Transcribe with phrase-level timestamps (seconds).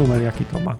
[0.00, 0.76] Numer jaki to ma?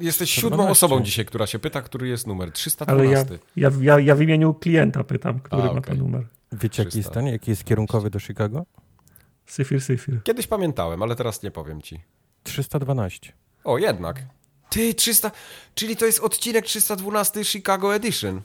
[0.00, 2.52] Jesteś siódmą osobą dzisiaj, która się pyta, który jest numer.
[2.52, 2.92] 312.
[3.04, 5.82] Ale ja, ja, ja, ja w imieniu klienta pytam, który A, ma okej.
[5.82, 6.26] ten numer.
[6.52, 7.14] Wiecie, jaki jest 300.
[7.20, 7.26] ten?
[7.26, 8.66] Jaki jest kierunkowy do Chicago?
[9.46, 10.22] Syfir, syfir.
[10.22, 12.00] Kiedyś pamiętałem, ale teraz nie powiem ci.
[12.42, 13.32] 312.
[13.64, 14.22] O, jednak.
[14.70, 15.30] Ty, 300...
[15.74, 18.40] Czyli to jest odcinek 312 Chicago Edition.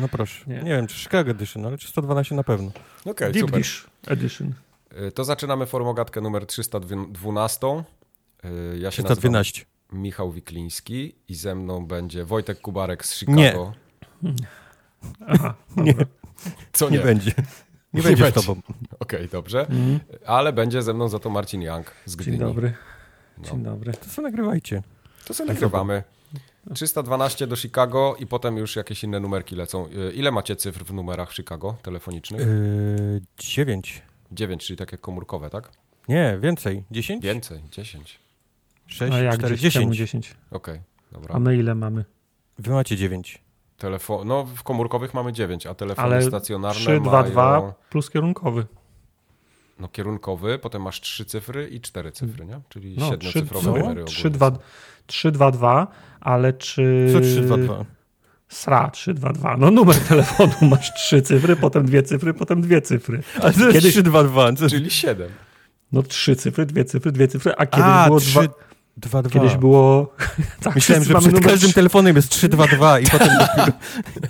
[0.00, 0.44] No proszę.
[0.46, 0.56] Nie.
[0.56, 2.70] Nie, wiem, czy Chicago Edition, ale 312 na pewno.
[3.04, 3.60] Okej, Deep super.
[3.60, 4.52] Dish Edition.
[5.08, 7.66] Y, To zaczynamy formogatkę numer 312.
[8.44, 9.64] Y, Ja się nazywam 312.
[9.92, 13.72] Michał Wikliński i ze mną będzie Wojtek Kubarek z Chicago.
[15.26, 15.94] Aha, Nie,
[16.72, 17.04] Co nie, nie?
[17.04, 17.32] będzie.
[17.38, 17.44] Nie,
[18.00, 18.60] Nie będzie z tobą.
[18.98, 19.60] Okej, dobrze.
[19.60, 20.00] Mhm.
[20.26, 22.38] Ale będzie ze mną za to Marcin Young z Gdyni.
[22.38, 22.72] Dzień dobry.
[23.38, 23.44] No.
[23.44, 23.92] Dzień dobry.
[23.92, 24.82] To co nagrywajcie.
[25.24, 26.02] To sobie nagrywamy.
[26.74, 29.86] 312 do Chicago i potem już jakieś inne numerki lecą.
[29.86, 32.40] Y, Ile macie cyfr w numerach w Chicago telefonicznych?
[32.40, 34.02] Yy, 9.
[34.32, 35.70] 9, czyli takie komórkowe, tak?
[36.08, 36.84] Nie, więcej.
[36.90, 37.24] 10?
[37.24, 38.18] Więcej, 10.
[38.88, 39.72] 6, A jak 4, 10?
[39.74, 39.96] 10.
[39.96, 40.34] 10.
[40.50, 40.80] Okej,
[41.12, 41.34] dobra.
[41.34, 42.04] A my ile mamy?
[42.58, 43.42] Wy macie 9.
[43.76, 44.28] Telefon...
[44.28, 47.30] No, w komórkowych mamy 9, a telefony Ale stacjonarne 3, 2, mają...
[47.30, 48.66] 2 plus kierunkowy.
[49.78, 52.60] No, kierunkowy, potem masz 3 cyfry i 4 cyfry, nie?
[52.68, 53.78] Czyli No, 3, siedmiocyfrowe co?
[53.78, 54.56] numery 3, ogólnie 2, są.
[55.06, 55.86] 3, 2, 2,
[56.20, 57.08] ale czy...
[57.12, 57.84] Co 3, 2, 2?
[58.48, 59.56] Sra, 3, 2, 2.
[59.56, 63.22] No numer telefonu masz trzy cyfry, potem dwie cyfry, potem dwie cyfry.
[63.42, 64.52] Ale to jest Kiedyś- 3, 2, 2.
[64.52, 64.68] Co...
[64.68, 65.30] Czyli 7.
[65.92, 68.42] No trzy cyfry, dwie cyfry, dwie cyfry, a kiedyś A, było 3, dwa...
[68.98, 69.30] 2, 2.
[69.40, 70.14] Kiedyś było...
[70.62, 73.28] tak, Myślałem, że przed numer każdym telefonem jest 3, 2, 2 i potem...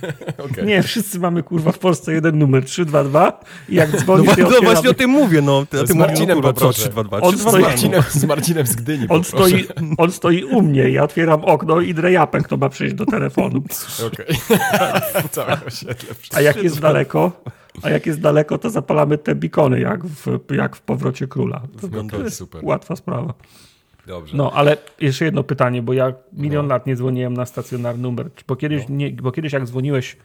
[0.51, 0.65] Okej.
[0.65, 4.47] Nie, wszyscy mamy kurwa w Polsce jeden numer 322 i jak No, dzwonisz, to no
[4.47, 5.65] otwieram- właśnie o tym mówię, no.
[5.65, 6.81] Ty, Z mówisz, Marcinem no, kurwa, co poproszę.
[6.81, 7.17] 3, 2, 2?
[7.19, 7.67] On 3, 2, stoi- 2.
[7.69, 11.93] Marcinem, z Marcinem z Gdyni On stoi, on stoi u mnie, ja otwieram okno i
[11.93, 13.63] drejapę, kto ma przyjść do telefonu.
[14.07, 14.25] Okej.
[15.67, 15.95] Osiedle.
[16.33, 17.31] A jak jest daleko,
[17.81, 21.61] a jak jest daleko, to zapalamy te bikony, jak w, jak w Powrocie Króla.
[21.81, 22.61] To, No to to jest super.
[22.65, 23.33] łatwa sprawa.
[24.09, 24.37] Dobrze.
[24.37, 26.73] No, ale jeszcze jedno pytanie, bo ja milion No.
[26.73, 28.29] lat nie dzwoniłem na stacjonarny numer.
[28.47, 30.17] Bo kiedyś, nie, bo kiedyś jak dzwoniłeś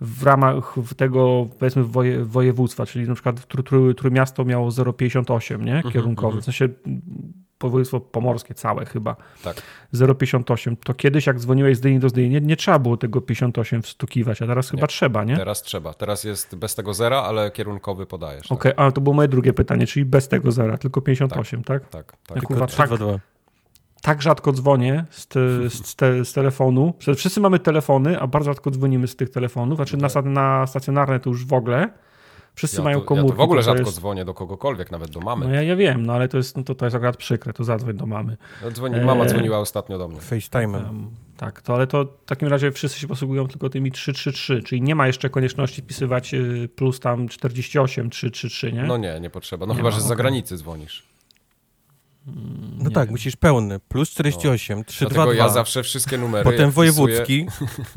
[0.00, 5.74] w ramach tego, powiedzmy, woje, województwa, czyli na przykład tr, tr, Trójmiasto miało 0,58, nie?
[5.76, 6.40] Mhm, Kierunkowy.
[6.40, 6.68] W sensie
[7.60, 9.16] województwo pomorskie całe chyba.
[9.44, 9.62] Tak.
[9.94, 10.76] 0,58.
[10.84, 14.42] To kiedyś jak dzwoniłeś z Dyni do Dyni, nie, nie trzeba było tego 58 wstukiwać,
[14.42, 15.36] a teraz chyba trzeba, nie?
[15.36, 15.94] Teraz trzeba.
[15.94, 18.52] Teraz jest bez tego zera, ale kierunkowy podajesz.
[18.52, 21.82] Okej, a to było moje drugie pytanie, czyli bez tego zera, tylko 58, tak?
[21.82, 22.16] Tak, tak.
[22.26, 22.36] tak.
[22.36, 23.18] Ja kurwa, 3, tak, 2, 2.
[24.02, 25.40] tak rzadko dzwonię z, te,
[25.70, 26.94] z, te, z telefonu.
[27.16, 29.76] Wszyscy mamy telefony, a bardzo rzadko dzwonimy z tych telefonów.
[29.76, 31.88] Znaczy na, sta- na stacjonarne to już w ogóle.
[32.56, 33.30] Wszyscy Ja mają to, ja komórki.
[33.30, 35.46] to w ogóle to rzadko jest, dzwonię do kogokolwiek, nawet do mamy.
[35.48, 37.64] No ja, ja wiem, no ale to jest, no to, to jest akurat przykre, to
[37.64, 38.36] zadzwoń do mamy.
[38.64, 39.30] No, dzwoni, mama Eee.
[39.30, 40.18] dzwoniła ostatnio do mnie.
[40.20, 40.74] FaceTime'em.
[40.86, 44.82] Um, tak, to ale to w takim razie wszyscy się posługują tylko tymi 333, czyli
[44.82, 48.82] nie ma jeszcze konieczności wpisywać y, plus tam 48 333, nie?
[48.82, 49.66] No nie, nie potrzeba.
[49.66, 51.02] No Nie chyba, ma, że z zagranicy dzwonisz.
[52.78, 53.80] No tak, musisz pełny.
[53.80, 55.44] Plus 48, 3, 2, Dlatego 2.
[55.44, 56.44] ja zawsze wszystkie numery.
[56.44, 57.46] Potem wojewódzki.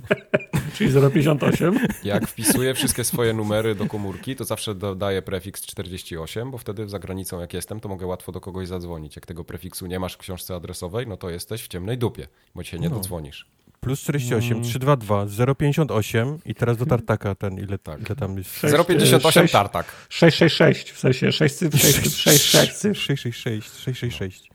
[0.76, 1.80] Czyli 058.
[2.04, 7.00] Jak wpisuję wszystkie swoje numery do komórki, to zawsze dodaję prefiks 48, bo wtedy za
[7.00, 9.16] granicą jak jestem, to mogę łatwo do kogoś zadzwonić.
[9.16, 12.64] Jak tego prefiksu nie masz w książce adresowej, no to jesteś w ciemnej dupie, bo
[12.64, 12.96] się nie No.
[12.96, 13.46] dodzwonisz.
[13.82, 14.64] Plus 48, Mm.
[14.64, 18.00] 322, 058 i teraz do tartaka ten, ile, Tak.
[18.00, 18.60] ile tam jest?
[18.60, 19.54] Sześć, 058 sześć.
[19.54, 19.86] tartak.
[20.10, 22.96] 666, w sensie 6 cyfr, 6 cyfr, 6 6 cyfr.
[23.00, 24.50] 666, 666.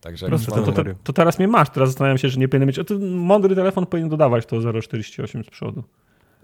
[0.00, 2.66] Także Proste jak To, to, to, teraz mnie masz, teraz zastanawiam się, że nie powinien
[2.66, 2.78] mieć.
[2.78, 5.84] O, to mądry telefon powinien dodawać to 048 z przodu.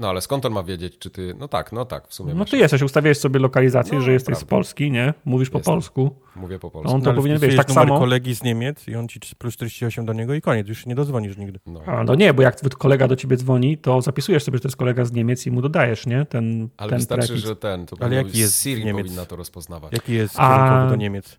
[0.00, 1.34] No ale skąd on ma wiedzieć, czy ty...
[1.38, 4.37] No tak, no tak, w sumie No ty jesteś, ustawiałeś sobie lokalizację, No, że jesteś
[4.37, 4.50] z prawda.
[4.56, 5.15] Polski, nie?
[5.25, 5.75] Mówisz po Jestem.
[5.75, 6.16] polsku.
[6.37, 6.93] Mówię po No polsku.
[6.94, 7.56] on to ale powinien wiedzieć.
[7.56, 7.99] Tak samo.
[7.99, 11.37] kolegi z Niemiec i on ci plus 48 do niego i koniec, już nie dodzwonisz
[11.37, 11.61] nigdy.
[11.66, 11.83] No.
[11.87, 14.77] A, no nie, bo jak kolega do ciebie dzwoni, to zapisujesz sobie, że to jest
[14.77, 16.25] kolega z Niemiec i mu dodajesz, nie?
[16.25, 17.49] Ten, Ale ten wystarczy, prefiks.
[17.49, 19.03] że ten, to Ale jaki jest Siri Niemiec?
[19.06, 19.93] powinna to rozpoznawać.
[19.93, 21.38] Jaki jest A- do Niemiec?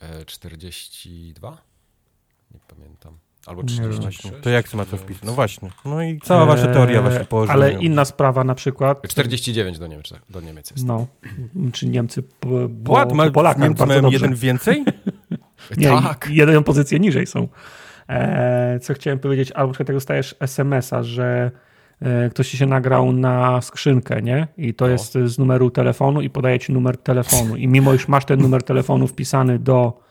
[0.00, 1.58] E, 42?
[3.46, 3.76] Albo Nie wiem.
[3.90, 4.22] 36?
[4.22, 4.40] Właśnie.
[4.40, 5.22] To jak się ma to wpisać?
[5.22, 5.70] No właśnie.
[5.84, 7.52] No i cała wasza teoria właśnie Eee, położona.
[7.54, 9.08] Ale inna sprawa na przykład.
[9.08, 10.86] 49 do Niemiec, do Niemiec jest.
[10.86, 11.06] No,
[11.72, 12.48] czy Niemcy po,
[12.84, 14.84] po, Polakach Niemcy mają jeden więcej?
[15.76, 16.28] Nie, tak.
[16.30, 17.48] jedną pozycję niżej są.
[18.08, 21.50] E, co chciałem powiedzieć, albo jak dostajesz SMS-a, że
[22.00, 24.48] e, ktoś ci się nagrał na skrzynkę, nie?
[24.56, 24.90] I to No.
[24.90, 27.56] jest z numeru telefonu i podaje ci numer telefonu.
[27.56, 30.05] I mimo iż masz ten numer telefonu wpisany do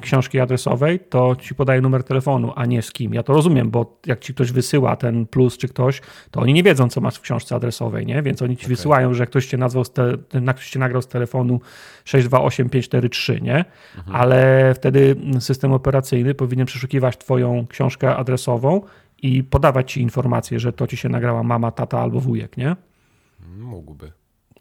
[0.00, 3.14] książki adresowej, to ci podaje numer telefonu, a nie z kim.
[3.14, 6.00] Ja to rozumiem, bo jak ci ktoś wysyła ten plus czy ktoś,
[6.30, 8.22] to oni nie wiedzą, co masz w książce adresowej, nie?
[8.22, 8.76] Więc oni ci Okej.
[8.76, 10.12] wysyłają, że ktoś cię nazwał, te,
[10.54, 11.60] ktoś cię nagrał z telefonu
[12.04, 13.64] 628543, nie?
[14.12, 18.80] Ale wtedy system operacyjny powinien przeszukiwać twoją książkę adresową
[19.22, 22.76] i podawać ci informację, że to ci się nagrała mama, tata albo wujek, nie?
[23.58, 24.12] Mógłby.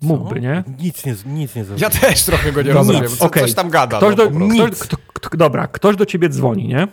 [0.02, 0.64] Mógłby, nie?
[0.80, 3.08] Nic nie, nic nie Ja też trochę go nie No rozumiem.
[3.08, 3.44] Co, okej.
[3.44, 3.98] Coś tam gada.
[3.98, 4.56] Ktoś no, do, prostu.
[4.68, 4.98] ktoś, kto,
[5.30, 6.88] k- dobra, ktoś do ciebie dzwoni, nie?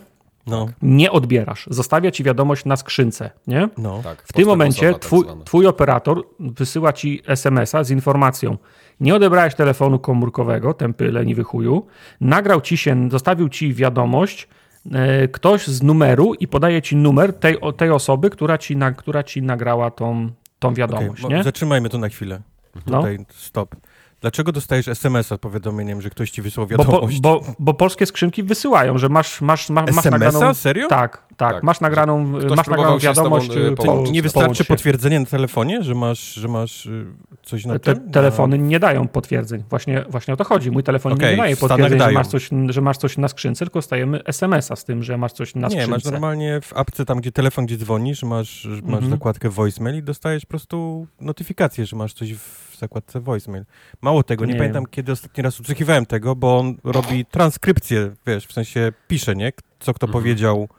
[0.47, 3.69] No, Nie odbierasz, zostawia ci wiadomość na skrzynce, nie?
[3.77, 4.01] no.
[4.03, 8.57] Tak, W tym momencie tak twój, twój operator wysyła ci SMS-a z informacją.
[8.99, 11.87] Nie odebrałeś telefonu komórkowego, tępy leniwy chuju.
[12.21, 14.47] Nagrał ci się, zostawił ci wiadomość
[14.91, 19.23] e, ktoś z numeru i podaje ci numer tej, tej osoby, która ci, na, która
[19.23, 20.29] ci nagrała tą,
[20.59, 21.43] tą wiadomość, mo- nie?
[21.43, 22.41] zatrzymajmy to na chwilę.
[22.75, 22.97] No.
[22.97, 23.75] Tutaj stop.
[24.21, 27.19] Dlaczego dostajesz SMS-a z powiadomieniem, że ktoś ci wysłał Bo, wiadomość?
[27.19, 30.53] bo, bo polskie skrzynki wysyłają, że masz, masz, masz, masz SMS-a?
[30.53, 30.87] Serio?
[30.87, 31.63] Tak, tak, Tak.
[31.63, 33.49] masz nagraną, Ktoś masz nagraną wiadomość.
[33.55, 34.13] y, po- połączyć.
[34.13, 37.05] nie wystarczy potwierdzenie na telefonie, że masz, że masz y,
[37.43, 38.11] coś na Te, tym?
[38.11, 39.63] telefony nie dają potwierdzeń.
[39.69, 40.71] Właśnie, właśnie o to chodzi.
[40.71, 43.81] Mój telefon Okej, nie daje potwierdzeń, że masz, coś, że masz coś na skrzynce, tylko
[43.81, 45.91] stajemy SMS-a z tym, że masz coś na Nie, skrzynce.
[45.91, 49.09] masz normalnie w apce tam, gdzie telefon, gdzie dzwonisz, masz, że masz Mhm.
[49.09, 53.65] zakładkę voicemail i dostajesz po prostu notyfikację, że masz coś w zakładce voicemail.
[54.01, 58.45] Mało tego, nie, Nie pamiętam kiedy ostatni raz usłuchiwałem tego, bo on robi transkrypcję, wiesz,
[58.47, 59.51] w sensie pisze, nie?
[59.79, 60.21] Co kto Mhm.
[60.23, 60.69] powiedział.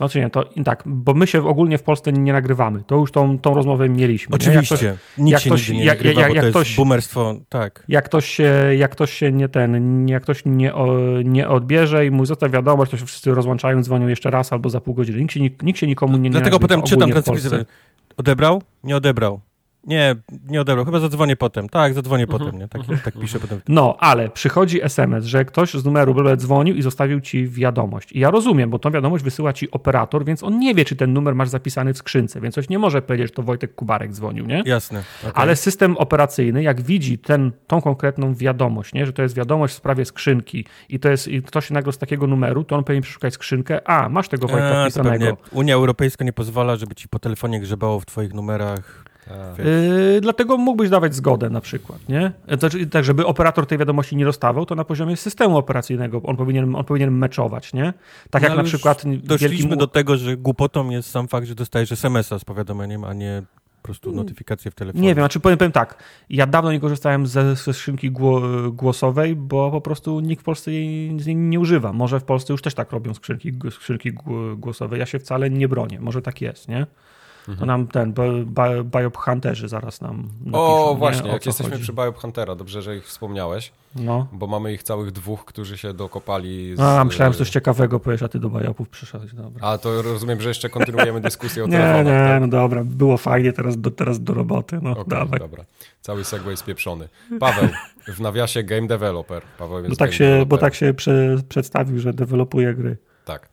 [0.00, 2.82] To czy nie, to tak, bo my się ogólnie w Polsce nie nagrywamy.
[2.86, 4.36] To już tą, tą rozmowę mieliśmy.
[4.40, 4.46] nie?
[4.54, 7.34] Jak ktoś, Oczywiście, nikt jak się ktoś- nie jak- nagrywa, jak- jak to ktoś- boomerstwo,
[7.48, 7.84] tak.
[7.88, 12.10] jak ktoś się, jak ktoś się nie ten, jak ktoś nie, o, nie odbierze i
[12.10, 15.20] mu zostawi wiadomość, to się wszyscy rozłączają, dzwonią jeszcze raz albo za pół godziny.
[15.20, 17.10] Nikt się, nikt, się nikomu nie, nie Dlatego potem czytam.
[17.22, 17.64] Polsce.
[18.16, 18.62] Odebrał?
[18.84, 19.40] Nie odebrał.
[19.86, 20.16] Nie,
[20.48, 20.84] nie odebrał.
[20.84, 21.68] Chyba zadzwonię potem.
[21.68, 22.38] Tak, zadzwonię Mhm.
[22.40, 22.68] potem, nie?
[22.68, 23.60] Tak, tak pisze potem.
[23.68, 28.12] No, ale przychodzi SMS, że ktoś z numeru BB dzwonił i zostawił ci wiadomość.
[28.12, 31.12] I ja rozumiem, bo tą wiadomość wysyła ci operator, więc on nie wie, czy ten
[31.12, 34.46] numer masz zapisany w skrzynce, więc coś nie może powiedzieć, że to Wojtek Kubarek dzwonił,
[34.46, 34.62] nie?
[34.66, 35.02] Jasne.
[35.22, 35.32] okej.
[35.34, 39.06] Ale system operacyjny, jak widzi ten, tą konkretną wiadomość, nie?
[39.06, 42.26] że to jest wiadomość w sprawie skrzynki i to jest i ktoś nagle z takiego
[42.26, 45.36] numeru, to on powinien przeszukać skrzynkę, a masz tego Wojtka A, wpisanego.
[45.52, 49.09] Unia Europejska nie pozwala, żeby ci po telefonie grzebało w twoich numerach.
[49.58, 52.32] Yy, dlatego mógłbyś dawać zgodę na przykład, nie?
[52.58, 56.76] Znaczy, tak, żeby operator tej wiadomości nie dostawał, to na poziomie systemu operacyjnego on powinien,
[56.76, 57.92] on powinien meczować, nie?
[58.30, 59.78] Tak No, jak na przykład Doszliśmy wielkim...
[59.78, 63.42] do tego, że głupotą jest sam fakt, że dostajesz SMS-a z powiadomieniem, a nie
[63.82, 65.02] po prostu notyfikację w telefonie.
[65.02, 68.40] Nie wiem, znaczy powiem, powiem tak, ja dawno nie korzystałem ze, ze skrzynki gło,
[68.72, 71.92] głosowej, bo po prostu nikt w Polsce jej, niej nie używa.
[71.92, 74.98] Może w Polsce już też tak robią skrzynki, skrzynki gło- głosowe.
[74.98, 76.00] Ja się wcale nie bronię.
[76.00, 76.86] Może tak jest, nie?
[77.58, 80.98] To nam ten bi- bi- Biohunterzy zaraz nam napiszą, O, nie?
[80.98, 81.82] właśnie, O jak jesteśmy chodzi.
[81.82, 84.26] przy Biohuntera, dobrze, że ich wspomniałeś, No.
[84.32, 86.80] bo mamy ich całych dwóch, którzy się dokopali z...
[86.80, 89.34] A, myślałem, że coś ciekawego powiesz, a ty do Biopów przyszedłeś.
[89.34, 89.68] Dobra.
[89.68, 92.40] A to rozumiem, że jeszcze kontynuujemy dyskusję o Nie, telefonach, nie, tak?
[92.40, 95.38] no dobra, było fajnie, teraz do, teraz do roboty, no Okej, dawaj.
[95.40, 95.64] dobra.
[96.00, 97.08] Cały segway spieprzony.
[97.40, 97.68] Paweł,
[98.08, 99.42] w nawiasie game developer.
[99.58, 100.58] Paweł jest Bo tak się, bo developer.
[100.60, 102.96] tak się prze, przedstawił, że dewelopuje gry.
[103.24, 103.48] Tak.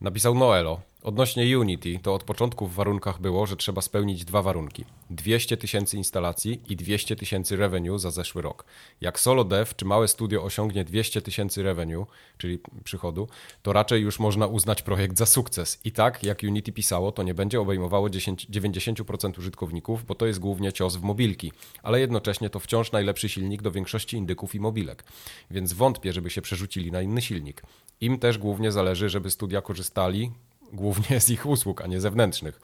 [0.00, 0.80] Napisał Noelo.
[1.04, 4.84] Odnośnie Unity, to od początku w warunkach było, że trzeba spełnić dwa warunki.
[5.10, 8.64] 200 tysięcy instalacji i 200 tysięcy revenue za zeszły rok.
[9.00, 12.06] Jak solo dev czy małe studio osiągnie 200 tysięcy revenue,
[12.38, 13.28] czyli przychodu,
[13.62, 15.80] to raczej już można uznać projekt za sukces.
[15.84, 20.38] I tak, jak Unity pisało, to nie będzie obejmowało 10, 90% użytkowników, bo to jest
[20.38, 21.52] głównie cios w mobilki,
[21.82, 25.04] ale jednocześnie to wciąż najlepszy silnik do większości indyków i mobilek.
[25.50, 27.62] Więc wątpię, żeby się przerzucili na inny silnik.
[28.00, 30.30] Im też głównie zależy, żeby studia korzystali
[30.72, 32.60] głównie z ich usług, a nie zewnętrznych.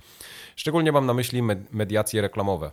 [0.56, 2.70] Szczególnie mam na myśli med- mediacje reklamowe.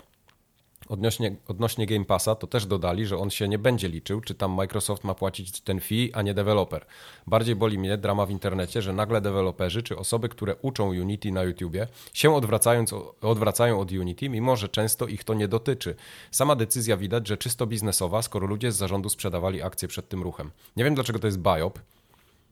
[0.90, 4.52] Odnośnie, odnośnie Game Passa to też dodali, że on się nie będzie liczył, czy tam
[4.52, 6.86] Microsoft ma płacić ten fee, a nie deweloper.
[7.28, 11.44] Bardziej boli mnie drama w internecie, że nagle deweloperzy czy osoby, które uczą Unity na
[11.44, 15.96] YouTubie się odwracając, odwracają od Unity, mimo że często ich to nie dotyczy.
[16.32, 20.52] Sama decyzja widać, że czysto biznesowa, skoro ludzie z zarządu sprzedawali akcje przed tym ruchem.
[20.78, 21.80] Nie wiem dlaczego to jest biop,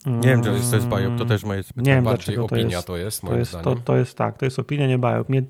[0.05, 2.55] Nie wiem, czy to jest, to Biop, to też moje Nie wiem, bardziej dlaczego to
[2.55, 2.87] opinia jest.
[2.87, 5.29] to jest, To moim jest, to, to jest tak, to jest opinia, nie Biop.
[5.29, 5.43] Mnie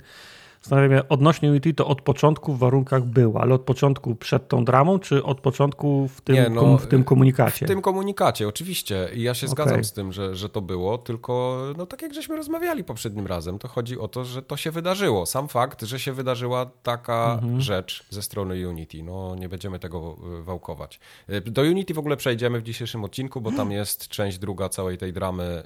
[0.66, 4.66] Zastanawiam się, odnośnie Unity to od początku w warunkach było, ale od początku przed tą
[4.66, 7.66] dramą, czy od początku w tym, Nie, no, kom, w tym komunikacie?
[7.66, 9.10] W tym komunikacie, oczywiście.
[9.14, 9.52] I ja się Okej.
[9.52, 13.60] zgadzam z tym, że, że to było, tylko no tak jak żeśmy rozmawiali poprzednim razem,
[13.60, 15.26] to chodzi o to, że to się wydarzyło.
[15.26, 17.62] Sam fakt, że się wydarzyła taka Mhm.
[17.62, 19.04] rzecz ze strony Unity.
[19.04, 21.00] No nie będziemy tego y, wałkować.
[21.30, 24.98] Y, Do Unity w ogóle przejdziemy w dzisiejszym odcinku, bo tam jest część druga całej
[24.98, 25.64] tej dramy,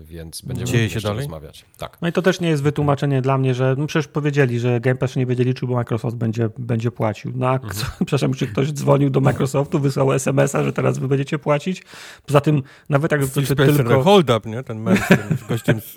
[0.00, 1.22] y, więc będziemy Dzieje się jeszcze dalej?
[1.22, 1.64] rozmawiać.
[1.78, 1.98] Tak.
[2.02, 4.96] No i to też nie jest wytłumaczenie dla mnie, że no przecież powiedzieli, że Game
[4.96, 7.32] Pass nie będzie liczył, bo Microsoft będzie, będzie płacił.
[7.34, 7.72] No Mhm.
[8.06, 11.82] przepraszam, czy ktoś dzwonił do Microsoftu, wysłał SMS-a, że teraz wy będziecie płacić?
[12.26, 14.02] Poza tym nawet jak to Spencer, tylko...
[14.02, 14.62] hold up, nie?
[14.62, 14.96] Ten mem
[15.44, 15.94] z gościem z...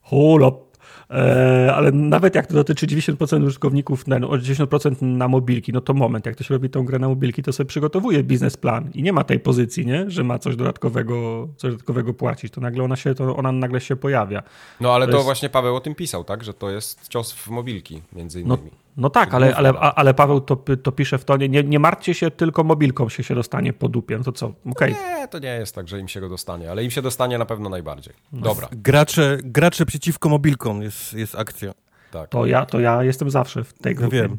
[0.00, 0.65] Hold up.
[1.10, 6.26] E, ale nawet jak to dotyczy 90% użytkowników, no, 90% na mobilki, no to moment,
[6.26, 9.40] jak ktoś robi tą grę na mobilki, to sobie przygotowuje biznesplan i nie ma tej
[9.40, 10.10] pozycji, nie?
[10.10, 13.96] że ma coś dodatkowego, coś dodatkowego płacić, to nagle ona się, to ona nagle się
[13.96, 14.42] pojawia.
[14.80, 16.44] No ale To to, jest- właśnie Paweł o tym pisał, tak?
[16.44, 18.70] Że to jest cios w mobilki, między No, innymi.
[18.70, 22.30] No tak, ale, ale, ale Paweł to, to pisze w tonie, nie, nie martwcie się,
[22.30, 24.18] tylko mobilką się, się dostanie po dupie.
[24.18, 24.46] No to co?
[24.46, 24.92] Okej.
[24.92, 25.18] Okay.
[25.20, 27.46] Nie, to nie jest tak, że im się go dostanie, ale im się dostanie na
[27.46, 28.14] pewno najbardziej.
[28.32, 28.68] Dobra.
[28.72, 31.72] Gracze, gracze przeciwko mobilkom jest, jest akcja.
[32.10, 32.30] Tak.
[32.30, 34.22] To, ja, to ja jestem zawsze w tej No grupie.
[34.22, 34.38] wiem.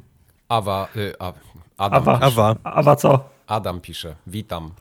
[0.49, 1.33] Awa, y, a,
[1.77, 2.19] Adam, Awa.
[2.19, 2.55] Awa.
[2.63, 3.29] Awa co?
[3.47, 4.71] Adam pisze, witam.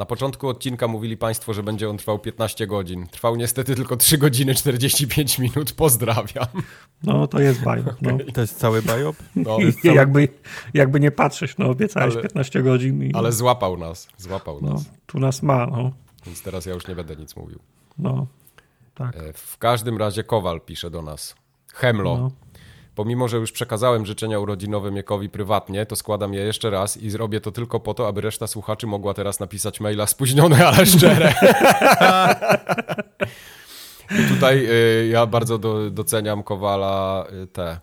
[0.00, 3.06] Na początku odcinka mówili Państwo, że będzie on trwał 15 godzin.
[3.06, 5.72] Trwał niestety tylko 3 godziny 45 minut.
[5.72, 6.46] Pozdrawiam.
[7.02, 7.96] No to jest bajok.
[8.02, 8.10] No.
[8.34, 9.16] To jest cały bajop?
[9.36, 10.28] No, I jakby,
[10.74, 14.84] jakby nie patrzeć, no obiecałeś Ale- 15 godzin i ale złapał nas, złapał no, nas.
[15.06, 15.66] tu nas ma.
[15.66, 15.92] No,
[16.26, 17.58] Więc teraz ja już nie będę nic mówił.
[17.98, 18.26] no
[18.94, 19.16] tak.
[19.16, 21.34] E, W każdym razie Kowal pisze do nas.
[21.74, 22.16] Hemlo.
[22.18, 22.30] No.
[23.00, 27.40] Pomimo, że już przekazałem życzenia urodzinowe Miekowi prywatnie, to składam je jeszcze raz i zrobię
[27.40, 31.34] to tylko po to, aby reszta słuchaczy mogła teraz napisać maila spóźnione, ale szczere.
[34.10, 37.80] I tutaj y, ja bardzo do, doceniam Kowala y, te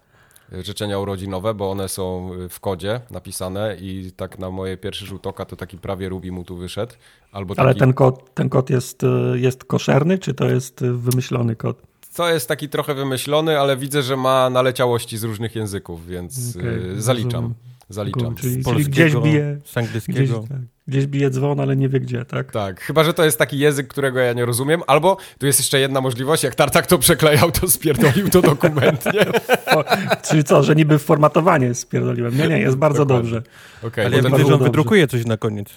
[0.52, 5.28] życzenia urodzinowe, bo one są y, w kodzie napisane i tak na moje pierwszy rzut
[5.28, 6.94] oka to taki prawie Rubi mu tu wyszedł.
[7.32, 10.94] Albo taki, Ale ten kod, ten kod jest, y, jest koszerny, czy to jest y,
[10.94, 11.87] wymyślony kod?
[12.18, 16.70] To jest taki trochę wymyślony, ale widzę, że ma naleciałości z różnych języków, więc Okej,
[16.98, 17.32] y, zaliczam.
[17.32, 17.54] rozumiem.
[17.90, 18.36] Zaliczam.
[18.36, 20.44] Czyli, Z czyli gdzieś polskiego, bije, z gdzieś, angielskiego.
[20.50, 20.58] tak,
[20.88, 22.52] gdzieś bije dzwon, ale nie wie gdzie, tak?
[22.52, 25.80] Tak, chyba, że to jest taki język, którego ja nie rozumiem, albo tu jest jeszcze
[25.80, 29.12] jedna możliwość, jak Tartak to przeklejał, to spierdolił to dokumentnie.
[29.76, 29.84] O,
[30.30, 32.38] czyli co, że niby formatowanie spierdoliłem.
[32.38, 33.32] Nie, nie, jest bardzo Dokładnie.
[33.32, 33.52] dobrze.
[33.88, 34.66] Okej, Ale ja widzę, ten, że on dobrze.
[34.66, 35.70] wydrukuje coś na koniec.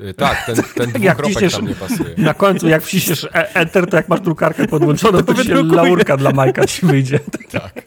[0.00, 0.56] Y, tak, ten,
[0.92, 2.14] ten Jak ciśniesz- tam nie pasuje.
[2.28, 6.16] Na końcu, jak wciśniesz e- Enter, to jak masz drukarkę podłączoną, to ci się laurka
[6.16, 7.20] dla Majka ci wyjdzie.
[7.52, 7.82] Tak.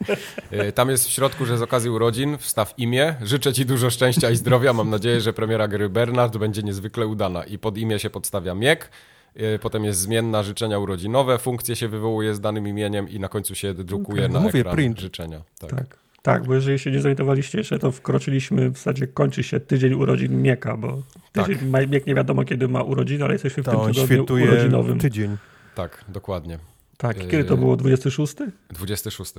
[0.53, 3.15] Y, Tam jest w środku, że z okazji urodzin wstaw imię.
[3.24, 4.74] Życzę Ci dużo szczęścia i zdrowia.
[4.74, 7.44] Mam nadzieję, że premiera gry Bernard będzie niezwykle udana.
[7.44, 8.89] I pod imię się podstawia Miek.
[9.38, 13.56] y, Potem jest zmienna życzenia urodzinowe, funkcje się wywołuje z danym imieniem i na końcu
[13.56, 15.00] się drukuje Okej, na mówię, ekran print.
[15.00, 15.41] życzenia.
[15.60, 15.70] Tak.
[15.70, 16.00] Tak.
[16.22, 20.42] Tak, bo jeżeli się nie zorientowaliście jeszcze, to wkroczyliśmy, w zasadzie kończy się tydzień urodzin
[20.42, 21.01] Mieka, bo
[21.32, 21.48] Tak.
[21.48, 25.00] tydzień, Maj- Miek nie wiadomo kiedy ma urodziny, ale jesteśmy w To tym tygodniu urodzinowym.
[25.00, 25.38] tydzień.
[25.75, 26.60] tak, dokładnie.
[26.98, 27.75] Tak, kiedy to było?
[27.75, 28.36] 26?
[28.70, 29.34] 26.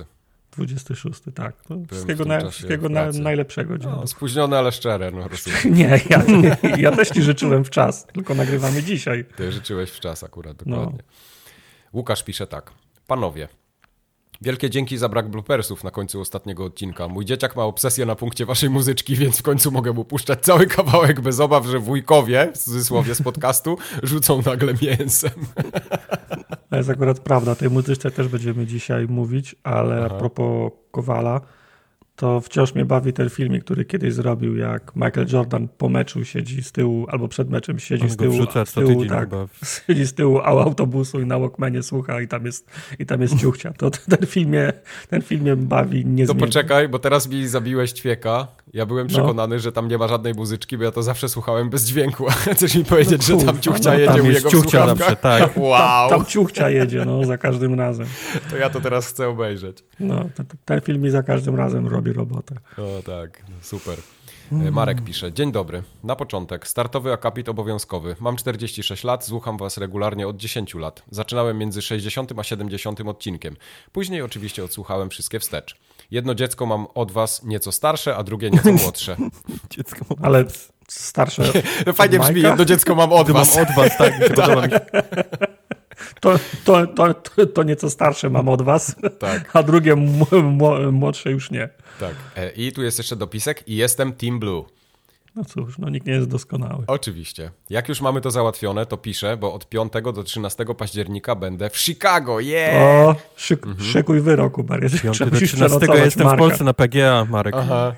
[0.51, 1.55] 26, tak.
[1.69, 3.77] No, wszystkiego na, wszystkiego na, najlepszego.
[3.77, 5.27] dzień No, spóźnione, ale szczere, no.
[5.77, 6.23] Nie, ja,
[6.77, 9.25] ja też ci życzyłem w czas, tylko nagrywamy dzisiaj.
[9.35, 10.75] Ty życzyłeś w czas akurat, No.
[10.75, 11.03] dokładnie.
[11.93, 12.71] Łukasz pisze tak.
[13.07, 13.47] Panowie,
[14.43, 17.07] wielkie dzięki za brak bloopersów na końcu ostatniego odcinka.
[17.07, 20.65] Mój dzieciak ma obsesję na punkcie waszej muzyczki, więc w końcu mogę mu puszczać cały
[20.67, 25.31] kawałek bez obaw, że wujkowie, w cudzysłowie z podcastu, rzucą nagle mięsem.
[26.69, 30.15] To jest akurat prawda, tej muzyczce też będziemy dzisiaj mówić, ale Aha.
[30.15, 31.41] a propos Kowala,
[32.15, 36.63] to wciąż mnie bawi ten filmik, który kiedyś zrobił, jak Michael Jordan po meczu siedzi
[36.63, 39.29] z tyłu, albo przed meczem siedzi On z tyłu, wrzuca z tyłu tak,
[39.87, 43.37] siedzi z tyłu au- autobusu i na Walkmanie słucha i tam jest, i tam jest
[43.39, 43.73] ciuchcia.
[43.77, 44.73] To ten film mnie,
[45.09, 46.45] ten film mnie bawi To niezmiernie.
[46.47, 48.47] poczekaj, bo teraz mi zabiłeś ćwieka.
[48.73, 49.13] Ja byłem No.
[49.13, 52.25] przekonany, że tam nie ma żadnej muzyczki, bo ja to zawsze słuchałem bez dźwięku.
[52.29, 55.57] Chcesz mi powiedzieć, No że tam ciuchcia no jedzie Tam u jego ciuchcia zawsze, tak.
[55.57, 58.07] Wow, Tam ciuchcia jedzie, no, za każdym razem.
[58.49, 59.83] to ja to teraz chcę obejrzeć.
[59.99, 62.55] No, ten, ten film mi za każdym razem robi robotę.
[62.77, 63.99] O tak, super.
[64.51, 65.83] E, Marek pisze, dzień dobry.
[66.03, 68.15] Na początek, startowy akapit obowiązkowy.
[68.19, 71.03] Mam 46 lat, słucham was regularnie od 10 lat.
[71.11, 73.55] Zaczynałem między 60 a 70 odcinkiem.
[73.91, 75.75] Później oczywiście odsłuchałem wszystkie wstecz.
[76.11, 79.17] Jedno dziecko mam od was nieco starsze, a drugie nieco młodsze.
[79.69, 80.45] Dziecko Ale
[80.87, 81.43] starsze.
[81.93, 83.57] Fajnie brzmi, jedno dziecko mam od To mam was.
[83.57, 84.13] od was, tak.
[84.35, 84.61] podoba.
[86.19, 90.91] To, to, to, to, to nieco starsze mam od was, Tak, a drugie m- m-
[90.93, 91.69] młodsze już nie.
[91.99, 92.15] tak.
[92.35, 94.63] E, I tu jest jeszcze dopisek i jestem Team Blue.
[95.35, 96.83] No cóż, no nikt nie jest doskonały.
[96.87, 97.51] Oczywiście.
[97.69, 101.77] Jak już mamy to załatwione, to piszę, bo od 5 do 13 października będę w
[101.77, 102.39] Chicago.
[102.39, 102.75] Yeah!
[102.81, 103.89] O, szyk, Mhm.
[103.89, 104.57] szykuj wyrok.
[104.81, 106.37] Jeżeli Piąty do musisz 13 przenocować jestem w Marka.
[106.39, 107.55] Polsce na PGA, Marek.
[107.57, 107.93] Aha.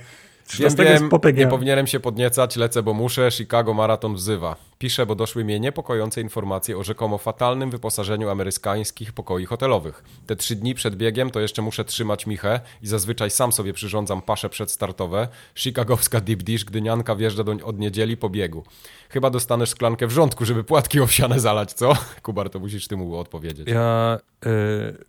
[0.48, 3.32] 13 Wiem, wiem, nie powinienem się podniecać, lecę, bo muszę.
[3.32, 4.56] Chicago Maraton wzywa.
[4.78, 10.04] Piszę, bo doszły mnie niepokojące informacje o rzekomo fatalnym wyposażeniu amerykańskich pokoi hotelowych.
[10.28, 14.22] Te trzy dni przed biegiem to jeszcze muszę trzymać michę i zazwyczaj sam sobie przyrządzam
[14.22, 15.28] pasze przedstartowe.
[15.56, 18.64] Chicagowska deep dish, gdynianka wjeżdża do, od niedzieli po biegu.
[19.10, 21.94] Chyba dostanesz szklankę wrzątku, żeby płatki owsiane zalać, co?
[22.24, 23.68] Kubar, to musisz ty mu odpowiedzieć.
[23.68, 25.06] Ja y,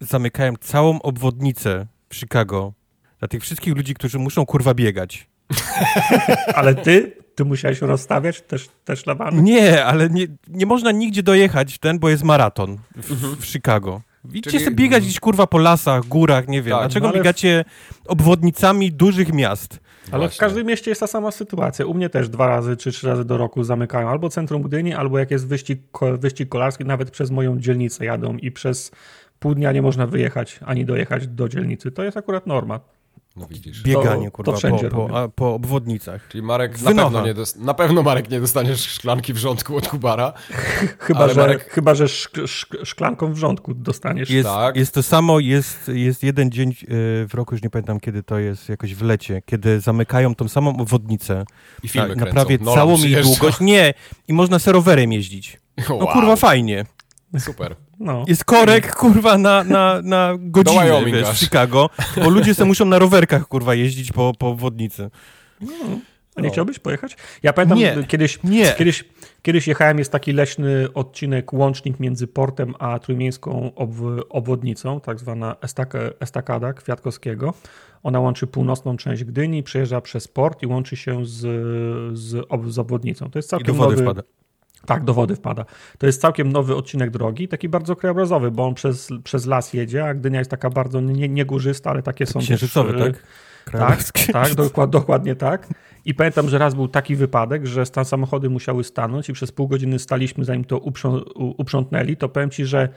[0.00, 2.72] zamykałem całą obwodnicę w Chicago
[3.18, 5.26] dla tych wszystkich ludzi, którzy muszą kurwa biegać.
[6.54, 9.42] Ale ty, ty musiałeś rozstawiać też, też szlabany?
[9.42, 14.00] Nie, ale nie, nie można nigdzie dojechać w ten, bo jest maraton w, w Chicago.
[14.32, 16.72] Idźcie Czyli- sobie biegać gdzieś kurwa po lasach, górach, nie wiem.
[16.72, 17.64] Tak, Dlaczego no ale w- biegacie
[18.06, 19.80] obwodnicami dużych miast?
[20.12, 20.40] Ale w Właśnie.
[20.40, 21.86] każdym mieście jest ta sama sytuacja.
[21.86, 25.18] U mnie też dwa razy czy trzy razy do roku zamykają albo centrum Gdyni, albo
[25.18, 25.80] jak jest wyścig,
[26.18, 28.90] wyścig kolarski, nawet przez moją dzielnicę jadą i przez
[29.38, 31.90] pół dnia nie można wyjechać ani dojechać do dzielnicy.
[31.90, 32.80] To jest akurat norma.
[33.38, 33.82] No widzisz.
[33.82, 36.28] Bieganie, To- kurwa, to wszędzie po, po, a, po obwodnicach.
[36.28, 40.32] Czyli Marek, na pewno, nie dos- na pewno Marek nie dostaniesz szklanki wrzątku od Kubara.
[40.98, 44.30] Chyba, że, Marek- chyba, że szk szk szklanką w rządku dostaniesz.
[44.30, 44.76] Jest, Tak.
[44.76, 46.74] jest to samo, jest, jest jeden dzień e,
[47.26, 50.76] w roku, już nie pamiętam kiedy to jest, jakoś w lecie, kiedy zamykają tą samą
[50.80, 51.44] obwodnicę
[51.82, 53.60] I filmy na, na prawie Nolan całą jej długość.
[53.60, 53.94] Nie,
[54.28, 55.60] i można serowerem jeździć.
[55.88, 56.84] No Wow, kurwa, fajnie.
[57.38, 57.76] Super.
[58.00, 58.24] No.
[58.28, 61.36] Jest korek, kurwa, na, na, na godzinę, wiesz, w.
[61.38, 61.90] Chicago,
[62.24, 65.10] bo ludzie se muszą na rowerkach, kurwa, jeździć po, po obwodnicy.
[66.36, 66.52] A nie No.
[66.52, 67.16] chciałbyś pojechać?
[67.42, 68.04] Ja pamiętam Nie.
[68.08, 68.72] kiedyś, Nie.
[68.78, 69.04] kiedyś,
[69.42, 75.56] kiedyś jechałem, jest taki leśny odcinek, łącznik między portem a trójmiejską ob- obwodnicą, tak zwana
[75.62, 77.54] estaka, estakada Kwiatkowskiego.
[78.02, 81.38] Ona łączy północną część Gdyni, przejeżdża przez port i łączy się z,
[82.18, 83.30] z, ob- z obwodnicą.
[83.30, 84.22] To jest I do całkiem wody nowy, wpada.
[84.86, 85.64] Tak, do wody wpada.
[85.98, 90.04] To jest całkiem nowy odcinek drogi, taki bardzo krajobrazowy, bo on przez, przez las jedzie,
[90.04, 93.22] a Gdynia jest taka bardzo nie, niegórzysta, ale takie są Księżycowy, też, e, tak?
[93.64, 94.32] tak, Krajowski.
[94.32, 95.68] tak dokład, dokładnie tak.
[96.04, 99.68] I pamiętam, że raz był taki wypadek, że stan samochody musiały stanąć i przez pół
[99.68, 102.16] godziny staliśmy, zanim to uprząt, uprzątnęli.
[102.16, 102.88] To powiem ci, że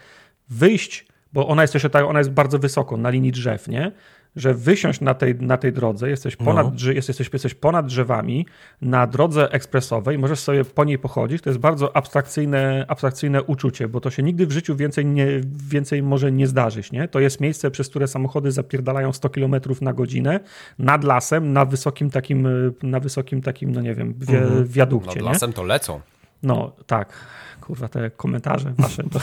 [0.50, 3.92] wyjść, bo ona jest jeszcze tak, ona jest bardzo wysoko, na linii drzew, nie?
[4.36, 6.72] Że wysiąść na tej, na tej drodze, jesteś ponad, No.
[6.72, 8.46] drze- jesteś, jesteś ponad drzewami,
[8.82, 11.42] na drodze ekspresowej, możesz sobie po niej pochodzić.
[11.42, 15.28] To jest bardzo abstrakcyjne, abstrakcyjne uczucie, bo to się nigdy w życiu więcej, nie,
[15.70, 17.08] więcej może nie zdarzyć, nie?
[17.08, 20.40] To jest miejsce, przez które samochody zapierdalają 100 km na godzinę
[20.80, 22.48] nad lasem, na wysokim takim,
[22.84, 24.66] na wysokim takim, no nie wiem, wi- Mhm.
[24.68, 25.32] wiadukcie, Nad nie?
[25.32, 26.02] lasem to lecą.
[26.44, 27.14] No, tak.
[27.62, 29.20] Kurwa, te komentarze wasze, to,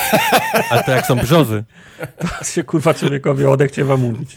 [0.70, 1.64] Ale to jak są brzozy.
[2.38, 4.36] to się kurwa człowiekowi odechciewa mówić.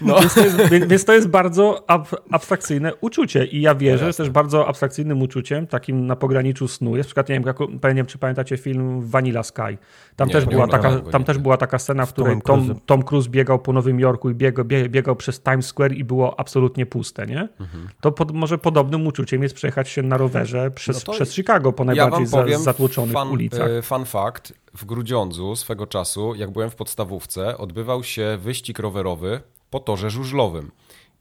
[0.00, 0.20] No.
[0.20, 0.56] Więc, to jest,
[0.88, 5.66] więc, to jest bardzo ab, abstrakcyjne uczucie i ja wierzę, że też bardzo abstrakcyjnym uczuciem,
[5.66, 6.96] takim na pograniczu snu.
[6.96, 9.78] Jest na przykład, nie wiem, jak, nie wiem czy pamiętacie film Vanilla Sky.
[10.16, 12.80] Tam, Nie, też, była taka, go tam też była taka scena, w której Tom.
[12.86, 16.40] Tom Cruise biegał po Nowym Jorku i biegał, bie- biegał przez Times Square i było
[16.40, 17.48] absolutnie puste, nie?
[17.60, 17.88] Mhm.
[18.00, 21.72] To pod, może podobnym uczuciem jest przejechać się na rowerze przez, No to przez Chicago
[21.72, 23.70] po Ja najbardziej powiem za, zatłoczonych fun, ulicach.
[23.70, 29.40] e, Fun fact, w Grudziądzu swego czasu, jak byłem w podstawówce, odbywał się wyścig rowerowy
[29.70, 30.70] po torze żużlowym.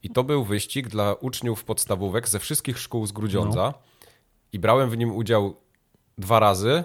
[0.03, 3.61] I to był wyścig dla uczniów podstawówek ze wszystkich szkół z Grudziądza.
[3.61, 3.73] No.
[4.53, 5.55] I brałem w nim udział
[6.17, 6.83] dwa razy.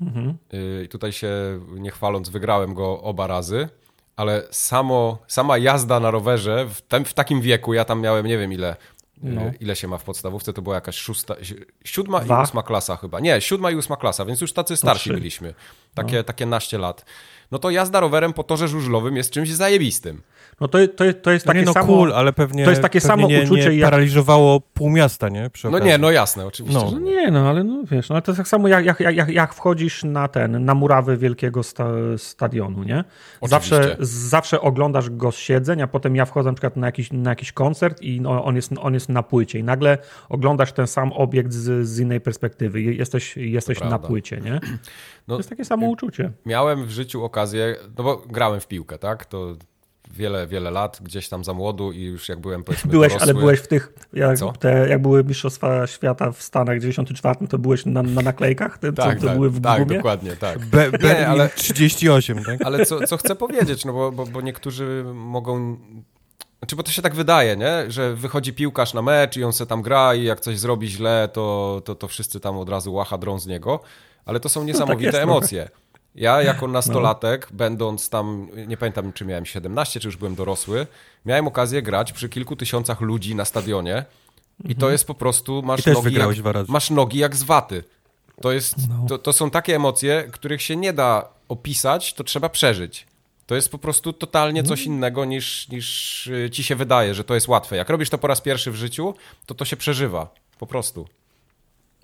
[0.00, 0.36] Mhm.
[0.54, 1.30] Y, I tutaj się
[1.70, 3.68] nie chwaląc, wygrałem go oba razy.
[4.16, 8.38] Ale samo, sama jazda na rowerze w, tem, w takim wieku, ja tam miałem nie
[8.38, 8.76] wiem ile,
[9.22, 9.40] No.
[9.42, 12.40] y, ile się ma w podstawówce, to była jakaś szósta, si- siódma Dwa?
[12.40, 13.20] i ósma klasa chyba.
[13.20, 15.54] Nie, siódma i ósma klasa, więc już tacy starsi byliśmy.
[15.94, 17.04] Takie, takie naście lat.
[17.50, 20.22] No to jazda rowerem po torze żużlowym jest czymś zajebistym.
[20.60, 21.86] No to, to, to jest No takie nie no samo...
[21.86, 25.50] cool, ale pewnie to jest takie samo nie, uczucie nie jak- paraliżowało pół miasta, nie?
[25.50, 26.84] Przy No nie, no jasne, oczywiście.
[26.84, 26.90] No.
[26.90, 27.30] No nie.
[27.30, 30.04] no ale no wiesz, no ale to jest tak samo jak, jak, jak, jak wchodzisz
[30.04, 33.04] na ten, na murawę wielkiego sta, stadionu, nie?
[33.42, 33.96] Zawsze, Oczywiście.
[34.06, 37.52] zawsze oglądasz go z siedzeń, a potem ja wchodzę na przykład na jakiś, na jakiś
[37.52, 41.52] koncert i no, on, jest, on jest na płycie i nagle oglądasz ten sam obiekt
[41.52, 42.82] z, z innej perspektywy.
[42.82, 44.60] Jesteś, jesteś na płycie, nie?
[45.28, 46.30] No, To jest takie samo uczucie.
[46.46, 49.24] Miałem w życiu okazję, no bo grałem w piłkę, tak?
[49.24, 49.56] To
[50.12, 53.32] wiele, wiele lat, gdzieś tam za młodu i już jak byłem powiedzmy Byłeś, dorosły.
[53.32, 57.58] ale byłeś w tych, jak, te, jak były Mistrzostwa Świata w Stanach w 94, to
[57.58, 59.96] byłeś na, na naklejkach, te, Tak, co, tak, były w tak gumie?
[59.96, 60.58] dokładnie, tak.
[60.58, 62.62] Be, Berlin ale- 38, tak?
[62.64, 65.76] Ale co, co chcę powiedzieć, no bo, bo, bo niektórzy mogą...
[66.58, 67.84] Znaczy, bo to się tak wydaje, nie?
[67.88, 71.28] Że wychodzi piłkarz na mecz i on se tam gra i jak coś zrobi źle,
[71.32, 73.80] to, to, to wszyscy tam od razu łacha drą z niego.
[74.24, 75.68] Ale to są niesamowite jest trochę.
[76.14, 80.86] Ja jako nastolatek, będąc tam, nie pamiętam czy miałem 17, czy już byłem dorosły,
[81.26, 84.04] miałem okazję grać przy kilku tysiącach ludzi na stadionie
[84.64, 86.72] i to jest po prostu, masz nogi jak, dwa razy.
[86.72, 87.84] masz nogi jak z waty.
[88.40, 89.06] To, jest, No.
[89.08, 93.06] to, to są takie emocje, których się nie da opisać, to trzeba przeżyć.
[93.46, 97.34] To jest po prostu totalnie coś innego niż, niż y, ci się wydaje, że to
[97.34, 97.76] jest łatwe.
[97.76, 99.14] Jak robisz to po raz pierwszy w życiu,
[99.46, 100.34] to to się przeżywa.
[100.58, 101.06] Po prostu.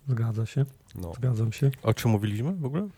[0.09, 0.65] Zgadza się,
[0.95, 1.13] No.
[1.15, 1.71] zgadzam się.
[1.83, 2.89] O czym mówiliśmy w ogóle?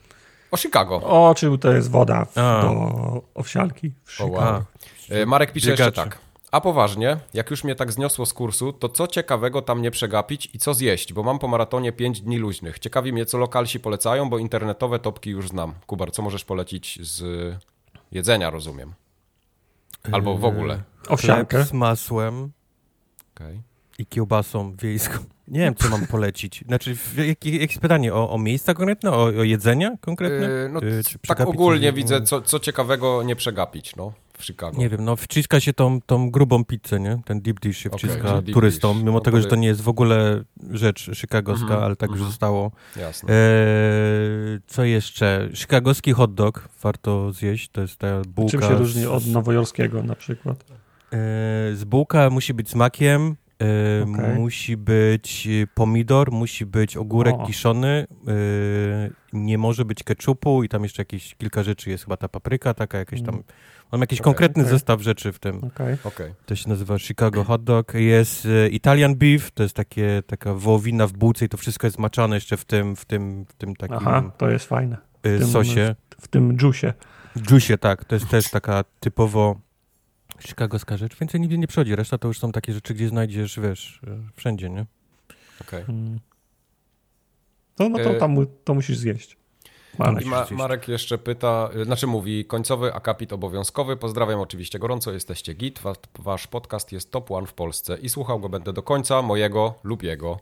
[0.50, 0.96] O Chicago.
[1.02, 4.44] O czym to jest woda w, do owsianki w O, Chicago.
[4.44, 4.62] wow.
[5.10, 6.04] E, Marek pisze jeszcze Biegacze.
[6.10, 6.18] tak.
[6.52, 10.50] A poważnie, jak już mnie tak zniosło z kursu, to co ciekawego tam nie przegapić
[10.54, 12.78] i co zjeść, bo mam po maratonie 5 dni luźnych.
[12.78, 15.74] Ciekawi mnie, co lokalsi polecają, bo internetowe topki już znam.
[15.86, 17.54] Kubar, co możesz polecić z
[18.12, 18.94] jedzenia, rozumiem?
[20.12, 20.82] Albo w ogóle.
[21.08, 21.56] Owsiankę.
[21.56, 22.52] Chleb z masłem
[23.36, 23.62] Okej.
[23.98, 25.18] I kiełbasą wiejską.
[25.48, 26.64] Nie wiem, co mam polecić.
[26.66, 30.48] Znaczy, jakie jakieś pytanie o, o miejsca konkretne, o, o jedzenia konkretne?
[30.48, 31.96] Yy, no, Yy, tak ogólnie coś?
[31.96, 34.78] widzę, co, co ciekawego nie przegapić, no, w Chicago.
[34.78, 37.20] Nie wiem, no wciska się tą, tą grubą pizzę, nie?
[37.24, 39.04] Ten deep dish się wciska deep turystom, dish.
[39.04, 42.18] mimo No tego, że to nie jest w ogóle rzecz chicagowska, Mhm, ale tak już
[42.18, 42.30] mhm.
[42.30, 42.70] zostało.
[42.96, 43.34] Jasne.
[43.34, 45.48] Eee, co jeszcze?
[45.54, 48.50] Chicagowski hot dog warto zjeść, to jest ta bułka.
[48.58, 50.64] Czym się różni od nowojorskiego na przykład?
[51.74, 52.74] z bułka musi być z
[53.62, 54.34] e, Okej.
[54.34, 57.46] musi być e, pomidor, musi być ogórek O.
[57.46, 58.32] kiszony, e,
[59.32, 62.98] nie może być keczupu i tam jeszcze jakieś kilka rzeczy jest, chyba ta papryka taka,
[62.98, 63.42] jakieś tam,
[63.92, 64.72] mam jakiś Okej, konkretny okej.
[64.72, 65.60] zestaw rzeczy w tym.
[66.46, 67.94] To się nazywa Chicago Hot Dog.
[67.94, 72.36] Jest Italian Beef, to jest takie, taka wołowina w bułce i to wszystko jest maczane
[72.36, 74.96] jeszcze w tym, w tym, w tym takim Aha, to jest fajne.
[75.22, 75.94] e, tym sosie.
[76.20, 76.92] W tym dżusie.
[77.50, 79.60] Juice, tak, to jest też taka typowo
[80.40, 81.18] chicagowska rzecz.
[81.18, 81.96] Więcej nigdzie nie przychodzi.
[81.96, 84.86] Reszta to już są takie rzeczy, gdzie znajdziesz, wiesz, e, wszędzie, nie?
[85.60, 85.84] okej.
[85.88, 86.20] Mm.
[87.78, 89.36] No, no to, E, tam, to musisz zjeść.
[89.98, 90.24] Marek.
[90.26, 90.46] I Ma.
[90.50, 93.96] Marek jeszcze pyta, y, znaczy mówi, końcowy akapit obowiązkowy.
[93.96, 95.78] Pozdrawiam oczywiście gorąco, jesteście git.
[95.78, 99.74] Wa- Wasz podcast jest top one w Polsce i słuchał go będę do końca, mojego
[99.84, 100.40] lub jego.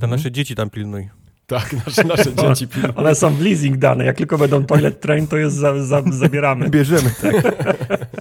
[0.00, 1.08] Te nasze dzieci tam pilnuj.
[1.46, 2.94] Tak, nasze, nasze dzieci pilnują.
[2.94, 4.04] One są w leasing dane.
[4.04, 6.70] Jak tylko będą toilet train, to jest za, za, zabieramy.
[6.76, 7.34] Bierzemy, tak.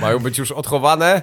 [0.00, 1.22] Mają być już odchowane,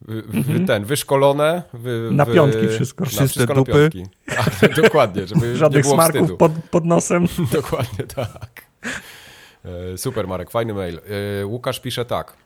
[0.00, 1.62] wy, wy, ten, wyszkolone.
[1.72, 2.16] Wy, Mhm.
[2.16, 3.04] Na piątki wszystko.
[3.04, 3.72] Na Czyste wszystko dupy.
[3.72, 4.04] na piątki.
[4.36, 7.26] A, dokładnie, żeby nie Żadnych było smarków pod, pod nosem.
[7.52, 8.66] Dokładnie tak.
[9.64, 11.00] E, Super, Marek, fajny mail.
[11.42, 12.36] E, Łukasz pisze tak.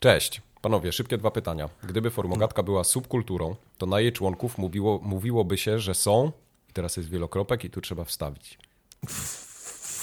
[0.00, 0.42] Cześć.
[0.62, 1.68] Panowie, szybkie dwa pytania.
[1.82, 6.32] Gdyby formogatka była subkulturą, to na jej członków mówiło, mówiłoby się, że są,
[6.70, 8.58] i teraz jest wielokropek i tu trzeba wstawić,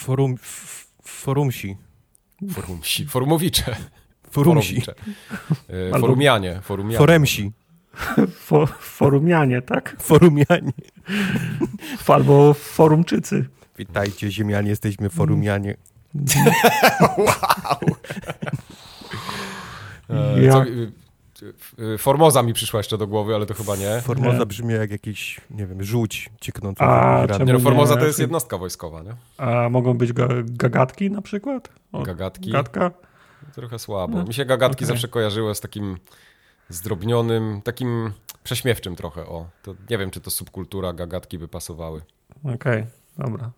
[0.03, 0.35] Forum,
[1.03, 1.77] forumsi.
[2.49, 3.75] Forumsi, forumowicze.
[4.31, 4.81] Forumsi.
[4.81, 4.93] Forowicze.
[5.69, 6.97] E, Albo- Forumianie, forumianie.
[6.97, 7.51] Foremsi.
[8.35, 9.95] Fo, forumianie, tak?
[9.99, 10.71] Forumianie.
[12.07, 13.45] Albo forumczycy.
[13.77, 15.77] Witajcie, ziemianie, jesteśmy forumianie.
[20.09, 20.63] E, Ja- co,
[21.97, 24.01] Formoza mi przyszła jeszcze do głowy, ale to chyba nie.
[24.01, 24.45] Formoza Nie.
[24.45, 26.85] brzmi jak jakiś, nie wiem, żółć cieknąca.
[26.85, 29.15] A, Nie no, Formoza nie, to jest jednostka wojskowa, nie?
[29.37, 31.69] A mogą być ga, gagatki na przykład?
[31.91, 32.51] O, Gagatki.
[32.51, 32.91] Gatka?
[33.55, 34.17] Trochę słabo.
[34.17, 34.87] No, Mi się gagatki okej.
[34.87, 35.97] zawsze kojarzyły z takim
[36.69, 38.11] zdrobnionym, takim
[38.43, 39.47] prześmiewczym trochę, o.
[39.63, 42.01] To nie wiem, czy to subkultura gagatki by pasowały.
[42.55, 42.85] Okej,
[43.17, 43.51] dobra.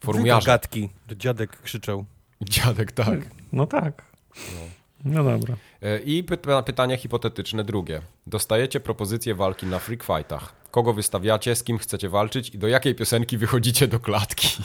[0.00, 0.46] Formujarze.
[0.46, 0.90] Gadki.
[1.06, 2.04] To dziadek krzyczał.
[2.42, 3.18] Dziadek, tak.
[3.52, 4.02] No tak.
[4.36, 4.60] No
[5.04, 5.56] dobra.
[5.82, 8.00] E, I pyta, pytanie hipotetyczne drugie.
[8.26, 10.52] Dostajecie propozycję walki na freak fightach.
[10.70, 14.48] Kogo wystawiacie, z kim chcecie walczyć i do jakiej piosenki wychodzicie do klatki?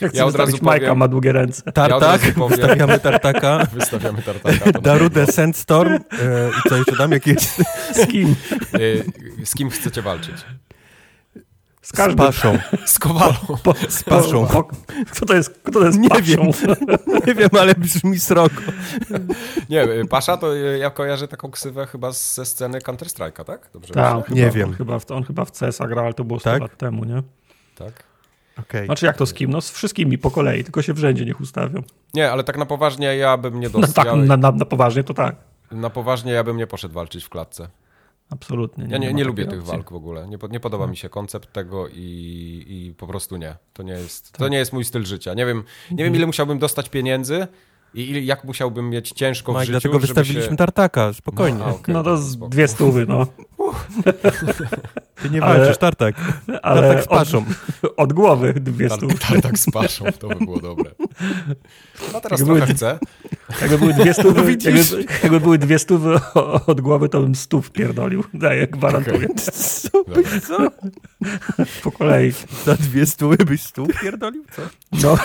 [0.00, 1.62] Ja chcę Ja od razu Majka, powiem- ma długie ręce.
[1.72, 3.66] Tartak, razu powiem- wystawiamy tartaka.
[3.74, 4.58] Wystawiamy tartaka.
[4.72, 5.26] pewno.
[5.26, 5.92] Sandstorm.
[5.92, 5.98] E,
[6.66, 7.12] I co jeszcze tam?
[7.12, 7.62] Jak jest?
[7.96, 8.36] Z kim?
[9.40, 10.34] E, Z kim chcecie walczyć?
[11.88, 12.16] Z Z każdym.
[12.26, 12.58] paszą.
[12.86, 13.34] Z Kowalą.
[13.62, 14.46] Po, Z paszą.
[14.46, 14.70] Po, po,
[15.12, 16.22] kto to jest, kto to jest Nie paszą?
[16.22, 16.42] wiem.
[17.26, 18.54] Nie wiem, ale brzmi srogo.
[19.70, 23.70] Nie, Pasza to ja kojarzę taką ksywę chyba ze sceny Counter-Strike'a, tak?
[23.72, 24.34] Dobrze Tak, myślę?
[24.36, 24.68] Nie chyba, wiem.
[24.68, 26.60] On chyba, w, on chyba w CS grał, ale to było 100 Tak?
[26.62, 27.22] lat temu, nie?
[27.74, 27.92] Tak.
[28.60, 28.86] Okej.
[28.86, 29.50] Znaczy jak to z kim?
[29.50, 31.82] No z wszystkimi po kolei, tylko się w rzędzie niech ustawią.
[32.14, 34.16] Nie, ale tak na poważnie ja bym nie No tak, dostał.
[34.16, 35.36] na, na, na poważnie to tak.
[35.70, 37.68] Na poważnie ja bym nie poszedł walczyć w klatce.
[38.30, 38.84] Absolutnie.
[38.90, 39.72] Ja nie, ma nie takiej lubię tych opcji.
[39.72, 40.28] walk w ogóle.
[40.28, 43.56] Nie, nie podoba mi się koncept tego i, i po prostu nie.
[43.72, 44.38] To nie, jest, Tak.
[44.38, 45.34] to nie jest mój styl życia.
[45.34, 45.96] Nie wiem, nie Mhm.
[46.06, 47.46] wiem ile musiałbym dostać pieniędzy
[47.94, 50.56] i ile, jak musiałbym mieć ciężko w Mike, życiu, dlatego żeby wystawiliśmy się...
[50.56, 51.58] tartaka, spokojnie.
[51.58, 52.48] No, a, okej, No to z spoko.
[52.48, 53.26] dwie stówy, no.
[55.22, 56.14] Ty nie Ale- walczysz, tartak.
[56.62, 57.44] Ale Tartak z od, paszą.
[57.96, 59.14] od głowy dwie stówy.
[59.14, 60.90] Tak, tak, tak z paszą, to by było dobre.
[62.14, 62.98] A teraz Jakby- trochę chcę.
[63.60, 64.90] Jakby były dwie stówy, widzisz?
[64.92, 66.20] jakby, jakby były dwie stówy
[66.66, 68.24] od głowy, to bym stów pierdolił.
[68.34, 69.28] Daję, gwarantuję.
[69.52, 70.58] Co byś, co?
[71.82, 72.32] Po kolei.
[72.64, 74.44] Za dwie stóły byś stół pierdolił?
[74.56, 74.62] Co?
[75.02, 75.18] No.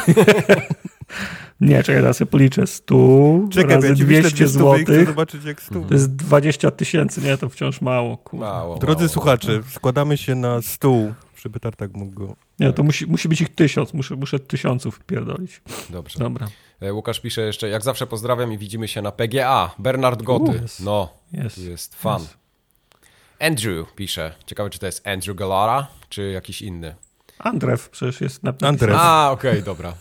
[1.62, 2.68] Nie, czekaj, teraz sobie policzę.
[2.68, 5.08] Stu Czekaj, razy ja ci wyślę 200 dwie stówy i chcę złotych.
[5.08, 5.86] zobaczyć jak stół.
[5.86, 7.38] To jest 20 tysięcy, nie?
[7.38, 8.18] To wciąż mało.
[8.34, 9.10] Mało, Drodzy mało.
[9.14, 12.36] słuchacze, składamy się na stół, żeby tartak mógł go...
[12.60, 13.94] Nie, to musi, musi być ich tysiąc.
[13.94, 15.62] Muszę, muszę tysiąców pierdolić.
[15.90, 16.20] Dobrze.
[16.20, 16.48] Dobra.
[16.82, 19.72] E, Łukasz pisze jeszcze, jak zawsze pozdrawiam i widzimy się na PGA.
[19.80, 20.52] Bernard Goty.
[20.52, 20.80] U, jest.
[20.84, 21.58] No, Jest.
[21.58, 22.22] jest fan.
[23.40, 24.34] Andrew pisze.
[24.46, 26.96] Ciekawe, czy to jest Andrew Galara, czy jakiś inny.
[27.40, 28.96] Andrew przecież jest na Andrew.
[29.00, 29.94] A, okej, dobra.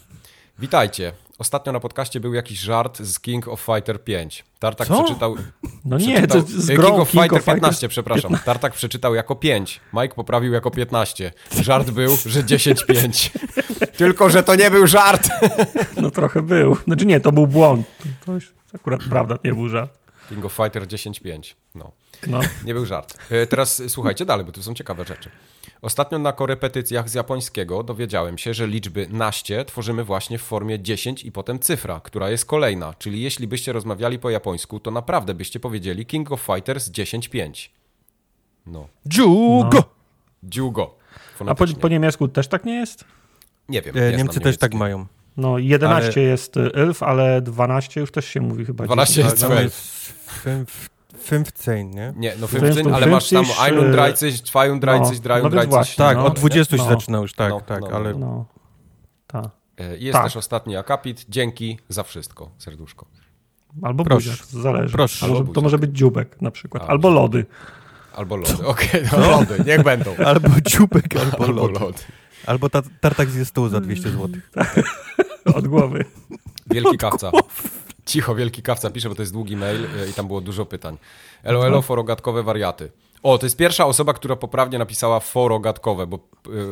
[0.62, 1.12] Witajcie.
[1.38, 4.44] Ostatnio na podcaście był jakiś żart z King of Fighter 5.
[4.58, 5.04] Tartak Co?
[5.04, 5.36] przeczytał...
[5.84, 8.22] No nie, to z grą King of Fighter 15, przepraszam.
[8.22, 8.46] 15.
[8.46, 9.80] Tartak przeczytał jako 5.
[9.92, 11.32] Mike poprawił jako 15.
[11.60, 13.30] Żart był, że 10-5.
[13.96, 15.28] Tylko, że to nie był żart.
[16.02, 16.76] No trochę był.
[16.84, 17.86] Znaczy nie, to był błąd.
[18.26, 18.32] To
[18.74, 19.98] akurat prawda, nie był żart.
[20.28, 21.54] King of Fighter 10-5.
[21.74, 21.92] No.
[22.26, 22.40] No.
[22.66, 23.18] Nie był żart.
[23.30, 25.30] E, Teraz e, słuchajcie dalej, bo tu są ciekawe rzeczy.
[25.82, 31.24] Ostatnio na korepetycjach z japońskiego dowiedziałem się, że liczby naście tworzymy właśnie w formie 10
[31.24, 32.94] i potem cyfra, która jest kolejna.
[32.98, 37.68] Czyli jeśli byście rozmawiali po japońsku, to naprawdę byście powiedzieli King of Fighters 10-5.
[38.66, 38.88] No.
[39.08, 39.84] Dżugo!
[40.42, 40.96] Dziugo.
[41.46, 43.04] A po, po niemiecku też tak nie jest?
[43.68, 43.96] Nie wiem.
[43.96, 45.06] E, nie Niemcy też tak mają.
[45.36, 46.28] No 11 ale...
[46.28, 48.84] jest Elf, ale 12 już też się mówi chyba.
[48.84, 49.76] 12 jest 12.
[51.30, 52.12] 15, nie?
[52.16, 56.82] Nie, no 15, ale masz tam 31, 32, 33, no, Tak, no, od 20 się
[56.82, 56.88] no.
[56.88, 58.14] zaczyna już, tak, no, tak, no, ale...
[58.14, 58.44] No,
[59.26, 59.44] tak.
[59.98, 60.24] Jest tak.
[60.24, 61.26] też ostatni akapit.
[61.28, 63.06] Dzięki za wszystko, serduszko.
[63.82, 64.30] Albo Proszę.
[64.30, 64.92] buziak, zależy.
[64.92, 65.26] Proszę.
[65.26, 67.46] Albo, to może być dziubek na przykład, albo lody.
[68.14, 70.16] Albo lody, okej, okay, no, lody, niech będą.
[70.26, 71.80] Albo dziubek, albo, albo lody.
[71.80, 71.98] lody.
[72.46, 74.28] Albo ta, tartak z stół za 200 zł.
[75.54, 76.04] Od głowy.
[76.66, 77.30] Wielki kawca.
[78.06, 80.98] Cicho, wielki kawca pisze, bo to jest długi mail e, i tam było dużo pytań.
[81.42, 82.90] Elo, elo, forogatkowe wariaty.
[83.22, 86.18] O, to jest pierwsza osoba, która poprawnie napisała forogatkowe, bo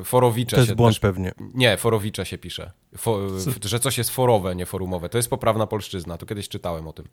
[0.00, 1.00] y, forowicze To jest się błąd też...
[1.00, 1.32] pewnie.
[1.54, 2.72] Nie, forowicze się pisze.
[2.96, 3.18] Fo...
[3.64, 5.08] że coś jest forowe, nie forumowe.
[5.08, 6.18] To jest poprawna polszczyzna.
[6.18, 7.04] To kiedyś czytałem o tym.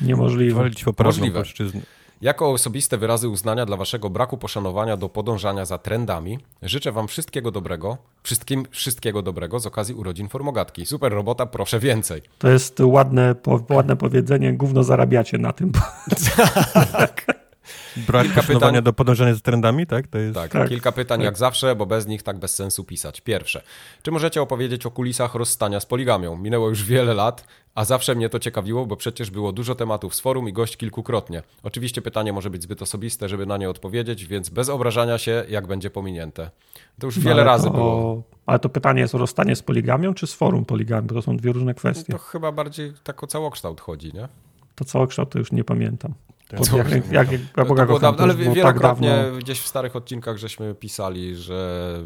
[0.00, 0.54] Niemożliwe.
[0.60, 1.34] Walić poprawną Możliwe.
[1.38, 1.80] polszczyznę.
[2.20, 7.50] Jako osobiste wyrazy uznania dla waszego braku poszanowania do podążania za trendami, życzę wam wszystkiego
[7.50, 10.86] dobrego, wszystkim wszystkiego dobrego z okazji urodzin Formogatki.
[10.86, 12.22] Super robota, proszę więcej.
[12.38, 15.72] To jest ładne, po, ładne powiedzenie, gówno zarabiacie na tym.
[16.92, 17.49] tak.
[17.96, 20.06] Brak kilka pytań do podążania za trendami, tak?
[20.06, 20.34] To jest...
[20.34, 21.24] tak, tak kilka pytań tak.
[21.24, 23.20] jak zawsze, bo bez nich tak bez sensu pisać.
[23.20, 23.62] Pierwsze,
[24.02, 26.36] czy możecie opowiedzieć o kulisach rozstania z poligamią?
[26.36, 30.20] Minęło już wiele lat, a zawsze mnie to ciekawiło, bo przecież było dużo tematów z
[30.20, 31.42] forum i gość kilkukrotnie.
[31.62, 35.66] Oczywiście pytanie może być zbyt osobiste, żeby na nie odpowiedzieć, więc bez obrażania się, jak
[35.66, 36.50] będzie pominięte.
[36.98, 37.70] To już no wiele razy to...
[37.70, 38.22] było.
[38.46, 41.06] Ale to pytanie jest o rozstanie z poligamią, czy z forum poligamią?
[41.06, 42.12] Bo to są dwie różne kwestie.
[42.12, 44.28] No to chyba bardziej tak o całokształt chodzi, nie?
[44.74, 46.14] To całokształt to już nie pamiętam.
[46.58, 50.36] Co, jak, jak, jak, jak to było dawno, ale wielokrotnie tak gdzieś w starych odcinkach
[50.36, 52.00] żeśmy pisali, że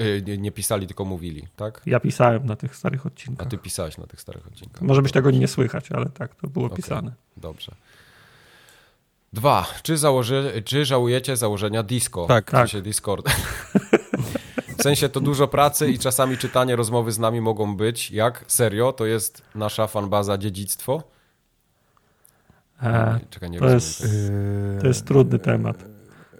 [0.00, 1.82] y, nie, nie, pisali, tylko mówili, tak?
[1.86, 3.46] Ja pisałem na tych starych odcinkach.
[3.46, 4.82] A ty pisałeś na tych starych odcinkach.
[4.82, 7.12] Może być tego nie słychać, ale tak, to było okay, pisane.
[7.36, 7.74] Dobrze.
[9.32, 9.66] Dwa.
[9.82, 12.26] Czy, założy, czy żałujecie założenia disco?
[12.26, 12.46] Tak.
[12.46, 12.84] W sensie tak.
[12.84, 13.30] Discord.
[14.78, 18.10] w sensie to dużo pracy i czasami czytanie rozmowy z nami mogą być.
[18.10, 18.44] Jak?
[18.48, 18.92] Serio?
[18.92, 21.13] To jest nasza fanbaza dziedzictwo?
[22.82, 24.06] E, Czekaj, nie to, jest,
[24.80, 25.84] to jest trudny temat.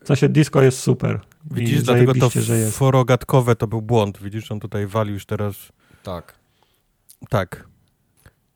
[0.03, 1.21] W sensie disco jest super.
[1.51, 2.77] Widzisz, dlatego to że jest.
[2.79, 4.23] forogatkowe to był błąd.
[4.23, 5.73] Widzisz, on tutaj walił już teraz.
[6.03, 6.35] Tak.
[7.29, 7.69] Tak.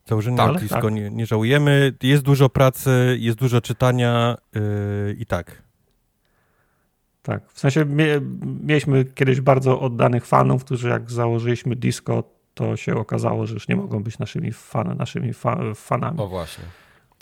[0.07, 0.93] Założenie tak, disco tak.
[0.93, 1.93] Nie, nie, żałujemy.
[2.03, 5.63] Jest dużo pracy, jest dużo czytania yy, i tak.
[7.23, 7.53] Tak.
[7.53, 8.21] W sensie mie
[8.65, 13.77] mieliśmy kiedyś bardzo oddanych fanów, którzy jak założyliśmy disco, to się okazało, że już nie
[13.77, 16.19] mogą być naszymi, fan, naszymi fa fanami.
[16.19, 16.65] O właśnie.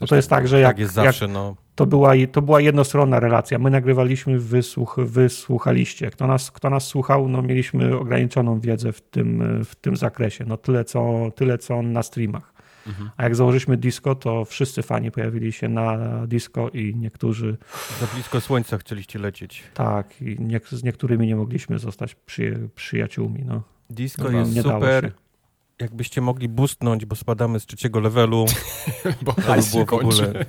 [0.00, 1.56] Bo to jest tak, że jak, tak jest zawsze, jak no.
[1.74, 3.58] to, była, to była jednostronna relacja.
[3.58, 6.10] My nagrywaliśmy, wysłuch, wysłuchaliście.
[6.10, 10.44] Kto nas, kto nas słuchał, no mieliśmy ograniczoną wiedzę w tym, w tym zakresie.
[10.48, 12.56] No tyle, co, tyle, co na streamach.
[12.86, 13.10] Mhm.
[13.16, 17.56] A jak założyliśmy disco, to wszyscy fani pojawili się na disco i niektórzy...
[18.00, 19.62] Za blisko słońca chcieliście lecieć.
[19.74, 23.44] Tak, i nie, z niektórymi nie mogliśmy zostać przy, przyjaciółmi.
[23.44, 23.62] No.
[23.90, 25.12] Disco no, jest super
[25.80, 28.46] jakbyście mogli boostnąć, bo spadamy z trzeciego levelu,
[29.22, 30.44] bo to by było w ogóle,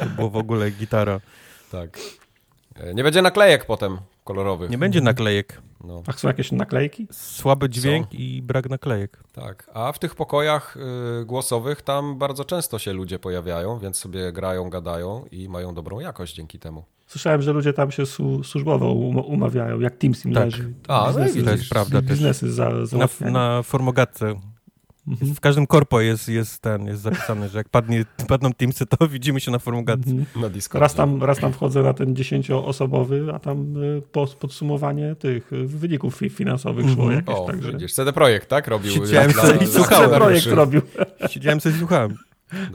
[0.00, 1.20] to było w ogóle gitara.
[1.72, 1.98] Tak.
[2.76, 4.70] E, nie będzie naklejek potem kolorowych.
[4.70, 5.62] Nie będzie naklejek.
[5.84, 6.02] No.
[6.06, 7.08] A są jakieś naklejki?
[7.10, 8.16] Słaby dźwięk są.
[8.18, 9.18] i brak naklejek.
[9.32, 10.76] Tak, a w tych pokojach
[11.22, 16.00] y, głosowych tam bardzo często się ludzie pojawiają, więc sobie grają, gadają i mają dobrą
[16.00, 16.84] jakość dzięki temu.
[17.06, 20.44] Słyszałem, że ludzie tam się su służbowo um umawiają, jak Teamsim tak.
[20.44, 20.72] leży.
[20.88, 22.02] A, no biznesy, to jest prawda.
[22.02, 24.34] Biznesy za, za na, na formogatce
[25.08, 25.34] Mhm.
[25.34, 29.40] W każdym korpo jest, jest ten, jest zapisane, że jak padnie, padną Teamsy, to widzimy
[29.40, 30.12] się na formugacji.
[30.12, 30.42] Mhm.
[30.42, 30.82] Na Discordzie.
[30.82, 34.02] Raz tam, raz tam wchodzę na ten dziesięcioosobowy, a tam y,
[34.40, 37.14] podsumowanie tych wyników finansowych szło mhm.
[37.14, 37.34] jakieś.
[37.34, 37.72] O, także...
[37.72, 38.68] widzisz, CD Projekt, tak?
[38.68, 38.92] Robił.
[38.92, 40.04] Siedziałem sobie i słuchałem.
[40.04, 40.80] CD Projekt robił.
[41.30, 42.16] Siedziałem sobie i słuchałem.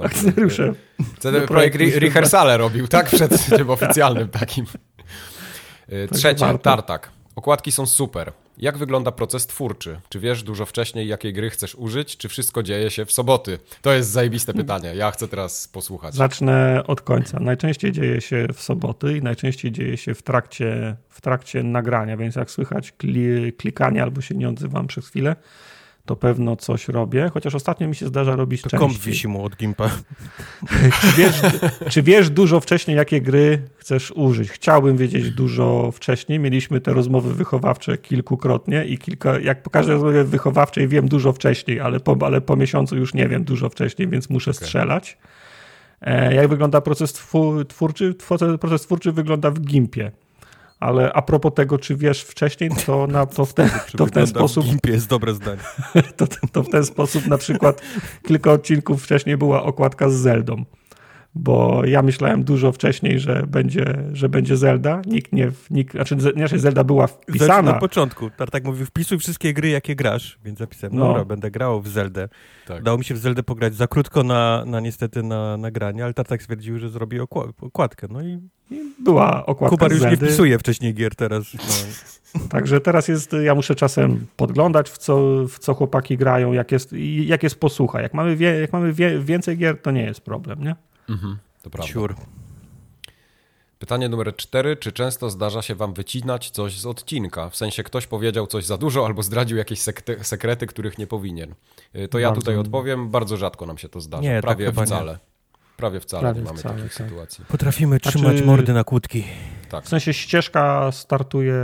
[0.04, 0.74] Akcjonariusze.
[1.20, 3.06] CD Projekt rehearsale robił, tak?
[3.10, 4.66] Przed tym oficjalnym takim.
[5.92, 7.12] Y, trzecie, Tartak.
[7.36, 8.32] Okładki są super.
[8.58, 10.00] Jak wygląda proces twórczy?
[10.10, 13.60] Czy wiesz dużo wcześniej, jakiej gry chcesz użyć, czy wszystko dzieje się w soboty?
[13.82, 14.96] To jest zajebiste pytanie.
[14.96, 16.16] Ja chcę teraz posłuchać.
[16.16, 17.40] Zacznę od końca.
[17.40, 22.36] Najczęściej dzieje się w soboty i najczęściej dzieje się w trakcie, w trakcie nagrania, więc
[22.36, 22.94] jak słychać
[23.58, 25.36] klikanie albo się nie odzywam przez chwilę,
[26.06, 28.90] to pewno coś robię, chociaż ostatnio mi się zdarza robić to częściej.
[28.90, 29.90] komp wisi mu od Gimpa.
[31.02, 31.42] czy, wiesz,
[31.90, 34.52] czy wiesz dużo wcześniej, jakie gry chcesz użyć?
[34.52, 36.40] Chciałbym wiedzieć dużo wcześniej.
[36.40, 41.80] Mieliśmy te rozmowy wychowawcze kilkukrotnie i kilka, jak po każdej rozmowie wychowawczej wiem dużo wcześniej,
[41.80, 44.66] ale po, ale po miesiącu już nie wiem dużo wcześniej, więc muszę okay.
[44.66, 45.18] strzelać.
[46.02, 47.14] E, jak wygląda proces
[47.68, 48.16] twórczy?
[48.60, 50.12] Proces twórczy wygląda w Gimpie
[50.82, 54.28] ale a propos tego, czy wiesz wcześniej, to, na, to, w, ten, to w ten
[54.28, 54.66] sposób.
[54.66, 55.62] W jest dobre zdanie.
[56.18, 57.82] To, to w ten sposób na przykład
[58.28, 60.66] kilka odcinków wcześniej była okładka z Zeldą.
[61.36, 65.02] bo ja myślałem dużo wcześniej, że będzie, że będzie Zelda.
[65.06, 67.72] Nikt nie, nikt, znaczy, znaczy Zelda była wpisana.
[67.72, 68.30] Na początku.
[68.30, 71.08] Tartak mówił, wpisuj wszystkie gry, jakie grasz, więc zapisałem, no.
[71.08, 72.30] dobra, będę grał w Zeldę.
[72.68, 72.84] Tak.
[72.84, 76.42] Dało mi się w Zeldę pograć za krótko na, na niestety na nagranie, ale Tartak
[76.42, 77.20] stwierdził, że zrobi
[77.62, 78.08] okładkę.
[78.10, 78.40] No i
[79.00, 81.44] była okładka Kubar już nie wpisuje wcześniej gier teraz.
[81.54, 82.42] No.
[82.50, 86.94] Także teraz jest, ja muszę czasem podglądać, w co, w co chłopaki grają, jak jest,
[87.26, 88.02] jak jest posłucha.
[88.02, 90.76] Jak mamy, wie, jak mamy wie, więcej gier, to nie jest problem, nie?
[91.10, 91.94] Mhm, to prawda.
[91.94, 92.16] Sure.
[93.80, 94.78] Pytanie numer cztery.
[94.78, 97.50] Czy często zdarza się wam wycinać coś z odcinka?
[97.50, 99.80] W sensie ktoś powiedział coś za dużo albo zdradził jakieś
[100.22, 101.56] sekrety, których nie powinien.
[101.96, 102.42] Y, to ja bardzo...
[102.42, 103.10] tutaj odpowiem.
[103.10, 104.24] Bardzo rzadko nam się to zdarza.
[104.24, 105.12] Nie, Prawie tak wcale.
[105.12, 105.31] Nie.
[105.78, 107.08] Prawie wcale Prawie nie mamy wcale, takich tak.
[107.08, 107.46] sytuacji.
[107.48, 109.24] Potrafimy znaczy, trzymać mordy na kłódki.
[109.70, 109.86] Tak.
[109.86, 111.56] W sensie ścieżka startuje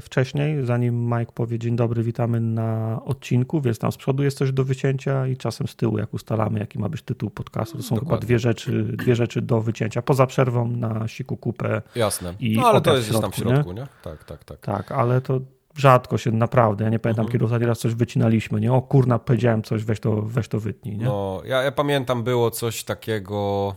[0.00, 4.52] wcześniej, zanim Mike powie dzień dobry, witamy na odcinku, więc tam z przodu jest coś
[4.52, 7.76] do wycięcia i czasem z tyłu, jak ustalamy, jaki ma być tytuł podcastu.
[7.76, 8.16] To są Dokładnie.
[8.16, 11.82] chyba dwie rzeczy, dwie rzeczy do wycięcia, poza przerwą na siku kupę.
[11.94, 12.34] Jasne.
[12.40, 13.80] I no ale to jest środku, tam w środku, nie?
[13.80, 13.86] nie?
[14.02, 14.60] Tak, tak, tak.
[14.60, 15.40] Tak, ale to
[15.78, 17.32] rzadko się naprawdę, ja nie pamiętam, mhm.
[17.32, 18.72] kiedy ostatni raz coś wycinaliśmy, nie?
[18.72, 21.04] O kurna, powiedziałem coś, weź to, weź to wytnij, nie?
[21.04, 23.74] No, ja, ja pamiętam, było coś takiego...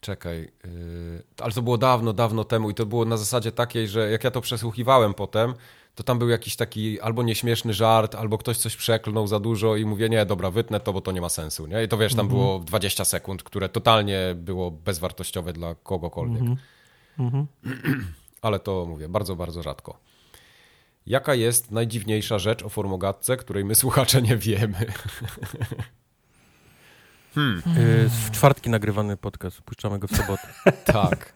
[0.00, 1.22] Czekaj, yy...
[1.40, 4.30] ale to było dawno, dawno temu i to było na zasadzie takiej, że jak ja
[4.30, 5.54] to przesłuchiwałem potem,
[5.94, 9.84] to tam był jakiś taki albo nieśmieszny żart, albo ktoś coś przeklnął za dużo i
[9.84, 11.84] mówię, nie, dobra, wytnę to, bo to nie ma sensu, nie?
[11.84, 12.40] I to wiesz, tam mhm.
[12.40, 16.40] było 20 sekund, które totalnie było bezwartościowe dla kogokolwiek.
[16.40, 16.56] Mhm.
[17.18, 17.46] mhm.
[18.42, 20.07] Ale to mówię, bardzo, bardzo rzadko.
[21.08, 24.76] Jaka jest najdziwniejsza rzecz o formogatce, której my słuchacze nie wiemy?
[27.34, 27.62] hmm.
[27.78, 30.48] Y, w czwartki nagrywany podcast, puszczamy go w sobotę.
[30.84, 31.32] tak.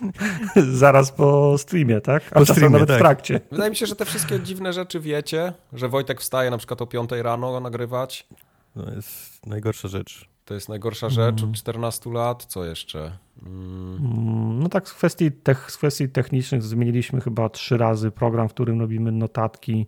[0.82, 2.22] Zaraz po streamie, tak?
[2.30, 2.96] A po streamie, nawet tak.
[2.96, 3.40] w trakcie.
[3.50, 6.86] Wydaje mi się, że te wszystkie dziwne rzeczy wiecie, że Wojtek wstaje na przykład o
[6.86, 8.26] 5 rano nagrywać.
[8.74, 10.33] To jest najgorsza rzecz.
[10.44, 12.14] To jest najgorsza rzecz od 14 mm.
[12.14, 12.44] lat.
[12.44, 13.18] Co jeszcze?
[13.42, 13.96] Mm.
[13.96, 14.58] mm.
[14.62, 18.80] No tak, z kwestii, tech, z kwestii technicznych zmieniliśmy chyba trzy razy program, w którym
[18.80, 19.86] robimy notatki.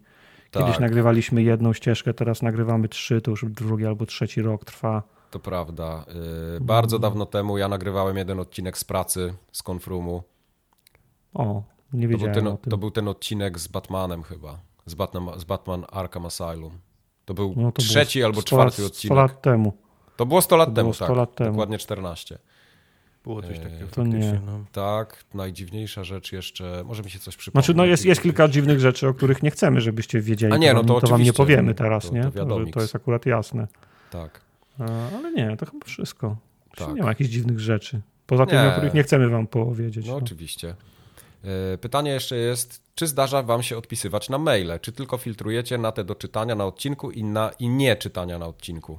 [0.51, 0.81] Kiedyś tak.
[0.81, 5.03] nagrywaliśmy jedną ścieżkę, teraz nagrywamy trzy, to już drugi albo trzeci rok trwa.
[5.31, 6.05] To prawda.
[6.55, 10.23] Yy, bardzo dawno temu ja nagrywałem jeden odcinek z pracy z Konfrumu.
[11.35, 14.59] O, nie wiedziałem to był ten, To był ten odcinek z Batmanem chyba.
[14.87, 16.79] Z Batman, z Batman Arkham Asylum.
[17.25, 19.13] To był no to trzeci albo czwarty lat, odcinek.
[19.13, 19.86] 100 lat temu.
[20.17, 21.17] To było 100 lat to temu, 100 tak.
[21.17, 21.51] Lat temu.
[21.51, 22.39] Dokładnie 14.
[23.25, 23.87] Było coś takiego.
[23.91, 24.41] To nie.
[24.47, 24.65] No.
[24.73, 27.67] Tak, najdziwniejsza rzecz jeszcze, może mi się coś przypomnieć.
[27.67, 30.53] Znaczy, no jest, jest kilka dziwnych rzeczy, o których nie chcemy, żebyście wiedzieli.
[30.53, 32.31] A nie, no to, to wam nie powiemy teraz, to, nie?
[32.31, 33.67] To, to, jest akurat jasne.
[34.11, 34.41] Tak.
[35.17, 36.37] ale nie, to chyba wszystko.
[36.77, 36.95] Tak.
[36.95, 38.01] Nie ma jakichś dziwnych rzeczy.
[38.27, 40.07] Poza tym, o których nie chcemy wam powiedzieć.
[40.07, 40.19] No, no.
[40.19, 40.75] oczywiście.
[41.45, 44.81] E, pytanie jeszcze jest, czy zdarza wam się odpisywać na maile?
[44.81, 48.47] Czy tylko filtrujecie na te do czytania na odcinku i, na, i nie czytania na
[48.47, 48.99] odcinku?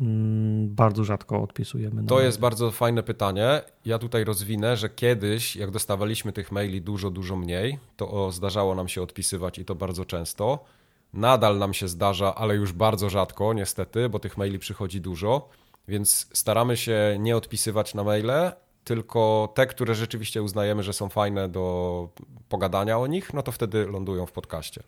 [0.00, 2.04] Mm, bardzo rzadko odpisujemy.
[2.04, 3.62] To jest bardzo fajne pytanie.
[3.84, 8.88] Ja tutaj rozwinę, że kiedyś, jak dostawaliśmy tych maili dużo, dużo mniej, to zdarzało nam
[8.88, 10.64] się odpisywać i to bardzo często.
[11.12, 15.48] Nadal nam się zdarza, ale już bardzo rzadko, niestety, bo tych maili przychodzi dużo,
[15.88, 18.52] więc staramy się nie odpisywać na maile,
[18.84, 22.08] tylko te, które rzeczywiście uznajemy, że są fajne do
[22.48, 24.82] pogadania o nich, no to wtedy lądują w podcaście.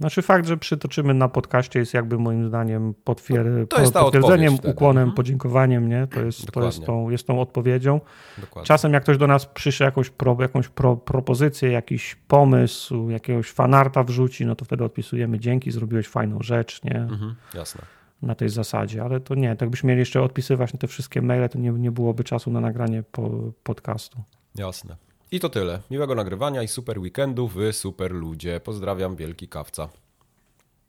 [0.00, 5.02] Znaczy fakt, że przytoczymy na podcaście jest jakby moim zdaniem potwier to jest potwierdzeniem, ukłonem,
[5.02, 5.16] mhm.
[5.16, 6.06] podziękowaniem, nie?
[6.06, 8.00] To jest, to jest, tą, jest tą odpowiedzią.
[8.38, 8.66] Dokładnie.
[8.66, 14.02] Czasem jak ktoś do nas przyszedł jakąś, pro, jakąś pro, propozycję, jakiś pomysł, jakiegoś fanarta
[14.02, 16.96] wrzuci, no to wtedy odpisujemy dzięki, zrobiłeś fajną rzecz, nie?
[16.96, 17.82] Mhm, jasne.
[18.22, 21.48] Na tej zasadzie, ale to nie, tak byśmy mieli jeszcze odpisywać na te wszystkie maile,
[21.48, 23.30] to nie, nie byłoby czasu na nagranie po,
[23.62, 24.22] podcastu.
[24.54, 24.96] Jasne.
[25.30, 25.80] I to tyle.
[25.90, 28.60] Miłego nagrywania i super weekendu, wy super ludzie.
[28.60, 29.88] Pozdrawiam, wielki kawca.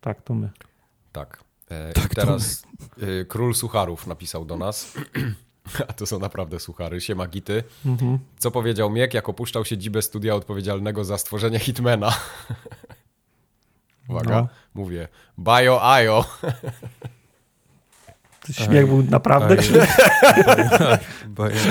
[0.02, 0.50] Tak, to my.
[1.12, 1.43] Tak.
[1.69, 2.63] E, tak teraz
[3.02, 4.93] e, król sucharów napisał do nas.
[5.88, 7.02] A to są naprawdę suchary.
[7.02, 7.63] Siema Gity.
[7.86, 8.19] Mhm.
[8.38, 12.13] Co powiedział Miek, jak opuszczał siedzibę studia odpowiedzialnego za stworzenie Hitmana?
[14.10, 14.47] Uwaga, no.
[14.73, 15.08] mówię.
[15.38, 16.26] Bajo ajo.
[18.52, 19.74] Śmiech był naprawdę, czy,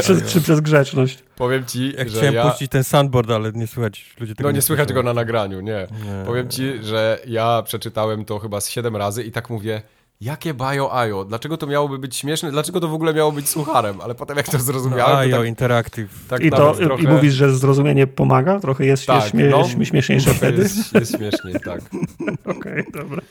[0.03, 1.25] czy, czy, przez grzeczność?
[1.37, 2.51] Powiem ci, Jak że chciałem ja...
[2.51, 5.61] puścić ten sandboard, ale nie słychać ludzie tego No nie, nie słychać go na nagraniu,
[5.61, 5.87] nie.
[6.05, 6.25] nie.
[6.27, 9.83] Powiem ci, że ja przeczytałem to chyba z siedem razy i tak mówię,
[10.21, 11.25] Jakie Bajo Ajo?
[11.25, 12.51] Dlaczego to miałoby być śmieszne?
[12.51, 14.01] Dlaczego to w ogóle miało być sucharem?
[14.01, 15.13] Ale potem jak to zrozumiałem...
[15.13, 16.27] No, Ajo, tak, Interactive.
[16.29, 17.03] Tak I, to, trochę...
[17.03, 18.61] I mówisz, że zrozumienie pomaga?
[18.61, 20.63] Trochę jest tak, śmie no, śmieszniejsze wtedy?
[20.63, 21.81] Jest, jest śmieszniej, tak.
[22.57, 23.23] Okej, okay, dobra.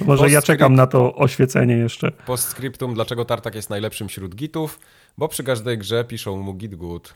[0.00, 2.12] E, Może ja czekam na to oświecenie jeszcze.
[2.12, 4.78] Postscriptum, dlaczego Tartak jest najlepszym wśród gitów?
[5.18, 7.14] Bo przy każdej grze piszą mu git good.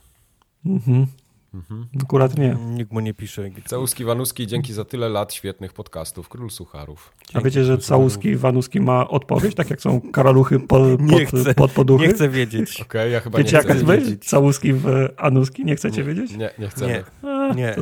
[0.65, 1.07] Mhm.
[1.53, 1.87] Mhm.
[2.03, 2.57] Akurat nie.
[2.65, 3.49] Nikt mu nie pisze.
[3.65, 6.29] Całuski Wanuski, dzięki za tyle lat świetnych podcastów.
[6.29, 7.13] Król Sucharów.
[7.19, 11.39] Dzięki A wiecie, że Całuski Wanuski ma odpowiedź, tak jak są karaluchy po, nie pod,
[11.41, 12.07] chcę, pod poduchy?
[12.07, 12.79] Nie chcę wiedzieć.
[12.89, 14.25] Okay, ja chyba wiecie, nie chcę jak wiedzieć.
[14.29, 15.65] Całuski w Anuski?
[15.65, 16.31] Nie chcecie nie, wiedzieć?
[16.31, 17.03] Nie, nie chcemy.
[17.23, 17.75] Nie, A, nie.
[17.75, 17.81] To,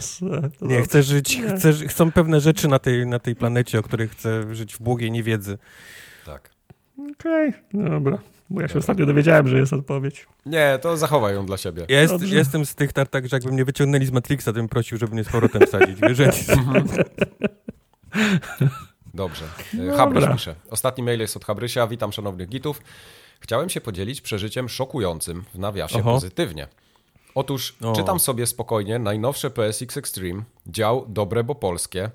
[0.59, 1.37] to nie chcę żyć.
[1.37, 1.57] Nie.
[1.57, 5.11] Chcę, chcą pewne rzeczy na tej, na tej planecie, o których chcę żyć w błogiej
[5.11, 5.57] niewiedzy.
[6.25, 6.49] Tak.
[7.11, 8.17] Okej, okay, dobra.
[8.49, 10.27] Bo ja się ostatnio dowiedziałem, że jest odpowiedź.
[10.45, 11.85] Nie, to zachowaj ją dla siebie.
[11.89, 15.13] Jest, jestem z tych tartak, że jakby mnie wyciągnęli z Matrixa, to bym prosił, żeby
[15.13, 15.99] mnie z powrotem wsadzić.
[16.01, 16.17] Wiesz?
[19.13, 19.45] Dobrze.
[19.93, 20.55] E, Habryś pisze.
[20.69, 21.87] Ostatni mail jest od Habrysia.
[21.87, 22.81] Witam szanownych gitów.
[23.39, 26.11] Chciałem się podzielić przeżyciem szokującym, w nawiasie Oho.
[26.13, 26.67] pozytywnie.
[27.35, 27.93] Otóż o.
[27.93, 32.09] czytam sobie spokojnie najnowsze PSX Extreme, dział dobre, bo polskie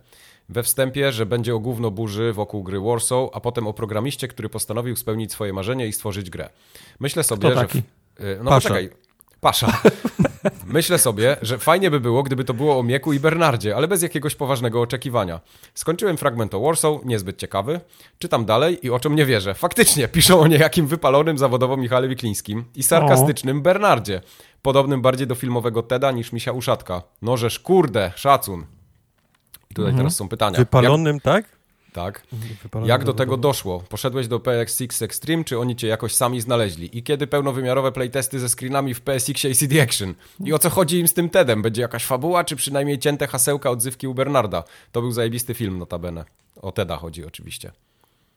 [0.49, 4.49] we wstępie, że będzie o gówno burzy wokół gry Warsaw, a potem o programiście, który
[4.49, 6.51] postanowił spełnić swoje marzenie i stworzyć grę.
[7.01, 7.83] Myślę sobie, Kto taki?
[8.19, 8.27] że...
[8.27, 8.69] Y, no Pasza.
[8.69, 8.91] poczekaj.
[9.43, 9.83] Pasza.
[10.67, 14.03] Myślę sobie, że fajnie by było, gdyby to było o Mieku i Bernardzie, ale bez
[14.03, 15.41] jakiegoś poważnego oczekiwania.
[15.75, 17.81] Skończyłem fragment o Warsaw, niezbyt ciekawy.
[18.19, 19.55] Czytam dalej i oczom nie wierzę.
[19.55, 23.61] Faktycznie, piszą o niejakim wypalonym zawodowo Michale Wiklińskim i sarkastycznym o.
[23.61, 24.21] Bernardzie.
[24.63, 27.03] Podobnym bardziej do filmowego Teda niż Misia Uszatka.
[27.23, 28.67] Nożesz kurde, szacun.
[29.73, 29.97] I tutaj mhm.
[29.97, 30.59] teraz są pytania.
[30.59, 31.23] Wypalonym, Jak...
[31.23, 31.45] tak?
[31.93, 32.23] Tak.
[32.63, 33.81] Wypalonym Jak do tego doszło?
[33.89, 36.99] Poszedłeś do PSX Extreme, czy oni cię jakoś sami znaleźli?
[36.99, 40.15] I kiedy pełnowymiarowe playtesty ze screenami w PSX i CD Action?
[40.45, 41.63] I o co chodzi im z tym TEDem?
[41.63, 44.65] Będzie jakaś fabuła, czy przynajmniej cięte hasełka odzywki u Bernarda?
[44.93, 46.25] To był zajebisty film notabene.
[46.63, 47.73] O TEDa chodzi oczywiście.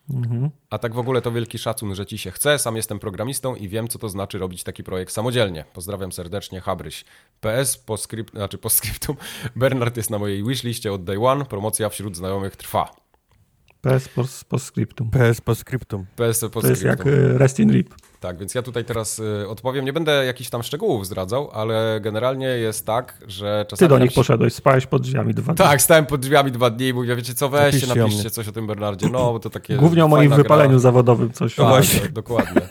[0.09, 0.49] Mhm.
[0.69, 2.59] A tak w ogóle to wielki szacun, że ci się chce.
[2.59, 5.65] Sam jestem programistą i wiem, co to znaczy robić taki projekt samodzielnie.
[5.73, 7.05] Pozdrawiam serdecznie, Habryś.
[7.41, 9.15] PS, po, skrypt, znaczy po skryptum,
[9.55, 11.45] Bernard jest na mojej wishliście od day one.
[11.45, 12.95] Promocja wśród znajomych trwa.
[13.81, 15.11] PS postscriptum.
[15.11, 16.05] PS postscriptum.
[16.15, 16.61] PS postscriptum.
[16.61, 17.95] To jest jak y, Rest in RIP.
[18.25, 19.85] Tak, więc ja tutaj teraz y, odpowiem.
[19.85, 23.89] Nie będę jakichś tam szczegółów zdradzał, ale generalnie jest tak, że czasami...
[23.89, 25.57] Ty do nich poszedłeś, spałeś pod drzwiami dwa dni.
[25.65, 28.67] Tak, stałem pod drzwiami dwa dni i mówię, wiecie co, weźcie, napiszcie coś o tym
[28.67, 29.09] Bernardzie.
[29.09, 29.75] No, bo to takie...
[29.75, 30.79] Głównie o moim wypaleniu gra.
[30.79, 31.55] zawodowym coś.
[31.55, 32.09] Tak, właśnie.
[32.09, 32.61] dokładnie.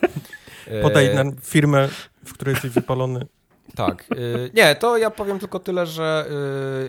[0.82, 1.88] Podaj na firmę,
[2.24, 3.26] w której jesteś wypalony.
[3.74, 4.04] Tak.
[4.12, 6.26] Y, nie, to ja powiem tylko tyle, że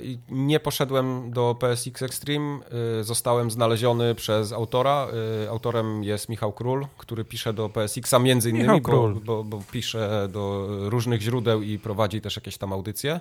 [0.04, 2.60] y, nie poszedłem do PSX Extreme.
[3.00, 5.08] Y, zostałem znaleziony przez autora.
[5.50, 10.68] Autorem jest Michał Król, który pisze do PSX-a między innymi, bo, bo, bo, pisze do
[10.90, 13.20] różnych źródeł i prowadzi też jakieś tam audycje.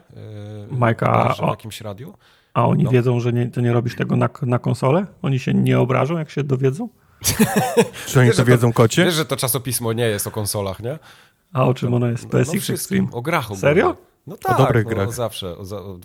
[0.70, 2.14] Majka, w jakimś radiu.
[2.54, 2.90] A oni no.
[2.90, 5.06] wiedzą, że nie, to nie robisz tego na, na konsolę?
[5.22, 6.88] Oni się nie obrażą, jak się dowiedzą?
[8.08, 9.04] Czy oni to wiedzą, kocie?
[9.04, 10.98] Wiesz, że to czasopismo nie jest o konsolach, nie?
[11.55, 12.28] A o czym no, ono jest?
[12.28, 13.09] PSX no, Extreme?
[13.12, 13.96] O grach Serio?
[14.26, 15.12] No tak, o dobrych no, grach.
[15.12, 15.56] zawsze,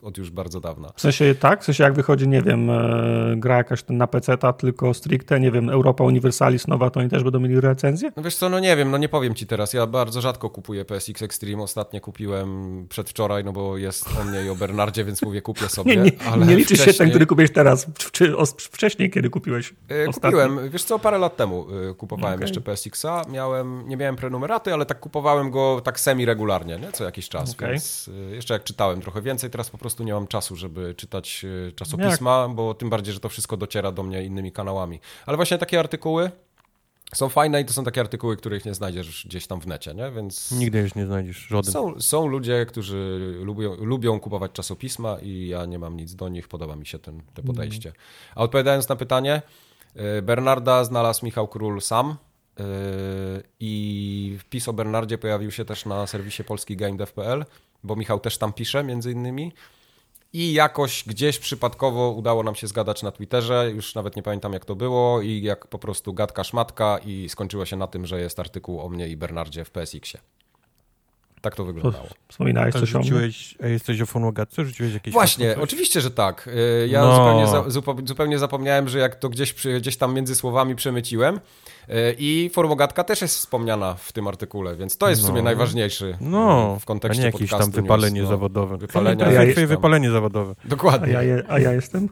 [0.02, 0.92] od, już bardzo dawna.
[0.96, 1.62] W sensie tak?
[1.62, 5.70] W sensie jak wychodzi, nie wiem, e, gra jakaś na PC-ta, tylko stricte, nie wiem,
[5.70, 8.12] Europa Universalis nowa, to oni też będą mieli recenzję?
[8.18, 9.74] No wiesz co, no nie wiem, no nie powiem ci teraz.
[9.74, 11.64] Ja bardzo rzadko kupuję PSX Extreme.
[11.64, 15.96] Ostatnio kupiłem przedwczoraj, no bo jest o mnie i o Bernardzie, więc mówię, kupię sobie.
[15.96, 16.94] nie, nie, ale nie liczy wcześniej...
[16.94, 18.34] się ten, który kupiłeś teraz, czy
[18.72, 22.44] wcześniej, kiedy kupiłeś e, Kupiłem, wiesz co, parę lat temu e, kupowałem okay.
[22.44, 23.22] jeszcze PSX-a.
[23.30, 26.92] Miałem, nie miałem prenumeraty, ale tak kupowałem go tak semi-regularnie, nie?
[26.92, 27.72] co jakiś czas, okay.
[27.72, 31.72] więc jeszcze jak czytałem trochę więcej, teraz po prostu nie mam czasu, żeby czytać e,
[31.72, 32.56] czasopisma, jak?
[32.56, 35.00] bo tym bardziej, że to wszystko dociera do mnie innymi kanałami.
[35.26, 36.32] Ale właśnie takie artykuły
[37.16, 40.12] są fajne i to są takie artykuły, których nie znajdziesz gdzieś tam w necie, nie?
[40.12, 40.52] Więc...
[40.52, 41.74] Nigdy już nie znajdziesz żaden.
[41.74, 46.48] Są, są ludzie, którzy lubią, lubią kupować czasopisma i ja nie mam nic do nich,
[46.48, 47.94] podoba mi się ten, to podejście.
[48.36, 49.42] A odpowiadając na pytanie,
[49.96, 52.16] e, Bernarda znalazł Michał Król sam,
[53.60, 57.46] i wpis o Bernardzie pojawił się też na serwisie polskigame.pl
[57.84, 59.54] bo Michał też tam pisze między innymi.
[60.34, 64.66] I jakoś gdzieś przypadkowo udało nam się zgadać na Twitterze, już nawet nie pamiętam jak
[64.66, 68.40] to było, i jak po prostu gadka szmatka, i skończyło się na tym, że jest
[68.40, 70.24] artykuł o mnie i Bernardzie w PSX-ie.
[71.42, 72.08] Tak to wyglądało.
[72.28, 73.12] Wspominałeś coś o mnie?
[73.64, 74.66] A jesteś o Formogatce?
[74.66, 76.48] Rzuciłeś jakieś Właśnie, oczywiście, że tak.
[76.48, 77.16] Y, ja no.
[77.16, 82.50] zupełnie, za, zupełnie zapomniałem, że jak to gdzieś, gdzieś tam między słowami przemyciłem y, i
[82.54, 85.26] Formogatka też jest wspomniana w tym artykule, więc to jest no.
[85.26, 85.46] w sumie no.
[85.46, 86.78] najważniejszy no.
[86.80, 88.36] w kontekście a nie jakieś tam wypalenie news, no.
[88.36, 88.78] zawodowe.
[88.78, 89.26] Wypalenia.
[89.26, 90.56] A ja wypalenie zawodowe.
[90.66, 91.18] Dokładnie.
[91.18, 92.10] A ja, a ja jestem?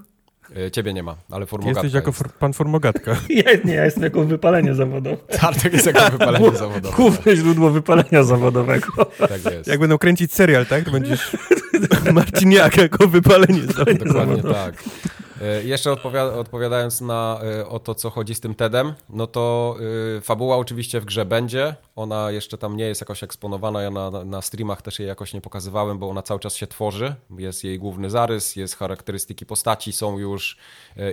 [0.66, 3.12] E, ciebie nie ma, ale formogatka Jesteś jako for, pan formogatka.
[3.30, 5.18] Ja, nie, ja jestem jako wypalenie zawodowe.
[5.42, 6.96] Tartek jest jako wypalenie zawodowe.
[6.96, 8.88] Główne źródło wypalenia zawodowego.
[9.20, 9.68] Tak jest.
[9.68, 10.84] Jak będą kręcić serial, tak?
[10.86, 11.38] To będziesz
[12.14, 14.06] Marciniak jako wypalenie zawodowe.
[14.06, 14.84] Dokładnie tak.
[15.42, 19.76] E, jeszcze odpowiada, odpowiadając na e, o to, co chodzi z tym TEDem, no to
[20.18, 21.76] y, fabuła oczywiście w grze będzie.
[21.96, 23.82] Ona jeszcze tam nie jest jakoś eksponowana.
[23.82, 27.16] Ja na, na streamach też jej jakoś nie pokazywałem, bo ona cały czas się tworzy.
[27.38, 30.58] Jest jej główny zarys, jest charakterystyki postaci, są już.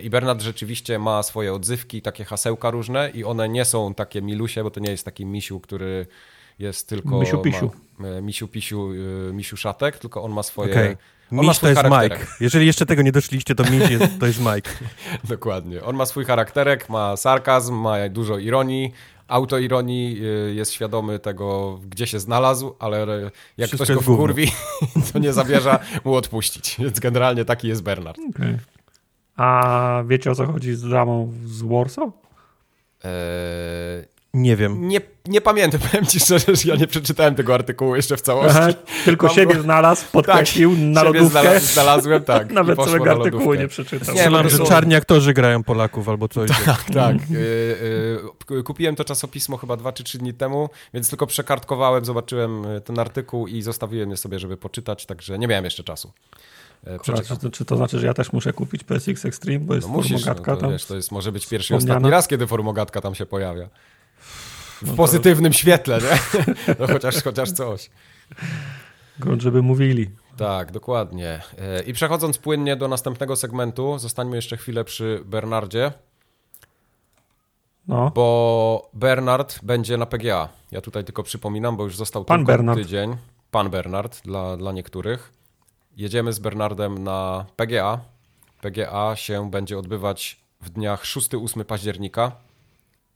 [0.02, 4.62] I Bernard rzeczywiście ma swoje odzywki, takie hasełka różne, i one nie są takie milusie,
[4.62, 6.06] bo to nie jest taki misiu, który
[6.58, 7.20] jest tylko...
[7.20, 7.70] Misiu Pisiu.
[7.98, 8.90] Ma, e, misiu Pisiu,
[9.30, 10.72] e, Misiu Szatek, tylko on ma swoje...
[10.72, 10.96] Okay.
[11.32, 12.18] Miś to jest Mike.
[12.40, 14.70] Jeżeli jeszcze tego nie doszliście, to Miś jest, to jest Mike.
[15.24, 15.82] Dokładnie.
[15.82, 18.92] On ma swój charakterek, ma sarkazm, ma dużo ironii,
[19.28, 20.18] autoironii,
[20.50, 24.52] y, jest świadomy tego, gdzie się znalazł, ale jak Wszystko ktoś go wkurwi,
[25.12, 26.76] to nie zamierza mu odpuścić.
[26.78, 28.18] Więc generalnie taki jest Bernard.
[28.30, 28.58] Okay.
[29.36, 32.08] A wiecie o co chodzi z dramą z Warsaw?
[33.04, 34.88] Eee, nie wiem.
[34.88, 38.58] Nie, nie pamiętam, powiem ci szczerze, że ja nie przeczytałem tego artykułu jeszcze w całości.
[38.58, 38.68] Aha,
[39.04, 39.62] tylko Mam siebie go...
[39.62, 41.60] znalazł, podkreślił tak, na lodówkę.
[41.60, 42.50] znalazłem, tak.
[42.60, 44.14] Nawet całego artykułu nie przeczytał.
[44.14, 46.50] Nie, Myślałem, że czarni aktorzy grają Polaków albo coś.
[46.66, 47.16] Tak, tak.
[47.16, 52.64] Y, y, kupiłem to czasopismo chyba dwa czy trzy dni temu, więc tylko przekartkowałem, zobaczyłem
[52.64, 56.12] y, ten artykuł i zostawiłem je sobie, żeby poczytać, także nie miałem jeszcze czasu.
[56.98, 59.86] Kurwa, czy, to, czy, to, znaczy, że ja też muszę kupić PSX Extreme, bo jest
[59.86, 60.70] no musisz, formogatka no to, tam?
[60.70, 63.68] Wiesz, to jest, może być pierwszy i ostatni raz, kiedy formogatka tam się pojawia
[64.82, 65.58] w no pozytywnym to...
[65.58, 66.44] świetle, nie?
[66.80, 67.90] No chociaż, chociaż coś.
[69.18, 70.10] Grunt, żeby mówili.
[70.36, 71.40] Tak, dokładnie.
[71.58, 75.92] E, I przechodząc płynnie do następnego segmentu, zostańmy jeszcze chwilę przy Bernardzie.
[77.88, 78.10] No.
[78.14, 80.48] Bo Bernard będzie na PGA.
[80.70, 82.78] Ja tutaj tylko przypominam, bo już został Pan tylko Bernard.
[82.78, 83.16] tydzień.
[83.50, 85.32] Pan Bernard dla, dla niektórych.
[85.96, 88.00] Jedziemy z Bernardem na PGA.
[88.60, 92.32] PGA się będzie odbywać w dniach 6-8 października.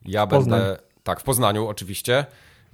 [0.07, 0.61] Ja Poznań.
[0.61, 0.79] będę
[1.09, 2.27] tak, w Poznaniu oczywiście,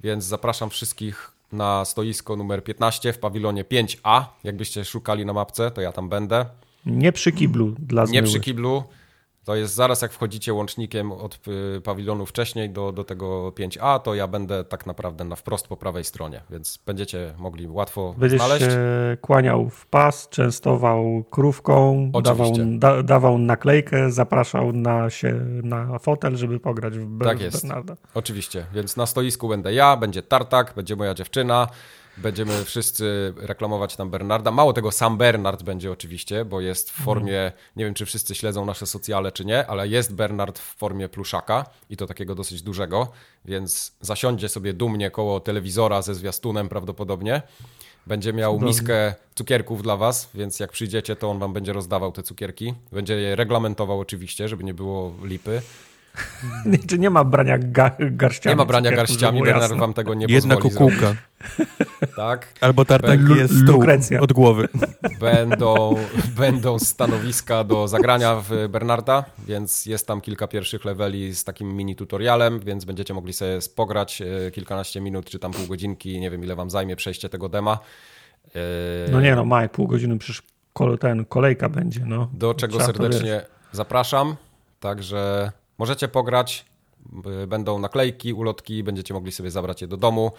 [0.03, 4.23] więc zapraszam wszystkich na stoisko numer 15 w pawilonie 5A.
[4.43, 6.45] Jakbyście szukali na mapce, to ja tam będę.
[6.85, 8.23] Nie przy kiblu dla zmyłych.
[8.23, 8.83] Nie przy kiblu.
[9.45, 11.39] To jest zaraz jak wchodzicie łącznikiem od
[11.77, 15.77] y, pawilonu wcześniej do, do tego 5A, to ja będę tak naprawdę na wprost po
[15.77, 18.65] prawej stronie, więc będziecie mogli łatwo Będziesz znaleźć.
[18.65, 18.77] się
[19.21, 25.33] kłaniał w pas, częstował krówką, dawał, da, dawał naklejkę, zapraszał na, się,
[25.63, 27.61] na fotel, żeby pograć w, tak jest.
[27.61, 27.95] Bernarda.
[28.13, 31.67] Oczywiście, więc na stoisku będę ja, będzie Tartak, będzie moja dziewczyna,
[32.17, 34.51] Będziemy wszyscy reklamować tam Bernarda.
[34.51, 37.61] Mało tego, sam Bernard będzie oczywiście, bo jest w formie, mhm.
[37.75, 41.65] nie wiem czy wszyscy śledzą nasze socjale czy nie, ale jest Bernard w formie pluszaka
[41.89, 43.11] i to takiego dosyć dużego,
[43.45, 47.41] więc zasiądzie sobie dumnie koło telewizora ze zwiastunem prawdopodobnie.
[48.07, 52.23] Będzie miał miskę cukierków dla was, więc jak przyjdziecie, to on wam będzie rozdawał te
[52.23, 52.73] cukierki.
[52.91, 55.61] Będzie je reglamentował oczywiście, żeby nie było lipy.
[56.89, 58.51] Czy nie ma brania ga garściami?
[58.51, 60.97] Nie ma brania garściami, Bernard wam tego nie Jedna pozwoli kukułka.
[60.97, 61.19] Zrobić.
[62.15, 62.53] Tak.
[62.61, 63.83] Albo tartak jest stół
[64.21, 64.67] od głowy.
[65.19, 65.95] Będą,
[66.37, 71.95] będą stanowiska do zagrania w Bernarda, więc jest tam kilka pierwszych leveli z takim mini
[71.95, 76.43] tutorialem, więc będziecie mogli sobie pograć e, kilkanaście minut, czy tam pół godzinki, nie wiem
[76.43, 77.79] ile wam zajmie przejście tego dema.
[78.55, 80.43] E, no nie no, Maj, pół godziny przecież
[80.99, 82.29] ten kolejka będzie, no.
[82.33, 83.41] Do czego Trzeba serdecznie
[83.71, 84.35] zapraszam,
[84.79, 86.65] także Możecie pograć,
[87.47, 90.31] będą naklejki, ulotki, będziecie mogli sobie zabrać je do domu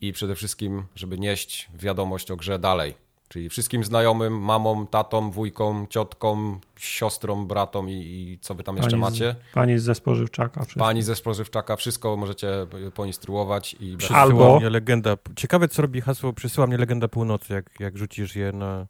[0.00, 3.06] i przede wszystkim, żeby nieść wiadomość o grze dalej.
[3.28, 8.90] Czyli wszystkim znajomym, mamom, tatą, wujkom, ciotkom, siostrą, bratom i, i co wy tam jeszcze
[8.90, 9.36] pani macie.
[9.50, 10.60] Z, pani ze spożywczaka.
[10.60, 10.80] Wszystko.
[10.80, 13.76] Pani ze spożywczaka, wszystko możecie poinstruować.
[13.80, 14.60] i Albo...
[14.60, 15.16] Mnie legenda.
[15.36, 18.86] Ciekawe, co robi hasło Przysyła mnie legenda północy, jak, jak rzucisz je na...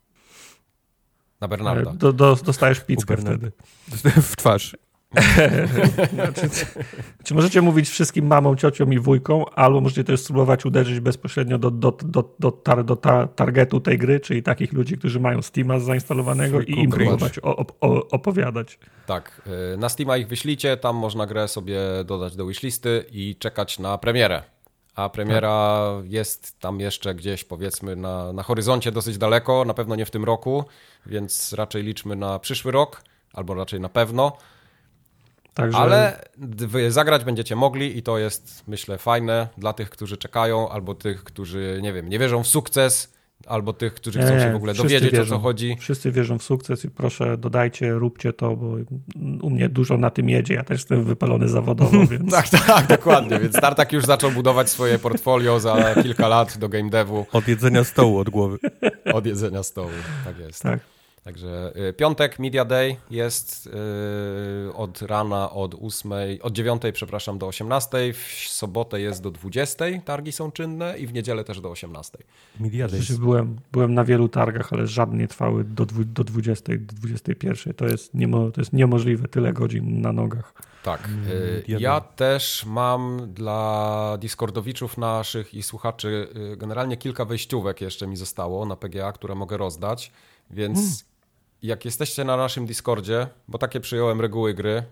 [1.40, 1.92] Na Bernarda.
[1.92, 3.52] Do, do, dostajesz pizzkę wtedy.
[4.32, 4.76] W twarz.
[6.14, 6.48] znaczy,
[7.24, 11.70] czy możecie mówić wszystkim mamom, ciociom i wujkom, albo możecie też spróbować uderzyć bezpośrednio do,
[11.70, 15.78] do, do, do, tar, do ta, targetu tej gry, czyli takich ludzi, którzy mają Steama
[15.78, 18.78] zainstalowanego i im próbować o, o, opowiadać.
[19.06, 19.42] Tak,
[19.74, 23.98] y, na Steama ich wyślicie, tam można grę sobie dodać do wishlisty i czekać na
[23.98, 24.42] premierę.
[24.94, 26.12] A premiera tak.
[26.12, 30.24] jest tam jeszcze gdzieś powiedzmy na, na horyzoncie dosyć daleko, na pewno nie w tym
[30.24, 30.64] roku,
[31.06, 33.02] więc raczej liczmy na przyszły rok,
[33.32, 34.36] albo raczej na pewno.
[35.56, 35.78] Także...
[35.78, 40.94] Ale wy zagrać będziecie mogli i to jest, myślę, fajne dla tych, którzy czekają, albo
[40.94, 44.56] tych, którzy, nie wiem, nie wierzą w sukces, albo tych, którzy chcą nie, się w
[44.56, 45.76] ogóle dowiedzieć, wierzą, o co chodzi.
[45.80, 48.76] Wszyscy wierzą w sukces i proszę dodajcie, róbcie to, bo
[49.42, 50.54] u mnie dużo na tym jedzie.
[50.54, 52.30] Ja też jestem wypalony zawodowo, więc...
[52.30, 53.38] tak, tak, dokładnie.
[53.38, 57.26] Więc Startak już zaczął budować swoje portfolio za kilka lat do game devu.
[57.32, 58.58] Od jedzenia stołu od głowy.
[59.12, 59.90] Od jedzenia stołu,
[60.24, 60.62] tak jest.
[60.62, 60.95] Tak.
[61.26, 63.66] Także y, piątek, Media Day jest
[64.68, 66.12] y, od rana od 8,
[66.42, 68.12] od 9, przepraszam, do 18.
[68.12, 69.84] W sobotę jest do 20.
[70.04, 72.18] Targi są czynne i w niedzielę też do 18.
[72.60, 73.00] Media Day.
[73.18, 77.74] Byłem, byłem na wielu targach, ale żadne nie trwały do, do 20, do 21.
[77.74, 80.52] To jest, niemo, to jest niemożliwe, tyle godzin na nogach.
[80.82, 81.08] Tak.
[81.08, 88.16] Mm, y, ja też mam dla Discordowiczów naszych i słuchaczy generalnie kilka wejściówek jeszcze mi
[88.16, 90.12] zostało na PGA, które mogę rozdać,
[90.50, 91.05] więc
[91.66, 94.82] jak jesteście na naszym Discordzie, bo takie przyjąłem reguły gry,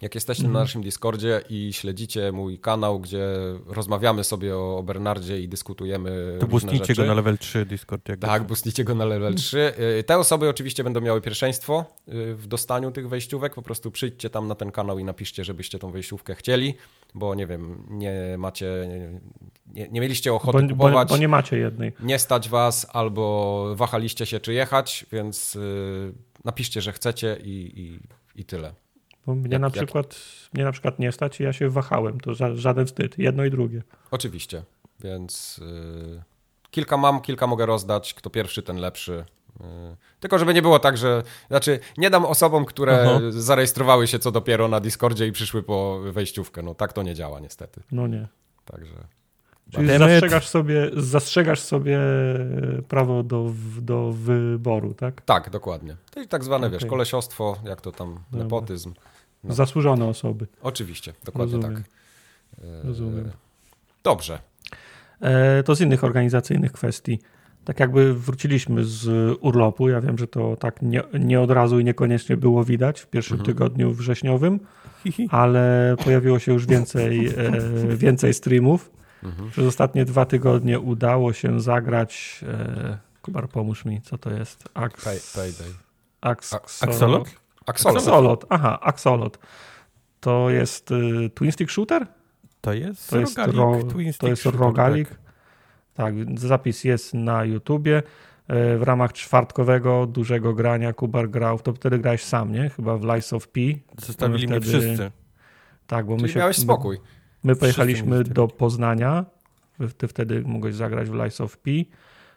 [0.00, 0.54] Jak jesteście mhm.
[0.54, 3.26] na naszym Discordzie i śledzicie mój kanał, gdzie
[3.66, 8.08] rozmawiamy sobie o Bernardzie i dyskutujemy To boostnijcie go na level 3 Discord.
[8.08, 9.72] Jak tak, boostnijcie go na level 3.
[9.98, 13.54] Y, te osoby oczywiście będą miały pierwszeństwo y, w dostaniu tych wejściówek.
[13.54, 16.74] Po prostu przyjdźcie tam na ten kanał i napiszcie, żebyście tą wejściówkę chcieli,
[17.14, 18.88] bo nie wiem, nie macie,
[19.66, 21.08] nie, nie mieliście ochoty bo, kupować.
[21.08, 21.92] Bo, bo, nie macie jednej.
[22.00, 28.00] Nie stać was albo wahaliście się, czy jechać, więc yy, napiszcie, że chcecie i, i,
[28.40, 28.74] i tyle.
[29.26, 30.06] Bo mnie, jak, na przykład,
[30.44, 30.54] jak...
[30.54, 32.20] mnie na przykład nie stać i ja się wahałem.
[32.20, 33.18] To ża żaden wstyd.
[33.18, 33.82] Jedno i drugie.
[34.10, 34.62] Oczywiście.
[35.00, 36.22] Więc yy,
[36.70, 38.14] kilka mam, kilka mogę rozdać.
[38.14, 39.24] Kto pierwszy, ten lepszy.
[39.60, 39.66] Yy,
[40.20, 41.22] tylko żeby nie było tak, że.
[41.48, 43.20] Znaczy, nie dam osobom, które Aha.
[43.30, 46.62] zarejestrowały się co dopiero na Discordzie i przyszły po wejściówkę.
[46.62, 47.82] No tak to nie działa, niestety.
[47.92, 48.28] No nie.
[48.64, 49.19] Także.
[49.70, 52.00] Czyli zastrzegasz sobie, zastrzegasz sobie
[52.88, 55.20] prawo do, do wyboru, tak?
[55.20, 55.96] Tak, dokładnie.
[56.10, 56.78] To jest tak zwane, okay.
[56.78, 58.44] wiesz, kolesiostwo, jak to tam, Dobra.
[58.44, 58.94] nepotyzm.
[59.44, 59.54] No.
[59.54, 60.46] Zasłużone osoby.
[60.62, 61.82] Oczywiście, dokładnie Rozumiem.
[61.82, 62.00] tak.
[62.84, 63.30] Rozumiem.
[64.04, 64.38] Dobrze.
[65.20, 67.18] E, to z innych organizacyjnych kwestii.
[67.64, 69.88] Tak jakby wróciliśmy z urlopu.
[69.88, 73.38] Ja wiem, że to tak nie, nie od razu i niekoniecznie było widać w pierwszym
[73.38, 73.46] mhm.
[73.46, 74.60] tygodniu wrześniowym,
[75.30, 78.90] ale pojawiło się już więcej, e, więcej streamów.
[79.22, 79.50] Mhm.
[79.50, 82.40] Przez ostatnie dwa tygodnie udało się zagrać.
[82.48, 84.68] E, Kubar, pomóż mi, co to jest?
[84.74, 85.04] Ax...
[85.04, 85.74] Pay, payday.
[86.20, 87.28] Axolot?
[87.66, 87.96] Axolot.
[87.96, 88.46] Axolot.
[88.48, 89.38] Aha, Axolot.
[90.20, 92.06] To jest y, Twin Stick Shooter?
[92.60, 93.78] To jest to jest, ro,
[94.18, 95.08] to jest rogalik.
[95.08, 95.18] Tak.
[95.94, 98.02] tak, zapis jest na YouTubie.
[98.48, 102.70] E, w ramach czwartkowego, dużego grania Kubar grał, to wtedy grałeś sam, nie?
[102.70, 103.60] Chyba w Lies of P.
[104.06, 105.10] Zostawili mnie wszyscy.
[105.86, 106.38] Tak, bo Czyli my się...
[106.38, 106.98] miałeś spokój.
[107.44, 109.24] My pojechaliśmy do Poznania,
[109.98, 111.70] ty wtedy mogłeś zagrać w Lies of P.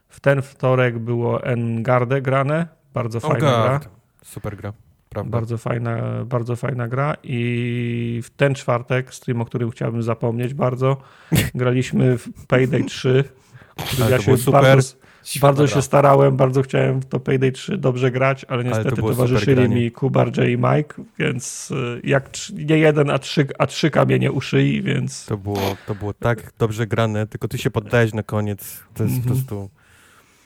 [0.08, 3.80] W ten wtorek było Engarde grane, bardzo fajna gra.
[4.24, 4.74] Super gra.
[5.10, 5.32] Prawda.
[5.32, 10.98] Bardzo fajna, bardzo fajna gra i w ten czwartek, stream, o którym chciałbym zapomnieć bardzo,
[11.56, 13.24] graliśmy w Payday 3,
[13.76, 14.62] który ja się super.
[14.62, 14.94] bardzo,
[15.42, 19.02] bardzo się starałem, bardzo chciałem w to Payday 3 dobrze grać, ale niestety ale to
[19.02, 23.92] towarzyszyli mi Kubar, J i Mike, więc y, jak nie jeden, a trzy, a trzy
[23.92, 25.26] kamienie u szyi, więc...
[25.26, 29.16] To było, to było tak dobrze grane, tylko ty się poddałeś na koniec, to jest
[29.16, 29.28] mm -hmm.
[29.28, 29.70] po prostu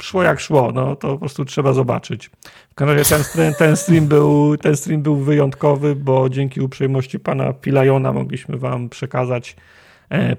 [0.01, 2.29] szło jak szło, no to po prostu trzeba zobaczyć.
[2.71, 7.53] W każdym razie ten, ten, stream był, ten stream był wyjątkowy, bo dzięki uprzejmości pana
[7.53, 9.55] Pilajona mogliśmy wam przekazać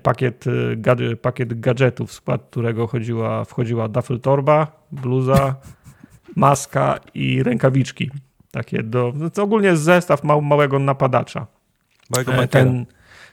[0.03, 5.55] pakiet, e, pakiet gadżetów, w skład którego chodziła, wchodziła duffel torba, bluza,
[6.37, 8.11] maska i rękawiczki.
[8.51, 11.47] Takie do, no to ogólnie zestaw mał, małego napadacza.
[12.11, 12.87] Małego e, ten,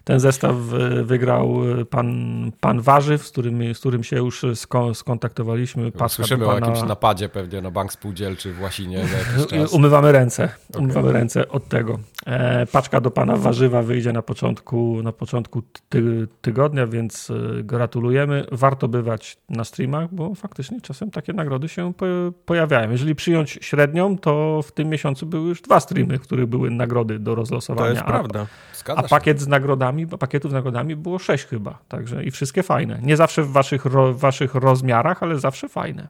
[0.06, 0.56] ten zestaw
[1.03, 1.56] wygrał
[1.89, 2.12] pan,
[2.60, 4.45] pan Warzyw, z którym, z którym się już
[4.93, 5.91] skontaktowaliśmy.
[5.91, 6.68] Paska Słyszymy pana...
[6.68, 9.06] o jakimś napadzie pewnie na bank spółdzielczy w Łasinie
[9.72, 10.49] Umywamy ręce.
[10.70, 10.82] Okay.
[10.82, 11.99] Umywamy ręce od tego.
[12.26, 18.45] E, paczka do pana Warzywa wyjdzie na początku, na początku ty, tygodnia, więc e, gratulujemy.
[18.51, 22.06] Warto bywać na streamach, bo faktycznie czasem takie nagrody się po,
[22.45, 22.91] pojawiają.
[22.91, 27.20] Jeżeli przyjąć średnią, to w tym miesiącu były już dwa streamy, w których były nagrody
[27.20, 27.88] do rozlosowania.
[27.88, 28.45] To jest prawda.
[28.95, 33.00] a pakiet z nagrodami nagrodami, pakietów z nagrodami było sześć chyba, także i wszystkie fajne.
[33.02, 36.08] Nie zawsze w waszych, ro, waszych rozmiarach, ale zawsze fajne.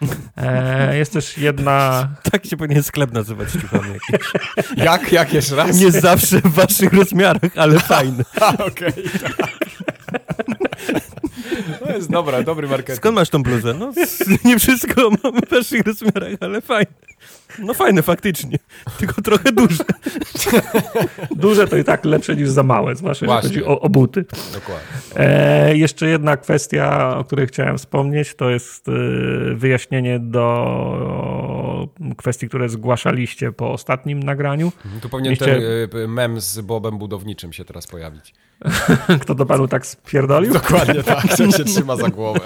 [0.36, 2.08] E, jest też jedna...
[2.32, 4.32] Tak się powinien sklep nazywać ciuchami jakieś.
[4.86, 5.12] Jak?
[5.12, 5.80] Jak jeszcze raz?
[5.80, 8.24] Nie zawsze w waszych rozmiarach, ale fajne.
[8.68, 9.50] Okej, okay, tak.
[11.78, 12.96] To jest dobra, dobry marketing.
[12.96, 13.74] Skąd masz tą bluzę?
[13.74, 13.92] No,
[14.44, 16.92] nie wszystko mamy w waszych rozmiarach, ale fajne.
[17.58, 18.58] No fajne faktycznie,
[18.98, 19.84] tylko trochę duże.
[21.36, 24.24] duże to i tak lepsze niż za małe, zwłaszcza jeśli chodzi o, o buty.
[24.52, 24.86] Dokładnie.
[25.16, 28.92] E, jeszcze jedna kwestia, o której chciałem wspomnieć, to jest e,
[29.54, 34.72] wyjaśnienie do kwestii, które zgłaszaliście po ostatnim nagraniu.
[35.00, 35.88] Tu powinien Mieliście...
[35.88, 38.34] ten e, mem z Bobem budowniczym się teraz pojawić.
[39.22, 40.52] Kto to panu tak spierdolił?
[40.52, 42.40] Dokładnie tak, co się trzyma za głowę.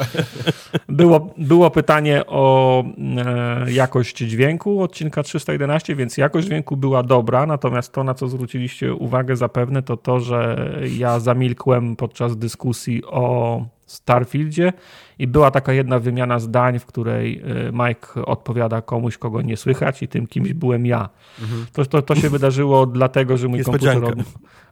[0.89, 2.85] Było, było pytanie o
[3.27, 8.95] e, jakość dźwięku odcinka 311, więc jakość dźwięku była dobra, natomiast to, na co zwróciliście
[8.95, 13.63] uwagę zapewne, to to, że ja zamilkłem podczas dyskusji o
[13.93, 14.73] Starfieldzie
[15.19, 20.03] i była taka jedna wymiana zdań, w której y, Mike odpowiada komuś, kogo nie słychać
[20.03, 21.09] i tym kimś byłem ja.
[21.41, 21.67] Mhm.
[21.73, 24.15] To, to, to się wydarzyło dlatego, że mój komputer od,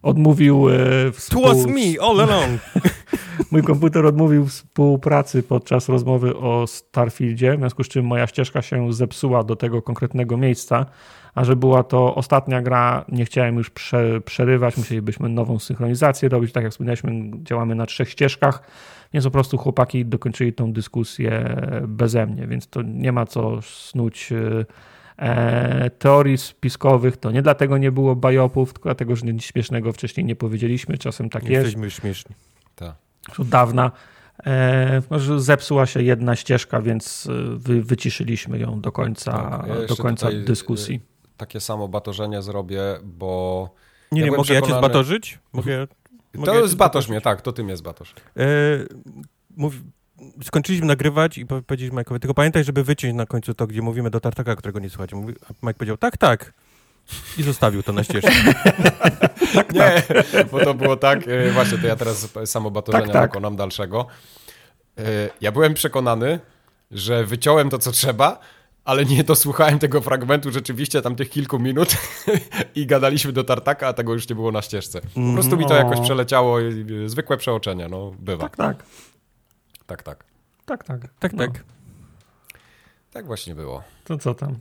[0.03, 1.43] odmówił y, współ...
[1.43, 2.61] It was me all along.
[3.53, 8.93] mój komputer odmówił współpracy podczas rozmowy o Starfieldzie, w związku z czym moja ścieżka się
[8.93, 10.87] zepsuła do tego konkretnego miejsca,
[11.35, 16.53] a że była to ostatnia gra, nie chciałem już prze, przerywać, musielibyśmy nową synchronizację robić,
[16.53, 18.63] tak jak wspomnieliśmy, działamy na trzech ścieżkach,
[19.17, 21.57] więc po prostu chłopaki dokończyli tą dyskusję
[21.89, 24.33] beze mnie, więc to nie ma co snuć
[25.19, 30.27] e, teorii spiskowych, to nie dlatego nie było bajopów, tylko dlatego, że nic śmiesznego wcześniej
[30.27, 31.77] nie powiedzieliśmy, czasem tak Jesteśmy jest.
[31.77, 32.37] Jesteśmy śmieszni.
[32.75, 32.95] Tak.
[33.39, 33.91] Od dawna.
[34.47, 35.03] E,
[35.37, 40.27] zepsuła się jedna ścieżka, więc e, wy, wyciszyliśmy ją do końca, tak, ja do końca
[40.27, 41.01] tutaj, dyskusji.
[41.37, 43.71] Takie samo batorzenie zrobię, bo.
[44.13, 44.73] Nie, ja nie, mogę przekonany...
[44.73, 45.39] ja cię zbatorzyć?
[45.53, 45.87] Mogę,
[46.45, 48.15] to mogę zbatorz mnie, tak, to ty mnie zbatorz.
[48.37, 48.45] E,
[49.57, 49.75] mów,
[50.43, 54.21] skończyliśmy nagrywać i powiedzieliśmy Mike'owi, tylko pamiętaj, żeby wyciąć na końcu to, gdzie mówimy do
[54.21, 55.17] tartaka, którego nie słuchacie.
[55.63, 56.53] Mike powiedział, tak, tak.
[57.39, 58.31] I zostawił to na ścieżce.
[59.55, 60.51] tak, nie, tak.
[60.51, 63.31] bo to było tak, e, właśnie, to ja teraz samo batorzenia tak, tak.
[63.31, 64.07] dokonam dalszego.
[64.99, 65.03] E,
[65.41, 66.41] ja byłem przekonany,
[66.91, 68.39] że wyciąłem to, co trzeba,
[68.87, 71.97] ale nie dosłuchałem tego fragmentu rzeczywiście tam tych kilku minut
[72.75, 75.01] i gadaliśmy do tartaka, a tego już nie było na ścieżce.
[75.01, 76.59] Po prostu mi to jakoś przeleciało,
[77.07, 78.49] zwykłe przeoczenia, no bywa.
[78.49, 78.85] Tak, tak.
[79.87, 80.25] Tak, tak.
[80.67, 81.01] Tak, tak.
[81.19, 81.39] Tak, no.
[81.39, 81.65] tak.
[83.11, 83.83] Tak właśnie było.
[84.05, 84.59] To co tam?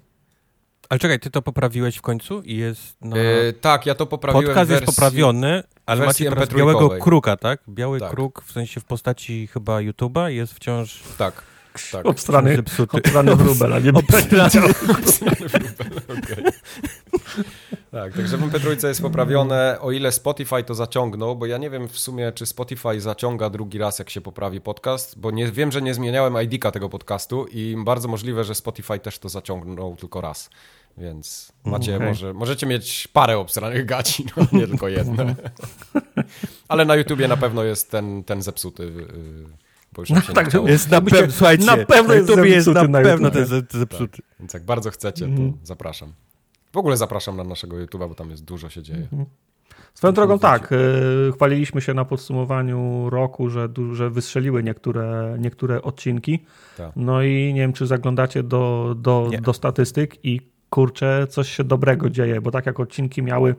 [0.89, 3.17] Ale czekaj, ty to poprawiłeś w końcu i jest na...
[3.17, 7.59] Yy, tak, ja to poprawiłem Podcast wersji, jest poprawiony, ale macie teraz białego kruka, tak?
[7.69, 8.11] Biały tak.
[8.11, 11.03] kruk w sensie w postaci chyba YouTube'a jest wciąż...
[11.17, 11.54] Tak.
[11.91, 12.05] Tak.
[12.05, 16.51] Obstrany, obstrany wróbel, a nie obstrany wróbel, okay.
[17.91, 21.99] Tak, także MP3 jest poprawione, o ile Spotify to zaciągnął, bo ja nie wiem w
[21.99, 25.93] sumie, czy Spotify zaciąga drugi raz, jak się poprawi podcast, bo nie, wiem, że nie
[25.93, 30.49] zmieniałem ID-ka tego podcastu i bardzo możliwe, że Spotify też to zaciągnął tylko raz.
[30.97, 32.07] Więc macie, okay.
[32.07, 35.35] może, możecie mieć parę obsranych gaci, no, nie tylko jedne.
[36.67, 38.83] Ale na YouTubie na pewno jest ten, ten zepsuty.
[38.83, 39.64] Yy,
[39.95, 43.31] bo już no, tak, jest na, pewno, słuchajcie, na pewno jest, jest na, na pewno
[43.31, 44.21] ten zepsuty.
[44.21, 45.53] Tak, więc jak bardzo chcecie, to mm.
[45.63, 46.13] zapraszam.
[46.73, 49.07] W ogóle zapraszam na naszego YouTube'a, bo tam jest dużo się dzieje.
[49.11, 49.25] Mhm.
[49.93, 56.39] Swoją drogą tak, y, chwaliliśmy się na podsumowaniu roku, że, że wystrzeliły niektóre, niektóre odcinki.
[56.77, 56.91] Tak.
[56.95, 62.09] No i nie wiem, czy zaglądacie do, do, do statystyk i kurczę, coś się dobrego
[62.09, 63.55] dzieje, bo tak jak odcinki miały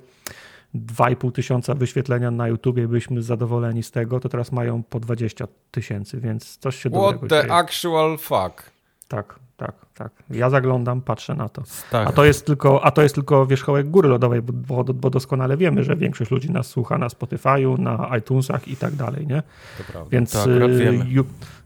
[0.74, 6.20] 2,5 tysiąca wyświetlenia na YouTubie, byliśmy zadowoleni z tego, to teraz mają po 20 tysięcy,
[6.20, 7.42] więc coś się What dobrego dzieje.
[7.42, 8.70] What the actual fuck?
[9.08, 10.12] Tak tak, tak.
[10.30, 11.62] Ja zaglądam, patrzę na to.
[11.90, 12.08] Tak.
[12.08, 15.84] A, to jest tylko, a to jest tylko wierzchołek góry lodowej, bo, bo doskonale wiemy,
[15.84, 19.42] że większość ludzi nas słucha na Spotify'u, na iTunesach i tak dalej, nie?
[19.78, 20.10] To prawda.
[20.10, 21.24] Więc, tak, y,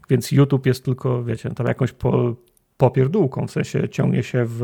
[0.09, 2.35] więc YouTube jest tylko, wiecie, tam jakąś po,
[2.81, 4.61] popierdółką, w sensie ciągnie się w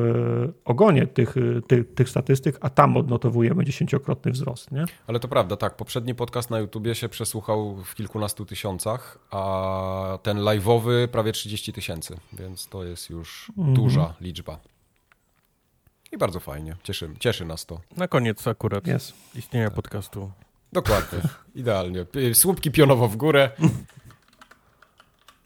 [0.66, 1.36] ogonie tych,
[1.68, 4.72] tych, tych statystyk, a tam odnotowujemy dziesięciokrotny wzrost.
[4.72, 4.86] Nie?
[5.08, 5.76] Ale to prawda, tak.
[5.76, 12.18] Poprzedni podcast na YouTubie się przesłuchał w kilkunastu tysiącach, a ten live'owy prawie 30 tysięcy,
[12.34, 13.76] więc to jest już mhm.
[13.76, 14.60] duża liczba.
[16.12, 17.82] I bardzo fajnie, cieszy, cieszy nas to.
[17.98, 19.14] Na koniec akurat yes.
[19.36, 20.32] istnienia podcastu.
[20.74, 21.20] Dokładnie,
[21.56, 22.06] idealnie.
[22.34, 23.52] Słupki pionowo w górę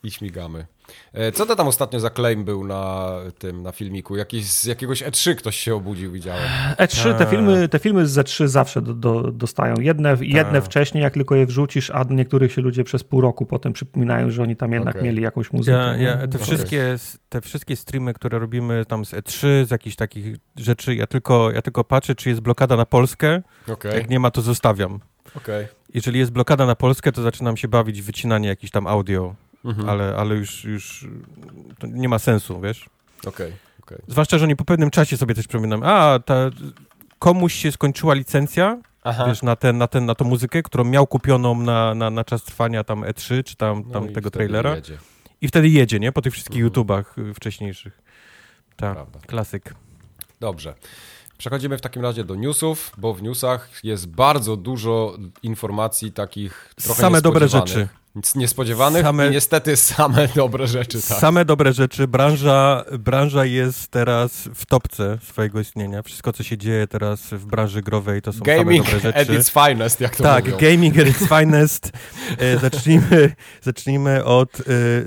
[0.03, 0.65] i śmigamy.
[1.13, 4.15] E, co to tam ostatnio za claim był na tym, na filmiku?
[4.15, 6.43] Jakiś, z jakiegoś E3 ktoś się obudził, widziałem.
[6.77, 9.75] E3, te filmy, te filmy z E3 zawsze do, do, dostają.
[9.79, 13.73] Jedne, jedne wcześniej, jak tylko je wrzucisz, a niektórych się ludzie przez pół roku potem
[13.73, 15.07] przypominają, że oni tam jednak okay.
[15.07, 15.77] mieli jakąś muzykę.
[15.77, 16.39] Ja, ja, te, okay.
[16.39, 16.95] wszystkie,
[17.29, 21.61] te wszystkie streamy, które robimy tam z E3, z jakichś takich rzeczy, ja tylko, ja
[21.61, 23.41] tylko patrzę, czy jest blokada na Polskę.
[23.67, 23.95] Okay.
[23.95, 24.99] Jak nie ma, to zostawiam.
[25.35, 25.67] Okay.
[25.93, 29.35] Jeżeli jest blokada na Polskę, to zaczynam się bawić w wycinanie jakichś tam audio
[29.65, 29.89] mhm.
[29.89, 31.07] ale, ale już, już
[31.83, 32.89] nie ma sensu, wiesz?
[33.19, 33.29] Okej.
[33.29, 33.53] Okay,
[33.83, 34.01] okay.
[34.07, 36.49] Zwłaszcza, że oni po pewnym czasie sobie też przypominam, a ta,
[37.19, 39.25] komuś się skończyła licencja, Aha.
[39.27, 42.43] wiesz, na, ten, na, ten, na tą muzykę, którą miał kupioną na, na, na czas
[42.43, 44.75] trwania tam E3, czy tam, tam no tego trailera.
[44.75, 44.97] Jedzie.
[45.41, 46.11] I wtedy jedzie, nie?
[46.11, 46.65] Po tych wszystkich mhm.
[46.65, 48.01] YouTubach y, wcześniejszych.
[48.75, 48.97] Tak,
[49.27, 49.75] klasyk.
[50.39, 50.75] Dobrze.
[51.37, 57.01] Przechodzimy w takim razie do newsów, bo w newsach jest bardzo dużo informacji takich trochę
[57.01, 57.87] Same dobre rzeczy.
[58.15, 61.01] Nic niespodziewanych same, i niestety same dobre rzeczy.
[61.01, 61.19] Tak.
[61.19, 62.07] Same dobre rzeczy.
[62.07, 66.03] Branża, branża jest teraz w topce swojego istnienia.
[66.03, 69.33] Wszystko, co się dzieje teraz w branży growej, to są gaming same dobre rzeczy.
[69.33, 70.57] at its finest, jak to Tak, mówią.
[70.57, 71.91] gaming at its finest.
[72.37, 74.63] E, zacznijmy, zacznijmy od e,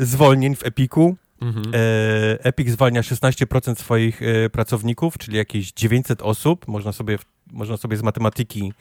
[0.06, 1.16] zwolnień w Epiku.
[1.40, 1.66] Mhm.
[1.74, 6.68] E, Epic zwalnia 16% swoich e, pracowników, czyli jakieś 900 osób.
[6.68, 7.18] Można sobie,
[7.52, 8.72] można sobie z matematyki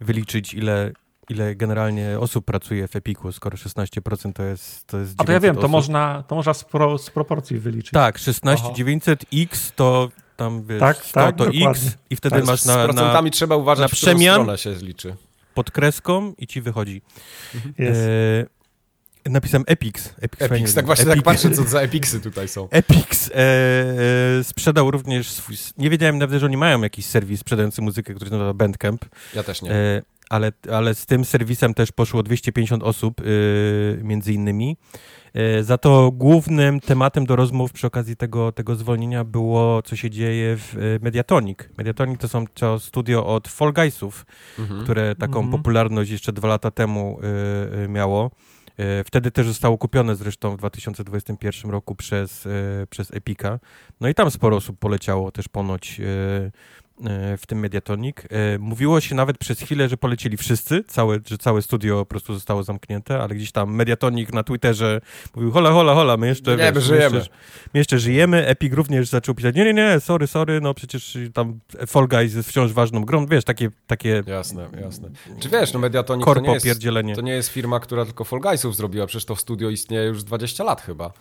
[0.00, 0.92] wyliczyć, ile
[1.30, 5.40] ile generalnie osób pracuje w Epiku, skoro 16% to jest to jest A to ja
[5.40, 7.90] wiem, to można, to można z, pro, z proporcji wyliczyć.
[7.90, 11.70] Tak, 16 900x to tam wiesz, tak, 100 tak, to dokładnie.
[11.70, 15.16] x i wtedy tak, masz na, z procentami na, trzeba uważać, na przemian, się zliczy.
[15.54, 17.02] Pod kreską i ci wychodzi.
[17.54, 17.94] Mhm.
[19.26, 20.14] E, napisałem Epix.
[20.20, 22.68] Epix, Epix tak właśnie tak patrzę, co za Epixy tutaj są.
[22.70, 25.56] Epix e, e, sprzedał również swój...
[25.78, 29.04] Nie wiedziałem nawet, że oni mają jakiś serwis sprzedający muzykę, który nazywa Bandcamp.
[29.34, 29.70] Ja też nie.
[30.30, 34.76] Ale, ale z tym serwisem też poszło 250 osób y, między innymi.
[35.58, 40.10] Y, za to głównym tematem do rozmów przy okazji tego, tego zwolnienia było, co się
[40.10, 41.58] dzieje w y, Mediatonic.
[41.78, 44.26] Mediatonic to są to studio od Fall Guysów,
[44.58, 44.84] Mhm.
[44.84, 45.50] które taką Mhm.
[45.58, 47.18] popularność jeszcze dwa lata temu
[47.74, 48.30] y, y, miało.
[49.00, 52.48] Y, Wtedy też zostało kupione zresztą w 2021 roku przez,
[52.90, 53.58] przez Epica.
[54.00, 56.00] No i tam sporo osób poleciało też ponoć
[57.38, 58.16] w tym Mediatonic.
[58.18, 62.34] Y, Mówiło się nawet przez chwilę, że polecieli wszyscy, całe, że całe studio po prostu
[62.34, 65.00] zostało zamknięte, ale gdzieś tam Mediatonic na Twitterze
[65.34, 67.16] mówił hola, hola, hola, my jeszcze, Nie, my wiesz, żyjemy.
[67.16, 67.30] jeszcze,
[67.74, 68.46] my jeszcze żyjemy.
[68.46, 72.48] Epic również zaczął pisać, nie, nie, nie, sorry, sorry, no przecież tam Fall Guys jest
[72.48, 75.10] wciąż ważną grą, wiesz, takie, takie Jasne, jasne.
[75.40, 76.82] Czy wiesz, no Mediatonic to nie, korpo jest,
[77.14, 80.64] to nie jest firma, która tylko Fall Guysów zrobiła, przecież to studio istnieje już 20
[80.64, 81.12] lat chyba.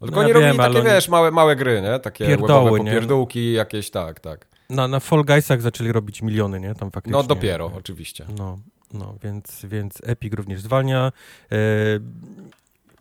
[0.00, 1.98] Tylko No ja nie robili wiem, takie, wiesz, małe, małe gry, nie?
[1.98, 2.84] Takie Pierdoły, nie?
[2.86, 4.51] popierdółki, jakieś, tak, tak.
[4.72, 6.74] Na, na Fall Guysach zaczęli robić miliony, nie?
[6.74, 7.18] Tam faktycznie.
[7.18, 8.26] No dopiero, oczywiście.
[8.38, 8.58] No,
[8.94, 11.12] no więc, więc Epic również zwalnia.
[11.52, 11.56] E,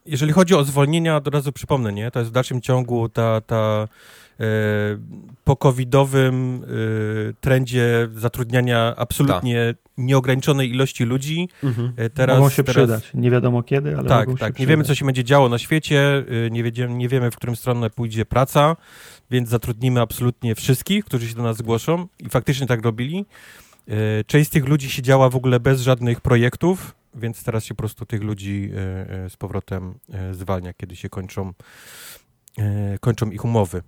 [0.06, 2.12] jeżeli chodzi o zwolnienia, od razu przypomnę, nie?
[2.12, 3.88] To jest w dalszym ciągu ta, ta
[4.40, 4.46] e,
[5.44, 11.50] po covidowym e, trendzie zatrudniania absolutnie nieograniczonej ilości ludzi.
[11.98, 13.12] E, teraz, mogą się teraz, przydać.
[13.14, 14.58] Nie wiadomo kiedy, ale tak, mogą tak.
[14.58, 17.36] się Nie wiemy, co się będzie działo na świecie, y, nie, wiedziemy, nie wiemy, w
[17.36, 18.76] którym stronę pójdzie praca,
[19.32, 23.26] więc zatrudnimy absolutnie wszystkich, którzy się do nas zgłoszą i faktycznie tak robili.
[23.90, 27.78] Y, Część z tych ludzi siedziała w ogóle bez żadnych projektów, więc teraz się po
[27.78, 29.94] prostu tych ludzi y, y, z powrotem
[30.32, 31.54] zwalnia, kiedy się kończą,
[33.00, 33.82] kończą ich umowy.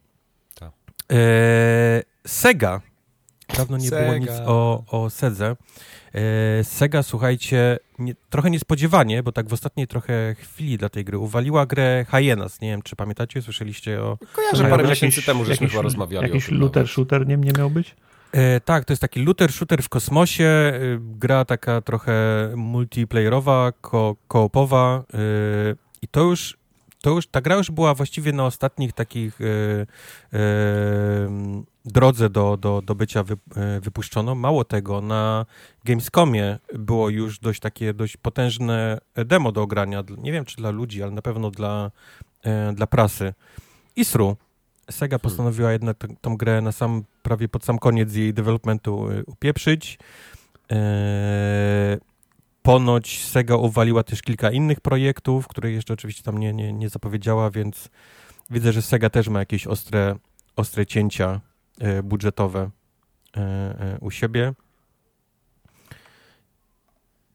[0.55, 0.71] Tak.
[1.11, 2.81] E, Sega.
[3.57, 4.17] Dawno nie było Sega.
[4.17, 5.55] nic o, o Sedze.
[6.13, 11.17] E, Sega, słuchajcie, nie, trochę niespodziewanie, bo tak w ostatniej trochę chwili dla tej gry
[11.17, 12.61] uwaliła grę Hyenas.
[12.61, 14.17] Nie wiem, czy pamiętacie, słyszeliście o...
[14.33, 17.95] Kojarzę, parę miesięcy temu żeśmy jakiś- chyba rozmawiali Jakiś looter shooter nie, nie miał być?
[18.31, 22.13] E, tak, to jest taki looter-shooter w kosmosie, e, gra taka trochę
[22.55, 25.17] multiplayerowa, ko koopowa e,
[26.01, 26.57] i to już,
[27.01, 29.45] to już, ta gra już była właściwie na ostatnich takich e,
[31.85, 34.35] drodze do, do, do bycia wy, e, wypuszczoną.
[34.35, 35.45] Mało tego, na
[35.85, 41.03] Gamescomie było już dość takie, dość potężne demo do ogrania, nie wiem czy dla ludzi,
[41.03, 41.91] ale na pewno dla,
[42.43, 43.33] e, dla prasy.
[43.95, 44.37] Isru,
[44.91, 49.23] Sega postanowiła jednak tę- tą grę na sam, prawie pod sam koniec jej developmentu y,
[49.25, 49.99] upieprzyć.
[50.69, 51.97] Eee,
[52.61, 57.51] ponoć Sega uwaliła też kilka innych projektów, które jeszcze oczywiście tam nie, nie, nie zapowiedziała,
[57.51, 57.89] więc
[58.49, 60.15] widzę, że Sega też ma jakieś ostre,
[60.55, 61.52] ostre cięcia e,
[62.03, 62.69] budżetowe
[63.37, 64.53] e, e, u siebie.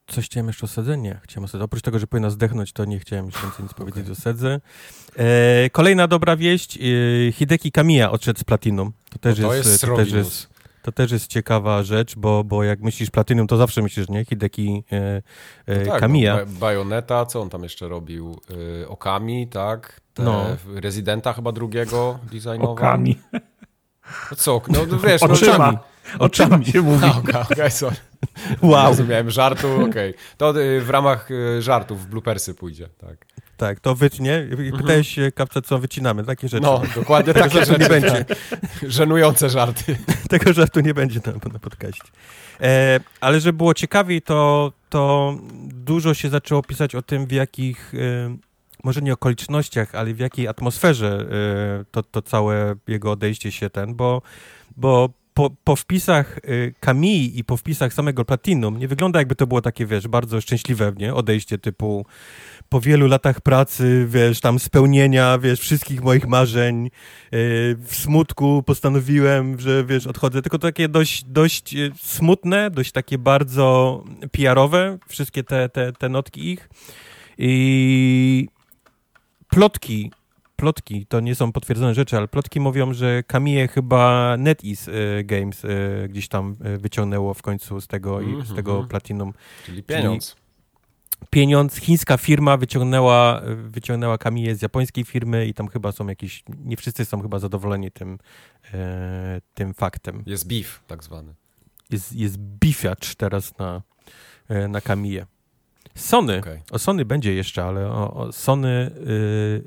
[0.07, 0.99] Coś chciałem jeszcze o Sedze?
[0.99, 1.65] Nie, chciałem o Sedze.
[1.65, 4.61] Oprócz tego, że powinna zdechnąć, to nie chciałem już więcej nic powiedzieć o Sedze.
[5.17, 6.79] E, kolejna dobra wieść.
[6.79, 8.93] E, Hideki Kamiya odszedł z Platinum.
[9.11, 10.49] To też, No to jest, jest to też jest,
[10.83, 14.25] to też jest ciekawa rzecz, bo, bo jak myślisz Platinum, to zawsze myślisz, nie?
[14.25, 15.23] Hideki e,
[15.67, 16.37] e, No tak, Kamiya.
[16.37, 18.41] No, Ba- Bajoneta, co on tam jeszcze robił?
[18.89, 20.01] Okami, tak?
[20.15, 20.47] Te No.
[20.75, 22.73] Rezydenta chyba drugiego designował.
[22.79, 23.19] Okami.
[24.31, 25.79] No co, no no wiesz, no, Oczyma.
[26.19, 27.07] Oczyma się mówi.
[27.07, 27.97] A, Okej, okay, sorry.
[28.63, 28.89] Wow.
[28.89, 30.15] Rozumiałem żartu, okej.
[30.37, 33.27] To y, w ramach y, żartów w bloopersy pójdzie, tak.
[33.57, 34.47] Tak, to wytnie.
[34.69, 36.25] I Pytałeś się, Kapce, co wycinamy.
[36.25, 36.63] Takie rzeczy.
[36.63, 37.81] No, dokładnie Tego takie rzeczy.
[37.81, 38.25] nie będzie.
[38.25, 38.39] tak.
[38.83, 39.97] Żenujące żarty.
[40.29, 42.09] Tego żartu nie będzie na, na podcaście.
[42.61, 45.35] E, ale żeby było ciekawiej, to, to
[45.65, 48.37] dużo się zaczęło pisać o tym, w jakich, e,
[48.85, 51.27] może nie okolicznościach, ale w jakiej atmosferze
[51.81, 54.23] e, to, to całe jego odejście się ten, bo,
[54.77, 55.09] bo
[55.39, 59.63] po, po wpisach y, Kamii i po wpisach samego Platinum nie wygląda jakby to było
[59.63, 61.15] takie, wiesz, bardzo szczęśliwe, nie?
[61.15, 62.07] Odejście typu
[62.69, 66.91] po wielu latach pracy, wiesz, tam spełnienia, wiesz, wszystkich moich marzeń, yy,
[67.81, 70.43] w smutku postanowiłem, że, wiesz, odchodzę.
[70.43, 76.51] Tylko takie dość, dość yy, smutne, dość takie bardzo PR-owe, wszystkie te, te, te notki
[76.51, 76.69] ich.
[77.39, 78.49] I
[79.49, 80.13] plotki,
[80.57, 85.65] plotki, to nie są potwierdzone rzeczy, ale plotki mówią, że Kamie chyba NetEase y, Games
[85.65, 88.89] y, gdzieś tam y, wyciągnęło w końcu z tego, i z tego Mhm.
[88.89, 89.33] Platinum
[89.67, 90.37] Czyli pieniądz.
[91.31, 91.77] pieniądz.
[91.77, 97.05] Chińska firma wyciągnęła, wyciągnęła Kamiję z japońskiej firmy i tam chyba są jakieś, nie wszyscy
[97.05, 98.19] są chyba zadowoleni tym,
[98.75, 100.23] e, tym faktem.
[100.27, 101.35] Jest beef tak zwany.
[101.91, 103.83] Jest, jest bifiacz teraz na,
[104.49, 105.27] e, na Kamiję.
[105.99, 106.59] Sony, Okej.
[106.71, 109.63] o Sony będzie jeszcze, ale o, o Sony y,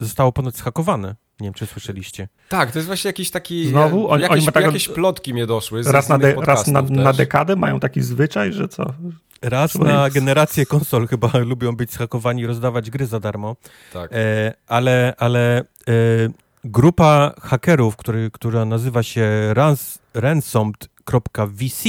[0.00, 1.14] zostało ponoć zhakowane.
[1.40, 2.28] Nie wiem, czy słyszeliście.
[2.48, 3.68] Tak, to jest właśnie jakiś taki...
[3.68, 4.10] Znowu?
[4.10, 7.56] Oni- jakieś, oni taką- jakieś plotki mnie doszły Raz, na, de, raz na, na dekadę
[7.56, 8.84] mają taki zwyczaj, że co?
[9.42, 13.56] Raz na generację konsol chyba lubią być zhakowani i rozdawać gry za darmo.
[13.92, 14.10] Tak.
[14.12, 15.62] E, ale ale e,
[16.64, 21.88] grupa hakerów, który, która nazywa się rans, ransomed.vc,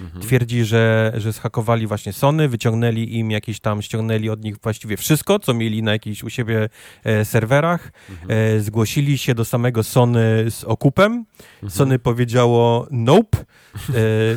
[0.00, 0.22] Mhm.
[0.22, 5.38] Twierdzi, że, że schakowali właśnie Sony, wyciągnęli im jakieś tam, ściągnęli od nich właściwie wszystko,
[5.38, 6.68] co mieli na jakichś u siebie
[7.04, 7.92] e, serwerach.
[8.10, 8.30] Mhm.
[8.30, 11.24] E, zgłosili się do samego Sony z okupem.
[11.54, 11.70] Mhm.
[11.70, 13.44] Sony powiedziało nope, e,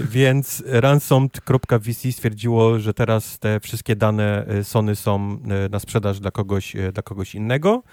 [0.12, 6.32] więc ransomed.vc stwierdziło, że teraz te wszystkie dane e, Sony są e, na sprzedaż dla
[6.32, 7.84] kogoś, e, dla kogoś innego.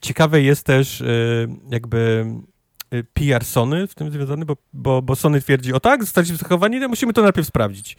[0.00, 1.02] Ciekawe jest też
[1.70, 2.26] jakby
[3.14, 6.88] PR Sony w tym związany, bo, bo, bo Sony twierdzi, o tak, zostaliśmy zachowani, to
[6.88, 7.96] musimy to najpierw sprawdzić.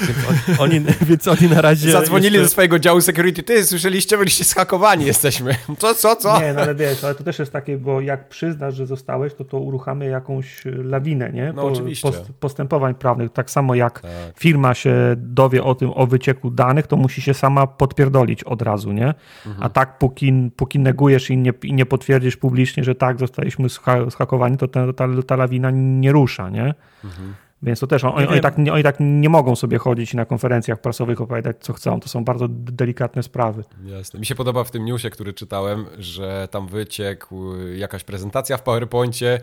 [0.00, 0.80] Więc, on, oni,
[1.10, 1.92] więc oni na razie...
[1.92, 2.42] Zadzwonili jeszcze...
[2.42, 5.56] do swojego działu security, ty, słyszeliście, byliście schakowani jesteśmy.
[5.78, 6.40] Co, co, co?
[6.40, 9.44] Nie, no ale wiesz, ale to też jest takie, bo jak przyznasz, że zostałeś, to
[9.44, 11.52] to uruchamia jakąś lawinę, nie?
[11.52, 12.08] No po, oczywiście.
[12.08, 13.32] Post, postępowań prawnych.
[13.32, 14.10] Tak samo jak tak.
[14.38, 18.92] firma się dowie o tym, o wycieku danych, to musi się sama podpierdolić od razu,
[18.92, 19.14] nie?
[19.46, 19.56] Mhm.
[19.60, 23.68] A tak póki, póki negujesz i nie, i nie potwierdzisz publicznie, że tak, zostaliśmy
[24.10, 26.74] schakowani, to ta, ta, ta lawina nie rusza, nie?
[27.04, 27.34] Mhm.
[27.62, 31.20] Więc to też, oni, oni, tak, oni tak nie mogą sobie chodzić na konferencjach prasowych,
[31.20, 32.00] opowiadać co chcą.
[32.00, 33.64] To są bardzo delikatne sprawy.
[33.84, 34.20] Jasne.
[34.20, 39.40] Mi się podoba w tym newsie, który czytałem, że tam wyciekł jakaś prezentacja w PowerPoincie,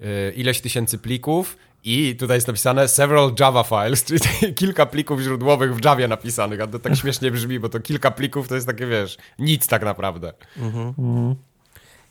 [0.00, 5.76] y, ileś tysięcy plików i tutaj jest napisane several Java files, czyli kilka plików źródłowych
[5.76, 8.86] w Javie napisanych, a to tak śmiesznie brzmi, bo to kilka plików to jest takie,
[8.86, 10.32] wiesz, nic tak naprawdę.
[10.56, 10.94] Mhm.
[10.98, 11.34] Mhm.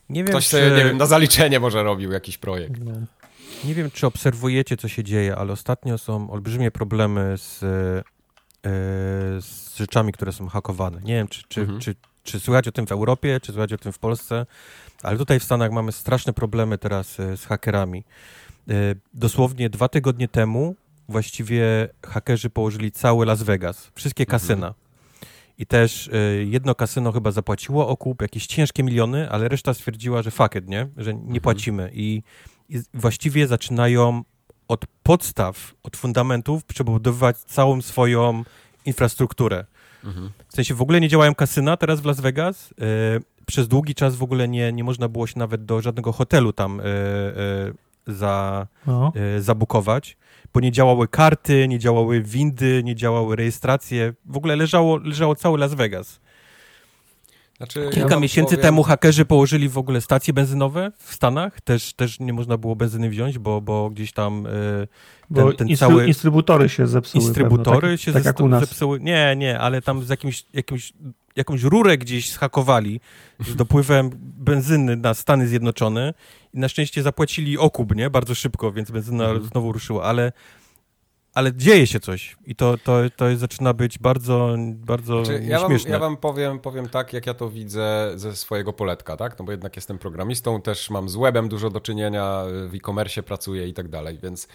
[0.09, 0.49] Nie wiem, Ktoś czy...
[0.49, 2.82] sobie, nie wiem, na zaliczenie może robił jakiś projekt.
[2.84, 2.91] No.
[3.64, 7.68] Nie wiem, czy obserwujecie, co się dzieje, ale ostatnio są olbrzymie problemy z, e,
[9.41, 11.01] z rzeczami, które są hakowane.
[11.01, 11.80] Nie wiem, czy, czy, mhm.
[11.80, 14.45] czy, czy słychać o tym w Europie, czy słychać o tym w Polsce,
[15.03, 18.03] ale tutaj w Stanach mamy straszne problemy teraz e, z hakerami.
[18.70, 18.74] E,
[19.14, 20.76] dosłownie dwa tygodnie temu
[21.09, 24.39] właściwie hakerzy położyli cały Las Vegas, wszystkie mhm.
[24.39, 24.68] kasyna.
[24.68, 24.82] Mhm.
[25.57, 26.09] I też
[26.45, 30.88] jedno kasyno chyba zapłaciło okup, jakieś ciężkie miliony, ale reszta stwierdziła, że fuck it, nie?
[30.97, 31.41] Że nie mhm.
[31.41, 31.91] płacimy.
[31.93, 32.24] I
[32.93, 34.24] właściwie zaczynają
[34.67, 38.43] od podstaw, od fundamentów przebudowywać całą swoją
[38.86, 39.65] infrastrukturę.
[40.03, 40.32] Mhm.
[40.47, 42.74] W sensie w ogóle nie działają kasyna teraz w Las Vegas.
[42.82, 42.86] E,
[43.45, 46.80] przez długi czas w ogóle nie, nie można było się nawet do żadnego hotelu tam
[46.80, 47.74] e, e,
[48.07, 49.13] za, no.
[49.39, 50.17] zabukować,
[50.53, 54.13] bo nie działały karty, nie działały windy, nie działały rejestracje.
[54.26, 56.19] W ogóle leżało, leżało cały Las Vegas.
[57.62, 58.62] Znaczy, Kilka ja miesięcy powiem...
[58.62, 61.62] temu hakerzy położyli w ogóle stacje benzynowe w Stanach.
[61.62, 64.88] Też, też nie można było benzyny wziąć, bo, bo gdzieś tam e, ten,
[65.30, 66.07] bo ten instry cały...
[66.07, 67.24] Instrybutory się zepsuły.
[67.24, 68.59] Instrybutory pewno, tak, się tak jak u nas.
[68.59, 68.99] zepsuły.
[68.99, 70.93] Nie, nie, ale tam z jakimś, jakimś,
[71.36, 72.99] jakąś rurę gdzieś schakowali
[73.39, 76.14] z dopływem benzyny na Stany Zjednoczone
[76.53, 78.09] i na szczęście zapłacili okup, nie?
[78.09, 79.43] Bardzo szybko, więc benzyna mhm.
[79.43, 80.32] znowu ruszyła, ale
[81.34, 85.71] ale dzieje się coś i to, to, to zaczyna być bardzo, bardzo znaczy, ja wam,
[85.88, 89.39] ja wam powiem, powiem tak, jak ja to widzę ze swojego poletka, tak?
[89.39, 93.67] No bo jednak jestem programistą, też mam z webem dużo do czynienia, w e-commerce pracuję
[93.67, 94.47] i tak dalej, więc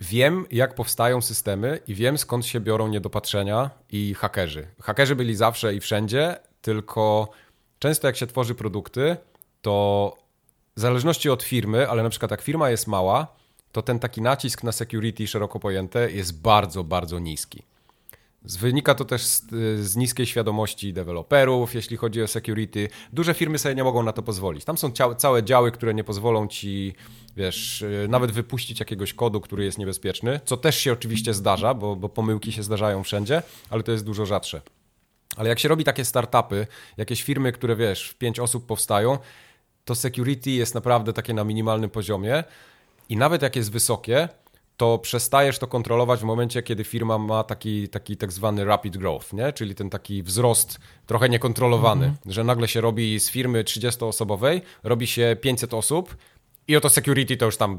[0.00, 4.66] wiem, jak powstają systemy i wiem, skąd się biorą niedopatrzenia i hakerzy.
[4.82, 7.28] Hakerzy byli zawsze i wszędzie, tylko
[7.78, 9.16] często jak się tworzy produkty,
[9.62, 10.16] to
[10.76, 13.36] w zależności od firmy, ale na przykład jak firma jest mała,
[13.76, 17.62] to ten taki nacisk na security szeroko pojęte jest bardzo, bardzo niski.
[18.42, 19.44] Wynika to też z,
[19.80, 22.88] z, niskiej świadomości deweloperów, jeśli chodzi o security.
[23.12, 24.64] Duże firmy sobie nie mogą na to pozwolić.
[24.64, 26.94] Tam są całe działy, które nie pozwolą ci,
[27.36, 31.96] wiesz, y, nawet wypuścić jakiegoś kodu, który jest niebezpieczny, co też się oczywiście zdarza, bo,
[31.96, 34.60] bo pomyłki się zdarzają wszędzie, ale to jest dużo rzadsze.
[35.36, 36.66] Ale jak się robi takie startupy,
[36.96, 39.18] jakieś firmy, które wiesz, w pięć osób powstają,
[39.84, 42.44] to security jest naprawdę takie na minimalnym poziomie
[43.08, 44.28] i nawet jak jest wysokie,
[44.76, 49.32] to przestajesz to kontrolować w momencie, kiedy firma ma taki, taki tak zwany rapid growth,
[49.32, 49.52] nie?
[49.52, 52.32] czyli ten taki wzrost trochę niekontrolowany, mm -hmm.
[52.32, 56.16] że nagle się robi z firmy 30-osobowej, robi się 500 osób
[56.68, 57.78] i oto security to już tam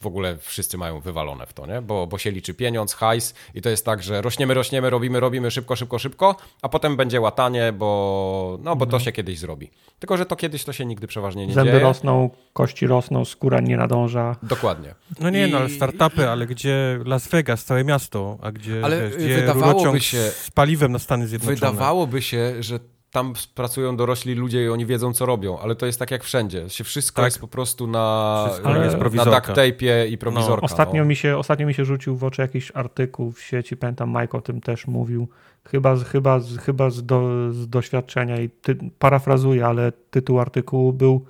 [0.00, 1.82] w ogóle wszyscy mają wywalone w to, nie?
[1.82, 5.50] Bo, bo się liczy pieniądz, hajs i to jest tak, że rośniemy, rośniemy, robimy, robimy
[5.50, 9.02] szybko, szybko, szybko, a potem będzie łatanie, bo, no, bo to mhm.
[9.02, 9.70] się kiedyś zrobi.
[9.98, 11.82] Tylko, że to kiedyś to się nigdy przeważnie nie Zęby dzieje.
[11.82, 14.36] rosną, kości rosną, skóra nie nadąża.
[14.42, 14.94] Dokładnie.
[15.20, 15.50] No nie, I...
[15.50, 20.18] no ale startupy, ale gdzie Las Vegas, całe miasto, a gdzie, ale gdzie wydawałoby się
[20.18, 21.54] z paliwem na Stany Zjednoczone.
[21.54, 22.80] Wydawałoby się, że
[23.10, 26.70] tam pracują dorośli ludzie i oni wiedzą, co robią, ale to jest tak jak wszędzie.
[26.70, 27.26] Się wszystko tak.
[27.26, 30.56] jest po prostu na, na duct tape'ie i prowizorka.
[30.56, 30.62] No.
[30.62, 31.08] Ostatnio, no.
[31.08, 34.40] mi się, ostatnio mi się rzucił w oczy jakiś artykuł w sieci, pamiętam Mike o
[34.40, 35.28] tym też mówił,
[35.64, 41.24] chyba, chyba, chyba z, do, z doświadczenia i ty, parafrazuję, ale tytuł artykułu był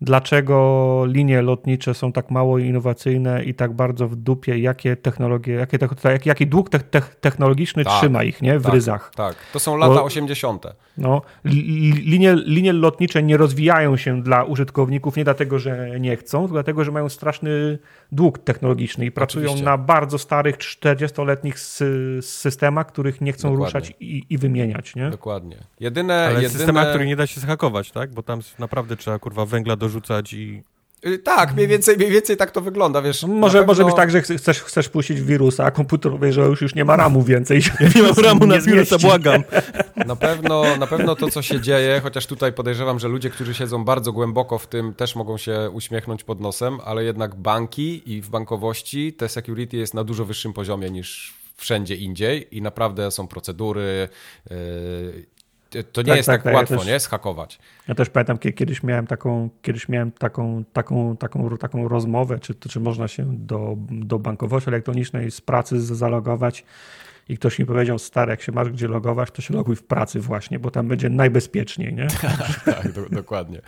[0.00, 5.78] dlaczego linie lotnicze są tak mało innowacyjne i tak bardzo w dupie, jakie technologie, jakie,
[5.78, 9.12] te, jaki dług te, te, technologiczny tak, trzyma ich nie, w tak, ryzach.
[9.14, 10.66] Tak, to są lata Bo, 80.
[10.98, 16.54] No, linie, linie lotnicze nie rozwijają się dla użytkowników nie dlatego, że nie chcą, tylko
[16.54, 17.78] dlatego, że mają straszny
[18.12, 19.64] dług technologiczny i pracują Oczywiście.
[19.64, 21.58] na bardzo starych 40-letnich
[22.20, 23.80] systemach, których nie chcą Dokładnie.
[23.80, 24.94] ruszać i, i, wymieniać.
[24.94, 25.10] Nie?
[25.10, 25.56] Dokładnie.
[25.80, 26.50] Jedyne, Ale jedyne...
[26.50, 28.12] systemach, który nie da się zhakować, tak?
[28.12, 30.62] Bo tam naprawdę trzeba kurwa węgla dorzucać i
[31.24, 33.22] tak, mniej więcej, mniej więcej tak to wygląda, wiesz.
[33.22, 33.70] No, może, pewno...
[33.70, 36.84] może być tak, że chcesz, chcesz puścić wirusa, a komputer wie, że już, już nie
[36.84, 37.60] ma ramu więcej.
[37.80, 39.44] Ja nie mam ramu na wirusa, błagam.
[40.06, 43.84] Na pewno, na pewno to, co się dzieje, chociaż tutaj podejrzewam, że ludzie, którzy siedzą
[43.84, 48.28] bardzo głęboko w tym, też mogą się uśmiechnąć pod nosem, ale jednak banki i w
[48.28, 54.08] bankowości te security jest na dużo wyższym poziomie niż wszędzie indziej i naprawdę są procedury,
[54.50, 54.56] yy,
[55.92, 57.00] to nie tak, jest tak, tak, tak łatwo, ja też, nie?
[57.00, 57.58] Schakować.
[57.88, 62.80] Ja też pamiętam, kiedyś miałem taką, kiedyś miałem taką, taką, taką, taką rozmowę, czy, czy
[62.80, 66.64] można się do, do bankowości elektronicznej z pracy zalogować
[67.28, 70.20] i ktoś mi powiedział, stary, jak się masz gdzie logować, to się loguj w pracy
[70.20, 72.06] właśnie, bo tam będzie najbezpieczniej, nie?
[72.22, 73.60] tak, tak do, dokładnie.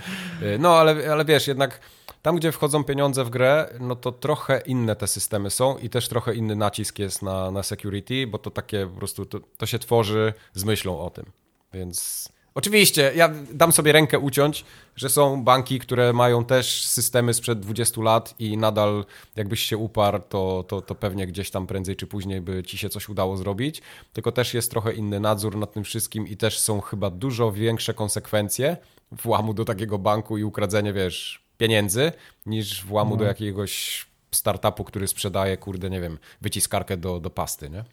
[0.59, 1.81] No, ale, ale wiesz, jednak
[2.23, 6.09] tam, gdzie wchodzą pieniądze w grę, no to trochę inne te systemy są i też
[6.09, 9.79] trochę inny nacisk jest na, na security, bo to takie po prostu, to, to się
[9.79, 11.25] tworzy z myślą o tym.
[11.73, 14.65] Więc oczywiście, ja dam sobie rękę uciąć,
[14.97, 19.05] że są banki, które mają też systemy sprzed 20 lat i nadal
[19.37, 22.89] jakbyś się uparł, to, to, to pewnie gdzieś tam prędzej czy później by ci się
[22.89, 23.83] coś udało zrobić.
[24.13, 27.95] Tylko też jest trochę inny nadzór nad tym wszystkim i też są chyba dużo większe
[27.95, 28.77] konsekwencje
[29.13, 32.13] włamu do takiego banku i ukradzenie, wiesz, pieniędzy,
[32.47, 33.17] niż włamu no.
[33.17, 37.85] do jakiegoś startupu, który sprzedaje, kurde, nie wiem, wyciskarkę do, do pasty, nie?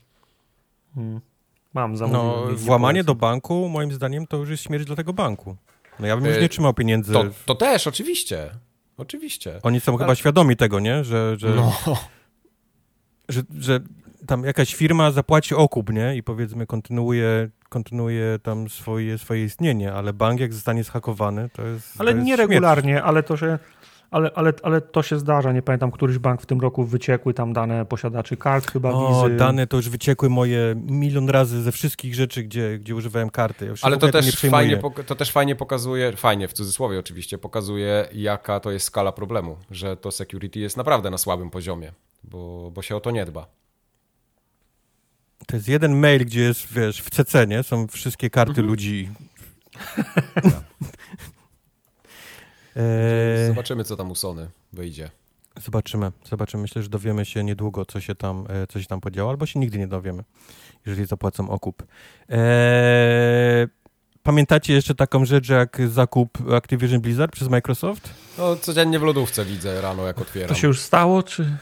[0.95, 1.21] Hmm.
[1.77, 2.51] Mam zamówienie.
[2.51, 5.55] No, włamanie do banku, moim zdaniem, to już jest śmierć dla tego banku.
[5.99, 7.13] No ja bym już nie y, trzymał pieniędzy.
[7.13, 8.49] To, to też, oczywiście.
[8.97, 9.59] Oczywiście.
[9.63, 11.03] Oni są chyba świadomi tego, nie?
[11.03, 11.73] Że, że, no.
[13.29, 13.79] że, że
[14.27, 16.15] tam jakaś firma zapłaci okup, nie?
[16.15, 22.01] I powiedzmy kontynuuje, kontynuuje tam swoje, swoje istnienie, ale bank jak zostanie zhakowany, to jest
[22.01, 23.59] Ale to jest nie regularnie, ale to, że
[24.11, 27.53] ale, ale, ale to się zdarza, nie pamiętam, któryś bank w tym roku wyciekły tam
[27.53, 29.37] dane posiadaczy kart chyba, o, wizy.
[29.37, 33.65] dane to już wyciekły moje milion razy ze wszystkich rzeczy, gdzie, gdzie używałem karty.
[33.65, 38.59] Ja ale to też, fajnie, to też fajnie pokazuje, fajnie w cudzysłowie oczywiście, pokazuje jaka
[38.59, 41.91] to jest skala problemu, że to security jest naprawdę na słabym poziomie,
[42.23, 43.47] bo, bo się o to nie dba.
[45.47, 47.63] To jest jeden mail, gdzie jest, wiesz, w CC, nie?
[47.63, 48.67] Są wszystkie karty mhm.
[48.67, 49.09] ludzi.
[52.77, 53.47] Eee...
[53.47, 55.09] Zobaczymy, co tam u Sony wyjdzie.
[55.61, 56.61] Zobaczymy, zobaczymy.
[56.61, 59.59] Myślę, że dowiemy się niedługo, co się tam, e, co się tam podziało, albo się
[59.59, 60.23] nigdy nie dowiemy,
[60.85, 61.83] jeżeli zapłacą okup.
[62.29, 63.67] Eee...
[64.23, 68.09] Pamiętacie jeszcze taką rzecz, jak zakup Activision Blizzard przez Microsoft?
[68.37, 70.49] No, codziennie w lodówce widzę rano, jak otwieram.
[70.49, 71.57] To się już stało, czy...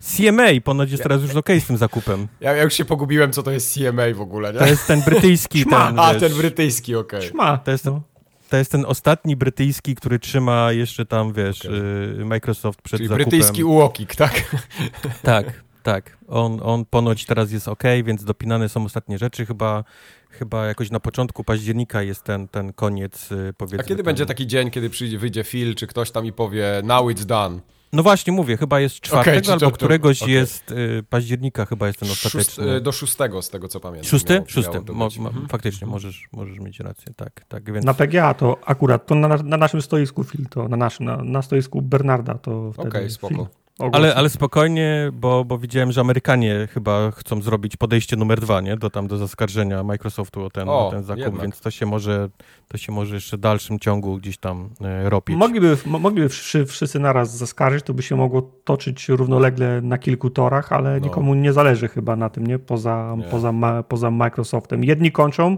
[0.00, 2.28] CMA ponoć jest ja, teraz już ok z tym zakupem.
[2.40, 4.58] Ja, ja, już się pogubiłem, co to jest CMA w ogóle, nie?
[4.58, 5.64] To jest ten brytyjski.
[5.64, 7.20] ten, A, ten brytyjski, okej.
[7.20, 7.30] Okay.
[7.30, 7.58] Szma.
[7.58, 8.02] To jest, no
[8.50, 12.24] to jest ten ostatni brytyjski, który trzyma jeszcze tam, wiesz, okay.
[12.24, 13.30] Microsoft przed Czyli zakupem.
[13.30, 14.56] brytyjski UOKiK, tak?
[15.22, 16.16] tak, tak.
[16.28, 19.46] On, on ponoć teraz jest ok, więc dopinane są ostatnie rzeczy.
[19.46, 19.84] Chyba,
[20.30, 23.80] chyba jakoś na początku października jest ten, ten koniec, y, powiedzmy.
[23.80, 27.06] A kiedy będzie taki dzień, kiedy przyjdzie, wyjdzie Phil, czy ktoś tam i powie now
[27.06, 27.60] it's done?
[27.92, 30.34] No właśnie, mówię, chyba jest czwartego okay, albo to, któregoś okay.
[30.34, 32.64] jest y, października, chyba jest ten ostateczny.
[32.64, 34.10] Szóst, y, do szóstego, z tego co pamiętam.
[34.10, 34.32] Szósty?
[34.34, 34.80] Miało, Szósty.
[34.80, 35.48] Miało Mo, mhm.
[35.48, 37.44] Faktycznie, możesz, możesz mieć rację, tak.
[37.48, 37.86] tak więc...
[37.86, 41.42] Na PGA to akurat, to na, na naszym stoisku Phil, to na naszym, na, na
[41.42, 43.48] stoisku Bernarda to wtedy Okej, okay, spoko.
[43.92, 48.76] Ale, ale spokojnie, bo, bo widziałem, że Amerykanie chyba chcą zrobić podejście numer dwa, nie?
[48.76, 51.42] Do, tam, do zaskarżenia Microsoftu o ten, o, o ten zakup, jednak.
[51.42, 52.28] więc to się może
[52.68, 55.36] to się może jeszcze w dalszym ciągu gdzieś tam e, robić.
[55.36, 56.28] Mogliby, mogliby
[56.66, 61.06] wszyscy naraz zaskarżyć, to by się mogło toczyć równolegle na kilku torach, ale no.
[61.06, 62.58] nikomu nie zależy chyba na tym, nie?
[62.58, 63.24] Poza, nie.
[63.24, 63.52] Poza,
[63.88, 64.84] poza Microsoftem.
[64.84, 65.56] Jedni kończą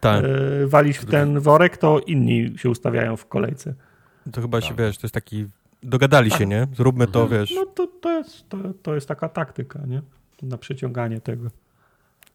[0.00, 0.24] tak.
[0.24, 3.74] e, walić w ten worek, to inni się ustawiają w kolejce.
[4.32, 4.68] To chyba tak.
[4.68, 5.46] się, wiesz, to jest taki
[5.82, 6.66] dogadali się, nie?
[6.76, 7.40] Zróbmy to, mhm.
[7.40, 7.54] wiesz.
[7.54, 10.02] No to, to, jest, to, to jest taka taktyka, nie?
[10.42, 11.50] Na przeciąganie tego.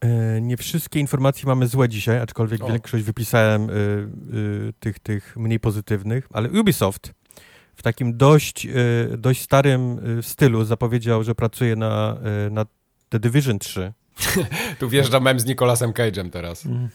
[0.02, 2.68] E, nie wszystkie informacje mamy złe dzisiaj, aczkolwiek o.
[2.68, 7.14] większość wypisałem y, y, tych, tych mniej pozytywnych, ale Ubisoft
[7.76, 12.18] w takim dość, y, dość starym stylu zapowiedział, że pracuje na,
[12.52, 12.66] na
[13.10, 13.94] The Division 3.
[14.80, 16.66] tu wjeżdża mem z Nicolasem Cage'em teraz.
[16.66, 16.90] Mm.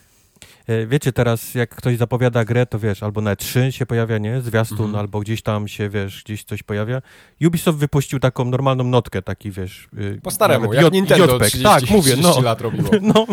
[0.66, 4.40] E, wiecie, teraz jak ktoś zapowiada grę, to wiesz, albo na 3 się pojawia, nie?
[4.40, 4.96] Zwiastun, mhm.
[4.96, 7.02] albo gdzieś tam się, wiesz, gdzieś coś pojawia.
[7.46, 9.88] Ubisoft wypuścił taką normalną notkę, taki, wiesz...
[9.98, 12.90] Y, po staremu, jak Nintendo 30, tak, mówię, no, lat robiło.
[13.14, 13.26] No,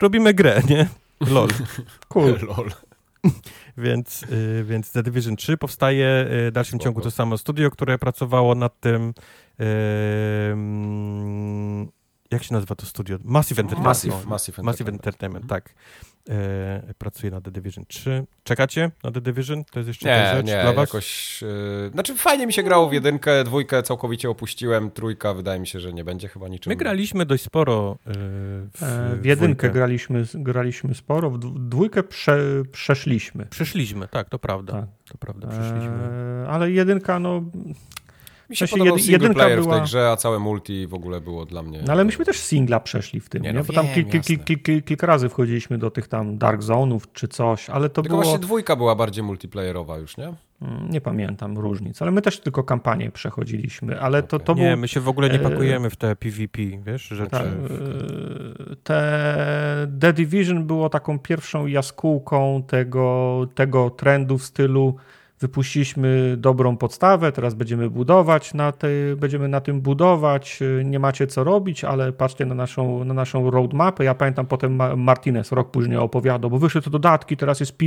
[0.00, 0.88] robimy grę, nie?
[1.20, 1.48] Lol.
[2.08, 2.38] Cool.
[2.42, 2.70] Lol.
[3.78, 6.26] Więc, y, więc The Division 3 powstaje.
[6.46, 6.84] y, W dalszym Spoko.
[6.84, 9.14] ciągu to samo studio, które pracowało nad tym.
[9.60, 9.64] y,
[10.52, 11.88] mm,
[12.30, 13.18] Jak się nazywa to studio?
[13.24, 13.86] Massive Entertainment.
[13.86, 14.30] Massive, no.
[14.30, 15.44] Massive Massive Entertainment.
[15.44, 15.74] Entertainment, tak.
[16.30, 18.26] E, pracuje na The Division 3.
[18.44, 19.64] Czekacie na The Division?
[19.64, 20.88] To jest jeszcze ta Nie, rzecz nie, dla was?
[20.88, 21.42] jakoś...
[21.42, 25.80] Yy, znaczy fajnie mi się grało w jedynkę, dwójkę całkowicie opuściłem, trójka wydaje mi się,
[25.80, 26.70] że nie będzie chyba niczym...
[26.70, 29.70] My graliśmy dość sporo e, w, E, W jedynkę dwójkę.
[29.70, 32.38] graliśmy, graliśmy sporo, w dw- dwójkę prze,
[32.72, 33.46] przeszliśmy.
[33.46, 34.72] Przeszliśmy, tak, to prawda.
[34.72, 34.86] Tak.
[35.12, 35.98] To prawda, przeszliśmy.
[36.44, 37.42] E, ale jedynka, no,
[38.50, 41.20] Mi się podobał single jedynka player w była- tej grze, a całe multi w ogóle
[41.20, 41.82] było dla mnie...
[41.86, 43.58] no ale myśmy też singla przeszli w tym, Nie, nie?
[43.58, 47.00] no Bo tam wiem, kil, kil, kil, kilka razy wchodziliśmy do tych tam Dark Zone'ów
[47.12, 50.32] czy coś, ale to Tylko było, właśnie dwójka była bardziej multiplayerowa już, nie?
[50.62, 54.76] Mm, nie pamiętam różnic, ale my też tylko kampanię przechodziliśmy, ale to, to nie, był...
[54.76, 57.30] my się w ogóle nie e, pakujemy w te PvP, wiesz, rzeczy.
[57.30, 64.96] Tak, e, te The Division było taką pierwszą jaskółką tego, tego trendu w stylu
[65.40, 71.44] wypuściliśmy dobrą podstawę, teraz będziemy budować na tej, będziemy na tym budować, nie macie co
[71.44, 74.04] robić, ale patrzcie na naszą, na naszą roadmapę.
[74.04, 77.84] Ja pamiętam potem Ma- Martinez rok później opowiadał, bo wyszły te dodatki, teraz jest P,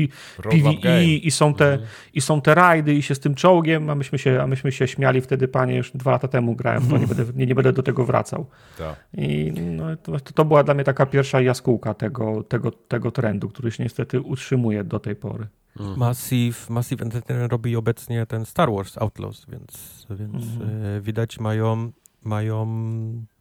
[0.49, 1.89] PvE i są te, Mhm.
[2.13, 4.87] i są te rajdy i się z tym czołgiem, a myśmy się, a myśmy się
[4.87, 7.83] śmiali wtedy, panie, już dwa lata temu grałem, to nie będę, nie, nie będę do
[7.83, 8.45] tego wracał.
[8.77, 8.95] Tak.
[9.17, 13.71] I no, to, to była dla mnie taka pierwsza jaskółka tego, tego, tego trendu, który
[13.71, 15.47] się niestety utrzymuje do tej pory.
[15.79, 20.69] Massive, Massive Entertainment robi obecnie ten Star Wars Outlaws, więc, więc Mhm.
[20.97, 21.91] e, widać mają,
[22.23, 22.65] mają,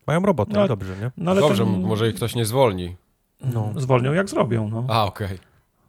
[0.07, 1.11] mają robotę, No, dobrze, nie?
[1.17, 2.97] No ale Dobrze, ten, może ich ktoś nie zwolni.
[3.41, 3.73] No.
[3.77, 4.69] zwolnią jak zrobią.
[4.69, 5.39] No, A, okej.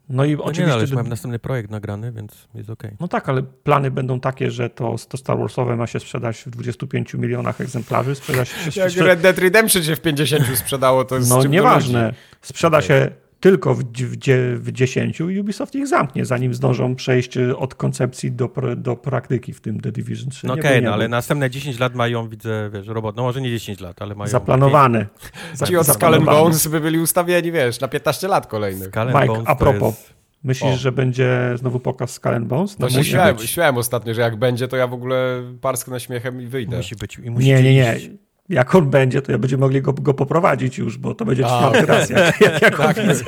[0.10, 0.68] no i No nie, oczywiście.
[0.68, 2.92] no, ale już mają następny projekt nagrany, więc jest okej.
[3.00, 6.50] No tak, ale plany będą takie, że to, to Star Warsowe ma się sprzedać w
[6.50, 8.16] 25 milionach egzemplarzy.
[8.16, 12.14] Sprzeda się, Jak Red Dead Redemption się w 50 sprzedało, to jest no nieważne.
[12.42, 12.88] Sprzeda Okej.
[12.88, 17.58] się tylko w, w, dzie- w 10 i Ubisoft ich zamknie, zanim zdążą przejść y,
[17.58, 20.48] od koncepcji do, do praktyki w tym The Division 3.
[20.48, 23.50] No okej, nie no ale następne 10 lat mają, widzę, wiesz, robot, no może nie
[23.50, 24.30] 10 lat, ale mają...
[24.32, 25.06] Zaplanowane.
[25.54, 26.26] Za- Ci od Skull.
[26.26, 28.88] Bones by byli ustawieni, wiesz, na 15 lat kolejnych.
[28.88, 30.14] Skull Mike, Bones a propos, jest-
[30.44, 30.78] myślisz, O.
[30.78, 32.80] że będzie znowu pokaz Skull and Bones?
[32.80, 33.50] No No śmiałem, być.
[33.50, 36.78] śmiałem ostatnio, że jak będzie, to ja w ogóle parsknę śmiechem i wyjdę.
[36.78, 37.96] Musi być i musi Nie, nie, nie.
[37.98, 38.10] iść.
[38.50, 41.86] Jak on będzie, to ja będziemy mogli go, go poprowadzić już, bo to będzie czwarty
[41.86, 43.26] raz, jak, jak, Tak, widzę.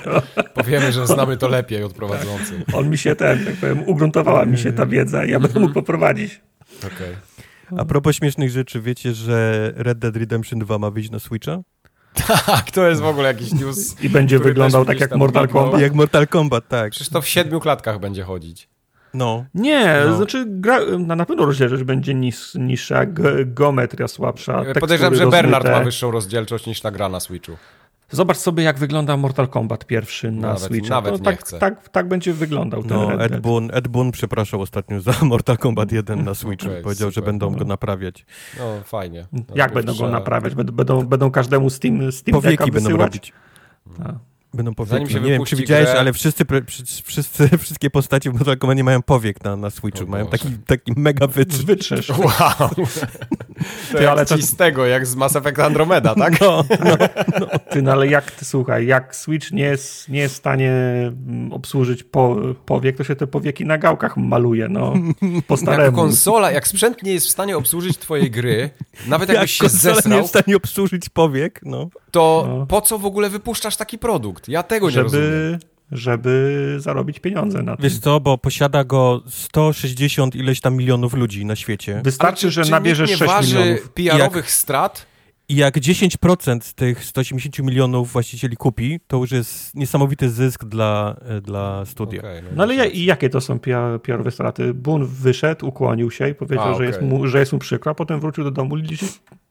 [0.53, 2.61] Powiemy, że znamy to lepiej od prowadzących.
[2.73, 5.73] On mi się ten, tak powiem, ugruntowała mi się ta wiedza i ja będę mógł
[5.73, 6.41] poprowadzić.
[6.77, 7.15] Okej.
[7.77, 11.61] A propos śmiesznych rzeczy, wiecie, że Red Dead Redemption 2 ma wyjść na Switcha?
[12.45, 14.03] Tak, to jest w ogóle jakiś news.
[14.03, 15.48] I będzie wyglądał tak jak Mortal.
[15.48, 15.81] Kombat.
[15.81, 16.91] Jak Mortal Kombat, tak.
[16.91, 18.69] Przecież to w siedmiu klatkach będzie chodzić.
[19.13, 19.45] No.
[19.53, 20.15] Nie, No.
[20.17, 24.63] znaczy gra, na, na pewno rozdzielczość będzie nis, niższa, ge, geometria słabsza.
[24.79, 27.51] Podejrzewam, że Bernard ma wyższą rozdzielczość niż ta gra na Switchu.
[28.13, 30.95] Zobacz sobie, jak wygląda Mortal Kombat pierwszy na Nawet- Switcha.
[30.95, 31.59] nawet nie tak, chcę.
[31.59, 33.39] tak, tak będzie wyglądał ten No, Ed.
[33.39, 36.67] Boon, Ed Boon przepraszał ostatnio za Mortal Kombat 1 na Switchu.
[36.69, 37.29] Okej, Powiedział, że super.
[37.29, 38.25] będą go naprawiać.
[38.59, 39.25] No, fajnie.
[39.33, 40.55] No, Jak będą go naprawiać?
[40.55, 43.33] Będą, będą, będą każdemu Steam, Steam Decka Powieki będą robić.
[43.97, 44.15] Tak.
[44.53, 45.13] Będą powieki.
[45.13, 46.45] się Nie wiem, czy widziałeś, grę- ale wszyscy,
[47.03, 50.03] wszyscy, wszystkie postaci w Mortal Kombat nie mają powiek na, na Switchu.
[50.03, 51.57] O mają taki, taki mega wytrz.
[51.65, 52.09] Wytrzesz.
[52.09, 52.69] Wow!
[53.91, 56.41] To Ty, ale to- z tego, jak z Mass Effect Andromeda, tak?
[56.41, 56.63] No,
[57.69, 61.53] Ty, no ale jak ty słuchaj, jak Switch nie jest, nie jest w stanie mm,
[61.53, 64.93] obsłużyć po, powiek, to się te powieki na gałkach maluje, no.
[65.47, 68.69] Po Jak konsola, jak sprzęt nie jest w stanie obsłużyć twojej gry,
[69.07, 71.89] nawet jak jakbyś się konsola nie jest w stanie obsłużyć powiek, no.
[72.11, 72.65] To No.
[72.65, 74.49] po co w ogóle wypuszczasz taki produkt?
[74.49, 75.25] Ja tego nie rozumiem.
[75.25, 75.59] żeby,
[75.91, 77.83] żeby zarobić pieniądze na tym.
[77.83, 82.01] Wiesz co, bo posiada go 160 ileś tam milionów ludzi na świecie.
[82.03, 83.89] Wystarczy, Ale że czy nabierzesz nie 6 waży milionów.
[83.89, 85.05] PR-owych strat?
[85.51, 91.15] I jak 10% z tych 180 milionów właścicieli kupi, to już jest niesamowity zysk dla,
[91.25, 92.19] e, dla studia.
[92.19, 94.73] Okej, No ale ja, i jakie to są PR- PR-owe straty?
[94.73, 97.95] Boon wyszedł, ukłonił się i powiedział, A, że, jest mu, że jest mu przykro, a
[97.95, 99.01] potem wrócił do domu liczyć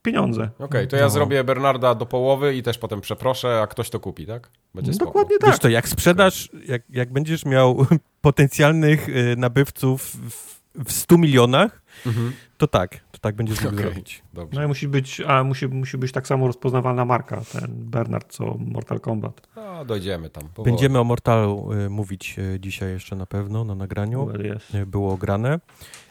[0.02, 0.51] pieniądze.
[0.59, 1.10] Okej, to ja No.
[1.10, 4.51] zrobię Bernarda do połowy i też potem przeproszę, a ktoś to kupi, tak?
[4.74, 5.06] Będzie spoko.
[5.10, 5.59] Dokładnie Wiesz tak.
[5.59, 7.86] to, jak sprzedasz, jak, jak będziesz miał
[8.20, 12.32] potencjalnych e, nabywców w, w 100 milionach, Mhm.
[12.59, 13.87] to tak, tak będziesz mógł Okej.
[13.87, 14.23] zrobić.
[14.35, 14.61] Dobrze.
[14.61, 18.57] No i musi być, a musi, musi być tak samo rozpoznawalna marka, ten Bernard, co
[18.59, 19.41] Mortal Kombat.
[19.57, 20.49] No, dojdziemy tam.
[20.49, 20.73] powoli.
[20.73, 24.27] Będziemy o Mortalu e, mówić e, dzisiaj jeszcze na pewno na nagraniu.
[24.27, 24.75] Well, jest.
[24.75, 25.61] e, było grane.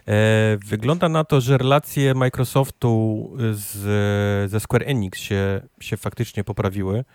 [0.08, 7.06] E, wygląda na to, że relacje Microsoftu z, ze Square Enix się, się faktycznie poprawiły,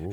[0.00, 0.10] U.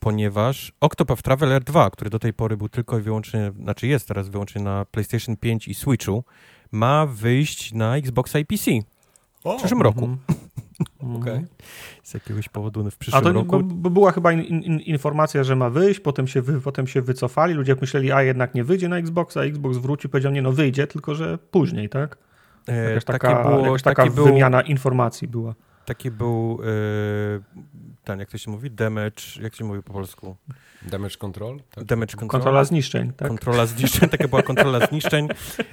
[0.00, 4.28] ponieważ Octopath Traveler 2, który do tej pory był tylko i wyłącznie, znaczy jest teraz
[4.28, 6.24] wyłącznie na PlayStation 5 i Switchu,
[6.72, 8.70] ma wyjść na Xboxa i PC
[9.44, 10.04] w przyszłym roku.
[10.04, 10.18] Mhm.
[11.16, 11.46] Okay.
[12.02, 13.62] Z jakiegoś powodu w przyszłym A to roku.
[13.62, 17.76] była chyba in, in, informacja, że ma wyjść, potem się, wy, potem się wycofali, ludzie
[17.80, 21.14] myśleli, a jednak nie wyjdzie na Xboxa, a Xbox wrócił powiedział, nie no wyjdzie, tylko
[21.14, 22.18] że później, tak?
[22.68, 25.54] E, Jakaś taka, było, jakaś taka taki był, wymiana informacji była.
[25.84, 26.66] Taki był e,
[28.10, 28.70] ten, jak to się mówi?
[28.70, 30.36] Damage, jak się mówi po polsku?
[30.82, 31.60] Damage control?
[31.70, 31.84] Tak.
[31.84, 32.28] Damage control.
[32.28, 33.28] Kontrola zniszczeń, tak?
[33.28, 35.28] Kontrola zniszczeń, taka była kontrola zniszczeń.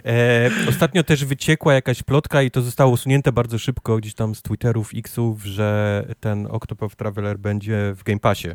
[0.05, 4.41] E, ostatnio też wyciekła jakaś plotka i to zostało usunięte bardzo szybko gdzieś tam z
[4.41, 8.49] Twitterów, Xów, że ten Octopath Traveler będzie w Game Passie.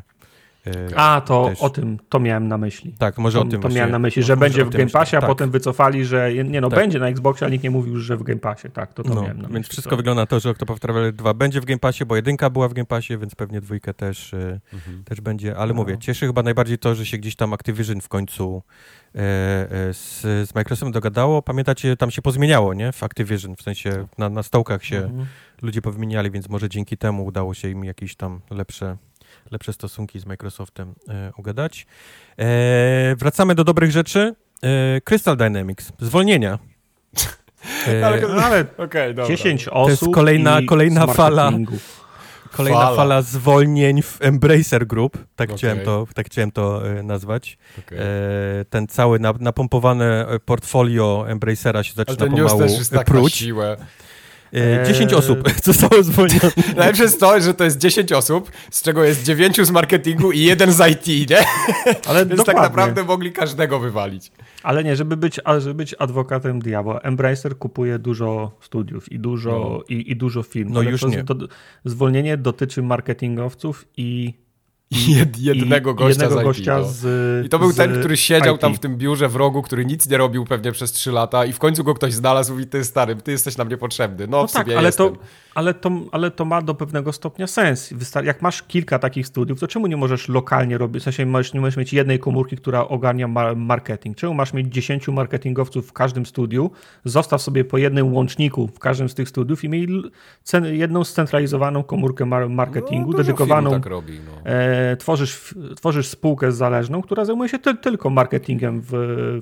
[0.66, 1.60] E, A, to też.
[1.60, 2.94] o tym, to miałem na myśli.
[2.98, 4.90] Tak, może to, o tym to miałem na myśli, że będzie w Game.
[4.90, 5.30] Passie, a Tak.
[5.30, 6.78] potem wycofali, że nie no, Tak.
[6.78, 8.70] będzie na Xboxie, ale nikt nie mówił że w Game Passie.
[8.70, 9.54] Tak, to to No, miałem na myśli.
[9.54, 9.96] więc wszystko to.
[9.96, 12.72] wygląda na to, że Octopath Traveler 2 będzie w Game Passie, bo jedynka była w
[12.74, 15.04] Game Passie, więc pewnie dwójkę też, e, Mhm.
[15.04, 15.56] też będzie.
[15.56, 15.80] Ale No.
[15.80, 18.62] mówię, cieszy chyba najbardziej to, że się gdzieś tam Activision w końcu
[19.14, 21.42] e, e, z, z Microsoftem dogadało.
[21.42, 22.92] Pamiętacie, tam się pozmieniało, nie?
[22.92, 25.26] W Activision, w sensie na, na stołkach się Mhm.
[25.62, 28.96] ludzie powymieniali, więc może dzięki temu udało się im jakieś tam lepsze,
[29.50, 31.86] lepsze stosunki z Microsoftem e, ugadać.
[32.38, 32.44] E,
[33.16, 34.34] wracamy do dobrych rzeczy.
[34.62, 36.58] E, Crystal Dynamics, zwolnienia.
[37.88, 39.26] E, Ale- ale Okej, dobra.
[39.28, 41.52] 10 osób jest kolejna- i kolejna fala.
[42.52, 42.96] Kolejna Fala.
[42.96, 45.58] fala zwolnień w Embracer Group, tak, Okej.
[45.58, 47.58] chciałem, to, tak chciałem to e, nazwać.
[47.78, 47.98] Okej.
[47.98, 48.04] E,
[48.70, 52.90] ten cały na, napompowane e, portfolio Embracera się Ale zaczyna ten news pomału też jest
[52.90, 53.34] tak na pruć.
[53.34, 53.76] siłę.
[54.52, 55.18] E, 10 Eee.
[55.18, 56.50] osób zostało zwolnione.
[56.76, 60.40] Najlepsze jest to, że to jest 10 osób, z czego jest 9 z marketingu i
[60.40, 61.38] jeden z IT, nie?
[62.08, 64.32] Ale Więc tak naprawdę mogli każdego wywalić.
[64.62, 67.00] Ale nie, żeby być, żeby być adwokatem diabła.
[67.00, 70.72] Embracer kupuje dużo studiów i dużo, i, i dużo firm.
[70.72, 71.24] No już to, nie.
[71.24, 71.34] To,
[71.84, 74.34] zwolnienie dotyczy marketingowców i,
[75.08, 76.84] Jed, jednego gościa jednego gościa no.
[76.84, 80.08] z I to był ten, który siedział tam w tym biurze w rogu, który nic
[80.08, 82.84] nie robił pewnie przez 3 lata i w końcu go ktoś znalazł i mówi, ty
[82.84, 84.26] stary, ty jesteś na mnie potrzebny.
[84.26, 85.08] No, No w tak, ale jestem.
[85.08, 85.16] to,
[85.54, 87.94] ale, to, ale to ma do pewnego stopnia sens.
[88.24, 91.60] Jak masz kilka takich studiów, to czemu nie możesz lokalnie robić, w sensie możesz, nie
[91.60, 94.16] możesz mieć jednej komórki, która ogarnia ma- marketing?
[94.16, 96.70] Czemu masz mieć 10 marketingowców w każdym studiu?
[97.04, 99.88] Zostaw sobie po jednym łączniku w każdym z tych studiów i miej
[100.72, 103.70] jedną scentralizowaną komórkę mar- marketingu, no, dedykowaną.
[103.70, 104.50] tak robi, no.
[104.50, 108.90] E, tworzysz, tworzysz spółkę zależną, która zajmuje się ty- tylko marketingiem w,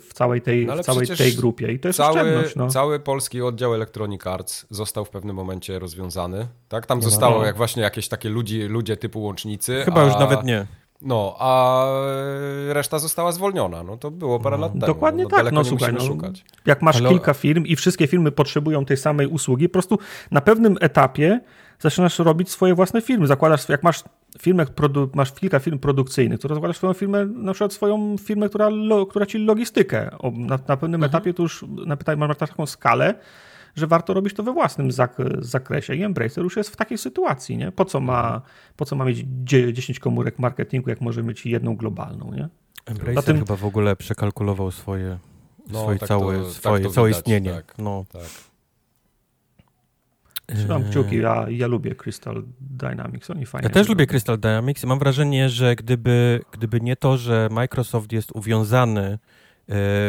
[0.08, 1.72] w całej, tej, No w całej tej grupie.
[1.72, 2.44] I to jest Cały.
[2.56, 2.68] No.
[2.68, 5.99] cały polski oddział Electronic Arts został w pewnym momencie rozwiązany.
[6.68, 6.86] Tak?
[6.86, 7.04] Tam No.
[7.04, 9.82] zostało jak właśnie jakieś takie ludzi, ludzie typu łącznicy.
[9.84, 10.66] Chyba a, już nawet nie.
[11.02, 11.84] No, a
[12.68, 13.82] reszta została zwolniona.
[13.82, 14.86] No to było parę lat temu.
[14.86, 16.44] Dokładnie no, tak, no nie słuchaj, no, szukać.
[16.66, 19.98] jak masz Ale- kilka firm i wszystkie firmy potrzebują tej samej usługi, po prostu
[20.30, 21.40] na pewnym etapie
[21.78, 23.26] zaczynasz robić swoje własne firmy.
[23.26, 24.02] Zakładasz, jak masz
[24.38, 24.66] firmę,
[25.14, 29.26] masz kilka firm produkcyjnych, to zakładasz swoją firmę, na przykład swoją firmę, która, lo, która
[29.26, 30.10] ci logistykę.
[30.32, 33.14] Na, na pewnym etapie to już na pytanie, masz taką skalę,
[33.76, 35.94] że warto robić to we własnym zak- zakresie.
[35.94, 37.72] I Embracer już jest w takiej sytuacji, nie?
[37.72, 38.42] Po co ma,
[38.76, 42.48] po co ma mieć dzie- 10 komórek marketingu, jak może mieć jedną globalną, nie?
[42.86, 45.18] Embracer Zatem- chyba w ogóle przekalkulował swoje,
[45.72, 47.50] No, swoje tak całe, to- tak swoje, to całe widać, istnienie.
[47.52, 47.74] tak.
[47.78, 48.04] No.
[48.12, 48.22] Tak.
[50.56, 53.68] Trzymam Eee, kciuki, ja, ja lubię Crystal Dynamics, oni fajnie.
[53.68, 53.92] Ja też robią.
[53.94, 59.00] lubię Crystal Dynamics i mam wrażenie, że gdyby, gdyby nie to, że Microsoft jest uwiązany
[59.02, 59.18] e,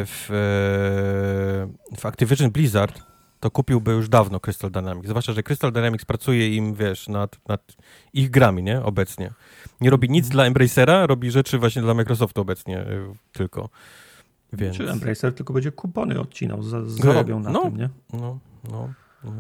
[0.06, 3.02] w, e, w Activision Blizzard,
[3.42, 5.10] to kupiłby już dawno Crystal Dynamics.
[5.10, 7.76] Zwłaszcza, że Crystal Dynamics pracuje im, wiesz, nad, nad
[8.14, 8.82] ich grami, nie?
[8.84, 9.34] Obecnie.
[9.82, 13.70] Nie robi nic dla Embracera, robi rzeczy właśnie dla Microsoftu obecnie e, tylko.
[14.54, 14.78] Więc...
[14.78, 17.62] Czy Embracer tylko będzie kupony odcinał, za, zarobią na no.
[17.64, 17.90] tym, nie?
[18.14, 18.40] No,
[18.72, 18.94] no,
[19.24, 19.34] no.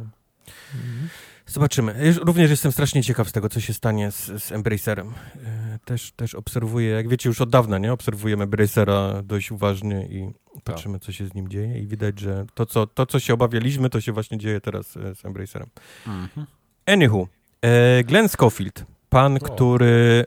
[1.51, 2.13] Zobaczymy.
[2.21, 5.13] Również jestem strasznie ciekaw z tego, co się stanie z, z Embracerem.
[5.45, 7.93] E, Też, też obserwuję, jak wiecie, już od dawna, nie?
[7.93, 10.31] Obserwujemy Embracera dość uważnie i
[10.63, 13.89] patrzymy, co się z nim dzieje i widać, że to, co, to, co się obawialiśmy,
[13.89, 15.69] to się właśnie dzieje teraz e, z Embracerem.
[16.85, 17.27] Anywho,
[17.61, 20.25] e, Glenn Schofield, pan, który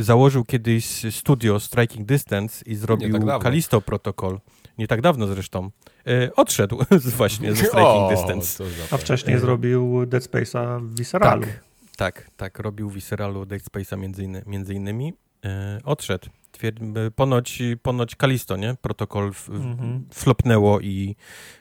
[0.00, 3.42] e, założył kiedyś studio Striking Distance i zrobił tak.
[3.42, 4.40] Kalisto Protocol,
[4.78, 5.70] nie tak dawno zresztą,
[6.06, 8.64] e, odszedł z właśnie ze Striking O, Distance.
[8.90, 11.42] A wcześniej E, zrobił Dead Space'a w Visceralu.
[11.42, 11.60] Tak,
[11.96, 15.12] tak, tak, robił Visceralu Dead Space'a między, inny, między innymi.
[15.44, 16.28] E, odszedł.
[16.52, 16.76] Twierd,
[17.16, 18.74] ponoć, ponoć Kalisto, nie?
[18.80, 20.04] Protokol f, Mhm.
[20.12, 21.16] flopnęło i,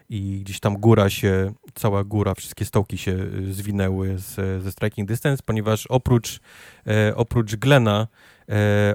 [0.09, 3.17] i gdzieś tam góra się, cała góra, wszystkie stołki się
[3.51, 6.39] zwinęły z, ze Striking Distance, ponieważ oprócz,
[6.87, 8.07] e, oprócz Glena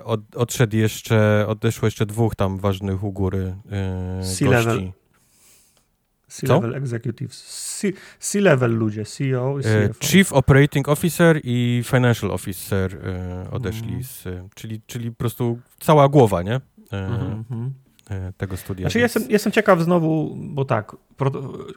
[0.04, 4.92] od, odszedł jeszcze, odeszło jeszcze dwóch tam ważnych u góry e, C-level.
[6.28, 7.44] C-level executives.
[8.20, 10.06] C-level ludzie, CEO i E, CFO.
[10.06, 14.02] Chief Operating Officer i Financial Officer e, odeszli, Mhm.
[14.04, 16.54] z, czyli, czyli po prostu cała głowa, nie?
[16.92, 17.74] E, Mhm.
[18.10, 18.84] E, tego studia.
[18.84, 19.14] Znaczy więc...
[19.14, 21.30] jestem, jestem ciekaw znowu, bo tak, pro,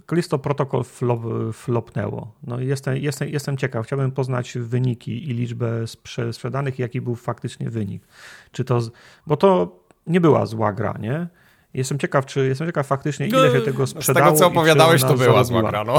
[0.06, 1.22] Kalisto Protocol flop,
[1.54, 2.32] flopnęło.
[2.44, 7.16] No i jestem, jestem, jestem ciekaw, chciałbym poznać wyniki i liczbę sprze, sprzedanych, jaki był
[7.16, 8.04] faktycznie wynik.
[8.52, 8.92] Czy to, z-
[9.28, 11.28] bo to nie była zła gra, nie?
[11.74, 14.26] Jestem ciekaw, czy jestem ciekaw faktycznie, ile się tego Z sprzedało.
[14.26, 15.44] tego, co i czy opowiadałeś, to była zarobiła.
[15.44, 15.98] zła gra, no.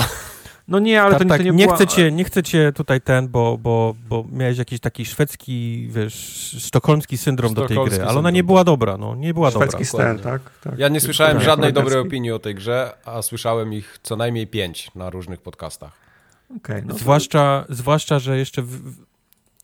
[0.72, 1.76] No nie, ale tak, to, tak, to nie, nie, była...
[1.76, 6.14] chcecie, nie chcecie tutaj ten, bo, bo, bo miałeś jakiś taki szwedzki, wiesz,
[6.58, 8.66] sztokholmski syndrom do tej Sztokholmski gry, ale ona nie syndrom, była tak.
[8.66, 9.68] dobra, no, nie była dobra.
[9.68, 10.22] Szwedzki ster, dokładnie.
[10.22, 10.58] tak?
[10.60, 10.78] tak.
[10.78, 14.46] Ja nie słyszałem Tak, żadnej dobrej opinii o tej grze, a słyszałem ich co najmniej
[14.46, 15.92] pięć na różnych podcastach.
[16.56, 18.80] Okej, no to- Zwłaszcza, zwłaszcza, że jeszcze, w,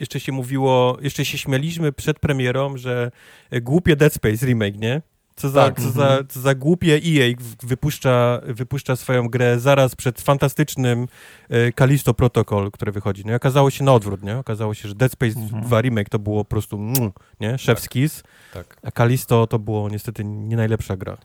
[0.00, 3.10] jeszcze się mówiło, jeszcze się śmialiśmy przed premierą, że
[3.52, 5.02] głupie Dead Space remake, nie?
[5.38, 5.80] Co za, Tak.
[5.80, 11.08] co za, co za głupie EA wypuszcza, wypuszcza swoją grę zaraz przed fantastycznym
[11.50, 13.22] e, Callisto Protocol, które wychodzi.
[13.26, 14.36] No i okazało się na odwrót, nie?
[14.38, 15.62] Okazało się, że Dead Space Mhm.
[15.62, 16.94] 2 remake to było po prostu, mm,
[17.40, 17.52] nie?
[17.54, 18.22] Chef's kiss,
[18.54, 18.76] Tak.
[18.82, 21.16] a Callisto to było niestety nie najlepsza gra.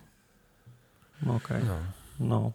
[1.27, 1.75] Okej, No.
[2.19, 2.51] no.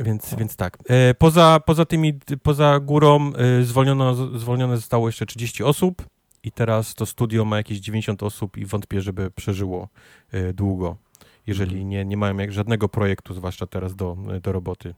[0.00, 0.36] Więc, O.
[0.36, 0.78] więc tak.
[0.88, 6.02] E, poza, poza tymi, poza górą e, zwolniono, zwolnione zostało jeszcze 30 osób
[6.44, 9.88] i teraz to studio ma jakieś 90 osób i wątpię, żeby przeżyło
[10.32, 10.96] e, długo,
[11.46, 11.88] jeżeli Mhm.
[11.88, 14.94] nie, nie mają jak żadnego projektu, zwłaszcza teraz do, do roboty.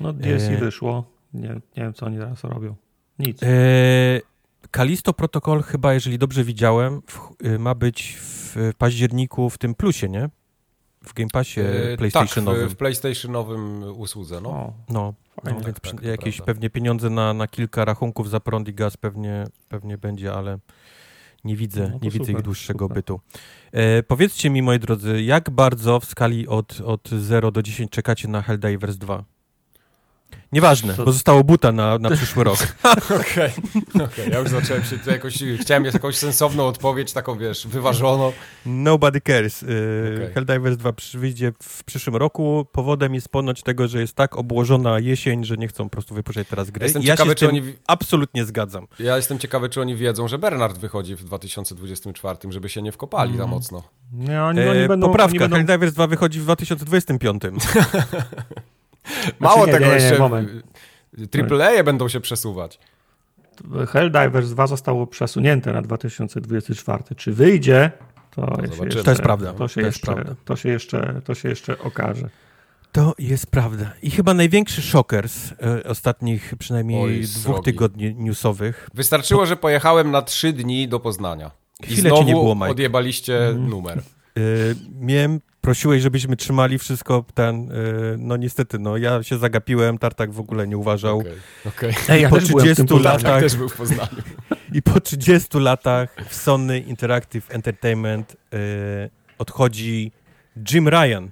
[0.00, 1.04] No DLC E, wyszło,
[1.34, 2.74] nie, nie wiem co oni teraz robią.
[3.18, 3.42] Nic.
[3.42, 3.46] E,
[4.70, 10.08] Kalisto Protocol chyba, jeżeli dobrze widziałem, w, e, ma być w październiku w tym plusie,
[10.08, 10.28] nie?
[11.06, 12.60] W Game Passie Yy, PlayStationowym.
[12.62, 14.50] Tak, w, w PlayStationowym usłudze, no.
[14.50, 15.14] O, No,
[15.44, 15.58] fajnie.
[15.60, 16.52] no więc tak, jakieś prawda.
[16.52, 20.58] pewnie pieniądze na, na kilka rachunków za prąd i gaz pewnie, pewnie będzie, ale
[21.44, 22.94] nie widzę, No nie widzę super, ich dłuższego super.
[22.96, 23.20] bytu.
[23.72, 28.28] E, powiedzcie mi, moi drodzy, jak bardzo w skali od, od 0 do 10 czekacie
[28.28, 29.24] na Helldivers 2?
[30.52, 32.58] Nieważne, To- bo zostało buta na, na przyszły rok.
[33.20, 33.50] Okej,
[33.94, 34.30] okej.
[34.32, 38.32] Ja już zacząłem się tu jakoś, chciałem mieć jakąś sensowną odpowiedź, taką wiesz, wyważoną.
[38.66, 39.62] Nobody cares.
[39.62, 40.34] E, Okej.
[40.34, 42.66] Helldivers 2 przy, wyjdzie w przyszłym roku.
[42.72, 46.48] Powodem jest ponoć tego, że jest tak obłożona jesień, że nie chcą po prostu wypuszczać
[46.48, 46.84] teraz gry.
[46.84, 47.62] Jestem I ja ciekawy, się z czy oni...
[47.86, 48.86] absolutnie zgadzam.
[48.98, 53.30] Ja jestem ciekawy, czy oni wiedzą, że Bernard wychodzi w 2024, żeby się nie wkopali
[53.36, 53.50] za Mhm.
[53.50, 53.82] mocno.
[54.12, 55.06] Nie, oni, oni E, będą...
[55.06, 55.56] poprawka, Oni będą...
[55.56, 57.42] Helldivers 2 wychodzi w 2025.
[59.40, 60.18] Mało nie, tego nie, nie, jeszcze.
[60.18, 60.50] moment.
[61.30, 62.78] Triple A będą się przesuwać.
[63.88, 67.04] Helldivers 2 zostało przesunięte na 2024.
[67.16, 67.90] Czy wyjdzie,
[68.30, 69.52] to, jeszcze, To jest prawda.
[69.52, 70.34] To się, To jest jeszcze, prawda.
[70.44, 72.28] to, się jeszcze, to się jeszcze okaże.
[72.92, 73.92] To jest prawda.
[74.02, 77.62] I chyba największy szoker z e, ostatnich przynajmniej Oj, dwóch srogi.
[77.62, 78.88] tygodni newsowych.
[78.94, 81.50] Wystarczyło, że pojechałem na trzy dni do Poznania.
[81.80, 82.68] I Chwilę znowu nie było, Mike.
[82.70, 83.68] odjebaliście Mhm.
[83.68, 83.98] numer.
[83.98, 84.40] E,
[85.00, 87.74] miałem, prosiłeś, żebyśmy trzymali wszystko ten, e,
[88.18, 91.22] no niestety, no ja się zagapiłem, Tartak w ogóle nie uważał.
[92.08, 93.18] Ej, ja po też byłem w tym 30 Poznaniu.
[93.24, 94.08] latach- też był w Poznaniu.
[94.72, 98.56] I po 30 latach w Sony Interactive Entertainment e,
[99.38, 100.12] odchodzi
[100.72, 101.30] Jim Ryan,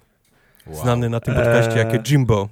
[0.66, 0.82] Wow.
[0.82, 1.78] znany na tym podcaście Eee.
[1.92, 2.48] jako Jimbo.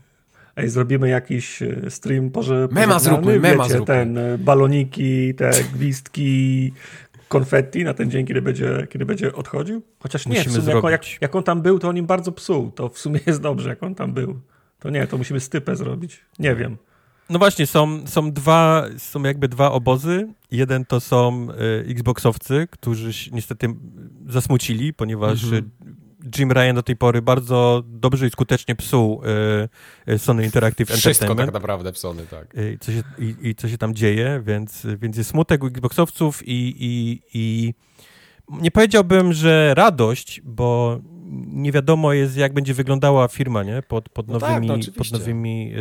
[0.56, 3.94] Ej, zrobimy jakiś e, stream poże, Mema zróbmy, mema wiecie, zróbmy.
[3.94, 6.72] ten baloniki, te gwizdki,
[7.30, 9.82] konfetti na ten dzień, kiedy będzie, kiedy będzie odchodził?
[9.98, 12.32] Chociaż nie, Musimy w sumie, jak, jak, jak on tam był, to on im bardzo
[12.32, 12.70] psuł.
[12.70, 14.40] To w sumie jest dobrze, jak on tam był.
[14.78, 16.20] To nie, to musimy stypę zrobić.
[16.38, 16.76] Nie wiem.
[17.30, 20.28] No właśnie, są, są dwa, są jakby dwa obozy.
[20.50, 23.68] Jeden to są e, Xboxowcy, którzy się niestety
[24.26, 25.70] zasmucili, ponieważ Mhm.
[26.38, 31.10] Jim Ryan do tej pory bardzo dobrze i skutecznie psuł e, e, Sony Interactive Wszystko
[31.10, 31.46] Entertainment.
[31.48, 32.54] tak naprawdę w Sony, tak.
[32.54, 36.48] e, co się, i, i co się tam dzieje, więc, więc jest smutek u Xboxowców
[36.48, 37.74] i, i, i
[38.48, 40.98] nie powiedziałbym, że radość, bo
[41.46, 43.82] nie wiadomo jest, jak będzie wyglądała firma, nie?
[43.88, 45.72] Pod, pod No tak, nowymi, no pod nowymi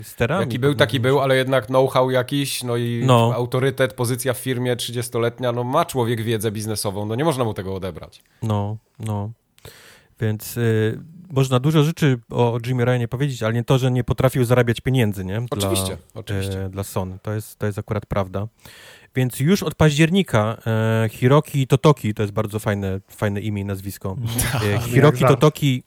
[0.00, 0.40] e, sterami.
[0.40, 3.32] Jaki był, taki był, ale jednak know-how jakiś, no i No.
[3.34, 7.74] autorytet, pozycja w firmie 30-letnia, no ma człowiek wiedzę biznesową, no nie można mu tego
[7.74, 8.22] odebrać.
[8.42, 9.30] No, no.
[10.20, 14.44] Więc y, można dużo rzeczy o Jimmy Ryanie powiedzieć, ale nie to, że nie potrafił
[14.44, 15.40] zarabiać pieniędzy, nie?
[15.40, 16.64] Dla, Oczywiście, oczywiście.
[16.64, 17.18] E, dla Sony.
[17.22, 18.46] To jest, to jest akurat prawda.
[19.14, 24.16] Więc już od października e, Hiroki Totoki, to jest bardzo fajne, fajne imię i nazwisko.
[24.74, 25.24] E, Hiroki.
[25.24, 25.82] Totoki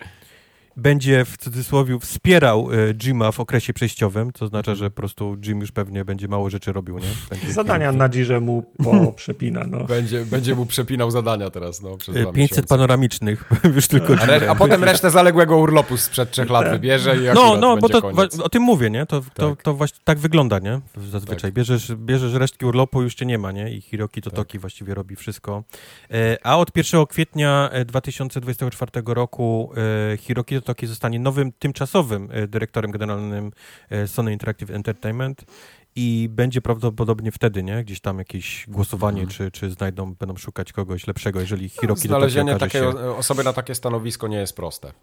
[0.77, 5.59] będzie w cudzysłowie wspierał e, Jima w okresie przejściowym, to oznacza, że po prostu Jim
[5.61, 7.07] już pewnie będzie mało rzeczy robił, nie?
[7.29, 9.63] Będzie Zadania na dzirze mu poprzepina.
[9.67, 9.83] No.
[9.83, 12.67] Będzie, będzie mu przepinał zadania teraz, no, przez E, dwa 500 miesiące.
[12.67, 17.19] panoramicznych, już tylko A, re, a potem resztę zaległego urlopu sprzed trzech lat wybierze i
[17.35, 18.39] No, no, bo to koniec.
[18.39, 19.05] o tym mówię, nie?
[19.05, 19.63] To, to, Tak.
[19.63, 20.79] to właśnie tak wygląda, nie?
[21.11, 21.39] Zazwyczaj.
[21.41, 21.53] Tak.
[21.53, 23.71] Bierzesz, bierzesz resztki urlopu, już cię nie ma, nie?
[23.73, 24.61] I Hiroki Totoki Tak.
[24.61, 25.63] właściwie robi wszystko.
[26.11, 29.71] E, a od 1 kwietnia e, 2024 roku
[30.13, 30.17] e,
[30.61, 33.51] Totoki zostanie nowym, tymczasowym e, dyrektorem generalnym
[33.89, 35.45] e, Sony Interactive Entertainment
[35.95, 37.83] i będzie prawdopodobnie wtedy, nie?
[37.83, 39.37] Gdzieś tam jakieś głosowanie, Mhm.
[39.37, 42.99] czy, czy znajdą, będą szukać kogoś lepszego, jeżeli Hiroki Znalezienie do takiej się...
[42.99, 44.93] osoby na takie stanowisko nie jest proste.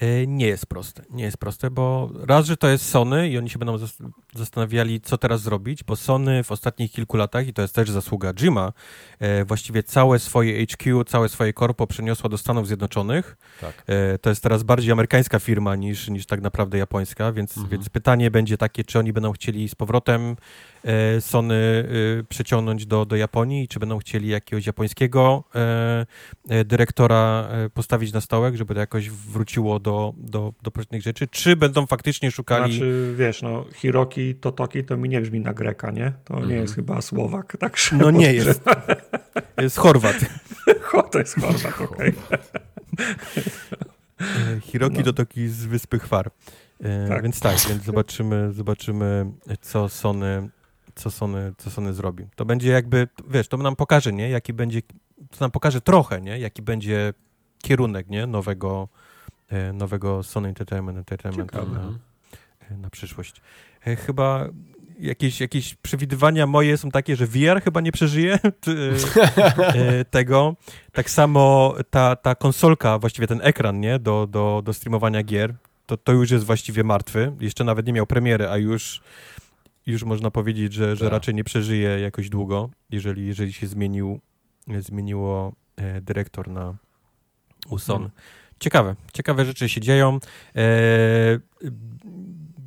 [0.00, 3.50] E, Nie jest proste, nie jest proste, bo raz, że to jest Sony i oni
[3.50, 4.02] się będą zas-
[4.34, 8.32] zastanawiali, co teraz zrobić, bo Sony w ostatnich kilku latach, i to jest też zasługa
[8.34, 8.72] Jima,
[9.18, 13.36] e, właściwie całe swoje HQ, całe swoje korpo przeniosła do Stanów Zjednoczonych.
[13.60, 13.82] Tak.
[13.86, 17.70] E, To jest teraz bardziej amerykańska firma niż, niż tak naprawdę japońska, więc, Mhm.
[17.70, 20.36] więc pytanie będzie takie, czy oni będą chcieli z powrotem
[21.20, 21.54] Sony
[22.20, 26.06] e, przeciągnąć do, do Japonii, czy będą chcieli jakiegoś japońskiego e,
[26.48, 31.28] e, dyrektora e, postawić na stołek, żeby to jakoś wróciło do, do, do pewnych rzeczy,
[31.28, 32.72] czy będą faktycznie szukali...
[32.72, 36.12] Znaczy, wiesz, no, Hiroki Totoki to mi nie brzmi na Greka, nie?
[36.24, 36.60] To nie Mhm.
[36.60, 38.60] jest chyba Słowak, tak No nie jest.
[39.60, 40.16] Jest Chorwat.
[40.86, 42.12] Cho, to jest Chorwat, okej.
[44.20, 45.02] E, Hiroki No.
[45.02, 46.30] to taki z Wyspy Chwar.
[46.82, 47.22] E, Tak.
[47.22, 49.26] Więc tak, więc zobaczymy, zobaczymy
[49.60, 50.48] co Sony,
[50.96, 52.24] co Sony, co Sony zrobi.
[52.36, 54.30] To będzie jakby, wiesz, to nam pokaże, nie?
[54.30, 54.82] Jaki będzie,
[55.30, 56.38] to nam pokaże trochę, nie?
[56.38, 57.14] Jaki będzie
[57.62, 58.26] kierunek, nie?
[58.26, 58.88] Nowego,
[59.48, 61.92] e, nowego Sony Entertainment, Entertainment na,
[62.70, 63.40] e, na przyszłość.
[63.86, 64.48] E, Chyba
[64.98, 68.38] jakieś, jakieś przewidywania moje są takie, że VR chyba nie przeżyje
[70.10, 70.56] tego.
[70.92, 75.54] Tak samo ta, ta konsolka, właściwie ten ekran, nie, do, do, do streamowania gier,
[75.86, 77.32] to, to już jest właściwie martwy.
[77.40, 79.00] Jeszcze nawet nie miał premiery, a już,
[79.86, 81.12] już można powiedzieć, że, że Tak.
[81.12, 84.20] raczej nie przeżyje jakoś długo, jeżeli, jeżeli się zmienił,
[84.78, 86.76] zmieniło e, dyrektor na
[87.70, 87.96] Uson.
[87.96, 88.10] Hmm.
[88.60, 90.18] Ciekawe, ciekawe rzeczy się dzieją.
[90.56, 91.38] E,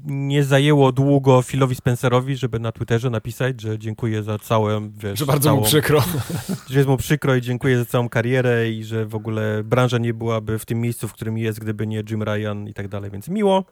[0.05, 5.25] nie zajęło długo Philowi Spencerowi, żeby na Twitterze napisać, że dziękuję za całe, wiesz, Że
[5.25, 6.03] bardzo całą, mu przykro.
[6.69, 10.13] że jest mu przykro i dziękuję za całą karierę i że w ogóle branża nie
[10.13, 13.27] byłaby w tym miejscu, w którym jest, gdyby nie Jim Ryan i tak dalej, więc
[13.27, 13.65] miło.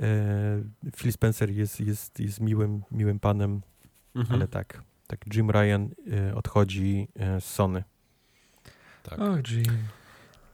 [0.00, 0.62] E,
[0.96, 3.60] Phil Spencer jest, jest, jest miłym, miłym panem,
[4.14, 4.34] Mhm.
[4.34, 7.84] ale tak, tak Jim Ryan e, odchodzi e, z Sony.
[9.02, 9.18] Tak.
[9.20, 9.64] Och, Jim.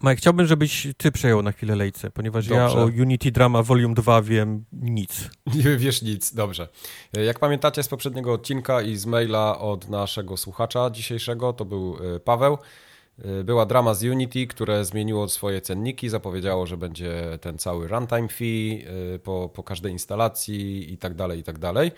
[0.03, 2.83] Mike, chciałbym, żebyś ty przejął na chwilę lejce, ponieważ ja Dobrze.
[2.83, 5.31] o Unity Drama Volume 2 wiem nic.
[5.65, 6.69] Nie wiesz nic, dobrze.
[7.13, 12.59] Jak pamiętacie z poprzedniego odcinka i z maila od naszego słuchacza dzisiejszego, to był Paweł.
[13.25, 18.29] E, Była drama z Unity, które zmieniło swoje cenniki, zapowiedziało, że będzie ten cały runtime
[18.29, 18.85] fee
[19.15, 21.93] e, po, po każdej instalacji i tak dalej, i tak dalej.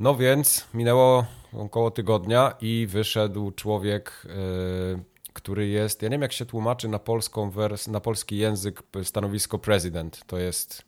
[0.00, 4.30] No więc minęło około tygodnia i wyszedł człowiek, e,
[5.32, 9.58] który jest, ja nie wiem jak się tłumaczy na polską wers, na polski język stanowisko
[9.58, 10.24] prezydent.
[10.26, 10.82] To jest,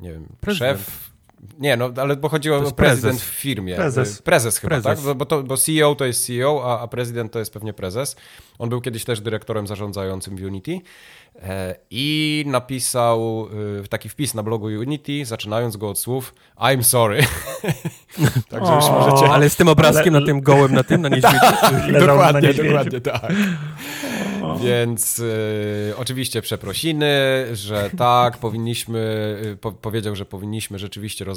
[0.00, 0.78] nie wiem, Prezydent.
[0.78, 1.10] szef.
[1.58, 3.28] Nie, no ale bo chodziło o jest prezydent prezes.
[3.30, 3.76] w firmie.
[3.76, 4.22] Prezes.
[4.22, 5.04] Prezes chyba, Prezes.
[5.04, 5.16] tak?
[5.16, 8.16] Bo, to, bo CEO to jest CEO, a, a prezydent to jest pewnie prezes.
[8.58, 10.80] On był kiedyś też dyrektorem zarządzającym w Unity
[11.90, 13.48] i napisał
[13.82, 17.22] e, taki wpis na blogu Unity, zaczynając go od słów I'm sorry.
[18.50, 19.30] Także już możecie...
[19.30, 21.38] Ale z tym obrazkiem na tym gołym, na tym, na niedźwiedziu.
[21.86, 22.68] Leżał na Dokładnie, niedźwiedziu.
[22.68, 23.32] dokładnie tak.
[24.62, 25.22] Więc
[25.90, 27.06] e, oczywiście przeprosiny,
[27.52, 31.34] że tak, powinniśmy, e, po, powiedział, że powinniśmy rzeczywiście e,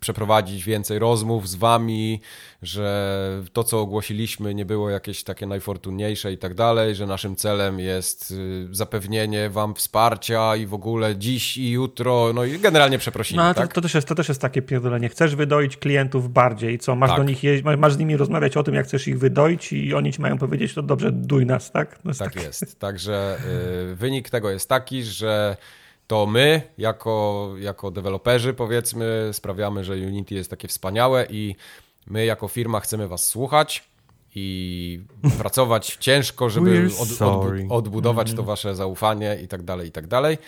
[0.00, 2.20] przeprowadzić więcej rozmów z wami,
[2.62, 7.78] że to, co ogłosiliśmy, nie było jakieś takie najfortunniejsze i tak dalej, że naszym celem
[7.80, 8.34] jest
[8.70, 13.54] e, zapewnienie wam wsparcia i w ogóle dziś i jutro, no i generalnie przeprosiny, No,
[13.54, 13.68] tak?
[13.68, 15.08] to, to, też jest, to też jest takie pierdolenie.
[15.08, 16.96] Chcesz wydoić klientów bardziej, co?
[16.96, 17.18] Masz Tak.
[17.18, 17.42] do nich
[17.78, 20.74] masz, z nimi rozmawiać o tym, jak chcesz ich wydoić i oni ci mają powiedzieć,
[20.74, 21.98] to dobrze, duj nas, tak?
[21.98, 22.42] To jest Tak tak.
[22.42, 22.78] jest.
[22.80, 23.38] Także
[23.92, 25.56] y, wynik tego jest taki, że
[26.06, 31.56] to my, jako, jako deweloperzy, powiedzmy, sprawiamy, że Unity jest takie wspaniałe i
[32.06, 33.84] my, jako firma, chcemy Was słuchać
[34.34, 35.00] i
[35.38, 40.38] pracować ciężko, żeby od, odbu- odbudować to Wasze zaufanie i tak dalej, i tak dalej.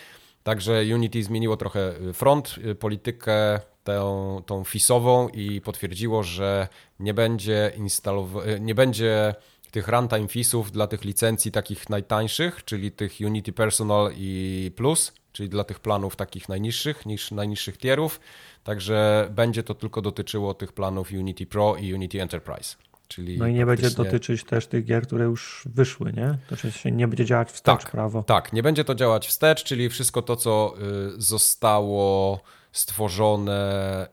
[0.42, 6.68] Także Unity zmieniło trochę front, y, politykę tą, tą FIS-ową i potwierdziło, że
[7.00, 9.34] nie będzie instalow- nie będzie
[9.70, 15.48] tych runtime FIS-ów dla tych licencji takich najtańszych, czyli tych Unity Personal i Plus, czyli
[15.48, 18.20] dla tych planów takich najniższych, niż najniższych tierów.
[18.68, 22.76] Także będzie to tylko dotyczyło tych planów Unity Pro i Unity Enterprise.
[23.08, 26.38] Czyli No i nie będzie praktycznie- dotyczyć też tych gier, które już wyszły, nie?
[26.48, 27.90] To znaczy się nie będzie działać wstecz Tak.
[27.90, 28.22] prawo.
[28.22, 30.74] Tak, nie będzie to działać wstecz, czyli wszystko to, co
[31.16, 32.40] y, zostało
[32.72, 34.08] stworzone,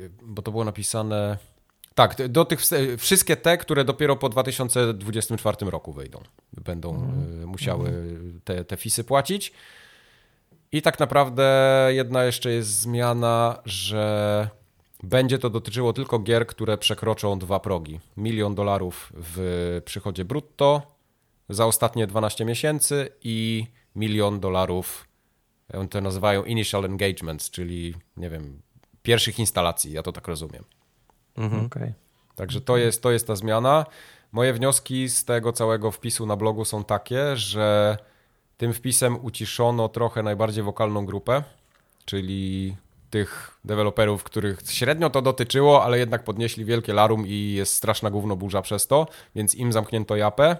[0.00, 1.38] y, bo to było napisane.
[1.94, 2.60] Tak, do tych
[2.98, 6.22] wszystkie te, które dopiero po 2024 roku wyjdą,
[6.64, 7.12] będą
[7.42, 9.52] y, musiały te, te fisy płacić.
[10.72, 11.44] I tak naprawdę
[11.90, 14.48] jedna jeszcze jest zmiana, że
[15.02, 18.00] będzie to dotyczyło tylko gier, które przekroczą dwa progi.
[18.16, 20.82] Milion dolarów w przychodzie brutto
[21.48, 23.66] za ostatnie 12 miesięcy i
[23.96, 25.08] milion dolarów,
[25.74, 28.62] oni to nazywają initial engagements, czyli nie wiem,
[29.02, 30.64] pierwszych instalacji, ja to tak rozumiem.
[31.36, 31.66] Mhm.
[31.66, 31.94] Okay.
[32.34, 33.86] Także to jest, to jest ta zmiana.
[34.32, 37.96] Moje wnioski z tego całego wpisu na blogu są takie, że
[38.58, 41.42] tym wpisem uciszono trochę najbardziej wokalną grupę,
[42.04, 42.76] czyli
[43.10, 48.36] tych deweloperów, których średnio to dotyczyło, ale jednak podnieśli wielkie larum i jest straszna gówno
[48.36, 50.56] burza przez to, więc im zamknięto japę.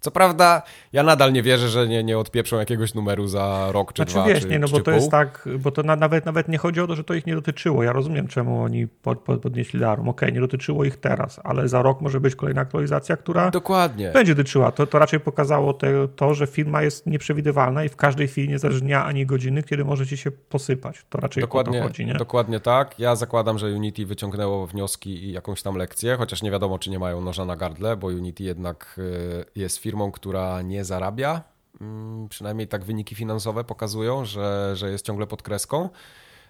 [0.00, 0.62] Co prawda,
[0.92, 4.24] ja nadal nie wierzę, że nie, nie odpieprzą jakiegoś numeru za rok czy znaczy, dwa.
[4.26, 4.94] wiesz, czy, nie, no czy bo to pół.
[4.94, 7.34] jest tak, bo to na, nawet, nawet nie chodzi o to, że to ich nie
[7.34, 7.82] dotyczyło.
[7.82, 10.08] Ja rozumiem, czemu oni pod, pod, podnieśli alarm.
[10.08, 14.10] Okej, okay, nie dotyczyło ich teraz, ale za rok może być kolejna aktualizacja, która Dokładnie.
[14.10, 14.72] będzie dotyczyła.
[14.72, 18.58] To, to raczej pokazało te, to, że firma jest nieprzewidywalna i w każdej chwili nie
[18.58, 21.04] zależy dnia ani godziny, kiedy może ci się posypać.
[21.10, 22.14] To raczej dokładnie, o to chodzi, nie?
[22.14, 22.98] Dokładnie tak.
[22.98, 26.98] Ja zakładam, że Unity wyciągnęło wnioski i jakąś tam lekcję, chociaż nie wiadomo, czy nie
[26.98, 31.42] mają noża na gardle, bo Unity jednak y, jest firmą, która nie zarabia.
[31.80, 35.88] Mm, przynajmniej tak wyniki finansowe pokazują, że, że jest ciągle pod kreską.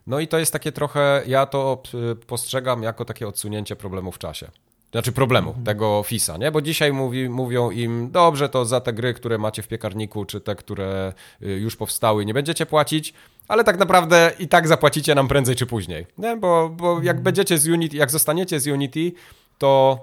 [0.07, 1.83] No i to jest takie trochę, ja to
[2.27, 4.51] postrzegam jako takie odsunięcie problemu w czasie.
[4.93, 5.67] Znaczy problemu, mhm.
[5.67, 6.51] tego FISA, nie?
[6.51, 10.41] Bo dzisiaj mówi, mówią im, dobrze, to za te gry, które macie w piekarniku, czy
[10.41, 11.13] te, które
[11.43, 13.15] y, już powstały, nie będziecie płacić,
[13.49, 16.37] ale tak naprawdę i tak zapłacicie nam prędzej czy później, nie?
[16.37, 17.23] Bo, bo jak mhm.
[17.23, 19.13] będziecie z Unity, jak zostaniecie z Unity,
[19.59, 19.99] to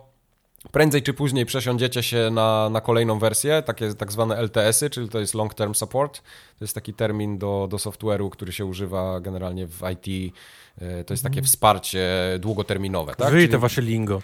[0.72, 5.20] prędzej czy później przesiądziecie się na, na kolejną wersję, takie tak zwane LTS-y, czyli to
[5.20, 6.22] jest Long Term Support.
[6.60, 10.34] To jest taki termin do, do software'u, który się używa generalnie w IT.
[10.82, 11.46] E, to jest takie mhm.
[11.46, 12.10] wsparcie
[12.40, 13.16] długoterminowe.
[13.16, 13.30] Tak?
[13.30, 14.22] Czyli te wasze lingo.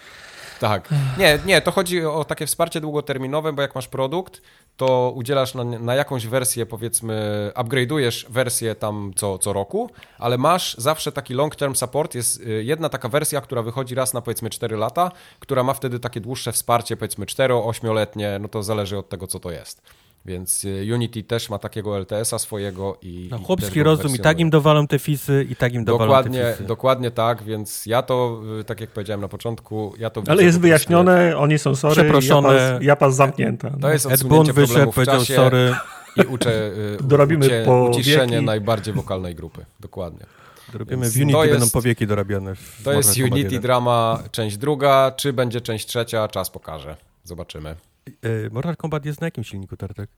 [0.60, 0.88] Tak.
[1.18, 4.42] Nie, nie, to chodzi o takie wsparcie długoterminowe, bo jak masz produkt,
[4.76, 10.74] to udzielasz na, na jakąś wersję, powiedzmy, upgrade'ujesz wersję tam co, co roku, ale masz
[10.78, 12.14] zawsze taki long term support.
[12.14, 16.00] Jest y, jedna taka wersja, która wychodzi raz na powiedzmy 4 lata, która ma wtedy
[16.00, 19.82] takie dłuższe wsparcie, powiedzmy 4-8-letnie, no to zależy od tego, co to jest.
[20.24, 23.28] Więc y, Unity też ma takiego LTS-a swojego i.
[23.30, 26.40] No, chłopski i rozum, i tak im dowalą te fisy, i tak im dowalą dokładnie,
[26.40, 26.64] te fisy.
[26.64, 30.22] Dokładnie tak, więc ja to, y, tak jak powiedziałem na początku, ja to.
[30.28, 32.54] Ale jest wyjaśnione, oni są sorry, Przeproszone.
[32.54, 33.70] Japas, japas zamknięta.
[33.80, 35.74] To jest Ed Boon wyszedł, powiedział sorry.
[36.16, 38.46] I uczę, y, Dorobimy ucie, po uciszenie wieki.
[38.46, 39.64] najbardziej wokalnej grupy.
[39.80, 40.26] Dokładnie.
[40.72, 42.54] Dorobimy w Unity, jest, będą powieki dorabiane.
[42.84, 45.12] to jest Unity Drama, część druga.
[45.16, 46.96] Czy będzie część trzecia, czas pokaże.
[47.24, 47.76] Zobaczymy.
[48.06, 50.10] E, Mortal Kombat jest na jakim silniku, Tartek?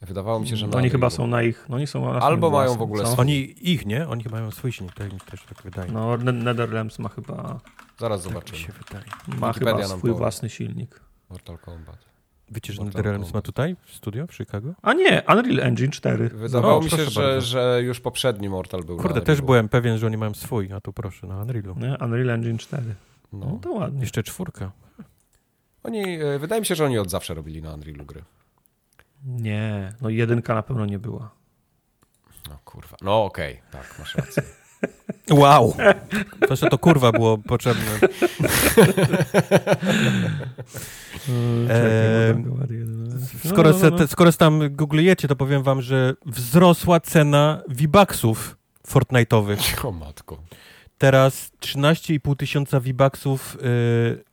[0.00, 2.50] Wydawało mi się, że na Oni chyba są na ich, no oni są na Albo
[2.50, 3.20] mają w ogóle swój.
[3.20, 4.08] Oni ich, nie?
[4.08, 5.92] Oni chyba mają swój silnik, tak mi też tak wydaje.
[5.92, 7.60] No Netherlands ma chyba...
[7.98, 8.58] Zaraz tak zobaczymy.
[8.58, 9.40] Tak się wydaje.
[9.40, 11.00] Ma Wikipedia chyba swój własny silnik.
[11.30, 12.08] Mortal Kombat.
[12.50, 14.74] Wiecie, że Netherlands ma tutaj w studio w Chicago?
[14.82, 16.28] A nie, Unreal Engine 4.
[16.28, 20.06] Wydawało no, mi się, że, że, już poprzedni Mortal był Kurde, też byłem pewien, że
[20.06, 21.74] oni mają swój, a tu proszę, na Unrealu.
[21.78, 22.94] Nie, Unreal Engine 4.
[23.32, 23.46] No.
[23.46, 24.00] no to ładnie.
[24.00, 24.72] Jeszcze czwórka.
[25.88, 28.22] Oni, e, wydaje mi się, że oni od zawsze robili na Unrealu gry.
[29.24, 31.30] Nie, no jedynka na pewno nie była.
[32.48, 33.82] No kurwa, no okej, okay.
[33.82, 34.42] tak, masz rację.
[35.30, 35.76] Wow!
[36.40, 37.84] Proszę, to kurwa było potrzebne.
[41.70, 42.44] eee,
[43.44, 48.56] skoro, se, te, skoro tam googlujecie, to powiem wam, że wzrosła cena V-Bucksów
[48.88, 49.86] Fortnite'owych.
[49.88, 50.42] O matko.
[50.98, 53.60] Teraz 13,5 tysiąca V-Bucksów yy,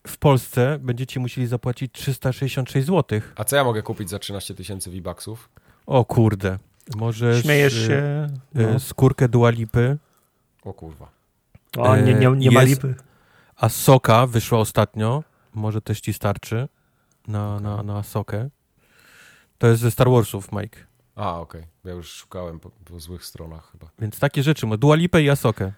[0.07, 3.21] w Polsce będziecie musieli zapłacić 366 zł.
[3.35, 5.49] A co ja mogę kupić za 13 tysięcy V-Bucksów?
[5.85, 6.59] O kurde.
[6.95, 8.27] Może Śmiejesz się.
[8.55, 8.79] Yy, no.
[8.79, 9.97] Skórkę Dualipy.
[10.63, 11.09] O kurwa.
[11.77, 12.95] O, nie, nie, nie ma lipy.
[13.55, 15.23] A Soka wyszła ostatnio.
[15.53, 16.67] Może też ci starczy
[17.27, 18.49] na, na, na Sokę.
[19.57, 20.79] To jest ze Star Warsów, Mike.
[21.15, 21.61] A, okej.
[21.61, 21.71] Okay.
[21.83, 23.87] Ja już szukałem po, po, złych stronach chyba.
[23.99, 24.67] Więc takie rzeczy.
[24.77, 25.71] Dualipę i Asokę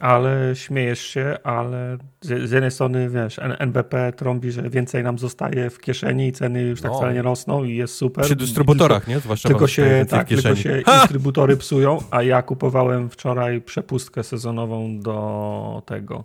[0.00, 5.70] ale śmiejesz się, ale z, z jednej strony, wiesz, NBP trąbi, że więcej nam zostaje
[5.70, 6.98] w kieszeni i ceny już tak no.
[6.98, 8.24] wcale nie rosną i jest super.
[8.24, 9.20] Przy dystrybutorach, nie?
[9.20, 15.82] Zwłaszcza tylko się, tak, tylko się dystrybutory psują, a ja kupowałem wczoraj przepustkę sezonową do
[15.86, 16.24] tego,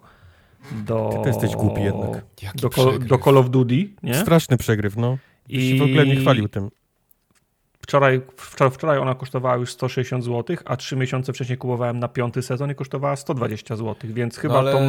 [0.85, 1.19] do...
[1.23, 2.25] Ty jesteś głupi jednak.
[2.55, 2.69] Do,
[2.99, 4.13] do, Call of Duty, nie?
[4.13, 5.17] Straszny przegryw, no.
[5.49, 6.69] I w ogóle nie chwalił tym.
[7.87, 12.41] Wczoraj, wczoraj, wczoraj ona kosztowała już 160 zł, a trzy miesiące wcześniej kupowałem na piąty
[12.41, 14.71] sezon i kosztowała 120 zł, więc chyba no ale...
[14.71, 14.79] to,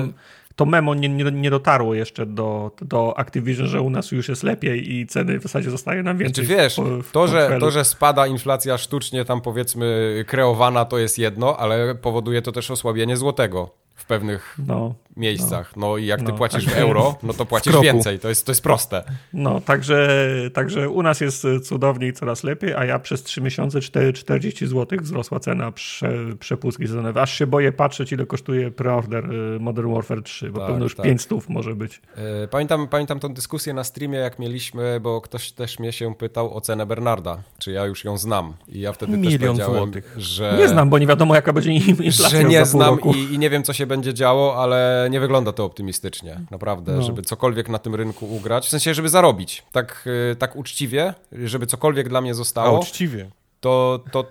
[0.56, 4.42] to memo nie, nie, nie, dotarło jeszcze do, do Activision, że u nas już jest
[4.42, 6.44] lepiej i ceny w zasadzie zostaje nam więcej.
[6.44, 10.84] Czy znaczy, wiesz, w, w to, że, to, że spada inflacja sztucznie tam powiedzmy kreowana
[10.84, 13.70] to jest jedno, ale powoduje to też osłabienie złotego
[14.08, 15.76] pewnych no, miejscach.
[15.76, 15.86] No.
[15.86, 15.96] no.
[15.96, 18.18] i jak ty no, płacisz w euro, no to płacisz więcej.
[18.18, 19.02] To jest, to jest proste.
[19.32, 23.80] No, także, także u nas jest cudownie i coraz lepiej, a ja przez 3 miesiące
[23.80, 26.10] 4, 40 zł wzrosła cena prze,
[26.40, 27.22] przepustki sezonowej.
[27.22, 30.94] Aż się boję patrzeć, ile kosztuje preorder y, Modern Warfare 3, bo tak, pewno już
[30.94, 31.06] tak.
[31.06, 32.00] 5 stów może być.
[32.44, 36.56] E, pamiętam, pamiętam tą dyskusję na streamie, jak mieliśmy, bo ktoś też mnie się pytał
[36.56, 38.52] o cenę Bernarda, czy ja już ją znam.
[38.68, 40.14] I ja wtedy Milion też powiedziałem, złotych.
[40.16, 40.54] że...
[40.58, 43.62] Nie znam, bo nie wiadomo, jaka będzie inflacja Że nie znam i, i nie wiem,
[43.62, 47.02] co się będzie działo, ale nie wygląda to optymistycznie, naprawdę, No.
[47.02, 51.14] żeby cokolwiek na tym rynku ugrać, w sensie, żeby zarobić, tak, y, tak uczciwie,
[51.44, 53.30] żeby cokolwiek dla mnie A zostało, uczciwie.
[53.60, 54.24] to, to,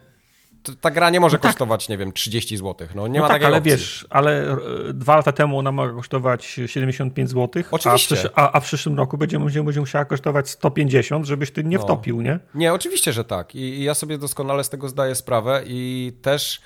[0.63, 1.51] to ta gra nie może No tak.
[1.51, 3.71] kosztować, nie wiem, 30 zł, no nie no ma tak, takiej ale opcji.
[3.71, 4.57] wiesz, ale e,
[4.93, 8.15] dwa lata temu ona mogła kosztować 75 zł, a w, Oczywiście.
[8.15, 11.77] przysz- a, a w przyszłym roku będzie, będzie, będzie musiała kosztować 150, żebyś ty nie
[11.77, 11.83] No.
[11.83, 12.39] wtopił, nie?
[12.55, 13.55] Nie, oczywiście, że tak.
[13.55, 16.61] I, I ja sobie doskonale z tego zdaję sprawę i też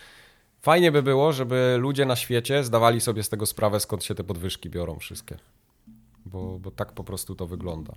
[0.61, 4.23] fajnie by było, żeby ludzie na świecie zdawali sobie z tego sprawę, skąd się te
[4.23, 5.37] podwyżki biorą wszystkie.
[6.25, 7.93] Bo, bo tak po prostu to wygląda.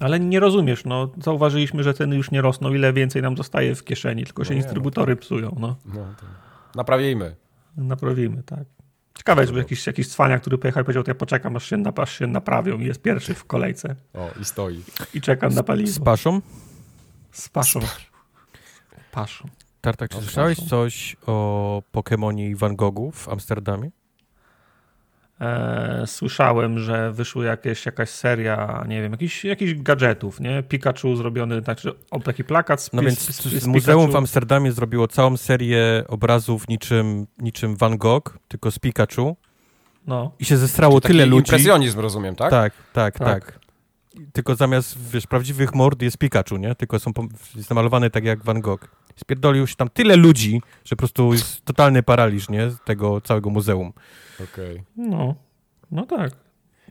[0.00, 3.84] Ale nie rozumiesz, no zauważyliśmy, że ceny już nie rosną, ile więcej nam zostaje w
[3.84, 5.76] kieszeni, tylko się nie, no dystrybutory psują, no.
[5.86, 6.26] No, to
[6.74, 7.36] naprawimy.
[7.76, 8.64] Naprawimy, tak.
[9.14, 12.02] Ciekawe, żeby jakiś, jakiś cwania, który pojechał i powiedział, to ja poczekam, aż się, nap-
[12.02, 14.82] aż się naprawią i jest pierwszy w kolejce O, i stoi.
[15.14, 16.04] i czekam na Z paliwo.
[16.04, 16.40] paszą?
[17.32, 17.80] Z paszą.
[19.12, 19.48] Paszą.
[19.82, 23.90] Tartak, czy O, słyszałeś coś o Pokemonie i Van Goghu w Amsterdamie?
[25.40, 30.62] E, słyszałem, że wyszły jakieś, jakaś seria, nie wiem, jakichś jakichś gadżetów, nie?
[30.62, 34.12] Pikachu zrobiony, znaczy o, taki plakat z, No więc z, z, z Muzeum Pikachu.
[34.12, 39.36] w Amsterdamie zrobiło całą serię obrazów niczym, niczym Van Gogh, tylko z Pikachu
[40.06, 41.38] No, i się zestrało Taki tyle ludzi.
[41.38, 42.50] impresjonizm, rozumiem, tak?
[42.50, 43.44] Tak, tak, Tak.
[43.44, 43.58] tak.
[44.32, 46.74] Tylko zamiast, wiesz, prawdziwych mord jest Pikachu, nie?
[46.74, 47.10] Tylko są
[47.56, 48.88] jest namalowany tak jak Van Gogh.
[49.16, 52.70] Spierdolił się tam tyle ludzi, że po prostu jest totalny paraliż, nie?
[52.84, 53.92] Tego całego muzeum.
[54.52, 54.82] Okej.
[54.96, 55.34] no,
[55.90, 56.30] no tak.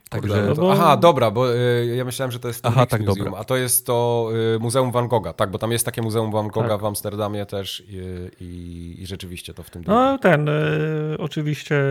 [0.10, 3.04] Także- No bo- Aha, dobra, bo y, ja myślałem, że to jest to Aha, tak,
[3.04, 3.32] dobra.
[3.38, 6.48] a to jest to y, Muzeum Van Gogha, tak, bo tam jest takie Muzeum Van
[6.48, 6.82] Gogha Tak.
[6.82, 7.98] w Amsterdamie też i,
[8.44, 10.54] i, i rzeczywiście to w tym No ten, e,
[11.18, 11.82] oczywiście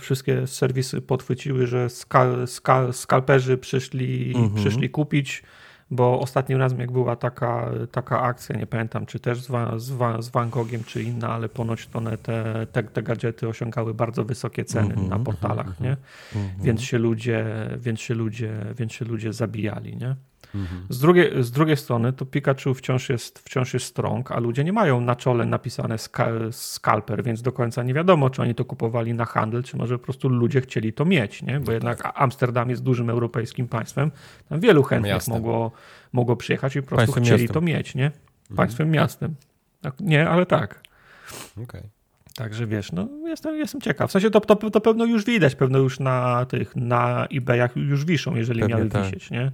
[0.00, 4.54] wszystkie serwisy podchwyciły, że skal, skal, skalperzy przyszli, Mhm.
[4.54, 5.42] przyszli kupić,
[5.90, 10.28] bo ostatnim razem jak była taka, taka akcja, nie pamiętam czy też z, z, z
[10.28, 14.94] Van Gogiem czy inna, ale ponoć one, te, te, te gadżety osiągały bardzo wysokie ceny
[14.94, 15.96] Mhm, na portalach, mhm, nie?
[16.40, 16.64] Mhm.
[16.64, 17.46] Więc się ludzie,
[17.78, 20.16] więc się ludzie, więc się ludzie zabijali, nie?
[20.54, 20.86] Mhm.
[20.88, 24.72] Z drugiej, z drugiej strony to Pikachu wciąż jest, wciąż jest strong, a ludzie nie
[24.72, 25.96] mają na czole napisane
[26.50, 30.04] scalper, więc do końca nie wiadomo, czy oni to kupowali na handel, czy może po
[30.04, 31.60] prostu ludzie chcieli to mieć, nie?
[31.60, 34.10] bo jednak Amsterdam jest dużym europejskim państwem,
[34.48, 35.34] tam wielu chętnych Miastem.
[35.34, 35.72] mogło,
[36.12, 37.54] mogło przyjechać i po prostu Państwem chcieli miastem.
[37.54, 38.10] to mieć, nie?
[38.56, 39.34] Państwem miastem.
[39.80, 40.82] Tak, nie, ale tak.
[41.62, 41.82] Okej.
[42.34, 44.10] Także wiesz, no jestem, jestem ciekaw.
[44.10, 48.04] W sensie to, to, to pewno już widać, pewno już na tych, na eBayach już
[48.04, 49.04] wiszą, jeżeli Pewnie miały tak.
[49.04, 49.52] wisieć, nie?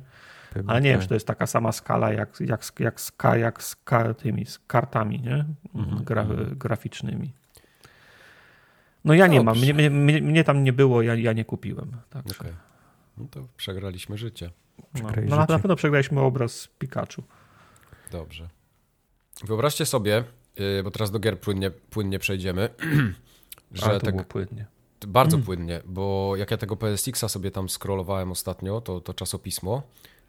[0.55, 1.03] Pewnie Ale nie wiem, tak.
[1.05, 3.77] czy to jest taka sama skala jak, jak, jak, z, jak z
[4.19, 5.45] tymi z kartami nie?
[5.75, 6.05] Mhm.
[6.05, 7.33] Gra, graficznymi.
[9.05, 11.93] No ja nie mam, mnie, mnie, mnie tam nie było, ja, ja nie kupiłem.
[12.11, 12.53] Także, Okej.
[13.19, 14.51] No to przegraliśmy życie.
[14.79, 15.37] no, no, na, życie.
[15.37, 17.23] na pewno przegraliśmy obraz Pikachu.
[18.11, 18.49] Dobrze.
[19.45, 20.25] Wyobraźcie sobie,
[20.79, 22.69] y, bo teraz do gier płynnie, płynnie przejdziemy,
[23.73, 24.67] że Ale to tak płynnie.
[25.07, 29.83] bardzo płynnie, bo jak ja tego PSX-a sobie tam scrollowałem ostatnio, to, to czasopismo,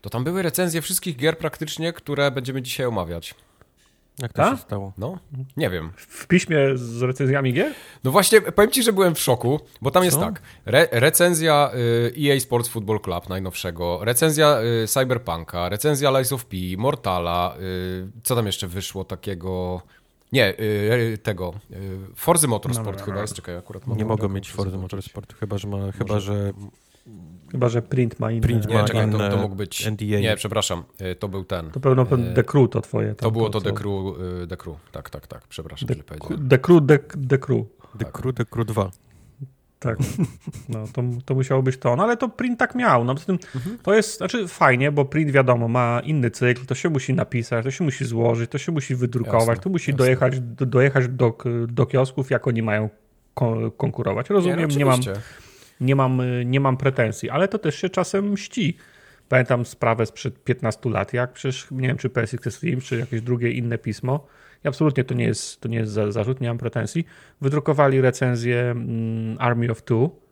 [0.04, 3.36] to tam były recenzje wszystkich gier praktycznie, które będziemy dzisiaj omawiać.
[4.20, 4.52] Jak to Tak?
[4.58, 4.94] się stało?
[4.98, 5.20] No,
[5.58, 5.92] nie wiem.
[5.98, 7.74] W piśmie z recenzjami gier?
[8.04, 10.24] No właśnie, powiem ci, że byłem w szoku, bo tam jest Co?
[10.24, 10.42] tak.
[10.66, 16.58] Re recenzja y, EA Sports Football Club najnowszego, recenzja y, Cyberpunka, recenzja Lies of P,
[16.78, 19.82] Mortala, y, co tam jeszcze wyszło takiego...
[20.32, 21.54] Nie, y, tego.
[21.72, 23.34] Y, Forzy Motorsport No, chyba jest.
[23.34, 24.74] Czekaj, akurat mam Nie taką, mieć zobaczyć.
[24.82, 26.54] Motorsport, chyba że, ma, chyba, że
[27.52, 28.42] Chyba, że print ma inne.
[28.42, 29.88] Print Nie, ma czekaj, to, to inne mógł być...
[29.88, 30.06] NDA.
[30.20, 31.72] Nie, przepraszam, y, to był ten.
[31.72, 33.16] To pewno E, The Crew to twoje.
[33.16, 34.76] To było to co- The Crew, y, The Crew.
[34.92, 35.96] Tak, tak, tak, przepraszam, The.
[36.50, 37.00] The Crew, The,
[37.30, 37.66] The Crew.
[38.00, 38.92] The Crew, The Crew 2.
[39.80, 39.98] Tak.
[40.70, 41.96] No, to, to musiało być to.
[41.96, 43.04] No ale to print tak miał.
[43.06, 43.78] No, tym Mhm.
[43.84, 47.72] to jest, znaczy fajnie, bo print wiadomo, ma inny cykl, to się musi napisać, to
[47.72, 49.98] się musi złożyć, to się musi wydrukować, Jasne, to musi jasne.
[50.06, 52.90] dojechać, do, dojechać do, do kiosków, jak oni mają
[53.34, 54.30] ko- konkurować.
[54.30, 55.00] Rozumiem, no nie, mam.
[55.82, 58.78] Nie, mam, nie mam pretensji, ale to też się czasem mści.
[59.30, 63.52] Pamiętam sprawę sprzed 15 lat, jak przecież, nie wiem, czy PSX Extreme, czy jakieś drugie
[63.52, 64.28] inne pismo,
[64.66, 67.06] i absolutnie to nie jest, to nie jest za- zarzut, nie mam pretensji,
[67.42, 70.23] wydrukowali recenzję mm, Army of Two,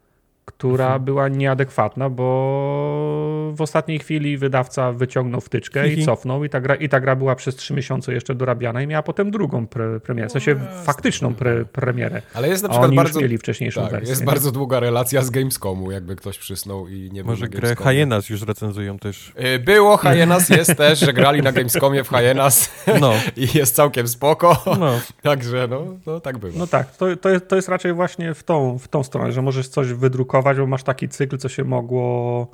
[0.45, 1.03] która Mhm.
[1.03, 6.05] była nieadekwatna, bo w ostatniej chwili wydawca wyciągnął wtyczkę i Hihi.
[6.05, 9.03] cofnął i ta, gra, i ta gra była przez trzy miesiące jeszcze dorabiana i miała
[9.03, 12.21] potem drugą pre, premierę, w sensie faktyczną pre, premierę.
[12.33, 13.19] Ale jest na przykład oni bardzo...
[13.21, 14.09] mieli wcześniejszą Tak, wersję.
[14.09, 14.25] jest nie?
[14.25, 17.75] bardzo długa relacja z Gamescomu, jakby ktoś przysnął i nie był Może grę.
[17.75, 19.33] Hyenas już recenzują też.
[19.55, 24.07] Y, Było, Hyenas jest też, że grali na Gamescomie w Hyenas No, i jest całkiem
[24.07, 24.63] spoko.
[24.79, 24.99] no.
[25.21, 26.59] Także no, no tak bywa.
[26.59, 29.41] No tak, to, to, jest, to jest raczej właśnie w tą, w tą stronę, że
[29.41, 32.47] możesz coś wydrukować, bo masz taki cykl, co się mogło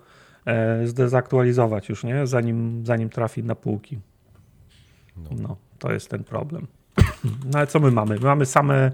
[0.45, 2.27] e, zdezaktualizować już, nie?
[2.27, 3.99] Zanim, zanim trafi na półki.
[5.17, 5.29] No.
[5.41, 6.67] No, to jest ten problem.
[7.51, 8.15] No ale co my mamy?
[8.15, 8.91] My mamy same,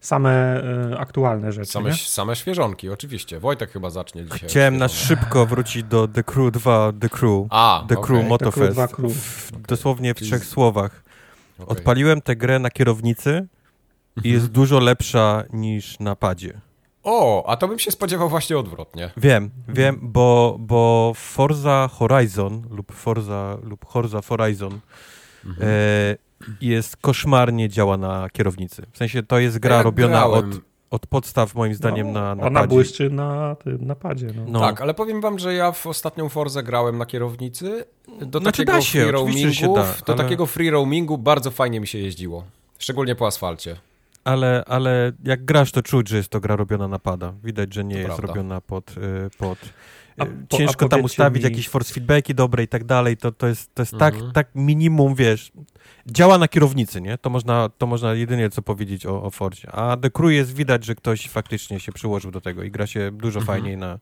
[0.00, 0.62] same
[0.92, 1.70] y, aktualne rzeczy.
[1.72, 1.96] Same, nie?
[1.96, 3.40] same świeżonki, oczywiście.
[3.40, 4.48] Wojtek chyba zacznie dzisiaj.
[4.48, 7.46] Chciałem na szybko wrócić do The Crew 2, The Crew.
[7.50, 8.72] A, The okej, Crew Motofest.
[8.72, 9.12] dwa Crew.
[9.12, 11.02] W, dosłownie w Czyli trzech słowach.
[11.58, 11.66] okej.
[11.76, 13.46] Odpaliłem tę grę na kierownicy
[14.24, 16.60] i jest dużo lepsza niż na padzie.
[17.04, 19.10] O, a to bym się spodziewał właśnie odwrotnie.
[19.16, 24.80] Wiem, wiem, bo, bo Forza Horizon lub Forza lub Forza Horizon
[25.46, 25.68] Mhm.
[25.70, 26.16] e,
[26.60, 28.82] jest koszmarnie działa na kierownicy.
[28.92, 30.60] W sensie to jest gra Ja robiona od, grałem.
[30.90, 32.74] od podstaw moim zdaniem no, na, na Ona padzie.
[32.74, 34.26] błyszczy na tym napadzie.
[34.36, 34.42] No.
[34.48, 34.60] No.
[34.60, 37.84] Tak, ale powiem wam, że ja w ostatnią Forzę grałem na kierownicy.
[38.20, 41.80] Do Znaczy takiego da się, free roamingu, da, do ale- takiego free roamingu bardzo fajnie
[41.80, 42.44] mi się jeździło.
[42.78, 43.76] Szczególnie po asfalcie.
[44.24, 47.32] Ale, ale jak grasz, to czuć, że jest to gra robiona na pada.
[47.44, 48.26] Widać, że nie To jest prawda.
[48.26, 48.90] robiona pod...
[48.90, 49.58] y, pod
[50.18, 53.16] A y, po- ciężko a tam ustawić mi- jakieś force feedbacki dobre i tak dalej.
[53.16, 54.12] To, to jest, to jest Mhm.
[54.14, 55.52] tak, tak minimum, wiesz...
[56.06, 57.18] Działa na kierownicy, nie?
[57.18, 59.70] To można, to można jedynie co powiedzieć o, o Fordzie.
[59.72, 63.10] A The Crew jest widać, że ktoś faktycznie się przyłożył do tego i gra się
[63.12, 63.46] dużo Mhm.
[63.58, 63.98] fajniej na...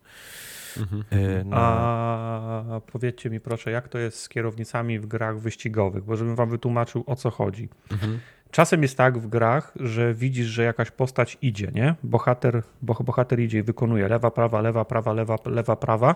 [0.78, 1.04] Mhm.
[1.12, 1.44] y.
[1.52, 6.50] A powiedzcie mi proszę, jak to jest z kierownicami w grach wyścigowych, bo żebym wam
[6.50, 7.68] wytłumaczył o co chodzi.
[7.92, 8.20] Mhm.
[8.50, 11.94] Czasem jest tak w grach, że widzisz, że jakaś postać idzie, nie?
[12.02, 16.14] Bohater, bo, bohater idzie i wykonuje lewa, prawa, lewa, prawa, lewa, lewa, prawa,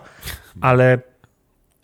[0.61, 0.99] ale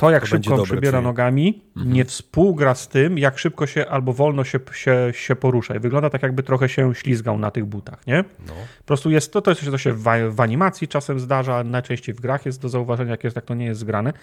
[0.01, 1.93] to jak To szybko on czyli- nogami, Mhm.
[1.93, 5.75] nie współgra z tym, jak szybko się albo wolno się, się, się porusza.
[5.75, 8.23] I wygląda tak, jakby trochę się ślizgał na tych butach, nie?
[8.47, 8.53] No.
[8.77, 12.21] Po prostu jest to, to, jest, to się w, w animacji czasem zdarza, najczęściej w
[12.21, 14.13] grach jest do zauważenia, jak, jest, jak to nie jest zgrane.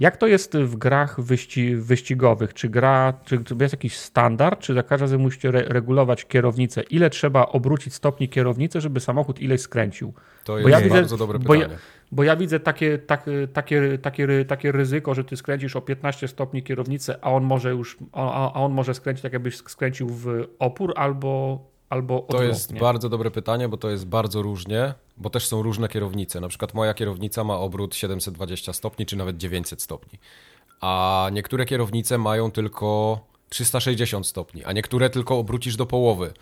[0.00, 2.54] Jak to jest w grach wyści, wyścigowych?
[2.54, 6.82] Czy gra, czy, czy jest jakiś standard, czy za każdym razem musicie re, regulować kierownicę?
[6.82, 10.12] Ile trzeba obrócić stopni kierownicy, żeby samochód ileś skręcił?
[10.44, 11.78] To jest ja widzę- bardzo dobre bo ja- pytanie.
[12.12, 16.62] Bo ja widzę takie, tak, takie, takie, takie ryzyko, że ty skręcisz o 15 stopni
[16.62, 20.26] kierownicę, a on może już, a, a on może skręcić tak, jakbyś skręcił w
[20.58, 21.58] opór albo,
[21.90, 25.88] albo To jest bardzo dobre pytanie, bo to jest bardzo różnie, bo też są różne
[25.88, 26.40] kierownice.
[26.40, 30.18] Na przykład moja kierownica ma obrót 720 stopni, czy nawet 900 stopni.
[30.80, 36.32] A niektóre kierownice mają tylko 360 stopni, a niektóre tylko obrócisz do połowy.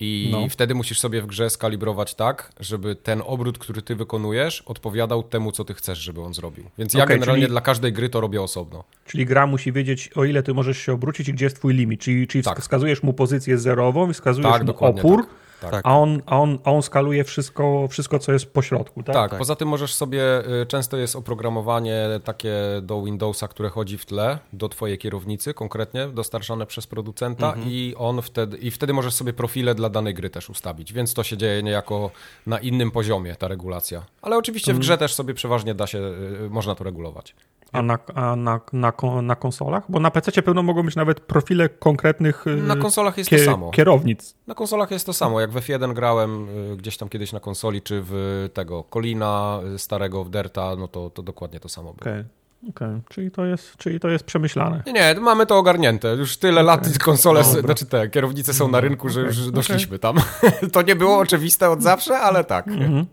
[0.00, 0.48] I No.
[0.50, 5.52] wtedy musisz sobie w grze skalibrować tak, żeby ten obrót, który ty wykonujesz, odpowiadał temu,
[5.52, 6.64] co ty chcesz, żeby on zrobił.
[6.78, 8.84] Więc ja generalnie czyli- dla każdej gry to robię osobno.
[9.06, 12.00] Czyli gra musi wiedzieć, o ile ty możesz się obrócić i gdzie jest twój limit.
[12.00, 12.60] Czyli, czyli Tak.
[12.60, 15.34] wskazujesz mu pozycję zerową, wskazujesz Tak, mu opór, tak.
[15.60, 15.80] Tak.
[15.84, 19.14] A, on, a, on, a on skaluje wszystko, wszystko, co jest po środku, tak?
[19.14, 19.38] Tak, Tak.
[19.38, 20.22] poza tym możesz sobie,
[20.62, 26.06] y, często jest oprogramowanie takie do Windowsa, które chodzi w tle, do twojej kierownicy konkretnie,
[26.08, 30.50] dostarczane przez producenta i on wtedy, i wtedy możesz sobie profile dla danej gry też
[30.50, 32.10] ustawić, więc to się dzieje niejako
[32.46, 34.02] na innym poziomie, ta regulacja.
[34.22, 37.34] Ale oczywiście w grze też sobie przeważnie da się, y, można to regulować.
[37.72, 38.92] A, na, a na, na,
[39.22, 39.84] na konsolach?
[39.88, 43.44] Bo na PC pewno mogą być nawet profile konkretnych y, Na konsolach jest kie- to
[43.44, 43.70] samo.
[43.70, 44.34] kierownic.
[44.46, 45.40] Na konsolach jest to samo.
[45.46, 49.78] Jak w F1 grałem y, gdzieś tam kiedyś na konsoli, czy w tego Colina y,
[49.78, 52.00] starego, w Derta, no to, to dokładnie to samo było.
[52.00, 52.24] Okej,
[52.70, 53.00] okej.
[53.08, 54.82] Czyli, to jest, czyli to jest przemyślane.
[54.86, 56.14] Nie, nie, mamy to ogarnięte.
[56.14, 57.60] Już tyle lat konsole, Dobra.
[57.60, 60.16] znaczy te kierownice są na rynku, że już doszliśmy tam.
[60.72, 62.68] to nie było oczywiste od zawsze, ale tak.
[62.68, 63.06] Mhm.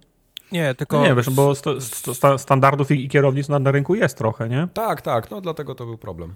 [0.51, 0.97] Nie, tylko...
[0.97, 4.67] No nie, wiesz, bo sto, sto, standardów i, kierownic na, na rynku jest trochę, nie?
[4.73, 6.33] Tak, tak, no dlatego to był problem.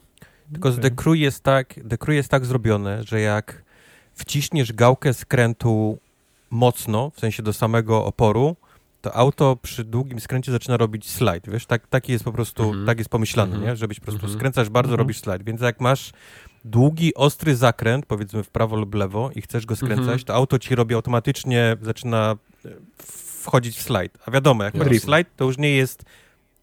[0.52, 3.67] Tylko z The Crew jest tak, The Crew jest tak zrobione, że jak
[4.18, 5.98] wciśniesz gałkę skrętu
[6.50, 8.56] mocno, w sensie do samego oporu,
[9.02, 12.86] to auto przy długim skręcie zaczyna robić slajd, wiesz, tak, taki jest po prostu, Mhm.
[12.86, 13.70] tak jest pomyślane, Mhm.
[13.72, 13.76] nie?
[13.76, 14.40] Żebyś po prostu Mhm.
[14.40, 15.00] skręcasz bardzo, Mhm.
[15.00, 16.12] robisz slajd, więc jak masz
[16.66, 20.20] długi, ostry zakręt, powiedzmy w prawo lub lewo i chcesz go skręcać, Mhm.
[20.20, 22.36] to auto ci robi automatycznie, zaczyna
[22.66, 22.70] e,
[23.44, 24.18] wchodzić w slajd.
[24.26, 26.04] A wiadomo, jak robisz slajd, to już nie jest,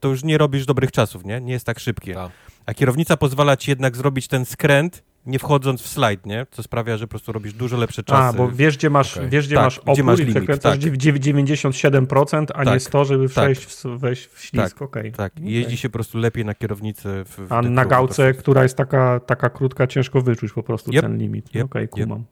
[0.00, 1.40] to już nie robisz dobrych czasów, nie?
[1.40, 2.14] Nie jest tak szybkie.
[2.14, 2.32] Tak.
[2.66, 6.46] A kierownica pozwala ci jednak zrobić ten skręt, nie wchodząc w slajd, nie?
[6.50, 8.22] Co sprawia, że po prostu robisz dużo lepsze czasy.
[8.22, 9.28] A, bo wiesz, gdzie masz, Okej.
[9.30, 10.80] wiesz, gdzie Tak, masz gdzie opór masz i limit, przekręcasz tak.
[10.80, 13.30] dziew- dziew- 97%, a nie Tak, 100, żeby tak.
[13.32, 14.78] przejść w, wejść w ślizg.
[14.78, 15.12] Tak, Okej.
[15.40, 17.24] jeździ się po prostu lepiej na kierownicy.
[17.24, 20.90] W, w A na gałce, to- która jest taka, taka krótka, ciężko wyczuć po prostu
[20.90, 21.54] Yep, ten limit.
[21.54, 21.90] yep, Okej, yep.
[21.90, 22.24] kumam.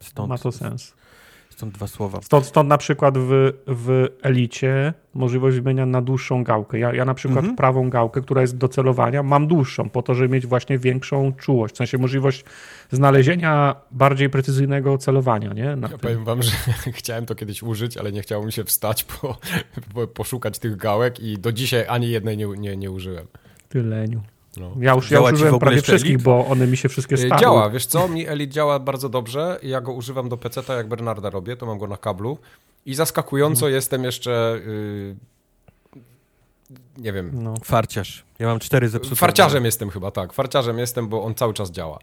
[0.00, 0.94] Stąd, Ma to sens.
[1.56, 2.22] Stąd dwa słowa.
[2.22, 6.78] Stąd, stąd na przykład w, w Elicie możliwość zmienia na dłuższą gałkę.
[6.78, 7.56] Ja, ja na przykład Mhm.
[7.56, 11.74] prawą gałkę, która jest do celowania, mam dłuższą, po to, żeby mieć właśnie większą czułość.
[11.74, 12.44] W sensie możliwość
[12.92, 15.76] znalezienia bardziej precyzyjnego celowania, nie?
[15.76, 15.98] Na Ja tym.
[15.98, 16.50] powiem wam, że
[16.92, 19.38] chciałem to kiedyś użyć, ale nie chciało mi się wstać, po,
[19.94, 23.26] po, poszukać tych gałek i do dzisiaj ani jednej nie, nie, nie użyłem.
[23.68, 24.20] Tyleniu.
[24.56, 24.72] No.
[24.80, 26.24] Ja już, ja Działa już użyłem prawie wszystkich, Elite?
[26.24, 27.40] bo one mi się wszystkie Y, starły.
[27.40, 31.30] Działa, wiesz co, mi Elite działa bardzo dobrze, ja go używam do PC, jak Bernarda
[31.30, 32.38] robię, to mam go na kablu
[32.86, 35.16] i zaskakująco jestem jeszcze, y,
[36.98, 37.54] nie wiem, No.
[37.64, 38.24] Farciarz.
[38.38, 39.16] Ja mam cztery zepsute.
[39.16, 41.98] farciarzem jestem chyba, tak, farciarzem jestem, bo on cały czas działa.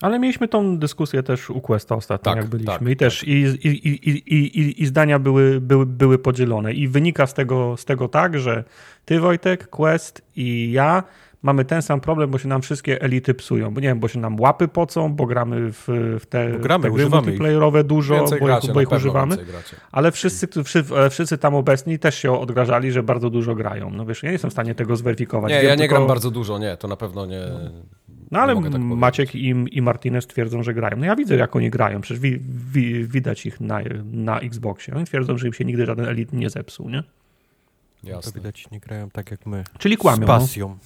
[0.00, 2.72] Ale mieliśmy tą dyskusję też u Questa ostatnio, Tak, jak byliśmy.
[2.78, 6.72] tak, I też i, i, i, i, i, i zdania były, były, były podzielone.
[6.72, 8.64] I wynika z tego, z tego tak, że
[9.04, 11.02] ty, Wojtek, Quest i ja
[11.46, 13.74] mamy ten sam problem, bo się nam wszystkie elity psują.
[13.74, 15.84] Bo nie wiem, bo się nam łapy pocą, bo gramy w,
[16.20, 19.36] w te, Bo gramy, te gry multiplayerowe dużo, Więcej bo, gracie, ich, bo ich używamy.
[19.92, 23.90] Ale wszyscy, wszyscy, ale wszyscy tam obecni też się odgrażali, że bardzo dużo grają.
[23.90, 25.50] No wiesz, ja nie jestem w stanie tego zweryfikować.
[25.50, 27.42] Nie, Wiem ja nie tylko- gram bardzo dużo, nie, to na pewno nie...
[28.30, 28.80] No ale tak.
[28.80, 30.96] Maciek i, i Martinez twierdzą, że grają.
[30.96, 32.00] No ja widzę, jak oni grają.
[32.00, 32.38] Przecież wi,
[32.72, 33.80] wi, widać ich na,
[34.12, 34.94] na Xboxie.
[34.94, 37.02] Oni twierdzą, że im się nigdy żaden elit nie zepsuł, nie?
[37.02, 39.64] To Jasne, widać, nie grają tak jak my.
[39.78, 40.24] Czyli kłamią.
[40.24, 40.78] Z pasją.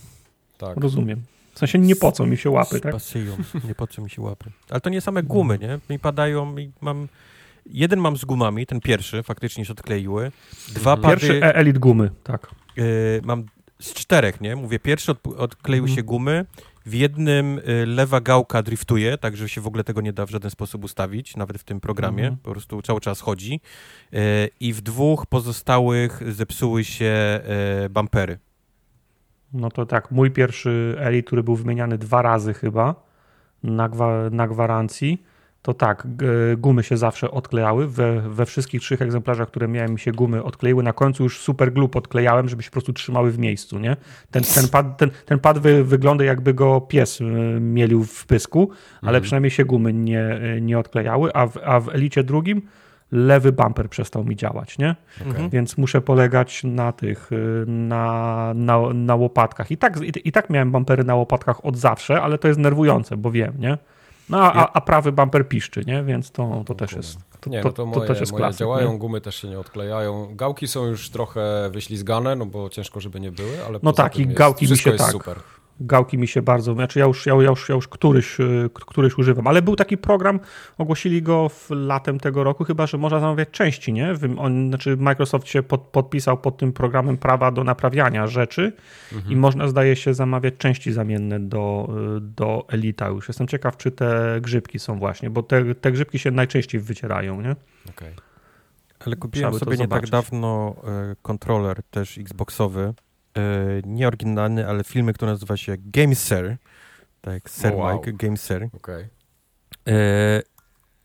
[0.61, 0.77] Tak.
[0.81, 1.23] Rozumiem.
[1.55, 2.93] W sensie nie pocą mi się łapy, Z tak?
[2.93, 3.37] pasją.
[3.65, 4.51] Nie po co mi się łapy.
[4.71, 5.79] Ale to nie same gumy, nie?
[5.91, 7.09] Mi padają i mam...
[7.67, 10.33] Jeden mam z gumami, ten pierwszy, faktycznie się odkleiły.
[10.69, 11.01] Dwa Mhm.
[11.03, 11.17] pady...
[11.27, 12.51] Pierwszy e elit gumy, tak.
[12.79, 13.45] y, mam
[13.81, 14.57] z czterech, nie?
[14.57, 15.97] Mówię, pierwszy od, odkleiły Mhm.
[15.97, 16.47] się gumy,
[16.87, 20.51] w jednym y, lewa gałka driftuje, także się w ogóle tego nie da w żaden
[20.51, 22.37] sposób ustawić, nawet w tym programie, Mhm.
[22.43, 23.61] po prostu cały czas chodzi.
[24.15, 24.19] Y,
[24.61, 27.41] I w dwóch pozostałych zepsuły się
[27.87, 28.39] y, bumpery.
[29.53, 32.95] No to tak, mój pierwszy elit, który był wymieniany dwa razy chyba
[33.63, 35.23] na, gwa, na gwarancji,
[35.63, 36.07] to tak,
[36.57, 37.89] gumy się zawsze odklejały.
[37.89, 40.83] We, we wszystkich trzech egzemplarzach, które miałem, mi się gumy odkleiły.
[40.83, 43.97] Na końcu już super glue podklejałem, żeby się po prostu trzymały w miejscu, nie?
[44.31, 47.25] Ten, ten pad, ten, ten pad wy, wygląda jakby go pies y,
[47.61, 48.71] mielił w pysku,
[49.01, 49.23] ale Mhm.
[49.23, 52.63] przynajmniej się gumy nie, nie odklejały, a w, a w elicie drugim
[53.13, 54.97] lewy bumper przestał mi działać, nie?
[55.27, 55.51] Mhm.
[55.51, 59.71] Więc muszę polegać na tych, y, na, na, na łopatkach.
[59.71, 63.17] I tak, i, I tak miałem bumpery na łopatkach od zawsze, ale to jest nerwujące,
[63.17, 63.79] bo wiem, nie?
[64.29, 66.03] No a, a, a prawy bumper piszczy, nie?
[66.03, 67.19] Więc to, to też jest.
[67.41, 68.99] To, Nie, to, no to to, moje, też jest moje klasyk, działają, nie?
[68.99, 70.29] gumy też się nie odklejają.
[70.37, 74.13] Gałki są już trochę wyślizgane, no bo ciężko, żeby nie były, ale No poza tak,
[74.13, 75.13] tym i jest, gałki mi wszystko się jest tak.
[75.13, 75.37] super.
[75.81, 79.19] Gałki mi się bardzo, znaczy ja już, ja, ja już, ja już któryś, y, któryś
[79.19, 80.41] używam, ale był taki program,
[80.79, 84.15] ogłosili go w latem tego roku, chyba, że można zamawiać części, nie?
[84.39, 88.73] On, znaczy Microsoft się pod, podpisał pod tym programem prawa do naprawiania rzeczy
[89.13, 89.33] Mhm.
[89.33, 93.29] i można, zdaje się, zamawiać części zamienne do, y, do Elita już.
[93.29, 97.57] Jestem ciekaw, czy te grzybki są właśnie, bo te, te grzybki się najczęściej wycierają, nie?
[97.91, 98.15] Okej.
[99.07, 102.95] Ale kupiłem Trzeba sobie nie tak dawno e, kontroler też Xboxowy,
[103.37, 103.41] e,
[103.85, 106.57] nie oryginalny, ale filmy, który nazywa się GameSir,
[107.21, 107.43] tak
[107.73, 107.97] O, wow.
[107.99, 108.69] Mike, GameSir.
[108.73, 109.07] Okej.
[109.89, 110.43] E,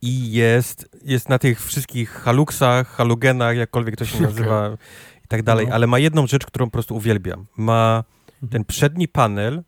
[0.02, 4.78] I jest, jest na tych wszystkich haluksach, halogenach, jakkolwiek to się nazywa
[5.26, 5.74] i tak dalej, No.
[5.76, 7.46] ale ma jedną rzecz, którą po prostu uwielbiam.
[7.58, 8.04] Ma
[8.52, 9.64] ten przedni panel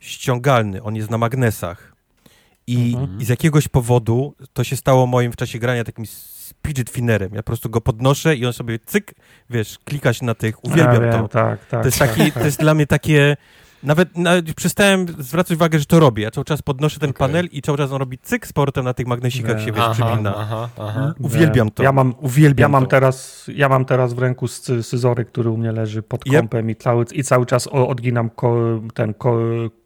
[0.00, 1.92] ściągalny, on jest na magnesach
[2.66, 3.20] i, Mhm.
[3.20, 6.04] i z jakiegoś powodu to się stało moim w czasie grania takim
[6.66, 7.30] fidget finnerem.
[7.34, 9.14] Ja po prostu go podnoszę i on sobie cyk,
[9.50, 11.18] wiesz, klika się na tych, uwielbiam ja to.
[11.18, 11.80] Wiem, tak, tak.
[11.82, 12.40] To jest, tak, taki, tak.
[12.42, 13.36] to jest dla mnie takie.
[13.82, 16.22] Nawet, nawet przestałem zwracać uwagę, że to robię.
[16.22, 17.18] Ja cały czas podnoszę ten Okej.
[17.18, 19.66] panel i cały czas on robi cyk z portem na tych magnesikach Wiem.
[19.66, 20.34] się wiesz, przypina.
[20.36, 21.14] aha, aha.
[21.20, 21.82] Uwielbiam to.
[21.82, 22.90] Ja mam, Uwielbiam Ja mam, to.
[22.90, 26.34] teraz, ja mam teraz w ręku scy- scyzoryk, który u mnie leży pod Yep.
[26.36, 29.38] kąpem i cały, i cały czas odginam ko, ten ko,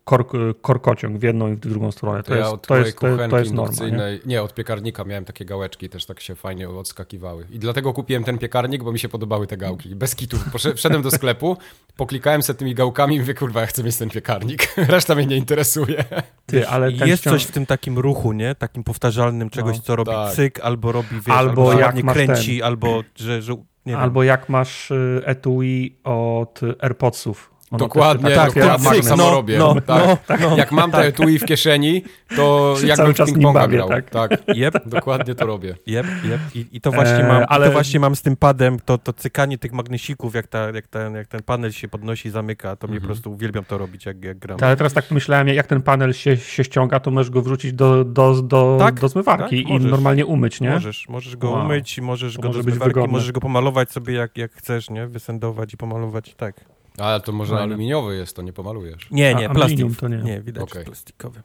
[0.05, 0.27] kor,
[0.61, 2.23] korkociąg w jedną i w drugą stronę.
[2.23, 3.97] To, To, ja jest, od to, jest, to, jest- to kuchenki jest norma.
[4.07, 4.19] Nie?
[4.27, 4.43] nie?
[4.43, 7.47] od piekarnika miałem takie gałeczki, też tak się fajnie odskakiwały.
[7.51, 9.97] I dlatego kupiłem ten piekarnik, bo mi się podobały te gałki.
[9.97, 10.37] Bez kitu.
[10.53, 11.57] Posze- Wszedłem do sklepu,
[11.97, 14.74] poklikałem sobie tymi gałkami i mówię, kurwa, ja chcę mieć ten piekarnik.
[14.89, 16.05] Reszta mnie nie interesuje.
[16.47, 18.55] Ty, ale ten jest ściąg- coś w tym takim ruchu, nie?
[18.55, 20.33] Takim powtarzalnym czegoś, No, co robi tak.
[20.35, 23.53] cyk, albo robi, wiesz, Albo albo jak kręci, albo że, że
[23.87, 24.01] nie wiem.
[24.01, 27.52] Albo jak masz y, etui od AirPodsów.
[27.78, 29.59] Dokładnie, tak- dokładnie tak, tak samo no, robię.
[29.59, 30.40] no, tak.
[30.40, 30.57] no, no.
[30.57, 32.03] Jak mam te etui w kieszeni,
[32.36, 33.89] to jak cały czas ping-ponga bawię, grał.
[33.89, 34.11] tak.
[34.11, 34.31] tak.
[34.57, 35.74] Jep, Dokładnie to robię.
[35.86, 36.40] jep, jep.
[36.55, 39.12] I, i to właśnie E, mam, ale- to właśnie mam z tym padem, to, to
[39.12, 42.86] cykanie tych magnesików, jak, ta, jak, ten, jak ten panel się podnosi i zamyka, to
[42.86, 43.07] mnie po Mhm.
[43.15, 44.59] prostu uwielbiam to robić, jak, jak gram.
[44.62, 48.05] Ale teraz tak myślałem, jak ten panel się, się ściąga, to możesz go wrzucić do,
[48.05, 49.90] do, do, Tak, do zmywarki tak, i możesz.
[49.90, 50.70] normalnie umyć, nie?
[50.70, 51.65] Możesz, możesz go Wow.
[51.65, 55.07] umyć, możesz To go może do zmywarki, możesz go pomalować sobie jak, jak chcesz, nie?
[55.07, 56.72] Wysendować i pomalować, tak.
[56.98, 57.62] Ale to może Fajne.
[57.64, 59.09] aluminiowy jest, to nie pomalujesz.
[59.10, 59.62] Nie, A nie, plastik.
[59.62, 60.16] aluminium to nie.
[60.16, 61.43] Nie, widać, że plastikowy.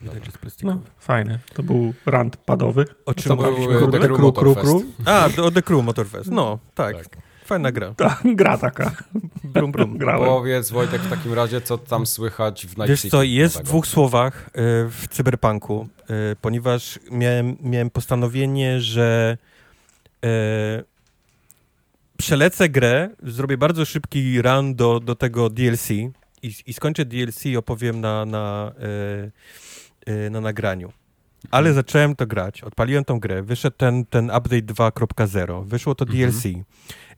[0.00, 0.78] Widać, że jest No, plastikowy.
[0.98, 1.38] fajne.
[1.54, 2.84] To był rant padowy.
[3.06, 3.72] O czym To mówiliśmy?
[3.72, 3.98] był, kurde?
[3.98, 4.68] The Crew Kru, kru, Motorfest.
[4.70, 4.84] kru.
[5.04, 6.30] A, do, The Crew Motorfest.
[6.30, 6.96] No, tak.
[6.96, 7.16] Tak.
[7.44, 7.94] Fajna gra.
[7.96, 8.90] Ta gra taka.
[9.44, 9.98] Brum, brum.
[10.02, 10.28] Grałem.
[10.28, 13.86] Powiedz Wojtek w takim razie, co tam słychać w Night Wiesz co, jest w dwóch
[13.86, 14.50] słowach y,
[14.90, 15.88] w cyberpunku,
[16.32, 19.38] y, ponieważ miałem, miałem postanowienie, że
[20.24, 20.28] y,
[22.18, 26.10] przelecę grę, zrobię bardzo szybki run do, do tego DLC i,
[26.66, 28.72] i skończę DLC i opowiem na, na,
[30.06, 30.92] y, y, na nagraniu.
[31.50, 36.30] Ale zacząłem to grać, odpaliłem tą grę, wyszedł ten, ten update 2.0, wyszło to Mhm.
[36.32, 36.44] DLC.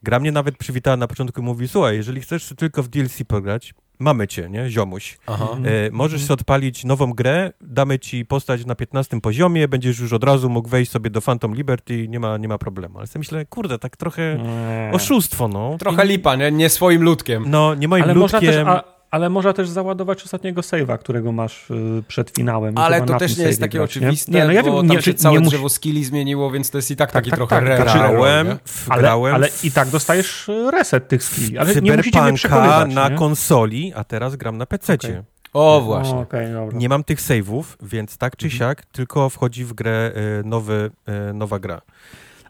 [0.03, 3.75] Gra mnie nawet przywitała na początku i mówi, słuchaj, jeżeli chcesz tylko w DLC pograć,
[3.99, 5.19] mamy cię, nie, ziomuś.
[5.29, 10.25] E, możesz sobie odpalić nową grę, damy ci postać na 15 poziomie, będziesz już od
[10.25, 12.99] razu mógł wejść sobie do Phantom Liberty, nie ma, nie ma problemu.
[12.99, 14.91] Ale sobie myślę, kurde, tak trochę Nie.
[14.95, 15.77] oszustwo, no.
[15.79, 16.53] Trochę lipa, nie?
[16.53, 17.45] Nie swoim ludkiem.
[17.47, 18.69] No, nie moim Ale można, też, ludkiem.
[18.69, 22.79] a, ale można też załadować ostatniego save'a, którego masz y, przed finałem.
[22.79, 24.03] Ale to też nie jest takie grać, nie?
[24.03, 26.71] oczywiste, Nie, no ja bo wiem, tam nie, się całe nie drzewo skilli zmieniło, więc
[26.71, 27.89] to jest i tak, Tak, taki tak, trochę tak.
[27.89, 28.57] Wgrałem, nie?
[28.89, 31.59] Ale, wgrałem ale w i tak dostajesz y, reset tych skilli.
[31.59, 32.95] Ale nie musicie mnie przekonywać.
[32.95, 33.17] na nie?
[33.17, 35.09] konsoli, a teraz gram na PC-cie.
[35.09, 35.23] Okej.
[35.53, 36.15] O, właśnie.
[36.19, 36.79] O, dobra.
[36.79, 38.59] Nie mam tych save'ów, więc tak czy Mhm.
[38.59, 40.91] siak tylko wchodzi w grę e, nowy,
[41.35, 41.81] nowa gra.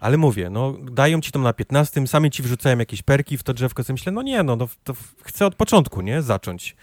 [0.00, 3.54] Ale mówię, no dają ci to na 15, sami ci wrzucają jakieś perki w to
[3.54, 6.76] drzewko, sobie myślę, no nie, no, no to chcę od początku, nie, zacząć.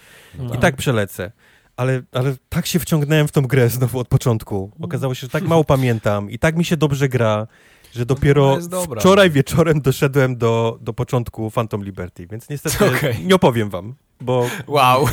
[0.56, 1.32] I tak przelecę.
[1.78, 4.72] Ale, ale tak się wciągnąłem w tą grę znowu od początku.
[4.82, 7.48] Okazało się, że tak mało pamiętam i tak mi się dobrze gra,
[7.96, 9.02] że dopiero jest dobra.
[9.02, 13.26] wczoraj wieczorem doszedłem do, do początku Phantom Liberty, więc niestety Okej.
[13.26, 15.08] nie opowiem wam, bo Wow.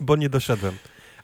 [0.00, 0.74] bo nie doszedłem.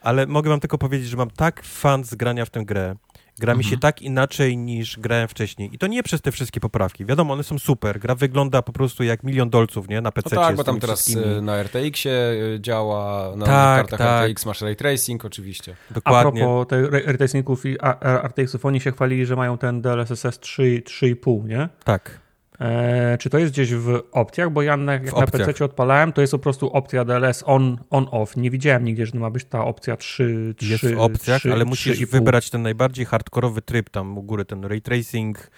[0.00, 2.96] Ale mogę wam tylko powiedzieć, że mam tak fan z grania w tę grę.
[3.38, 3.80] Gra mi się Mhm.
[3.80, 5.70] tak inaczej niż grałem wcześniej.
[5.74, 7.04] I to nie przez te wszystkie poprawki.
[7.04, 7.98] Wiadomo, one są super.
[7.98, 9.96] Gra wygląda po prostu jak milion dolców, nie?
[9.96, 10.36] Na No PC.
[10.36, 12.14] tak, bo tam teraz y, na RTX-ie
[12.54, 14.28] y, działa, na Tak, kartach tak.
[14.30, 15.76] RTX masz ray tracing oczywiście.
[15.90, 16.40] A Dokładnie.
[16.40, 20.82] propos tych RTX-ników i a- a- RTX-ów, oni się chwalili, że mają ten DLSS 3,
[20.84, 21.68] 3,5, nie?
[21.84, 22.20] Tak.
[22.60, 24.50] E, czy to jest gdzieś w opcjach?
[24.50, 25.26] Bo ja na, jak na.
[25.26, 28.36] PC odpalałem, to jest po prostu opcja DLS on, on off.
[28.36, 31.64] Nie widziałem nigdzie, że ma być ta opcja 3, 3 Jest w opcjach, 3, ale
[31.64, 32.06] musisz 3,5.
[32.06, 35.50] wybrać ten najbardziej hardkorowy tryb, tam u góry ten ray tracing,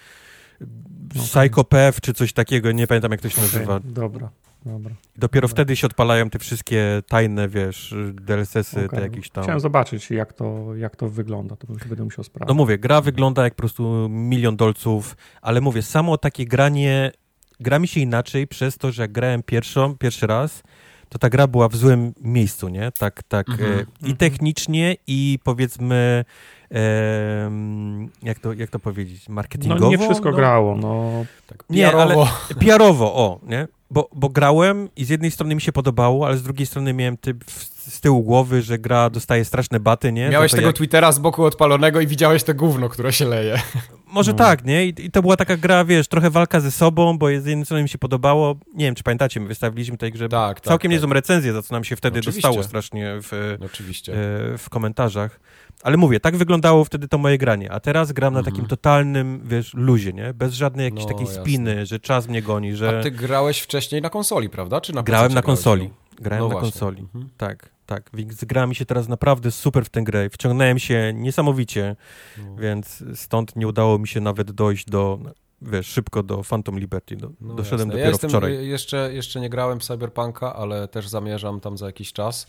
[1.15, 3.79] No Psychopath czy coś takiego, nie pamiętam jak to się Okej, nazywa.
[3.83, 4.29] Dobra,
[4.67, 4.95] dobra.
[5.17, 5.53] Dopiero Dobra.
[5.55, 8.99] wtedy się odpalają te wszystkie tajne, wiesz, DLSS-y, Okej.
[8.99, 9.43] te jakieś tam.
[9.43, 11.55] Chciałem zobaczyć, jak to, jak to wygląda.
[11.55, 12.57] To bym się będę musiał No sprawdzić.
[12.57, 17.11] mówię, gra wygląda jak po prostu milion dolców, ale mówię, samo takie granie,
[17.59, 20.63] gra mi się inaczej przez to, że jak grałem pierwszą, pierwszy raz,
[21.09, 22.91] to ta gra była w złym miejscu, nie?
[22.99, 23.71] Tak, tak Mhm.
[23.71, 24.17] e, i Mhm.
[24.17, 26.25] technicznie i powiedzmy,
[26.69, 29.83] em, jak, to, jak to powiedzieć, marketingowo?
[29.85, 30.77] no nie wszystko No, grało.
[30.77, 32.27] No, Tak Nie, PR-owo.
[32.59, 33.67] PR-owo, o, nie?
[33.91, 37.17] Bo, bo grałem i z jednej strony mi się podobało, ale z drugiej strony miałem
[37.17, 37.43] typ
[37.77, 40.29] z tyłu głowy, że gra dostaje straszne baty, nie?
[40.29, 43.61] Miałeś to tego jak- Twittera z boku odpalonego i widziałeś te gówno, które się leje.
[44.13, 44.37] Może No.
[44.37, 44.85] tak, nie?
[44.85, 47.83] I, I to była taka gra, wiesz, trochę walka ze sobą, bo z jednej strony
[47.83, 48.55] mi się podobało.
[48.73, 50.67] Nie wiem, czy pamiętacie, my wystawiliśmy tej grze Tak, tak.
[50.67, 50.93] całkiem tak.
[50.95, 52.41] niezłą recenzję, za co nam się wtedy Oczywiście.
[52.41, 54.13] dostało strasznie w, Oczywiście.
[54.13, 55.39] e, w komentarzach.
[55.83, 58.55] Ale mówię, tak wyglądało wtedy to moje granie, a teraz gram na Mhm.
[58.55, 60.33] takim totalnym, wiesz, luzie, nie?
[60.33, 61.41] Bez żadnej jakiejś No, takiej jasne.
[61.41, 64.81] spiny, że czas mnie goni, że A ty grałeś wcześniej na konsoli, prawda?
[64.81, 65.45] Czy na grałem na grałeś?
[65.45, 65.89] konsoli.
[66.21, 66.71] Grałem No na właśnie.
[66.71, 67.01] konsoli.
[67.01, 67.29] Mhm.
[67.37, 68.09] Tak, tak.
[68.13, 70.29] Więc gra mi się teraz naprawdę super w tę grę.
[70.29, 71.95] Wciągnąłem się niesamowicie,
[72.37, 72.55] No.
[72.55, 75.19] więc stąd nie udało mi się nawet dojść do,
[75.61, 77.15] wiesz, szybko do Phantom Liberty.
[77.15, 77.85] Do, No doszedłem jasne.
[77.91, 78.53] dopiero ja jestem, wczoraj.
[78.53, 82.47] je- Jeszcze, jeszcze nie grałem w Cyberpunka, ale też zamierzam tam za jakiś czas.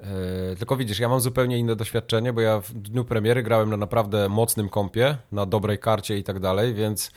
[0.00, 3.76] E, tylko widzisz, ja mam zupełnie inne doświadczenie, bo ja w dniu premiery grałem na
[3.76, 7.10] naprawdę mocnym kompie, na dobrej karcie i tak dalej, więc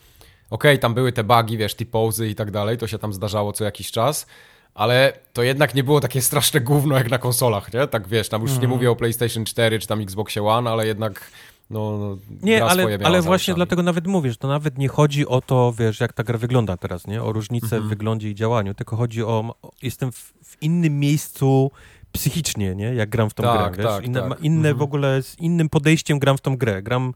[0.49, 3.63] okej, tam były te bugi, wiesz, T-pozy i tak dalej, to się tam zdarzało co
[3.63, 4.27] jakiś czas,
[4.73, 7.87] ale to jednak nie było takie straszne gówno jak na konsolach, nie?
[7.87, 8.71] Tak wiesz, tam już nie Mhm.
[8.71, 11.31] mówię o PlayStation 4 czy tam Xboxie One, ale jednak
[11.69, 15.41] no, no Nie, ale, ale właśnie dlatego nawet mówię, że to nawet nie chodzi o
[15.41, 17.23] to, wiesz, jak ta gra wygląda teraz, nie?
[17.23, 17.83] O różnicę Mhm.
[17.83, 21.71] w wyglądzie i działaniu, tylko chodzi o, o jestem w, w innym miejscu
[22.11, 22.93] psychicznie, nie?
[22.95, 23.91] Jak gram w tą Tak, grę, wiesz?
[23.95, 24.41] tak, Inne, tak.
[24.41, 24.77] inne Mhm.
[24.77, 26.81] w ogóle, z innym podejściem gram w tą grę.
[26.81, 27.13] Gram,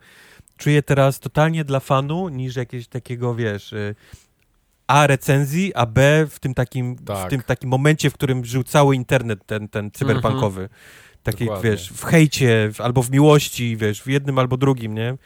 [0.58, 3.74] czuję teraz totalnie dla fanu, niż jakiegoś takiego, wiesz...
[3.74, 3.96] y,
[4.88, 7.30] A recenzji, a B w tym takim, w Tak.
[7.30, 10.70] tym takim momencie, w którym żył cały internet, ten, ten cyberpunkowy.
[11.24, 11.48] Taki, Mhm.
[11.58, 11.72] Dokładnie.
[11.72, 15.18] wiesz, w hejcie, w, albo w miłości, wiesz, w jednym albo drugim, nie?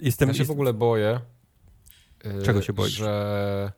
[0.00, 1.20] Jestem, Ja się jest, w ogóle boję.
[2.26, 2.92] y, Czego się boisz?
[2.92, 3.72] Że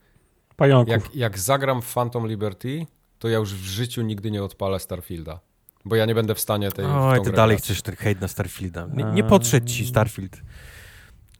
[0.56, 0.92] pająków.
[0.92, 2.86] jak, jak zagram w Phantom Liberty,
[3.22, 5.40] to ja już w życiu nigdy nie odpalę Starfielda.
[5.84, 6.84] Bo ja nie będę w stanie tej.
[6.84, 7.64] Oj, ty dalej grać.
[7.64, 8.88] chcesz ten hejt na Starfielda.
[8.94, 10.42] Nie, nie podszedł ci Starfield.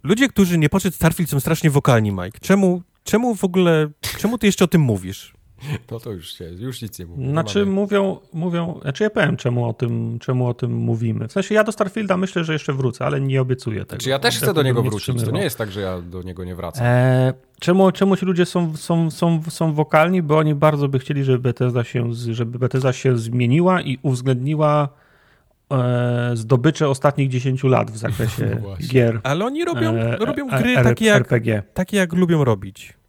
[0.03, 2.39] Ludzie, którzy nie podszedł Starfield są strasznie wokalni, Mike.
[2.41, 5.35] Czemu, czemu w ogóle, czemu ty jeszcze o tym mówisz?
[5.91, 7.29] No to już się, już nic nie mówię.
[7.31, 11.29] Znaczy Mamy- mówią, mówią, znaczy ja powiem czemu o, tym, czemu o tym mówimy.
[11.29, 13.91] W sensie ja do Starfielda myślę, że jeszcze wrócę, ale nie obiecuję tego.
[13.91, 15.25] Znaczy ja też chcę do niego nie wrócić.
[15.25, 16.87] To nie jest tak, że ja do niego nie wracam.
[16.87, 20.23] E, czemu, czemu ci ludzie są, są, są, są wokalni?
[20.23, 24.89] Bo oni bardzo by chcieli, żeby Bethesda się, żeby Bethesda się zmieniła i uwzględniła
[25.73, 29.21] e, zdobycze ostatnich 10 lat w zakresie No gier.
[29.23, 31.63] Ale oni robią, e, robią e, gry takie, jak, RPG.
[31.75, 33.02] takie, jak lubią robić.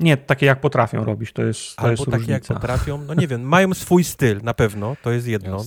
[0.00, 2.54] Nie, takie jak potrafią robić, to jest, to Albo jest takie, jak różnica.
[2.54, 2.98] potrafią.
[3.04, 5.64] No nie wiem, mają swój styl, na pewno, to jest jedno.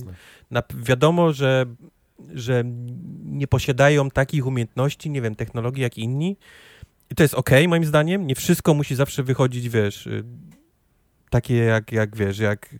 [0.50, 1.66] Na, wiadomo, że,
[2.34, 2.64] że
[3.24, 6.36] nie posiadają takich umiejętności, nie wiem, technologii jak inni.
[7.10, 8.26] I to jest okej, moim zdaniem.
[8.26, 10.24] Nie wszystko musi zawsze wychodzić, wiesz, y,
[11.30, 12.74] takie jak, jak wiesz, jak...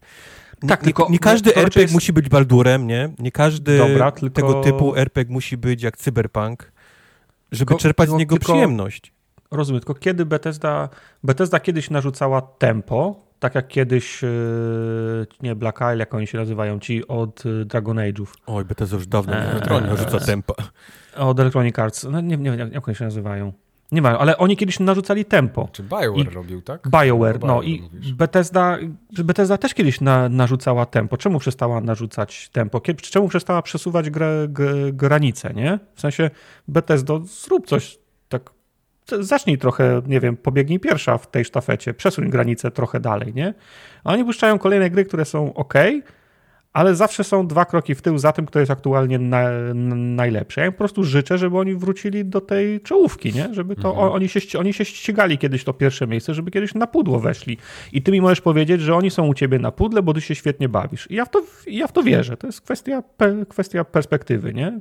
[0.68, 3.10] Tak, nie, tylko nie każdy to raczej RPG jest- musi być Baldurem, nie?
[3.18, 6.72] Nie każdy Dobra, tylko- tego typu RPG musi być jak Cyberpunk,
[7.52, 9.12] żeby Tylko- czerpać z niego tylko- przyjemność.
[9.50, 10.88] Rozumiem, tylko kiedy Bethesda,
[11.24, 16.78] Bethesda kiedyś narzucała tempo, tak jak kiedyś, yy, nie Black Isle, jak oni się nazywają,
[16.80, 20.54] ci od yy, Dragon Age'ów, Oj, Bethesda już dawno Eee, nie rzuca tempa.
[21.16, 23.52] od Electronic Arts, no, nie, nie wiem jak oni się nazywają,
[23.92, 25.68] nie mają, ale oni kiedyś narzucali tempo.
[25.72, 26.88] Czy BioWare I- robił, tak?
[26.88, 28.12] BioWare, no BioWare i mówisz.
[28.12, 28.78] Bethesda,
[29.18, 31.16] Bethesda też kiedyś na, narzucała tempo.
[31.16, 32.80] Czemu przestała narzucać tempo?
[32.80, 34.48] Kiedy, czemu przestała przesuwać grę,
[34.92, 35.78] granice, nie?
[35.94, 36.30] W sensie
[36.68, 37.98] Bethesdo, zrób coś
[39.20, 43.54] zacznij trochę, nie wiem, pobiegnij pierwsza w tej sztafecie, przesuń granicę trochę dalej, nie?
[44.04, 45.74] A oni puszczają kolejne gry, które są ok,
[46.72, 50.60] ale zawsze są dwa kroki w tył za tym, kto jest aktualnie na, na, najlepszy.
[50.60, 53.54] Ja im po prostu życzę, żeby oni wrócili do tej czołówki, nie?
[53.54, 54.12] Żeby to Mhm.
[54.12, 57.58] oni, się, oni się ścigali kiedyś to pierwsze miejsce, żeby kiedyś na pudło weszli.
[57.92, 60.34] I ty mi możesz powiedzieć, że oni są u ciebie na pudle, bo ty się
[60.34, 61.10] świetnie bawisz.
[61.10, 62.36] I ja w to, ja w to wierzę.
[62.36, 63.02] To jest kwestia,
[63.48, 64.80] kwestia perspektywy, nie?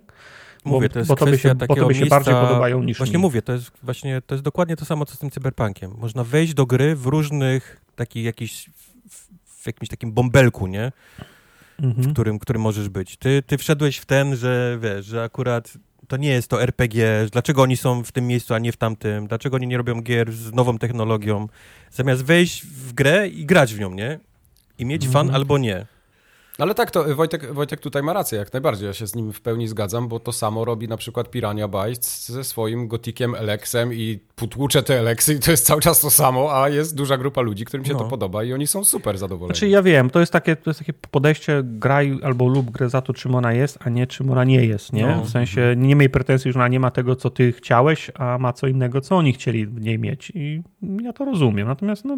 [0.67, 2.15] Bo, Mówię, to jest bo kwestia się, bo takiego tobie się miejsca...
[2.15, 3.21] bardziej podobają niż Właśnie mi.
[3.21, 5.91] mówię, to jest właśnie, to jest dokładnie to samo, co z tym cyberpunkiem.
[5.97, 8.69] Można wejść do gry w różnych, takich jakichś,
[9.09, 9.27] w,
[9.63, 10.91] w jakimś takim bąbelku, nie?
[11.79, 12.13] w Mhm.
[12.13, 13.17] którym, którym możesz być.
[13.17, 15.73] Ty, ty wszedłeś w ten, że wiesz, że akurat
[16.07, 19.27] to nie jest to RPG, dlaczego oni są w tym miejscu, a nie w tamtym,
[19.27, 21.47] dlaczego oni nie robią gier z nową technologią,
[21.91, 24.19] zamiast wejść w grę i grać w nią, nie?
[24.79, 25.35] I mieć fan Mhm.
[25.35, 25.85] albo nie.
[26.59, 29.41] Ale tak, to Wojtek, Wojtek tutaj ma rację, jak najbardziej, ja się z nim w
[29.41, 34.19] pełni zgadzam, bo to samo robi na przykład Pirania Bytes ze swoim gotikiem Elexem i
[34.35, 37.65] potłucze te Elexy i to jest cały czas to samo, a jest duża grupa ludzi,
[37.65, 37.99] którym się No.
[37.99, 39.55] to podoba i oni są super zadowoleni.
[39.55, 43.01] Znaczy ja wiem, to jest takie, to jest takie podejście graj albo lub grę za
[43.01, 45.07] to, czym ona jest, a nie czym ona nie jest, nie?
[45.07, 45.23] No.
[45.23, 48.53] W sensie nie miej pretensji, że ona nie ma tego, co ty chciałeś, a ma
[48.53, 50.61] co innego, co oni chcieli w niej mieć i
[51.01, 51.67] ja to rozumiem.
[51.67, 52.17] Natomiast no,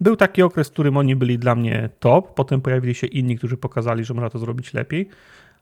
[0.00, 3.56] był taki okres, w którym oni byli dla mnie top, potem pojawili się inni, którzy
[3.56, 5.08] pokazali, że można to zrobić lepiej,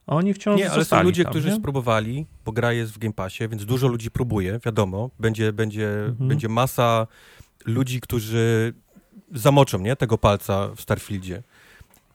[0.07, 1.55] a oni wciąż Nie, ale są ludzie, tam, którzy nie?
[1.55, 5.09] spróbowali, bo gra jest w Game Passie, więc dużo ludzi próbuje, wiadomo.
[5.19, 6.27] Będzie, będzie, Mhm.
[6.29, 7.07] będzie masa
[7.65, 8.73] ludzi, którzy
[9.33, 9.95] zamoczą, nie?
[9.95, 11.43] Tego palca w Starfieldzie.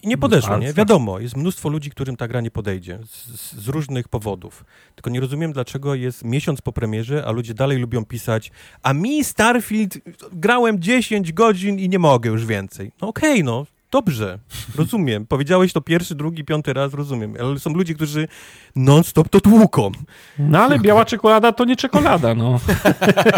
[0.03, 0.73] I nie podeszło, nie?
[0.73, 2.99] Wiadomo, jest mnóstwo ludzi, którym ta gra nie podejdzie.
[3.07, 4.65] Z, z- z różnych powodów.
[4.95, 8.51] Tylko nie rozumiem, dlaczego jest miesiąc po premierze, a ludzie dalej lubią pisać
[8.83, 9.99] a mi Starfield
[10.33, 12.93] grałem 10 godzin i nie mogę już więcej.
[13.03, 13.67] No okej, no.
[13.95, 14.39] Dobrze,
[14.77, 15.27] rozumiem.
[15.35, 17.35] Powiedziałeś to pierwszy, drugi, piąty raz, rozumiem.
[17.41, 18.29] Ale są ludzie, którzy
[18.77, 19.93] non-stop to tłuką.
[20.39, 22.61] No ale biała czekolada to nie czekolada, no.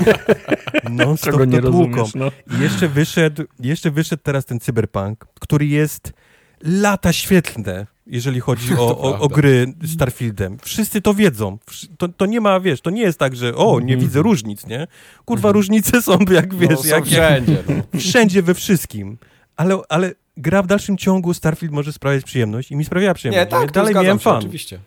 [0.91, 1.97] Non-stop Czego nie to tłuką.
[1.97, 2.31] rozumiesz, no.
[2.59, 6.13] I jeszcze wyszedł, jeszcze wyszedł teraz ten cyberpunk, który jest
[6.63, 10.59] lata świetlne, jeżeli chodzi o, o, o gry Starfieldem.
[10.63, 11.59] Wszyscy to wiedzą.
[11.99, 14.01] To, to nie ma, wiesz, to nie jest tak, że o, nie Mhm.
[14.01, 14.87] widzę różnic, nie?
[15.25, 17.63] Kurwa, różnice są, jak wiesz, no, są jak, jak wszędzie,
[17.93, 18.01] no.
[18.01, 19.19] wszędzie we wszystkim.
[19.57, 23.45] Ale, ale gra w dalszym ciągu Starfield może sprawiać przyjemność i mi sprawiała przyjemność.
[23.47, 24.37] Nie, tak, Ja dalej miałem się, fan.
[24.37, 24.79] oczywiście.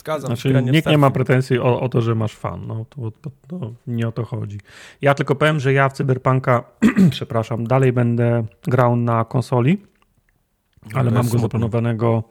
[0.00, 0.50] Zgadzam się.
[0.50, 2.66] Znaczy, w nikt nie ma pretensji o, o to, że masz fan.
[2.66, 4.58] No, to, to, to nie o to chodzi.
[5.02, 6.64] Ja tylko powiem, że ja w Cyberpunka,
[7.10, 9.78] przepraszam, dalej będę grał na konsoli,
[10.94, 12.22] ale to mam go zaplanowanego.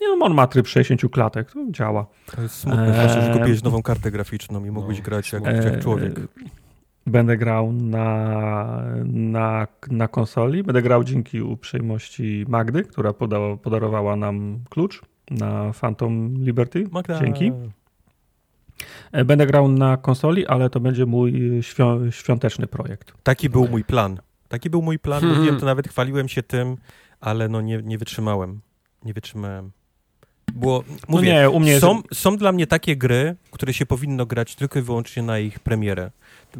[0.00, 2.06] Nie no, on ma tryb 60 klatek, to działa.
[2.36, 5.44] To jest smutne, Eee, znaczy, że kupiłeś nową kartę graficzną i mógłbyś No, grać jak,
[5.44, 6.18] jak człowiek.
[6.18, 6.22] E,
[7.06, 10.62] Będę grał na, na, na konsoli.
[10.62, 16.88] Będę grał dzięki uprzejmości Magdy, która poda, podarowała nam klucz na Phantom Liberty.
[16.90, 17.20] Magda.
[17.20, 17.52] Dzięki.
[19.12, 23.12] E, Będę grał na konsoli, ale to będzie mój świąt, świąteczny projekt.
[23.22, 24.18] Taki był mój plan.
[24.48, 25.20] Taki był mój plan.
[25.20, 25.38] Hmm.
[25.38, 26.76] Mówiłem to nawet, chwaliłem się tym,
[27.20, 28.60] ale no nie, nie wytrzymałem.
[29.04, 29.70] Nie wytrzymałem.
[30.54, 33.86] Było, No mówię, nie, u mnie jest- są, są dla mnie takie gry, które się
[33.86, 36.10] powinno grać tylko i wyłącznie na ich premierę.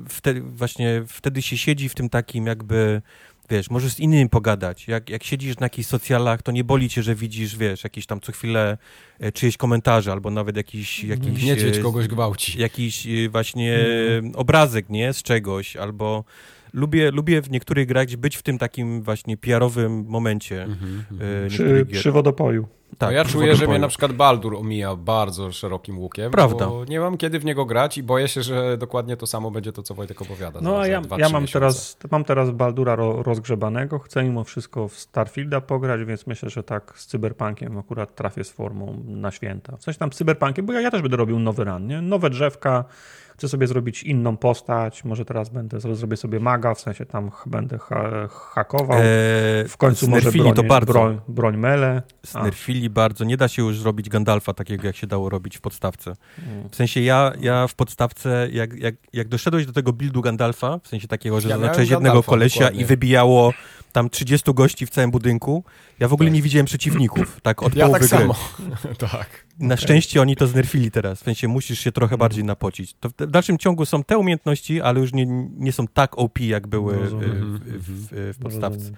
[0.08, 3.02] Wtedy, właśnie wtedy się siedzi w tym takim jakby,
[3.50, 4.88] wiesz, możesz z innymi pogadać.
[4.88, 8.20] Jak, jak siedzisz na jakichś socjalach, to nie boli cię, że widzisz, wiesz, jakieś tam
[8.20, 8.78] co chwilę
[9.20, 12.60] e, czyjeś komentarze albo nawet jakiś, jakiś Niedźwiedź e, kogoś gwałci.
[12.60, 14.32] jakiś y, właśnie Mhm.
[14.36, 15.12] obrazek, nie?
[15.12, 16.24] Z czegoś, albo
[16.76, 20.62] lubię, lubię w niektórych grach być w tym takim właśnie PR-owym momencie.
[20.62, 21.48] Mhm, y, mhm.
[21.48, 22.66] Przy, przy wodopoju.
[22.98, 26.30] Tak, no ja czuję, że mnie na przykład Baldur omija bardzo szerokim łukiem.
[26.30, 26.66] Prawda.
[26.66, 29.72] Bo nie mam kiedy w niego grać i boję się, że dokładnie to samo będzie
[29.72, 30.60] to, co Wojtek opowiada.
[30.62, 33.98] No a ja, dwa, ja mam, teraz, mam teraz Baldura ro, rozgrzebanego.
[33.98, 38.50] Chcę mimo wszystko w Starfielda pograć, więc myślę, że tak z Cyberpunkiem akurat trafię z
[38.50, 39.76] formą na święta.
[39.76, 42.02] W sensie tam z Cyberpunkiem, bo ja, ja też będę robił nowy run, nie?
[42.02, 42.84] Nowe drzewka.
[43.36, 45.04] Chcę sobie zrobić inną postać.
[45.04, 48.98] Może teraz będę zrobię sobie maga, w sensie tam będę ha, hakował.
[48.98, 50.92] Eee, w końcu może broń, to bardzo.
[50.92, 52.02] broń, broń mele.
[52.34, 52.40] A.
[52.40, 53.24] Znerfili bardzo.
[53.24, 56.16] Nie da się już zrobić Gandalfa takiego, jak się dało robić w podstawce.
[56.38, 56.68] Mm.
[56.68, 60.88] W sensie ja, ja w podstawce, jak, jak, jak doszedłeś do tego buildu Gandalfa, w
[60.88, 62.82] sensie takiego, że Ja zaznaczyłeś jednego kolesia dokładnie.
[62.82, 63.52] i wybijało
[63.96, 65.64] tam 30 gości w całym budynku.
[66.00, 66.34] Ja w ogóle Tak.
[66.34, 68.18] nie widziałem przeciwników, tak od Ja połowy tak gry.
[68.18, 68.34] samo.
[69.12, 69.46] tak.
[69.58, 72.46] Na szczęście oni to znerfili teraz, w sensie musisz się trochę bardziej Mhm.
[72.48, 72.94] napocić.
[73.00, 75.26] To w dalszym ciągu są te umiejętności, ale już nie,
[75.58, 77.30] nie są tak OP, jak były y, Rozumiem.
[77.30, 78.90] w, w, w, w podstawce.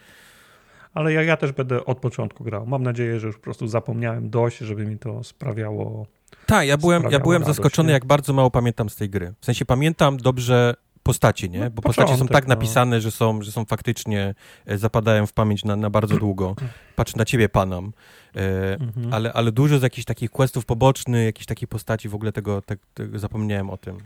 [0.94, 2.66] Ale ja, ja też będę od początku grał.
[2.66, 6.06] Mam nadzieję, że już po prostu zapomniałem dość, żeby mi to sprawiało.
[6.46, 7.92] Tak, ja byłem, ja byłem radość, zaskoczony, nie?
[7.92, 9.34] jak bardzo mało pamiętam z tej gry.
[9.40, 10.74] W sensie pamiętam dobrze
[11.08, 11.60] postacie, nie?
[11.60, 12.54] No, Bo postacie są tak no.
[12.54, 14.34] napisane, że są, że są faktycznie,
[14.66, 16.56] e, zapadają w pamięć na, na bardzo długo.
[16.96, 17.92] Patrz na ciebie, Panam.
[18.36, 19.14] E, Mhm.
[19.14, 22.76] ale, ale dużo z jakichś takich questów pobocznych, jakichś takich postaci, w ogóle tego, te,
[22.94, 23.98] tego zapomniałem o tym.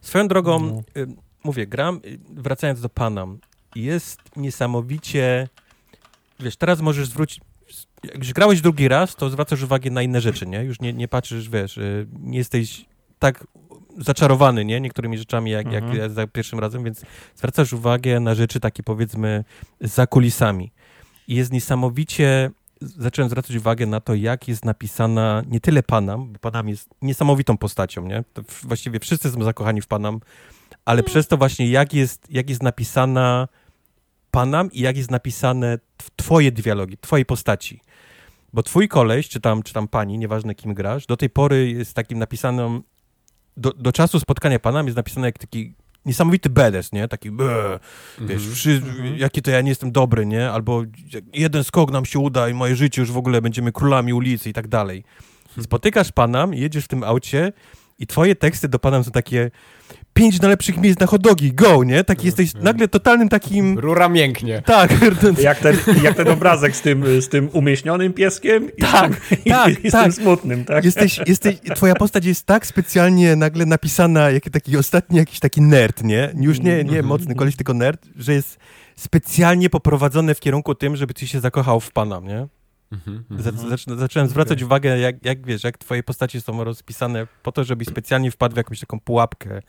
[0.00, 1.02] Swoją drogą, No.
[1.02, 1.06] y,
[1.44, 2.00] mówię, gram,
[2.30, 3.38] wracając do Panam,
[3.74, 5.48] jest niesamowicie,
[6.40, 7.40] wiesz, teraz możesz zwrócić,
[8.04, 10.64] jak grałeś drugi raz, to zwracasz uwagę na inne rzeczy, nie?
[10.64, 11.78] Już nie, nie patrzysz, wiesz,
[12.20, 12.84] nie jesteś
[13.18, 13.46] tak
[13.98, 14.80] zaczarowany, nie?
[14.80, 16.00] Niektórymi rzeczami jak, jak Mhm.
[16.00, 17.02] ja za pierwszym razem, więc
[17.36, 19.44] zwracasz uwagę na rzeczy takie, powiedzmy,
[19.80, 20.72] za kulisami.
[21.28, 22.50] I jest niesamowicie,
[22.80, 27.56] zacząłem zwracać uwagę na to, jak jest napisana nie tyle Panam, bo Panam jest niesamowitą
[27.58, 28.24] postacią, nie?
[28.32, 30.20] To właściwie wszyscy są zakochani w Panam,
[30.84, 33.48] ale przez to właśnie, jak jest, jak jest napisana
[34.30, 37.80] Panam i jak jest napisane tw- twoje dialogi, twojej postaci.
[38.52, 41.94] Bo twój koleś, czy tam, czy tam pani, nieważne kim grasz, do tej pory jest
[41.94, 42.82] takim napisanym,
[43.56, 45.74] do, do czasu spotkania Panam jest napisane jak taki
[46.06, 47.08] niesamowity badass, nie?
[47.08, 47.78] Taki, "Bee",
[48.20, 48.88] wiesz, Mhm.
[48.90, 49.16] Mhm.
[49.18, 50.50] jaki to ja nie jestem dobry, nie?
[50.50, 50.82] Albo
[51.34, 54.52] jeden skok nam się uda i moje życie już w ogóle będziemy królami ulicy i
[54.52, 55.04] tak dalej.
[55.62, 57.52] Spotykasz Panam, jedziesz w tym aucie
[57.98, 59.50] i twoje teksty do Panam są takie
[60.14, 62.04] pięć najlepszych miejsc na hodogi, go, nie?
[62.04, 63.78] Tak jesteś nagle totalnym takim...
[63.78, 64.62] Rura mięknie.
[64.66, 64.90] Tak,
[65.42, 69.38] Jak ten, jak ten obrazek z tym, z tym umieśnionym pieskiem i, Tak, z, tym,
[69.44, 70.02] tak, i, i z tak.
[70.02, 70.84] tym smutnym, tak?
[70.84, 76.04] jesteś, jesteś, twoja postać jest tak specjalnie nagle napisana, jak taki ostatni jakiś taki nerd,
[76.04, 76.32] nie?
[76.40, 78.58] Już nie, nie mocny koleś, tylko nerd, że jest
[78.96, 82.46] specjalnie poprowadzone w kierunku tym, żeby ty się zakochał w Panam, nie?
[82.92, 83.24] Mhm.
[83.30, 87.88] Zac- zacząłem zwracać uwagę, jak, jak wiesz, jak twoje postacie są rozpisane po to, żebyś
[87.88, 89.60] specjalnie wpadł w jakąś taką pułapkę e,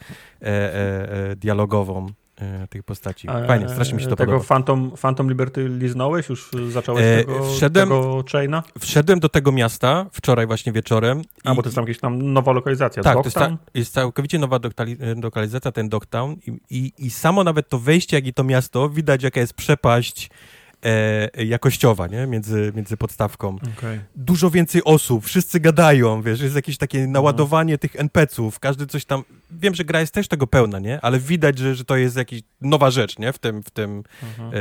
[0.41, 2.07] e, e, dialogową
[2.41, 3.27] e, tych postaci.
[3.47, 4.47] Fajnie, strasznie mi się to tego podoba.
[4.47, 6.29] Phantom, Phantom Liberty liznąłeś?
[6.29, 8.63] Już zacząłeś E, tego, wszedłem- tego chaina?
[8.79, 11.21] Wszedłem do tego miasta wczoraj właśnie wieczorem.
[11.43, 13.03] A, i- bo to jest tam jakaś tam nowa lokalizacja.
[13.03, 17.43] Tak, to jest, ta, jest całkowicie nowa doktali- lokalizacja, ten Dogtown i, i, i samo
[17.43, 20.29] nawet to wejście, jak i to miasto, widać jaka jest przepaść
[20.85, 22.27] e, jakościowa, nie?
[22.27, 23.57] Między, między podstawką.
[23.77, 23.99] Okej.
[24.15, 29.23] Dużo więcej osób, wszyscy gadają, wiesz, jest jakieś takie naładowanie tych NPC-ów, każdy coś tam...
[29.51, 31.01] Wiem, że gra jest też tego pełna, nie?
[31.01, 33.33] Ale widać, że, że to jest jakaś nowa rzecz, nie?
[33.33, 34.49] W tym, w tym, Mhm.
[34.49, 34.51] e,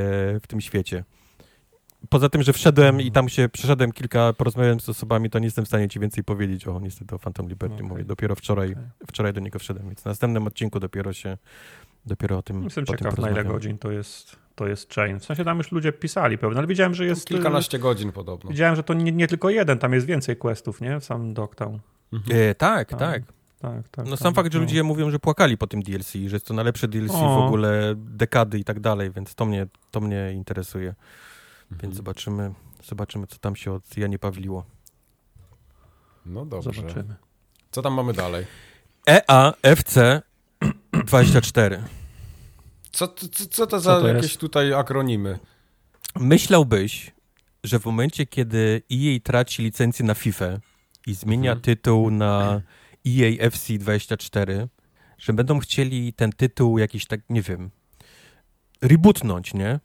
[0.41, 1.05] w tym świecie.
[2.09, 5.65] Poza tym, że wszedłem i tam się przeszedłem kilka, porozmawiałem z osobami, to nie jestem
[5.65, 7.75] w stanie ci więcej powiedzieć o niestety o Phantom Liberty.
[7.75, 7.87] Okej.
[7.89, 8.85] Mówię, dopiero wczoraj, Okej.
[9.07, 11.39] wczoraj do niego wszedłem, więc w następnym odcinku dopiero się,
[12.07, 15.21] dopiero o tym Jestem ciekaw, na ile godzin to jest, to jest chain.
[15.21, 17.29] W sensie tam już ludzie pisali pewnie, ale widziałem, że jest...
[17.29, 18.51] Kilkanaście godzin podobno.
[18.51, 21.01] Widziałem, że to nie, nie tylko jeden, tam jest więcej questów, nie?
[21.01, 21.79] W samym Dogtown.
[22.31, 22.99] E, tak, Tam.
[22.99, 23.23] tak.
[23.59, 24.05] Tak, tak.
[24.05, 24.65] No tak, sam fakt, że no.
[24.65, 27.47] ludzie mówią, że płakali po tym DLC, że jest to najlepsze DLC w O.
[27.47, 30.89] ogóle dekady i tak dalej, więc to mnie, to mnie interesuje.
[30.89, 31.81] Mhm.
[31.83, 32.53] Więc zobaczymy,
[32.85, 34.65] zobaczymy, co tam się od Janie Pawliło.
[36.27, 36.73] No dobrze.
[36.73, 37.15] Zobaczymy.
[37.71, 38.47] Co tam mamy dalej?
[39.09, 39.99] E EAFC
[41.05, 41.83] 24.
[42.93, 44.41] Co, co, co to za to jakieś jest?
[44.41, 45.39] tutaj akronimy?
[46.21, 47.11] Myślałbyś,
[47.65, 50.59] że w momencie, kiedy EA traci licencję na FIFA
[51.07, 51.61] i zmienia Mhm.
[51.63, 52.61] tytuł na
[53.09, 54.69] EA FC 24,
[55.19, 57.71] że będą chcieli ten tytuł jakiś tak, nie wiem,
[58.83, 59.81] rebootnąć, nie?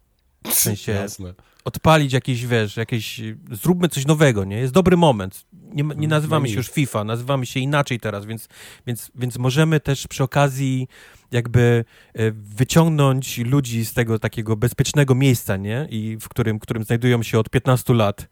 [0.48, 1.34] W sensie- Jasne.
[1.66, 3.22] Odpalić jakieś, wiesz, jakieś,
[3.52, 4.58] zróbmy coś nowego, nie?
[4.58, 5.46] Jest dobry moment.
[5.54, 6.00] Nie, Mhm.
[6.02, 8.48] nie nazywamy No się już FIFA, nazywamy się inaczej teraz, więc,
[8.88, 10.88] więc, więc możemy też przy okazji
[11.32, 15.88] jakby e, wyciągnąć ludzi z tego takiego bezpiecznego miejsca, nie?
[15.90, 18.28] I w którym, w którym znajdują się od 15 lat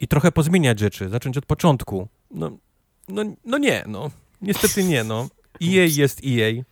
[0.00, 2.08] i trochę pozmieniać rzeczy, zacząć od początku.
[2.30, 2.58] No,
[3.08, 4.10] no, no nie, no.
[4.42, 5.28] Niestety nie, no.
[5.62, 6.62] EA jest EA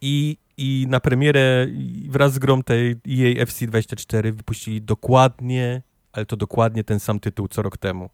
[0.00, 1.66] i, i na premierę
[2.08, 5.82] wraz z grą tej EA FC24 wypuścili dokładnie,
[6.12, 8.10] ale to dokładnie ten sam tytuł co rok temu.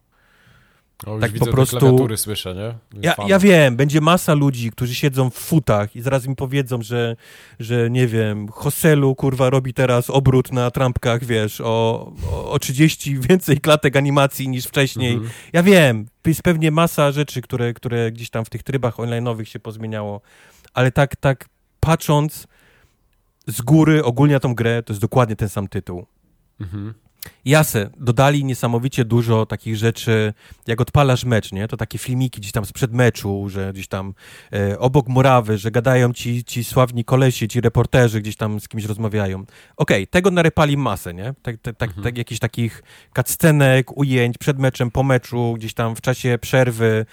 [1.07, 3.03] O, już Tak widzę po prostu- słyszę, nie?
[3.03, 7.17] Ja, ja wiem, będzie masa ludzi, którzy siedzą w futach i zaraz mi powiedzą, że,
[7.61, 13.19] że nie wiem, Hoselu, kurwa, robi teraz obrót na trampkach, wiesz, o, o, o 30
[13.19, 15.13] więcej klatek animacji niż wcześniej.
[15.13, 15.31] Mhm.
[15.53, 19.61] Ja wiem, jest pewnie masa rzeczy, które, które gdzieś tam w tych trybach online'owych się
[19.61, 20.21] pozmieniało,
[20.75, 21.49] ale tak, tak
[21.81, 22.47] patrząc
[23.47, 26.07] z góry ogólnie na tą grę, to jest dokładnie ten sam tytuł.
[26.61, 26.95] Mhm.
[27.45, 30.33] Jasne, dodali niesamowicie dużo takich rzeczy,
[30.67, 31.69] jak odpalasz mecz, nie?
[31.69, 34.15] To takie filmiki gdzieś tam sprzed meczu, że gdzieś tam
[34.53, 38.85] e, obok murawy, że gadają ci, ci sławni kolesi, ci reporterzy gdzieś tam z kimś
[38.85, 39.39] rozmawiają.
[39.41, 41.35] Okej, okay, tego narypali masę, nie?
[41.43, 42.05] Tak, tak, tak, mhm.
[42.05, 42.83] tak jakichś takich
[43.17, 47.07] cutscenek, ujęć przed meczem, po meczu, gdzieś tam w czasie przerwy.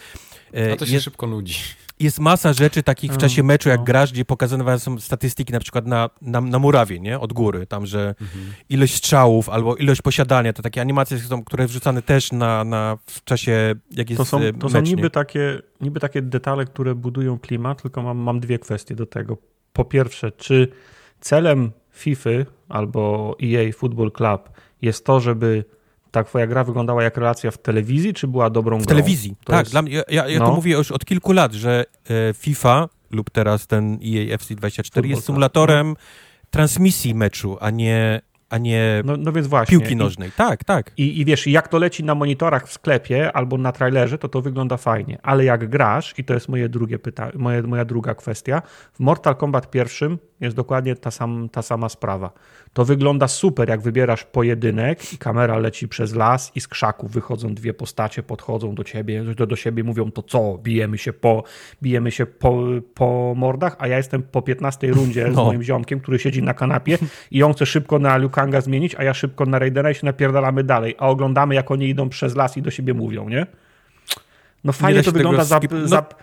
[0.54, 1.56] E, A to się jest, szybko nudzi.
[2.00, 3.86] Jest masa rzeczy takich w czasie mm, meczu, jak no.
[3.86, 7.20] grasz, gdzie pokazywane są statystyki na przykład na, na, na murawie, nie?
[7.20, 8.46] Od góry, tam, że mhm.
[8.70, 13.24] ilość strzałów albo ilość posiadania, to takie animacje są, które wrzucane też na, na w
[13.24, 17.40] czasie, jak jest To są, e, to są niby, takie, niby takie detale, które budują
[17.40, 19.38] klimat, tylko mam, mam dwie kwestie do tego.
[19.74, 20.68] Po pierwsze, czy
[21.20, 22.30] celem FIFA
[22.70, 24.50] albo EA Football Club
[24.82, 25.66] jest to, żeby
[26.16, 28.86] ta twoja gra wyglądała jak relacja w telewizji, czy była dobrą w grą?
[28.86, 29.60] W telewizji, to tak.
[29.60, 29.72] Jest...
[29.72, 30.46] Dla mnie, ja ja no.
[30.46, 35.08] to mówię już od kilku lat, że e, FIFA lub teraz ten EA FC 24
[35.08, 35.96] jest symulatorem no.
[36.50, 39.80] transmisji meczu, a nie a nie no, no więc właśnie.
[39.80, 40.30] piłki nożnej.
[40.30, 40.92] I, tak, tak.
[40.98, 44.42] I, I wiesz, jak to leci na monitorach w sklepie albo na trailerze, to to
[44.42, 45.18] wygląda fajnie.
[45.24, 48.62] Ale jak grasz, i to jest moje drugie pytanie, moje, moja druga kwestia,
[48.94, 52.32] w Mortal Kombat pierwszym jest dokładnie ta, sam, ta sama sprawa.
[52.74, 57.54] To wygląda super, jak wybierasz pojedynek i kamera leci przez las i z krzaków wychodzą
[57.54, 61.44] dwie postacie, podchodzą do ciebie, do, do siebie mówią to co, bijemy się po,
[61.84, 62.64] bijemy się po,
[62.94, 65.34] po mordach, a ja jestem po 15 rundzie no.
[65.34, 66.98] z moim ziomkiem, który siedzi na kanapie
[67.32, 70.06] i on chce szybko na Liu Kanga zmienić, a ja szybko na Raidera i się
[70.06, 73.48] napierdalamy dalej, a oglądamy jak oni idą przez las i do siebie mówią, nie?
[74.64, 75.88] No fajnie to wygląda za, no.
[75.88, 76.18] za no,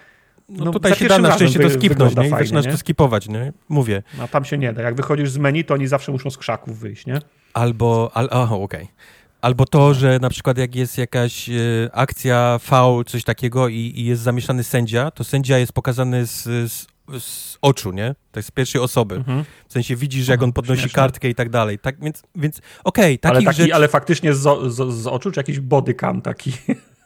[0.48, 2.26] no tutaj się da na szczęście to skipnąć, nie?
[2.26, 3.52] I zaczynasz to skipować, nie?
[3.68, 4.02] Mówię.
[4.18, 4.82] No tam się nie da.
[4.82, 7.18] Jak wychodzisz z menu, to oni zawsze muszą z krzaków wyjść, nie?
[7.54, 8.82] Albo, al, aha, okej.
[8.82, 8.94] Okay.
[9.40, 11.52] Albo to, że na przykład jak jest jakaś e,
[11.92, 16.42] akcja, faul, coś takiego i, i, jest zamieszany sędzia, to sędzia jest pokazany z,
[16.72, 16.86] z,
[17.20, 18.14] z oczu, nie?
[18.36, 19.14] Jest z pierwszej osoby.
[19.14, 19.44] Mhm.
[19.68, 20.96] W sensie widzisz, jak on podnosi Śmieszne.
[20.96, 21.78] kartkę i tak dalej.
[21.78, 23.72] Tak, więc, więc okej, okay, ale, taki, rzecz...
[23.72, 26.52] ale faktycznie z, z, z oczu, czy jakiś bodycam taki?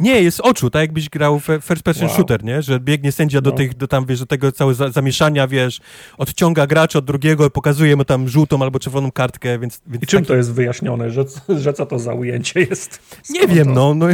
[0.00, 2.16] Nie, jest oczu, tak jakbyś grał w first person wow.
[2.16, 2.62] shooter, nie?
[2.62, 3.56] Że biegnie sędzia do no.
[3.56, 5.80] tych, do tam, wiesz, do tego całego zamieszania, wiesz,
[6.18, 9.80] odciąga gracza od drugiego, pokazuje mu tam żółtą albo czerwoną kartkę, więc...
[9.86, 10.28] więc I czym taki...
[10.28, 11.24] to jest wyjaśnione, że,
[11.58, 12.94] że co to za ujęcie jest?
[13.22, 13.94] Skąd nie wiem, to?
[13.94, 14.06] no, no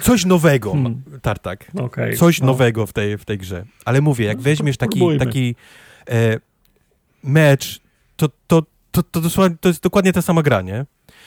[0.00, 1.02] coś nowego, hmm.
[1.22, 1.66] Tartak.
[1.80, 2.46] Okay, coś no.
[2.46, 3.64] nowego w tej, w tej grze.
[3.84, 5.54] Ale mówię, jak no, weźmiesz taki, taki
[6.10, 6.38] e,
[7.24, 7.80] mecz,
[8.16, 9.20] to, to, to, to,
[9.60, 10.84] to jest dokładnie ta sama gra, nie?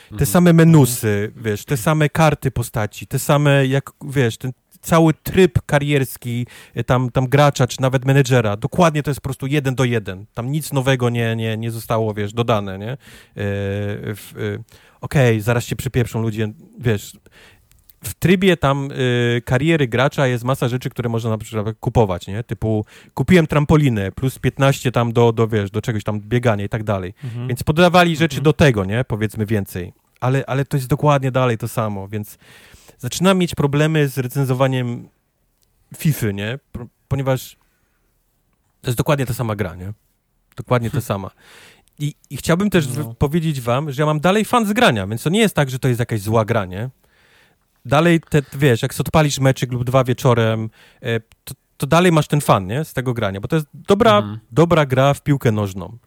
[0.10, 0.26] Te mhm.
[0.26, 4.52] same menusy, wiesz, te same karty postaci, te same, jak, wiesz, ten
[4.82, 9.48] cały tryb karierski e, tam, tam gracza, czy nawet menedżera, dokładnie to jest po prostu
[9.48, 10.26] jeden do jeden.
[10.34, 12.98] Tam nic nowego nie, nie, nie zostało, wiesz, dodane, nie?
[13.36, 13.44] Yy,
[14.36, 14.64] yy,
[15.02, 17.14] Okej, okay, zaraz się przypieprzą ludzie, wiesz,
[18.07, 22.44] w trybie tam y, kariery gracza jest masa rzeczy, które można na przykład kupować, nie?
[22.44, 26.84] Typu kupiłem trampolinę plus 15 tam do, do wiesz, do czegoś tam biegania i tak
[26.84, 27.14] dalej.
[27.23, 27.48] Mhm.
[27.48, 28.44] Więc podawali rzeczy mhm.
[28.44, 29.03] do tego, nie?
[29.03, 29.94] Powiedzmy więcej.
[30.19, 32.38] Ale, ale to jest dokładnie dalej to samo, więc
[32.98, 35.10] zaczynam mieć problemy z recenzowaniem
[35.98, 36.60] FIFA, nie?
[37.07, 37.57] Ponieważ
[38.82, 39.94] to jest dokładnie ta sama gra, nie?
[40.56, 41.32] Dokładnie ta sama.
[41.99, 43.14] I, I, chciałbym też no.
[43.14, 45.80] powiedzieć wam, że ja mam dalej fan z grania, więc to nie jest tak, że
[45.80, 46.90] to jest jakaś zła gra, nie?
[47.86, 50.70] Dalej, te, wiesz, jak odpalisz meczyk lub dwa wieczorem,
[51.02, 54.18] e, to, to, dalej masz ten fan, nie, z tego grania, bo to jest dobra,
[54.18, 54.40] mhm.
[54.52, 55.98] dobra gra w piłkę nożną.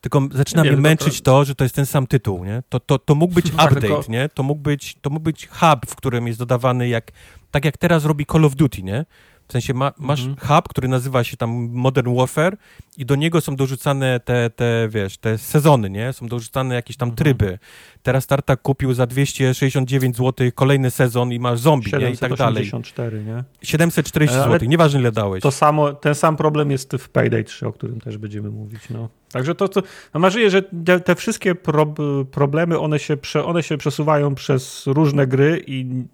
[0.00, 1.32] Tylko zaczyna mnie męczyć to...
[1.32, 1.44] to...
[1.44, 2.62] że to jest ten sam tytuł, nie?
[2.68, 4.28] To, to, to mógł być tak, update, nie?
[4.28, 7.12] To mógł być, to mógł być hub, w którym jest dodawany jak,
[7.50, 9.04] tak jak teraz robi Call of Duty, nie?
[9.48, 10.48] W sensie ma, masz mhm.
[10.48, 12.56] hub, który nazywa się tam Modern Warfare
[12.96, 16.12] i do niego są dorzucane te, te wiesz, te sezony, nie?
[16.12, 17.16] Są dorzucane jakieś tam mhm.
[17.16, 17.58] tryby.
[18.02, 22.10] Teraz Tartak kupił za 269 zł kolejny sezon i masz zombie, nie?
[22.10, 22.64] I tak dalej.
[22.64, 23.44] 784, nie?
[23.62, 25.42] 740 zł, nieważne ile dałeś.
[25.42, 29.08] To samo, ten sam problem jest w Payday 3, o którym też będziemy mówić, no.
[29.32, 29.82] Także to, to
[30.14, 30.62] mam wrażenie, że
[31.04, 31.94] te, wszystkie pro,
[32.30, 36.04] problemy, one się, one się przesuwają przez różne gry i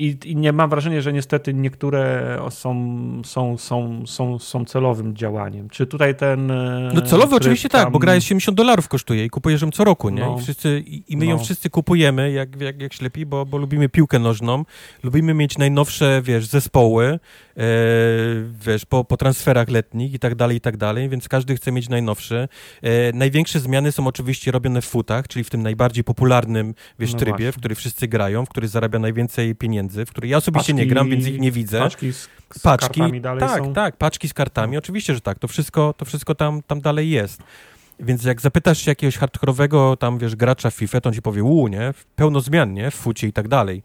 [0.00, 5.68] i, I, nie mam wrażenia, że niestety niektóre są, są, są, są, są celowym działaniem.
[5.68, 6.50] Czy tutaj ten.
[6.50, 7.84] E, no celowy oczywiście tam...
[7.84, 10.20] tak, bo gra jest 70 dolarów kosztuje i kupujesz ją co roku, nie?
[10.20, 10.36] No.
[10.38, 11.44] I, wszyscy, i, my ją no.
[11.44, 14.64] wszyscy kupujemy jak, jak, jak ślepi, bo, bo lubimy piłkę nożną,
[15.02, 17.18] lubimy mieć najnowsze, wiesz, zespoły,
[18.66, 21.88] wiesz, po, po transferach letnich i tak dalej, i tak dalej, więc każdy chce mieć
[21.88, 22.48] najnowszy.
[22.82, 27.18] E, największe zmiany są oczywiście robione w futach, czyli w tym najbardziej popularnym, wiesz, no
[27.18, 27.52] trybie, właśnie.
[27.52, 30.86] w który wszyscy grają, w który zarabia najwięcej pieniędzy w których ja osobiście paczki, nie
[30.86, 31.78] gram, więc ich nie widzę.
[31.78, 33.72] Paczki z, z paczki, kartami dalej Tak, są?
[33.72, 35.38] tak, paczki z kartami, oczywiście, że tak.
[35.38, 37.42] To wszystko, to wszystko tam, tam dalej jest.
[38.00, 41.68] Więc jak zapytasz się jakiegoś hardkorowego tam, wiesz, gracza FIFA, to on ci powie, uuu,
[41.68, 43.82] nie, pełno zmian, nie, w fucie i tak dalej.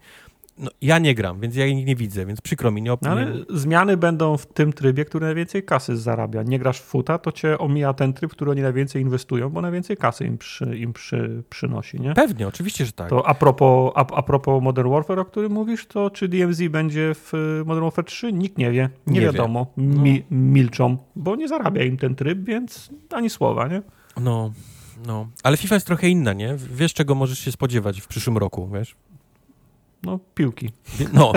[0.58, 3.10] No, ja nie gram, więc ja ich nie widzę, więc przykro mi, nie, op- No,
[3.10, 6.42] ale zmiany będą w tym trybie, który najwięcej kasy zarabia.
[6.42, 9.96] Nie grasz w futa, to cię omija ten tryb, który oni najwięcej inwestują, bo najwięcej
[9.96, 12.14] kasy im, przy, im przy, przynosi, nie?
[12.14, 13.08] Pewnie, oczywiście, że tak.
[13.10, 17.12] To a propos, a, a propos Modern Warfare, o którym mówisz, to czy DMZ będzie
[17.14, 18.32] w y, Modern Warfare 3?
[18.32, 18.88] Nikt nie wie.
[19.06, 19.26] Nie, Nie wie.
[19.26, 19.66] wiadomo.
[19.76, 23.82] Mi, milczą, bo nie zarabia im ten tryb, więc ani słowa, nie?
[24.20, 24.52] No,
[25.06, 25.28] no.
[25.42, 26.56] Ale FIFA jest trochę inna, nie?
[26.74, 28.96] Wiesz, czego możesz się spodziewać w przyszłym roku, wiesz?
[30.02, 30.70] No, piłki.
[31.12, 31.32] No,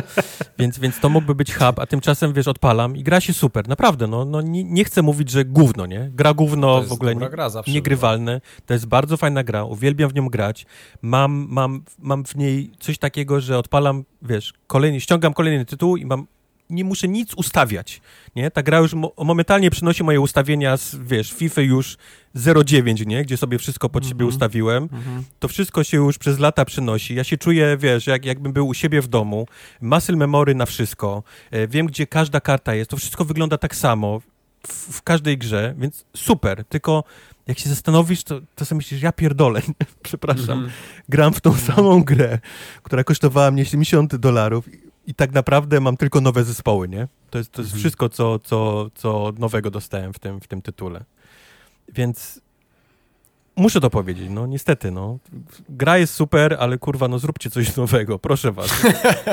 [0.60, 4.07] więc, więc to mógłby być hub, a tymczasem, wiesz, odpalam i gra się super, naprawdę,
[4.07, 6.10] no, no nie, nie chcę mówić, że gówno, nie?
[6.14, 10.14] Gra gówno w ogóle nie, gra zawsze niegrywalne, to jest bardzo fajna gra, uwielbiam w
[10.14, 10.65] nią grać,
[11.02, 16.06] mam, mam, mam w niej coś takiego, że odpalam, wiesz, kolejny, ściągam kolejny tytuł i
[16.06, 16.27] mam,
[16.69, 18.01] nie muszę nic ustawiać,
[18.35, 18.51] nie?
[18.51, 21.97] Ta gra już mo momentalnie przynosi moje ustawienia z, wiesz, FIFA już
[22.35, 23.23] 0.9, nie?
[23.23, 24.29] Gdzie sobie wszystko pod siebie Mhm.
[24.29, 25.23] ustawiłem, Mhm.
[25.39, 27.15] to wszystko się już przez lata przynosi.
[27.15, 29.47] Ja się czuję, wiesz, jak, jakbym był u siebie w domu.
[29.81, 31.23] Muscle memory na wszystko.
[31.51, 32.89] E, Wiem, gdzie każda karta jest.
[32.89, 34.19] To wszystko wygląda tak samo
[34.67, 36.65] w, w każdej grze, więc super.
[36.65, 37.03] Tylko
[37.47, 39.61] jak się zastanowisz, to, to sobie myślisz, ja pierdolę,
[40.03, 40.49] przepraszam.
[40.59, 40.71] Mhm.
[41.09, 42.39] Gram w tą samą grę,
[42.83, 44.69] która kosztowała mnie 70 dolarów
[45.10, 47.07] i, tak naprawdę mam tylko nowe zespoły, nie?
[47.30, 47.80] To jest, to jest Mhm.
[47.80, 51.03] wszystko, co, co, co nowego dostałem w tym, w tym tytule.
[51.95, 52.41] Więc
[53.56, 55.18] muszę to powiedzieć, no niestety, no.
[55.69, 58.69] Gra jest super, ale kurwa, no zróbcie coś nowego, proszę was.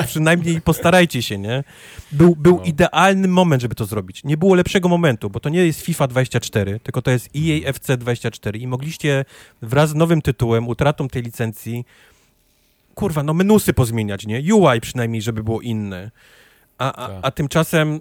[0.05, 1.63] Przynajmniej postarajcie się, nie?
[2.11, 2.63] Był, był No.
[2.63, 4.23] idealny moment, żeby to zrobić.
[4.23, 7.97] Nie było lepszego momentu, bo to nie jest FIFA 24, tylko to jest EA FC
[7.97, 9.25] 24 i mogliście
[9.61, 11.85] wraz z nowym tytułem, utratą tej licencji,
[12.97, 14.55] kurwa, no menusy pozmieniać, nie?
[14.55, 16.11] UI przynajmniej, żeby było inne.
[16.77, 17.19] A, a, Tak.
[17.21, 17.99] a tymczasem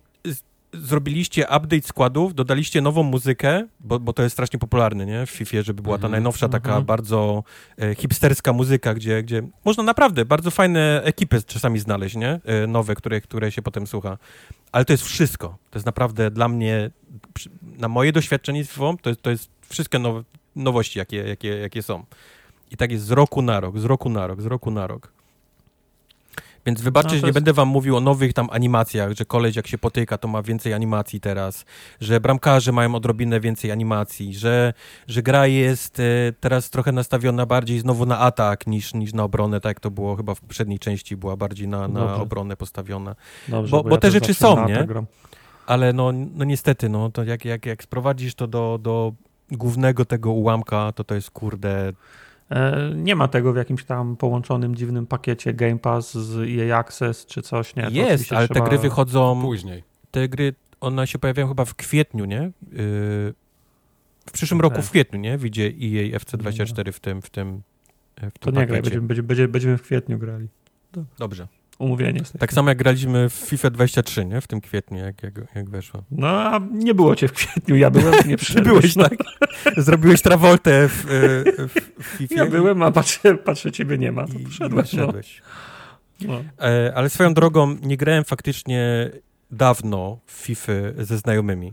[0.73, 5.27] zrobiliście update składów, dodaliście nową muzykę, bo, bo to jest strasznie popularne, nie?
[5.27, 6.13] W FIFA, żeby była ta Mhm.
[6.13, 6.85] najnowsza taka Mhm.
[6.85, 7.45] bardzo
[7.79, 12.41] e, hipsterska muzyka, gdzie, gdzie można naprawdę bardzo fajne ekipy czasami znaleźć, nie?
[12.45, 14.19] E, nowe, które, które się potem słucha.
[14.73, 15.49] Ale to jest wszystko.
[15.71, 16.91] To jest naprawdę dla mnie,
[17.63, 18.65] na moje doświadczenie
[19.03, 20.25] to jest, to jest wszystkie now,
[20.57, 22.05] nowości, jakie, jakie, jakie są.
[22.71, 25.13] I tak jest z roku na rok, z roku na rok, z roku na rok.
[26.67, 29.57] Więc wybaczcie, No, że nie jest- będę wam mówił o nowych tam animacjach, że koleś
[29.57, 31.65] jak się potyka, to ma więcej animacji teraz,
[32.01, 34.75] że bramkarze mają odrobinę więcej animacji, że,
[35.09, 36.03] że gra jest e,
[36.41, 40.17] teraz trochę nastawiona bardziej znowu na atak niż, niż na obronę, tak jak to było
[40.17, 42.23] chyba w poprzedniej części, była bardziej na, na Dobrze.
[42.23, 43.15] obronę postawiona.
[43.49, 44.87] Dobrze, Bo- bo ja te rzeczy są, nie?
[45.67, 49.13] Ale no, no niestety, no to jak, jak, jak sprowadzisz to do, do
[49.51, 51.93] głównego tego ułamka, to to jest kurde
[52.95, 57.43] Nie ma tego w jakimś tam połączonym dziwnym pakiecie Game Pass z EA Access czy
[57.43, 57.83] coś, nie?
[57.83, 59.83] To Jest, ale te trzeba- gry wychodzą, Później.
[60.11, 62.37] te gry, one się pojawiają chyba w kwietniu, nie?
[62.37, 62.53] Yy,
[64.27, 64.71] w przyszłym Okej.
[64.71, 65.39] roku w kwietniu, nie?
[65.39, 67.63] Wyjdzie EA FC24 w tym, w tym,
[68.17, 68.83] e, w To tym nie graj, pakiecie.
[68.83, 70.49] będziemy, będziemy, będziemy, będziemy w kwietniu grali.
[71.19, 71.49] Dobrze.
[71.79, 72.21] Umówienie.
[72.39, 74.41] Tak samo jak graliśmy w FIFA 23, nie?
[74.41, 76.03] W tym kwietniu, jak, jak, jak weszło.
[76.11, 78.67] No, a nie było cię w kwietniu, ja byłem, nie przyszedłeś.
[78.69, 79.09] byłeś, no.
[79.09, 79.19] tak?
[79.77, 82.35] Zrobiłeś Travoltę w, e, w, w FIFA.
[82.35, 84.93] Ja byłem, a patrzę, patrzę ciebie nie ma, to przyszedłeś.
[84.95, 85.13] No.
[86.29, 86.43] No.
[86.69, 89.11] E, ale swoją drogą nie grałem faktycznie
[89.51, 91.73] dawno w FIFA ze znajomymi.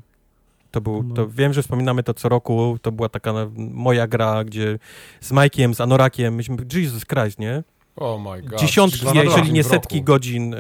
[0.72, 1.16] To był, No.
[1.16, 4.80] to wiem, że wspominamy to co roku, to była taka moja gra, gdzie
[5.22, 7.64] z Majkiem, z Anorakiem, myśmy, Jesus Christ, nie?
[7.96, 8.60] Oh my god.
[8.60, 10.06] Dziesiątki, 300 jeżeli nie setki roku.
[10.06, 10.58] godzin e,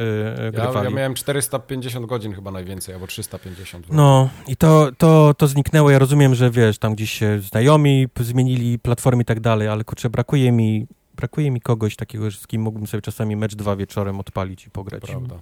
[0.54, 3.86] Ja, ja miałem 450 godzin chyba najwięcej, albo 350.
[3.86, 3.98] w roku.
[3.98, 5.92] No i to, to, to zniknęło.
[5.92, 10.10] Ja rozumiem, że wiesz, tam gdzieś się znajomi zmienili platformy i tak dalej, ale kurczę,
[10.10, 14.68] brakuje mi, brakuje mi kogoś takiego, z kim mógłbym sobie czasami mecz dwa wieczorem odpalić
[14.68, 15.04] i pograć.
[15.04, 15.36] Prawda.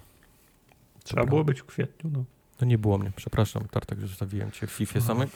[1.03, 2.09] Trzeba było być w kwietniu.
[2.13, 2.23] No.
[2.57, 5.05] To nie było mnie, przepraszam, Tartak, że zostawiłem cię w FIFA No.
[5.05, 5.29] samych.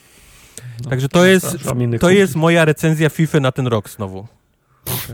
[0.84, 0.90] No.
[0.90, 1.58] Także to jest,
[2.00, 4.28] to jest moja recenzja FIFA na ten rok znowu.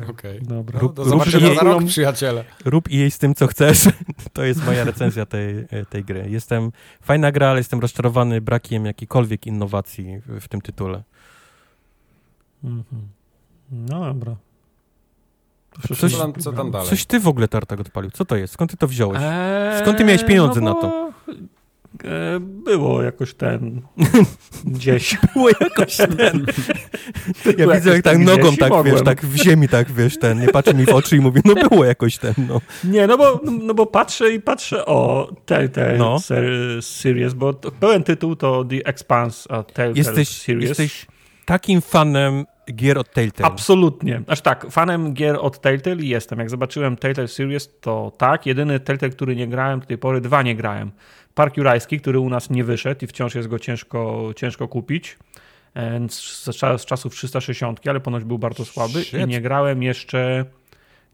[0.09, 0.39] Okej.
[0.41, 0.79] Dobra.
[0.81, 2.43] No, Rób- do rób zobaczenia jej- za rok, przyjaciele.
[2.65, 3.83] Rób jej z tym, co chcesz.
[4.33, 6.25] To jest moja recenzja tej, tej gry.
[6.29, 6.71] Jestem,
[7.01, 11.03] fajna gra, ale jestem rozczarowany brakiem jakiejkolwiek innowacji w, w tym tytule.
[12.63, 13.07] Mhm.
[13.71, 14.35] No dobra.
[15.87, 16.89] To Coś- Co tam, co tam dalej?
[16.89, 18.11] Coś ty w ogóle, Tartak, odpalił.
[18.11, 18.53] Co to jest?
[18.53, 19.19] Skąd ty to wziąłeś?
[19.21, 21.00] Eee, Skąd ty miałeś pieniądze no na bo, E,
[22.39, 23.81] było jakoś ten
[24.65, 25.17] gdzieś.
[25.33, 26.45] było jakoś ten.
[27.45, 29.03] Ja Było widzę, jak tak nogą, tak wiesz, mogłem.
[29.05, 31.85] tak w ziemi, tak wiesz, ten, nie patrzy mi w oczy i mówi, no było
[31.85, 32.61] jakoś ten, no.
[32.83, 36.19] Nie, no bo, no bo patrzę i patrzę o Telltale No.
[36.19, 40.69] ser- Series, bo pełen tytuł to The Expanse a Telltale Jesteś, Series.
[40.69, 41.05] jesteś
[41.45, 42.45] takim fanem
[42.75, 43.47] gier od Telltale.
[43.47, 44.21] Absolutnie.
[44.27, 46.39] Aż tak, fanem gier od Telltale jestem.
[46.39, 48.45] Jak zobaczyłem Telltale Series, to tak.
[48.45, 50.91] Jedyny Telltale, który nie grałem do tej pory, dwa nie grałem.
[51.35, 55.17] Park Jurajski, który u nas nie wyszedł i wciąż jest go ciężko, ciężko kupić.
[55.75, 59.03] E, Z, czasów 360, ale ponoć był bardzo słaby.
[59.03, 59.19] Shit.
[59.19, 60.45] I nie grałem jeszcze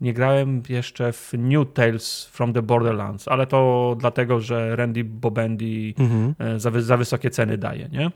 [0.01, 5.95] Nie grałem jeszcze w New Tales from the Borderlands, ale to dlatego, że Randy Bobendi
[5.99, 6.35] mhm.
[6.39, 8.11] E, za, za wysokie ceny daje, nie?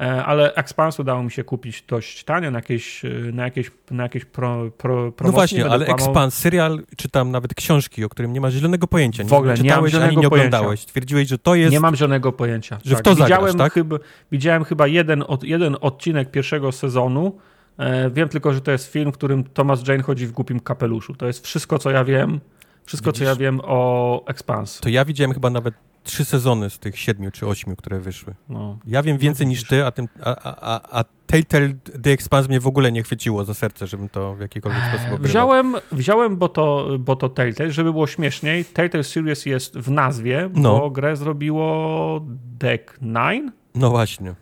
[0.00, 4.02] E, ale Expanse udało mi się kupić dość tanio na jakieś, e, na jakieś, na
[4.02, 5.86] jakieś pro, pro, No właśnie, ale.
[5.86, 9.24] Expanse, serial, czy tam nawet książki, o którym nie masz zielonego pojęcia.
[9.24, 10.84] W ogóle nie, nie mam ani nie oglądałeś.
[10.84, 11.72] Twierdziłeś, że to jest...
[11.72, 12.78] Nie mam zielonego pojęcia.
[12.84, 13.00] Że tak.
[13.00, 13.72] w to widziałem zagrasz, tak?
[13.72, 13.96] Chyba,
[14.32, 17.38] widziałem chyba jeden, od, jeden odcinek pierwszego sezonu.
[17.78, 21.14] E, wiem tylko, że to jest film, w którym Thomas Jane chodzi w głupim kapeluszu.
[21.14, 22.40] To jest wszystko, co ja wiem.
[22.84, 23.18] Wszystko, Widzisz?
[23.18, 24.80] co ja wiem o Expanse.
[24.80, 25.74] To ja widziałem chyba nawet
[26.08, 28.34] trzy sezony z tych siedmiu czy ośmiu, które wyszły.
[28.48, 28.78] No.
[28.86, 31.68] Ja wiem więcej no, niż ty, a, tym, a, a, a Telltale
[32.02, 35.28] The Expanse mnie w ogóle nie chwyciło za serce, żebym to w jakikolwiek sposób ogrywał.
[35.28, 38.64] Wziąłem, wziąłem bo, to, bo to Telltale, żeby było śmieszniej.
[38.64, 40.78] Telltale Series jest w nazwie, no.
[40.78, 42.20] bo grę zrobiło
[42.58, 43.52] Deck Nine.
[43.74, 44.34] No właśnie.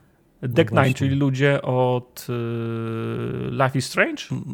[0.43, 4.23] Deck no Nine, czyli ludzie od y, Life is Strange?
[4.31, 4.45] Mm.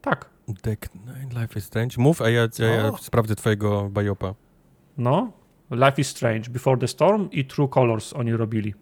[0.00, 0.30] Tak.
[0.48, 1.94] Deck Nine, Life is Strange.
[1.98, 4.34] Mów, a ja, ja, ja sprawdzę twojego biopa.
[4.98, 5.32] No,
[5.70, 8.74] Life is Strange, Before the Storm i True Colors oni robili.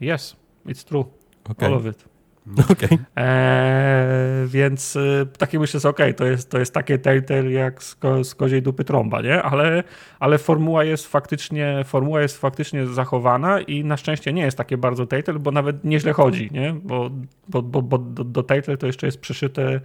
[0.00, 0.36] Yes,
[0.66, 1.04] it's true.
[1.48, 1.68] Okay.
[1.68, 2.04] All of it.
[2.70, 2.98] Okay.
[3.16, 7.82] Eee, więc y, takie myślę, że okej, okay, to, jest, to jest takie Telltale jak
[7.82, 9.42] z, ko, z koziej dupy trąba, nie?
[9.42, 9.84] Ale,
[10.20, 15.06] ale formuła jest faktycznie formuła jest faktycznie zachowana i na szczęście nie jest takie bardzo
[15.06, 16.72] Telltale, bo nawet nieźle chodzi, nie?
[16.82, 17.10] Bo,
[17.48, 19.80] bo, bo, bo do, do Telltale to jeszcze jest przyszyte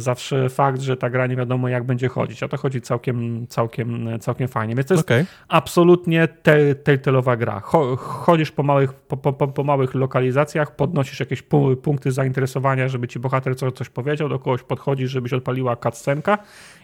[0.00, 4.08] zawsze fakt, że ta gra nie wiadomo jak będzie chodzić, a to chodzi całkiem, całkiem,
[4.20, 4.74] całkiem fajnie.
[4.74, 5.26] Więc to jest okay.
[5.48, 6.28] absolutnie
[6.84, 7.60] telltale'owa gra.
[7.96, 11.42] Chodzisz po małych, po, po, po, małych lokalizacjach, podnosisz jakieś
[11.82, 16.38] punkty zainteresowania, żeby ci bohater coś, coś powiedział, do kogoś podchodzisz, żebyś odpaliła cutscenka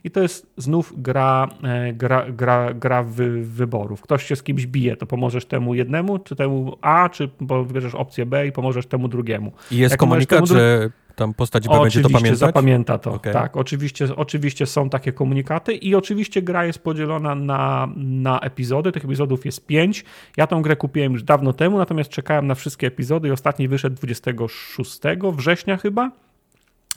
[0.05, 4.03] i to jest znów gra, e, gra, gra, gra wy, wyborów.
[4.03, 8.27] Ktoś się z kimś bije, to pomożesz temu jednemu, czy temu A, czy wybierzesz opcję
[8.27, 9.53] B i pomożesz temu drugiemu.
[9.71, 12.39] I jest Jak komunikat, że tam postać B będzie to pamiętać?
[12.39, 13.33] zapamięta to, okay.
[13.33, 13.57] tak.
[13.57, 18.93] Oczywiście, oczywiście są takie komunikaty i oczywiście gra jest podzielona na, na epizody.
[18.93, 20.05] Tych epizodów jest pięć.
[20.37, 23.97] Ja tą grę kupiłem już dawno temu, natomiast czekałem na wszystkie epizody i ostatni wyszedł
[23.97, 25.01] 26
[25.33, 26.11] września chyba.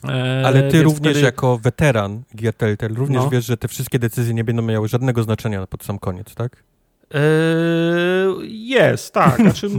[0.04, 1.26] E, Ale ty również wtedy...
[1.26, 3.30] jako weteran gier Telltale również no.
[3.30, 6.64] wiesz, że te wszystkie decyzje nie będą miały żadnego znaczenia pod sam koniec, tak?
[7.14, 9.36] Yy, jest, tak.
[9.36, 9.70] Znaczy,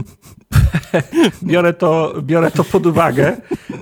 [1.42, 3.36] biorę, to, biorę to pod uwagę,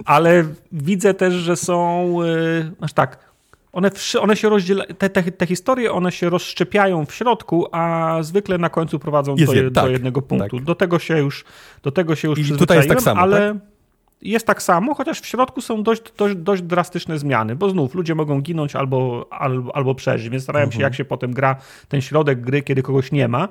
[0.04, 2.08] ale widzę też, że są.
[2.22, 3.26] Yy, aż tak.
[3.72, 3.90] One,
[4.20, 8.68] one się rozdzielają, te, te, te, historie one się rozszczepiają w środku, a zwykle na
[8.68, 10.56] końcu prowadzą do, je, tak, do, jednego punktu.
[10.56, 10.66] Tak.
[10.66, 11.44] Do tego się już,
[11.82, 13.54] do tego się już I tutaj jest tak samo, ale.
[13.54, 13.75] Tak?
[14.22, 18.14] Jest tak samo, chociaż w środku są dość, dość, dość drastyczne zmiany, bo znów ludzie
[18.14, 20.82] mogą ginąć albo, albo, albo przeżyć, więc starałem się, mhm.
[20.82, 21.56] jak się potem gra
[21.88, 23.48] ten środek gry, kiedy kogoś nie ma.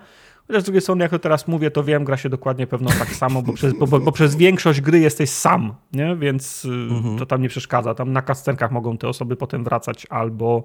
[0.47, 3.09] Chociaż z drugiej strony, jak to teraz mówię, to wiem, gra się dokładnie pewno tak
[3.09, 6.15] samo, bo przez, bo, bo, bo przez większość gry jesteś sam, nie?
[6.15, 7.17] więc y, mhm.
[7.17, 7.95] to tam nie przeszkadza.
[7.95, 10.63] Tam na kascenkach mogą te osoby potem wracać albo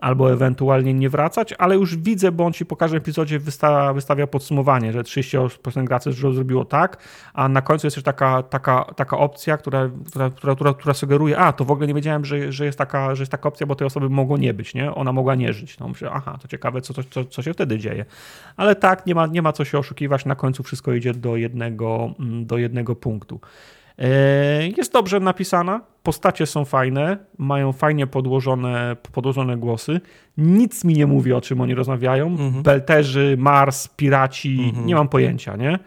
[0.00, 4.26] albo ewentualnie nie wracać, ale już widzę, bo on ci po każdym epizodzie wystawia, wystawia
[4.26, 6.98] podsumowanie, że 30% graczy zrobiło tak,
[7.34, 11.52] a na końcu jest też taka, taka, taka opcja, która, która, która, która, sugeruje, a
[11.52, 13.86] to w ogóle nie wiedziałem, że, że, jest taka, że jest taka opcja, bo tej
[13.86, 14.94] osoby mogło nie być, nie?
[14.94, 15.78] Ona mogła nie żyć.
[15.78, 18.04] No myślę, aha, to ciekawe, co, co, co się wtedy dzieje.
[18.56, 22.14] Ale tak, nie ma, nie ma co się oszukiwać, na końcu wszystko idzie do jednego,
[22.20, 23.40] mm, do jednego punktu.
[24.00, 30.00] E, jest dobrze napisana, postacie są fajne, mają fajnie podłożone, podłożone głosy.
[30.36, 32.26] Nic mi nie mówi, o czym oni rozmawiają.
[32.26, 32.62] Mhm.
[32.62, 34.86] Belterzy, Mars, piraci, mhm.
[34.86, 35.78] nie mam pojęcia, nie?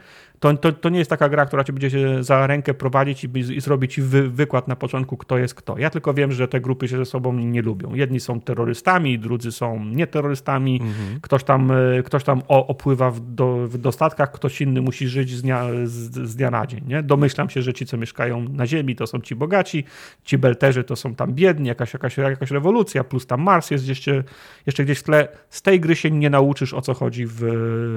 [0.43, 3.61] To, to, to nie jest taka gra, która cię będzie za rękę prowadzić i, i
[3.61, 5.77] zrobić ci wy, wykład na początku, kto jest kto.
[5.77, 7.93] Ja tylko wiem, że te grupy się ze sobą nie lubią.
[7.93, 10.81] Jedni są terrorystami, drudzy są nieterrorystami.
[10.81, 11.21] Mhm.
[11.21, 15.41] Ktoś tam, e, ktoś tam opływa w, do, w dostatkach, ktoś inny musi żyć z
[15.41, 16.81] dnia, z, z dnia na dzień.
[16.87, 17.03] Nie?
[17.03, 19.83] Domyślam się, że ci, co mieszkają na ziemi, to są ci bogaci,
[20.23, 24.23] ci belterzy to są tam biedni, jakaś, jakaś, jakaś rewolucja, plus tam Mars jest jeszcze,
[24.65, 25.27] jeszcze gdzieś w tle.
[25.49, 27.39] Z tej gry się nie nauczysz, o co chodzi w,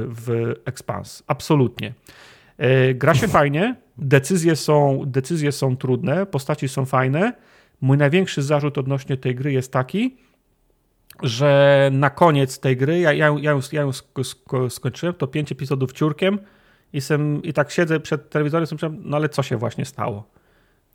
[0.09, 1.23] w Expans.
[1.27, 1.93] Absolutnie.
[2.59, 7.33] E, gra się fajnie, decyzje są, decyzje są trudne, postaci są fajne.
[7.81, 10.17] Mój największy zarzut odnośnie tej gry jest taki,
[11.23, 13.91] że na koniec tej gry, ja, ja, ja, ją, ja ją
[14.71, 16.39] skończyłem, to pięć epizodów ciurkiem
[16.93, 20.31] i, sem, i tak siedzę przed telewizorem i no ale co się właśnie stało?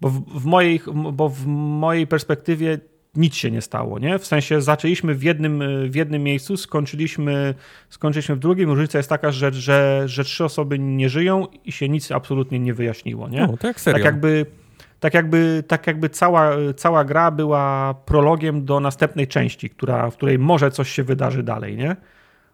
[0.01, 0.81] Bo w, w, mojej,
[1.13, 2.79] bo w mojej perspektywie
[3.15, 4.19] nic się nie stało, nie?
[4.19, 7.53] W sensie zaczęliśmy w jednym, w jednym miejscu, skończyliśmy,
[7.89, 8.69] skończyliśmy w drugim.
[8.69, 12.73] Różnica jest taka, że, że, że trzy osoby nie żyją i się nic absolutnie nie
[12.73, 13.47] wyjaśniło, nie?
[13.47, 13.97] No, tak serio.
[13.97, 14.45] Tak jakby,
[14.99, 20.39] tak jakby, tak jakby cała, cała gra była prologiem do następnej części, która, w której
[20.39, 21.95] może coś się wydarzy dalej, nie?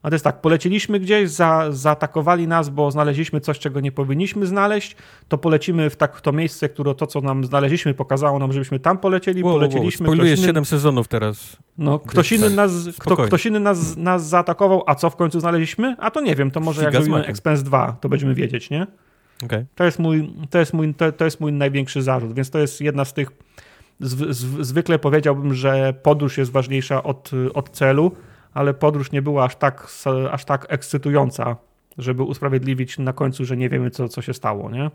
[0.03, 4.45] A to jest tak, poleciliśmy gdzieś, za, zaatakowali nas, bo znaleźliśmy coś, czego nie powinniśmy
[4.45, 4.95] znaleźć,
[5.27, 8.97] to polecimy w, tak, to miejsce, które to, co nam znaleźliśmy, pokazało nam, żebyśmy tam
[8.97, 10.05] polecieli, Wow, wow, poleciliśmy.
[10.05, 11.57] Spoilujesz inny- 7 sezonów teraz.
[11.77, 12.55] no, ktoś inny, Tak.
[12.55, 15.95] nas, kto, ktoś inny nas, nas zaatakował, a co w końcu znaleźliśmy?
[15.99, 17.27] A to nie wiem, to może jak Figa z zrobimy.
[17.27, 18.87] Expense 2, to będziemy wiedzieć, nie?
[19.45, 19.65] Okej.
[19.75, 22.81] To jest mój, to jest mój, to, to jest mój największy zarzut, więc to jest
[22.81, 23.31] jedna z tych.
[23.99, 28.11] Zw, zw, zwykle powiedziałbym, że podróż jest ważniejsza od, od celu,
[28.57, 29.87] ale podróż nie była aż tak,
[30.31, 31.55] aż tak ekscytująca,
[31.97, 34.91] żeby usprawiedliwić na końcu, że nie wiemy, co, co się stało, nie?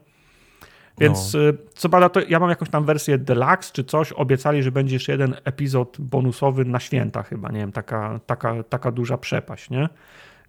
[0.98, 4.12] Więc y, co prawda, to ja mam jakąś tam wersję deluxe czy coś.
[4.12, 7.48] Obiecali, że będzie jeszcze jeden epizod bonusowy na święta, chyba.
[7.48, 9.88] Nie wiem, taka, taka, taka duża przepaść, nie?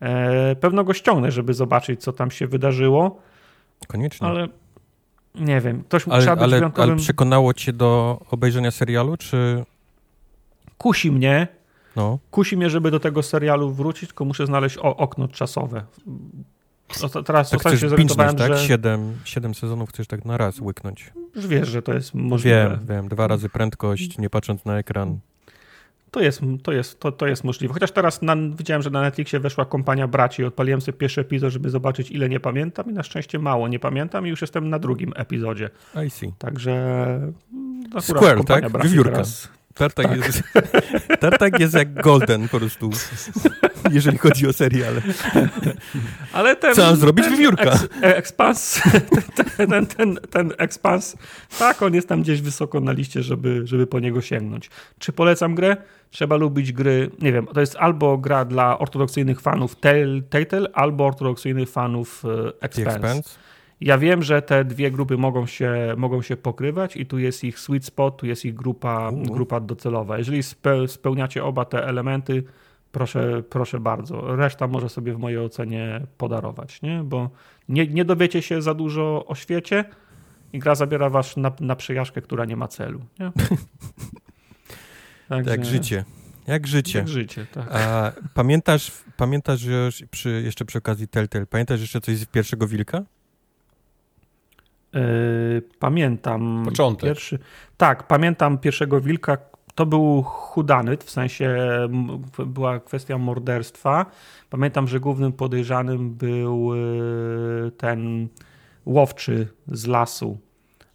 [0.01, 3.19] E, pewno go ściągnę, żeby zobaczyć, co tam się wydarzyło.
[3.87, 4.27] Koniecznie.
[4.27, 4.47] Ale
[5.35, 6.89] nie wiem, ktoś Ale, trzeba być ale, wyjątkowym.
[6.89, 9.63] ale przekonało cię do obejrzenia serialu, czy...
[10.77, 11.47] Kusi mnie,
[11.95, 15.83] No, kusi mnie, żeby do tego serialu wrócić, tylko muszę znaleźć o, okno czasowe.
[17.03, 18.57] O, teraz tak chcesz się zorientowałem, tak?
[18.57, 21.11] że Siedem, siedem sezonów chcesz tak na raz łyknąć.
[21.35, 22.69] już wiesz, że to jest możliwe.
[22.69, 23.07] Wiem, wiem.
[23.07, 25.19] Dwa razy prędkość, nie patrząc na ekran.
[26.11, 27.73] To jest, to, jest, to, to jest możliwe.
[27.73, 31.51] Chociaż teraz na, widziałem, że na Netflixie weszła kompania braci i odpaliłem sobie pierwszy epizod,
[31.53, 34.79] żeby zobaczyć ile nie pamiętam i na szczęście mało nie pamiętam i już jestem na
[34.79, 35.69] drugim epizodzie.
[36.07, 36.33] I see.
[36.37, 36.71] Także
[37.53, 38.69] mm, Square, tak?
[38.69, 39.11] braci Wiewiórka.
[39.11, 40.43] teraz- Tartak, Jest,
[41.21, 42.89] Tartak jest jak Golden po prostu,
[43.91, 45.01] jeżeli chodzi o seriale.
[46.33, 47.25] Ale ten, Co mam zrobić?
[47.25, 47.71] ten Wiewiórka.
[47.71, 48.81] Eks, e, ekspans,
[49.57, 51.17] ten, ten, ten, ten ekspans,
[51.59, 54.69] tak, on jest tam gdzieś wysoko na liście, żeby, żeby po niego sięgnąć.
[54.99, 55.77] Czy polecam grę?
[56.11, 59.75] Trzeba lubić gry, nie wiem, to jest albo gra dla ortodoksyjnych fanów
[60.29, 63.42] Telltale, albo ortodoksyjnych fanów e, The Expanse.
[63.83, 67.59] Ja wiem, że te dwie grupy mogą się, mogą się pokrywać i tu jest ich
[67.59, 69.21] sweet spot, tu jest ich grupa, U.
[69.21, 70.17] grupa docelowa.
[70.17, 72.43] Jeżeli spe, spełniacie oba te elementy,
[72.91, 74.35] proszę, proszę bardzo.
[74.35, 77.01] Reszta może sobie w mojej ocenie podarować, nie?
[77.03, 77.29] bo
[77.69, 79.85] nie, nie dowiecie się za dużo o świecie
[80.53, 83.01] i gra zabiera was na, na przejażdżkę, która nie ma celu.
[83.19, 83.31] Nie?
[85.29, 86.05] Także- Jak życie.
[86.47, 86.99] Jak życie.
[86.99, 87.67] Jak życie, tak.
[87.71, 93.03] A pamiętasz, pamiętasz już przy, jeszcze przy okazji Telltale, pamiętasz jeszcze coś z pierwszego Wilka?
[94.93, 96.61] Yy, pamiętam.
[96.65, 97.09] Początek.
[97.09, 97.39] Pierwszy,
[97.77, 99.37] tak, pamiętam pierwszego wilka.
[99.75, 101.57] To był hudanyt, w sensie
[102.45, 104.05] była kwestia morderstwa.
[104.49, 108.27] Pamiętam, że głównym podejrzanym był yy, ten
[108.85, 110.37] łowczy z lasu,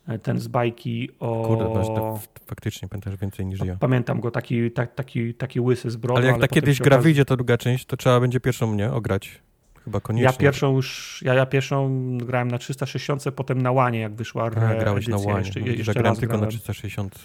[0.09, 1.45] yy, ten z bajki o...
[1.47, 3.77] Kurde, masz to faktycznie pamiętasz więcej niż ja.
[3.81, 6.19] Pamiętam go, taki, tak, taki, taki łysy z brodą.
[6.19, 8.67] Ale jak ta potem kiedyś gra okazało- wyjdzie, ta druga część, to trzeba będzie pierwszą
[8.67, 9.43] mnie ograć.
[9.89, 10.27] Chyba koniecznie.
[10.27, 14.51] Ja pierwszą już, ja, ja pierwszą grałem na 360, potem na łanie, jak wyszła A,
[14.51, 15.17] grałeś na reedycja.
[15.33, 15.39] łanie.
[15.47, 16.51] Jeszcze, No, jeszcze Zagrałem raz tylko na grałem.
[16.51, 17.19] 360.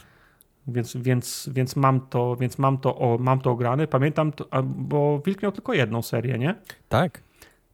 [0.67, 3.87] Więc, więc, więc mam to, więc mam to, o, mam to ograne.
[3.87, 6.55] Pamiętam, to, bo Wilk miał tylko jedną serię, nie?
[6.89, 7.21] Tak?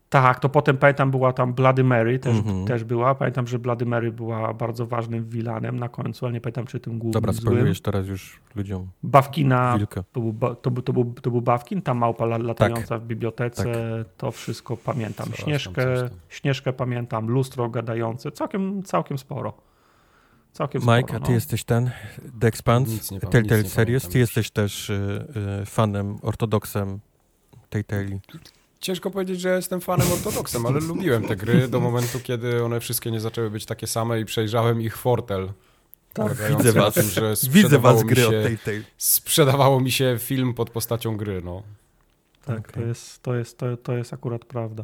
[0.09, 2.65] Tak, to potem pamiętam była tam Bloody Mary też, Mhm.
[2.65, 3.15] też była.
[3.15, 6.93] Pamiętam, że Bloody Mary była bardzo ważnym vilanem na końcu, ale nie pamiętam, czy tym
[6.99, 9.77] głównym Dobra, spoilujesz teraz już ludziom Bawkina,
[10.11, 13.01] to był, to, był, to, był, to był Bawkin, ta małpa la- latająca Tak.
[13.01, 13.65] w bibliotece,
[14.17, 15.27] to wszystko pamiętam.
[15.33, 16.09] Śnieżkę, tam.
[16.29, 19.53] Śnieżkę pamiętam, lustro gadające, całkiem, całkiem sporo.
[20.51, 21.25] Całkiem Mike, sporo, a no.
[21.25, 21.91] ty jesteś ten,
[22.39, 25.25] The Expanse, Telltale Series, pamiętam ty jesteś też y,
[25.61, 26.99] y, fanem, ortodoksem
[27.69, 28.19] Telltale.
[28.80, 33.11] Ciężko powiedzieć, że jestem fanem ortodoksem, ale lubiłem te gry do momentu, kiedy one wszystkie
[33.11, 35.49] nie zaczęły być takie same i przejrzałem ich fortel.
[36.14, 36.93] polegający Widzę was.
[36.93, 38.82] Tym, że Widzę was gry się, od Telltale.
[38.98, 41.64] Sprzedawało mi się film pod postacią gry, no.
[42.45, 42.88] Tak, to, Okej.
[42.88, 44.83] jest, to, jest, to, to jest akurat prawda.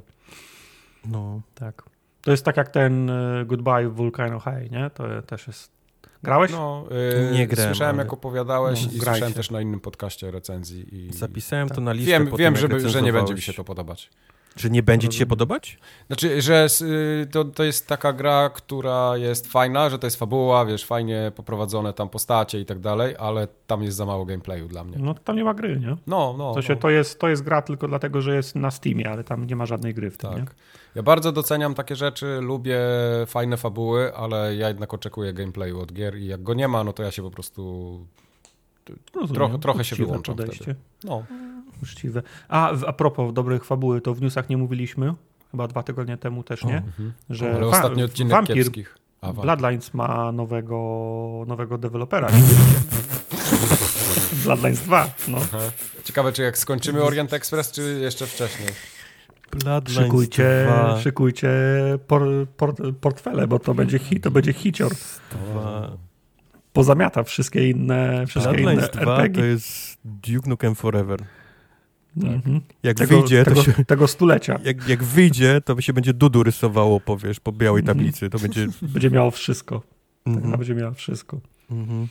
[1.06, 1.83] No, Tak.
[2.22, 4.90] To jest tak jak ten y, Goodbye Volcano High, nie?
[4.90, 5.74] To też jest...
[6.25, 6.51] Grałeś?
[6.51, 9.05] no yy, Nie grałem, Słyszałem, ale- jak opowiadałeś No, i grajcie.
[9.05, 10.95] słyszałem też na innym podcaście recenzji.
[10.95, 11.13] I...
[11.13, 11.75] zapisałem Tak.
[11.75, 12.11] to na listę.
[12.11, 14.09] Wiem, wiem żeby, że nie będzie mi się to podobać.
[14.55, 15.29] Że nie będzie ci się Rozumiem.
[15.29, 15.77] podobać?
[16.07, 20.65] Znaczy, że y, to, to jest taka gra, która jest fajna, że to jest fabuła,
[20.65, 24.83] wiesz, fajnie poprowadzone tam postacie i tak dalej, ale tam jest za mało gameplayu dla
[24.83, 24.97] mnie.
[24.99, 25.97] No to tam nie ma gry, nie?
[26.07, 26.53] No, no.
[26.53, 26.79] To, się, no.
[26.79, 29.65] to, jest, to jest gra tylko dlatego, że jest na Steamie, ale tam nie ma
[29.65, 30.45] żadnej gry w tym, nie?
[30.95, 32.80] Ja bardzo doceniam takie rzeczy, lubię
[33.27, 36.93] fajne fabuły, ale ja jednak oczekuję gameplayu od gier i jak go nie ma, no
[36.93, 37.99] to ja się po prostu...
[39.15, 39.35] Rozumiem.
[39.35, 40.64] Trochę- trochę się wyłączam podejście.
[40.64, 40.80] wtedy.
[41.03, 41.24] No,
[41.83, 42.22] Uczciwe.
[42.49, 45.14] A, a propos dobrych fabuły, to w newsach nie mówiliśmy,
[45.51, 46.77] chyba dwa tygodnie temu też, nie?
[46.77, 47.14] mhm.
[47.30, 48.98] Że ale ostatni odcinek Vampir kiepskich.
[49.22, 49.33] A.
[49.33, 50.77] Bloodlines ma nowego,
[51.48, 52.27] nowego dewelopera.
[54.43, 55.38] Bloodlines 2, no.
[56.03, 58.69] Ciekawe, czy jak skończymy Orient Express, czy jeszcze wcześniej.
[59.51, 61.49] Bloodlines Szykujcie, 2, szykujcie
[62.07, 62.22] por,
[62.57, 64.91] por, portfele, bo to będzie hit, to będzie hicior.
[65.51, 65.98] 2.
[66.74, 69.41] Pozamiata wszystkie inne, wszystkie inne Bloodlines 2 RPG.
[69.41, 71.19] to jest Duke Nukem Forever.
[72.24, 72.61] Mhm.
[72.83, 74.59] Jak Tego, wyjdzie, tego, to się, tego stulecia.
[74.64, 77.98] jak, jak wyjdzie, to się będzie Dudu rysowało po, wiesz, po białej Mhm.
[77.98, 78.30] tablicy.
[78.30, 78.67] To będzie...
[78.82, 79.80] Będzie miało wszystko.
[80.24, 80.57] Ta gra Mhm.
[80.57, 81.40] będzie miała wszystko.
[81.72, 82.07] Mhm.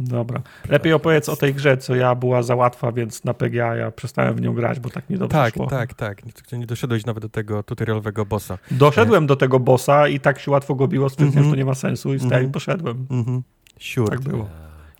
[0.00, 0.42] Dobra.
[0.68, 4.34] Lepiej opowiedz o tej grze, co ja była za łatwa, więc na PGA ja przestałem
[4.34, 5.66] w nią grać, bo tak mi dobrze Tak, szło.
[5.66, 6.22] tak, tak.
[6.26, 8.58] Nie, nie doszedłeś nawet do tego tutorialowego bossa.
[8.70, 11.44] Doszedłem do tego bossa i tak się łatwo go biło, stwierdziłem, Mhm.
[11.46, 12.50] że to nie ma sensu i wstałem Mhm.
[12.50, 13.06] i poszedłem.
[13.10, 13.42] Mhm.
[13.80, 14.10] Sure.
[14.10, 14.48] Tak było.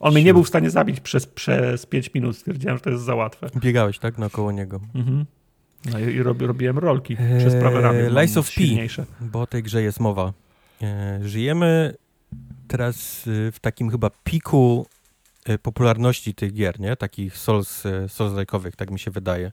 [0.01, 2.37] On mnie nie był w stanie zabić przez, przez 5 minut.
[2.37, 3.47] Stwierdziłem, że to jest za łatwe.
[3.57, 4.19] Biegałeś, tak?
[4.19, 4.81] Naokoło niego.
[4.95, 5.25] Mhm.
[5.93, 8.11] No i, i robi, robiłem rolki przez prawe Eee, ramię.
[8.21, 8.53] Lies of P.
[8.53, 9.05] silniejsze.
[9.21, 10.33] Bo o tej grze jest mowa.
[10.83, 11.95] E, żyjemy
[12.71, 14.87] teraz y, w takim chyba piku
[15.47, 16.97] e, popularności tych gier, nie?
[16.97, 19.53] Takich Souls, e, Souls-like'owych, tak mi się wydaje.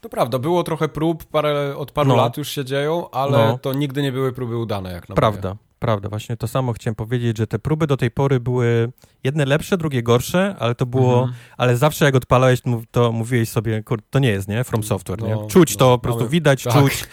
[0.00, 2.16] To prawda, było trochę prób, parę, od paru No.
[2.16, 3.58] lat już się dzieją, ale No.
[3.58, 5.14] to nigdy nie były próby udane jak na.
[5.14, 6.08] Prawda, prawda.
[6.08, 8.92] Właśnie to samo chciałem powiedzieć, że te próby do tej pory były
[9.24, 11.34] jedne lepsze, drugie gorsze, ale to było, Mhm.
[11.56, 14.64] ale zawsze jak odpalałeś, to mów- to mówiłeś sobie, kur, to nie jest, nie?
[14.64, 15.34] From Software, nie?
[15.34, 16.72] No, Czuć no, to, po prostu widać, tak.
[16.72, 17.04] czuć.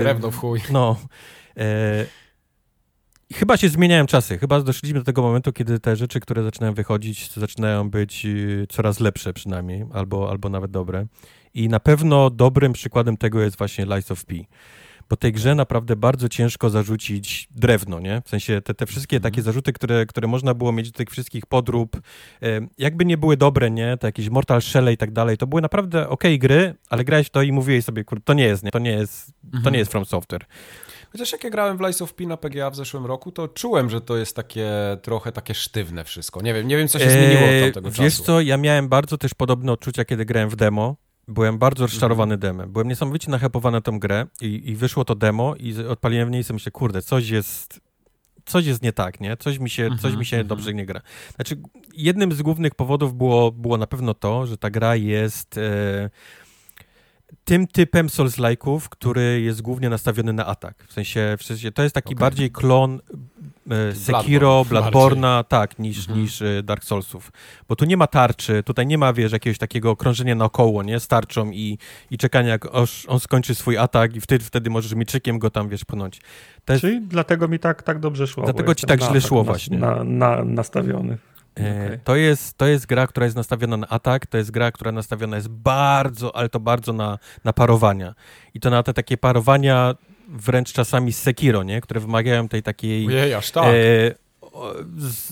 [0.00, 0.60] Drewno w chuj.
[0.70, 0.96] No.
[3.32, 4.38] Chyba się zmieniają czasy.
[4.38, 9.00] Chyba doszliśmy do tego momentu, kiedy te rzeczy, które zaczynają wychodzić, zaczynają być y, coraz
[9.00, 11.06] lepsze przynajmniej, albo, albo nawet dobre.
[11.54, 14.34] I na pewno dobrym przykładem tego jest właśnie Lies of P.
[15.08, 18.22] Bo tej grze naprawdę bardzo ciężko zarzucić drewno, nie?
[18.24, 19.32] W sensie te, te wszystkie Mhm.
[19.32, 21.96] takie zarzuty, które, które można było mieć do tych wszystkich podrób,
[22.42, 23.96] e, jakby nie były dobre, nie?
[23.96, 27.30] Te jakieś Mortal Shell i tak dalej, to były naprawdę okej gry, ale grałeś w
[27.30, 28.70] to i mówiłeś sobie, kur, to nie jest, nie?
[28.70, 29.72] To nie jest, to Mhm.
[29.72, 30.46] nie jest From Software.
[31.12, 33.90] Chociaż jak ja grałem w Lies of P na PGA w zeszłym roku, to czułem,
[33.90, 34.70] że to jest takie
[35.02, 36.42] trochę takie sztywne wszystko.
[36.42, 38.22] Nie wiem, nie wiem co się zmieniło od Eee, tamtego Wiesz czasu.
[38.24, 40.96] co, ja miałem bardzo też podobne odczucia, kiedy grałem w demo.
[41.28, 41.90] Byłem bardzo Mhm.
[41.94, 42.72] rozczarowany demem.
[42.72, 46.40] Byłem niesamowicie nachapowany na tą grę i, i wyszło to demo i odpaliłem w niej
[46.40, 47.80] i sobie myślę, kurde, coś jest
[48.44, 49.36] coś jest nie tak, nie?
[49.36, 50.48] Coś mi się, Mhm, coś mi się mhm.
[50.48, 51.00] dobrze nie gra.
[51.34, 51.56] Znaczy,
[51.96, 56.10] jednym z głównych powodów było, było na pewno to, że ta gra jest e,
[57.44, 60.84] tym typem Souls-like'ów, który jest głównie nastawiony na atak.
[60.88, 62.20] W sensie, w sensie to jest taki Okej.
[62.20, 63.00] bardziej klon
[63.70, 66.20] e, Sekiro, Bloodborne Bloodborne'a, tak, niż, Mhm.
[66.20, 67.32] niż e, Dark Soulsów.
[67.68, 71.08] Bo tu nie ma tarczy, tutaj nie ma, wiesz, jakiegoś takiego krążenia naokoło, nie, z
[71.08, 71.78] tarczą i,
[72.10, 75.68] i czekania, jak oż, on skończy swój atak i wtedy, wtedy możesz miczykiem go tam,
[75.68, 76.20] wiesz, pchnąć.
[76.68, 78.44] Jest, Czyli dlatego mi tak, tak dobrze szło.
[78.44, 79.78] Dlatego ci tak źle atak szło właśnie.
[79.78, 81.18] Na, na, nastawiony.
[81.60, 81.98] E, Okej.
[82.04, 85.36] To, jest, to jest gra, która jest nastawiona na atak, to jest gra, która nastawiona
[85.36, 88.14] jest bardzo, ale to bardzo na, na parowania.
[88.54, 89.94] I to na te takie parowania
[90.28, 91.80] wręcz czasami z Sekiro, nie?
[91.80, 93.64] które wymagają tej takiej Ojej, aż tak.
[93.64, 94.14] e,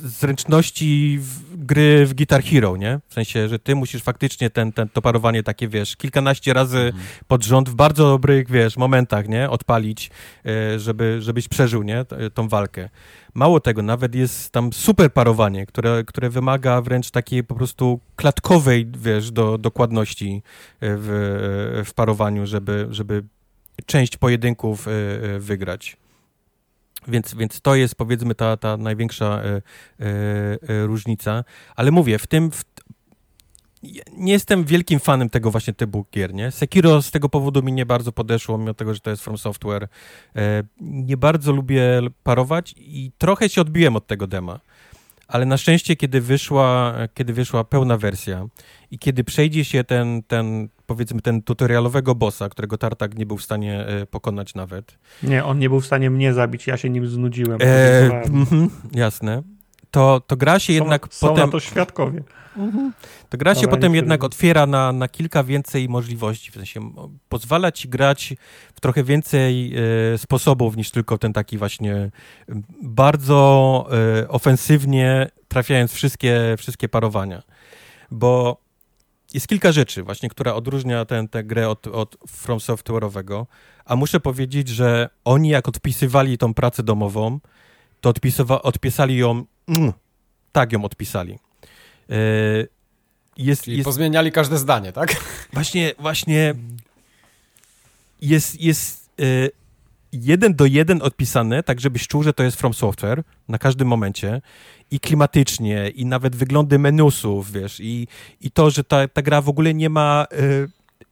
[0.05, 3.01] zręczności w, gry w Guitar Hero, nie?
[3.09, 7.05] W sensie, że ty musisz faktycznie ten, ten, to parowanie takie, wiesz, kilkanaście razy Mhm.
[7.29, 9.51] pod rząd w bardzo dobrych, wiesz, momentach, nie?
[9.51, 10.11] Odpalić,
[10.47, 12.05] e, żeby, żebyś przeżył, nie?
[12.35, 12.89] Tą walkę.
[13.35, 18.87] Mało tego, nawet jest tam super parowanie, które, które wymaga wręcz takiej po prostu klatkowej,
[18.99, 20.43] wiesz, do, dokładności
[20.81, 21.11] e, w,
[21.81, 23.25] e, w parowaniu, żeby, żeby
[23.87, 24.87] część pojedynków
[25.39, 25.97] wygrać.
[27.09, 29.63] Więc, więc to jest powiedzmy ta, ta największa e, e,
[30.69, 31.45] e, różnica.
[31.77, 32.51] Ale mówię, w tym.
[32.51, 32.65] W,
[34.17, 36.51] nie jestem wielkim fanem tego właśnie typu gier, nie?
[36.51, 39.89] Sekiro z tego powodu mi nie bardzo podeszło, mimo tego, że to jest From Software.
[40.81, 44.61] Nie bardzo lubię parować i trochę się odbiłem od tego dema.
[45.31, 48.47] Ale na szczęście, kiedy wyszła, kiedy wyszła pełna wersja
[48.91, 53.43] i kiedy przejdzie się ten, ten powiedzmy, ten tutorialowego bossa, którego Tartak nie był w
[53.43, 57.07] stanie e, pokonać nawet, Nie, on nie był w stanie mnie zabić, ja się nim
[57.09, 57.59] znudziłem.
[57.63, 59.43] E, mhm, jasne.
[59.91, 61.47] To, to gra się Są- jednak są potem.
[61.47, 62.23] na to świadkowie.
[63.29, 66.51] To gra się Dobra, potem jednak otwiera na, na kilka więcej możliwości.
[66.51, 66.93] W sensie
[67.29, 68.35] pozwala ci grać
[68.75, 69.75] w trochę więcej
[70.15, 72.11] e, sposobów niż tylko ten taki właśnie
[72.83, 73.89] bardzo
[74.23, 77.43] e, ofensywnie trafiając wszystkie, wszystkie parowania.
[78.11, 78.61] Bo
[79.35, 83.47] jest kilka rzeczy właśnie, która odróżnia ten, tę grę od, od From Software'owego,
[83.85, 87.41] a muszę powiedzieć, że oni jak odpisywali tą pracę domową,
[88.01, 89.93] to odpisywa, odpisali ją, mm,
[90.53, 91.39] tak ją odpisali.
[92.11, 92.81] E,
[93.37, 95.17] Jest, Czyli jest pozmieniali każde zdanie, tak?
[95.53, 96.55] właśnie, właśnie
[98.23, 99.23] jest, jest e,
[100.13, 104.41] jeden do jeden odpisane, tak żebyś czuł, że to jest From Software na każdym momencie
[104.91, 108.07] i klimatycznie, i nawet wyglądy menusów, wiesz, i,
[108.41, 110.37] i to, że ta, ta gra w ogóle nie ma, e,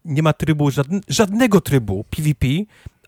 [0.04, 2.46] nie ma trybu, żadn, żadnego trybu PvP,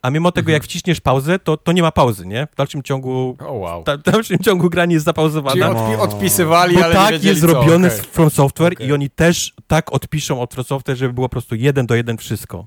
[0.02, 0.52] a mimo tego, Mhm.
[0.54, 2.48] jak wciśniesz pauzę, to, to nie ma pauzy, nie?
[2.52, 3.82] W dalszym ciągu, O wow.
[3.84, 5.68] ta, w dalszym ciągu gra nie jest Czyli zapauzowana.
[5.68, 7.46] odpi- odpisywali, Bo ale tak nie wiedzieli jest co.
[7.46, 7.98] zrobione okej.
[8.00, 8.86] z From Software Okej.
[8.88, 12.16] i oni też tak odpiszą od From Software, żeby było po prostu jeden do jeden
[12.16, 12.66] wszystko.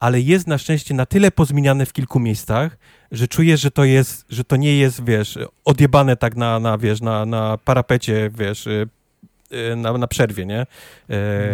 [0.00, 2.76] Ale jest na szczęście na tyle pozmieniane w kilku miejscach,
[3.12, 7.00] że czujesz, że to jest, że to nie jest, wiesz, odjebane tak na, na wiesz,
[7.00, 8.88] na, na parapecie, wiesz, y,
[9.72, 10.60] y, na, na przerwie, nie?
[10.60, 10.66] E,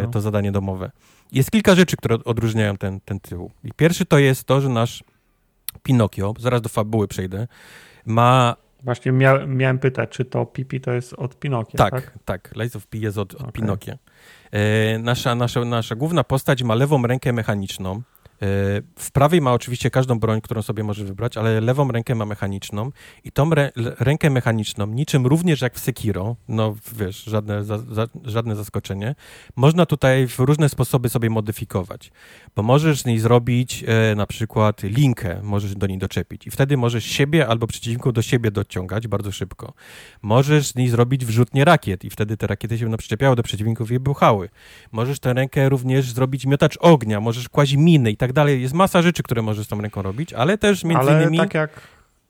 [0.03, 0.09] No.
[0.09, 0.91] To zadanie domowe.
[1.33, 3.51] Jest kilka rzeczy, które odróżniają ten, ten tytuł.
[3.65, 5.05] I pierwszy to jest to, że nasz
[5.83, 7.47] Pinokio, zaraz do fabuły przejdę,
[8.07, 11.93] ma Właśnie mia miałem pytać, czy to Pipi to jest od Pinokia, tak?
[11.93, 12.19] tak?
[12.25, 13.53] Tak, Lies of Pi jest od, od Okay.
[13.53, 13.99] Pinokia.
[14.53, 18.03] E, nasza, nasza, nasza główna postać ma lewą rękę mechaniczną.
[18.99, 22.91] W prawej ma oczywiście każdą broń, którą sobie może wybrać, ale lewą rękę ma mechaniczną
[23.25, 28.07] i tą rę, rękę mechaniczną, niczym również jak w Sekiro, no wiesz, żadne, za, za,
[28.25, 29.15] żadne zaskoczenie,
[29.57, 32.13] można tutaj w różne sposoby sobie modyfikować,
[32.57, 36.77] bo możesz z niej zrobić e, na przykład linkę, możesz do niej doczepić i wtedy
[36.77, 39.73] możesz siebie albo przeciwników do siebie dociągać bardzo szybko.
[40.23, 43.91] Możesz z niej zrobić wrzutnie rakiet i wtedy te rakiety się będą przyczepiały do przeciwników
[43.91, 44.49] i buchały.
[44.93, 48.63] Możesz tę rękę również zrobić miotacz ognia, możesz kłaść miny i tak dalej.
[48.63, 51.55] Jest masa rzeczy, które możesz z tą ręką robić, ale też między Ale innymi tak
[51.55, 51.81] jak,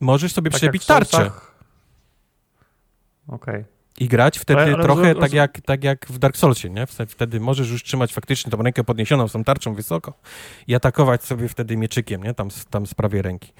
[0.00, 1.54] możesz sobie tak przyczepić tarczę Soulsach-
[3.28, 3.64] Okej.
[4.00, 6.86] i grać wtedy Ale- ale trochę roz- tak, jak, tak jak w Dark Soulsie, nie?
[6.86, 10.12] Wtedy- możesz już trzymać faktycznie tą rękę podniesioną z tą tarczą wysoko
[10.66, 12.34] i atakować sobie wtedy mieczykiem, nie?
[12.34, 13.52] Tam, z- tam z prawej ręki.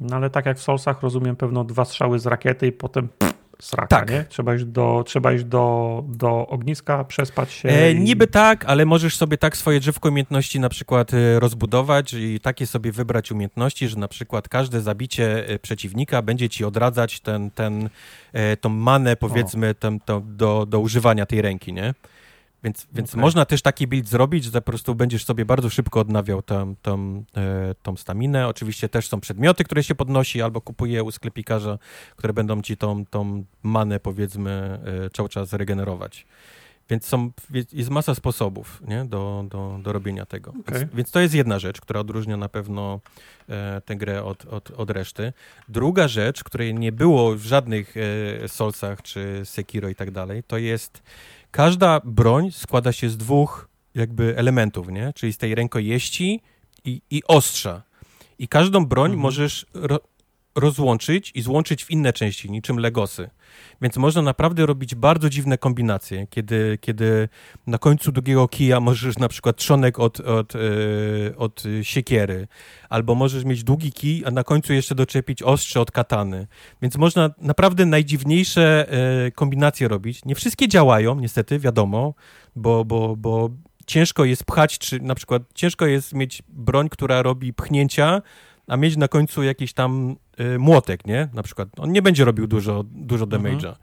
[0.00, 3.33] No ale tak jak w Solsach rozumiem pewno dwa strzały z rakiety i potem pff,
[3.60, 4.10] sraka, Tak.
[4.10, 4.24] nie?
[4.28, 7.68] Trzeba iść, do, trzeba iść do, do ogniska, przespać się.
[7.68, 12.14] E, i- niby tak, ale możesz sobie tak swoje drzewko umiejętności na przykład e, rozbudować
[12.14, 17.20] i takie sobie wybrać umiejętności, że na przykład każde zabicie e, przeciwnika będzie ci odradzać
[17.20, 17.88] ten, ten,
[18.32, 21.94] e, tą manę, powiedzmy, tam, to, do, do używania tej ręki, nie?
[22.64, 23.20] Więc, więc Okej.
[23.20, 27.24] można też taki build zrobić, że po prostu będziesz sobie bardzo szybko odnawiał tą, tą,
[27.36, 28.48] e, tą staminę.
[28.48, 31.78] Oczywiście też są przedmioty, które się podnosi albo kupuje u sklepikarza,
[32.16, 36.26] które będą ci tą, tą manę, powiedzmy, e, cały czas regenerować.
[36.90, 37.30] Więc są,
[37.72, 39.04] jest masa sposobów nie?
[39.04, 40.50] Do, do, do robienia tego.
[40.50, 40.78] Okej.
[40.80, 43.00] Więc, więc to jest jedna rzecz, która odróżnia na pewno
[43.48, 45.32] e, tę grę od, od, od reszty.
[45.68, 51.02] Druga rzecz, której nie było w żadnych e, czy Sekiro i tak dalej, to jest
[51.54, 55.12] każda broń składa się z dwóch jakby elementów, nie?
[55.14, 56.40] Czyli z tej rękojeści
[56.84, 57.82] i, i ostrza.
[58.38, 59.20] I każdą broń Mhm.
[59.20, 59.66] możesz
[60.54, 63.30] rozłączyć i złączyć w inne części, niczym Legosy.
[63.82, 67.28] Więc można naprawdę robić bardzo dziwne kombinacje, kiedy, kiedy
[67.66, 70.58] na końcu długiego kija możesz na przykład trzonek od, od, e,
[71.36, 72.48] od siekiery,
[72.88, 76.46] albo możesz mieć długi kij, a na końcu jeszcze doczepić ostrze od katany.
[76.82, 78.88] Więc można naprawdę najdziwniejsze
[79.26, 80.24] e, kombinacje robić.
[80.24, 82.14] Nie wszystkie działają, niestety, wiadomo,
[82.56, 83.50] bo, bo, bo
[83.86, 88.22] ciężko jest pchać, czy na przykład ciężko jest mieć broń, która robi pchnięcia,
[88.68, 91.28] a mieć na końcu jakiś tam y, młotek, nie?
[91.34, 93.42] Na przykład on nie będzie robił dużo, dużo Mhm.
[93.42, 93.74] damage'a.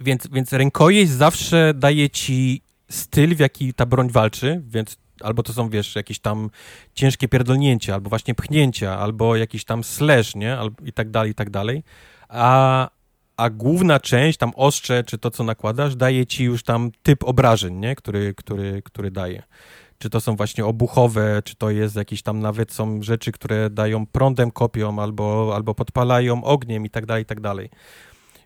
[0.00, 5.52] Więc, więc rękojeść zawsze daje ci styl, w jaki ta broń walczy, więc albo to
[5.52, 6.50] są, wiesz, jakieś tam
[6.94, 10.58] ciężkie pierdolnięcia, albo właśnie pchnięcia, albo jakiś tam slash, nie?
[10.58, 11.82] Al- I tak dalej, i tak dalej.
[12.28, 12.88] A,
[13.36, 17.74] a główna część, tam ostrze, czy to, co nakładasz, daje ci już tam typ obrażeń,
[17.74, 17.94] nie?
[17.96, 19.42] Który, który, który daje.
[20.02, 24.06] Czy to są właśnie obuchowe, czy to jest jakieś tam nawet są rzeczy, które dają
[24.06, 27.70] prądem kopią, albo, albo podpalają ogniem i tak dalej, i tak dalej.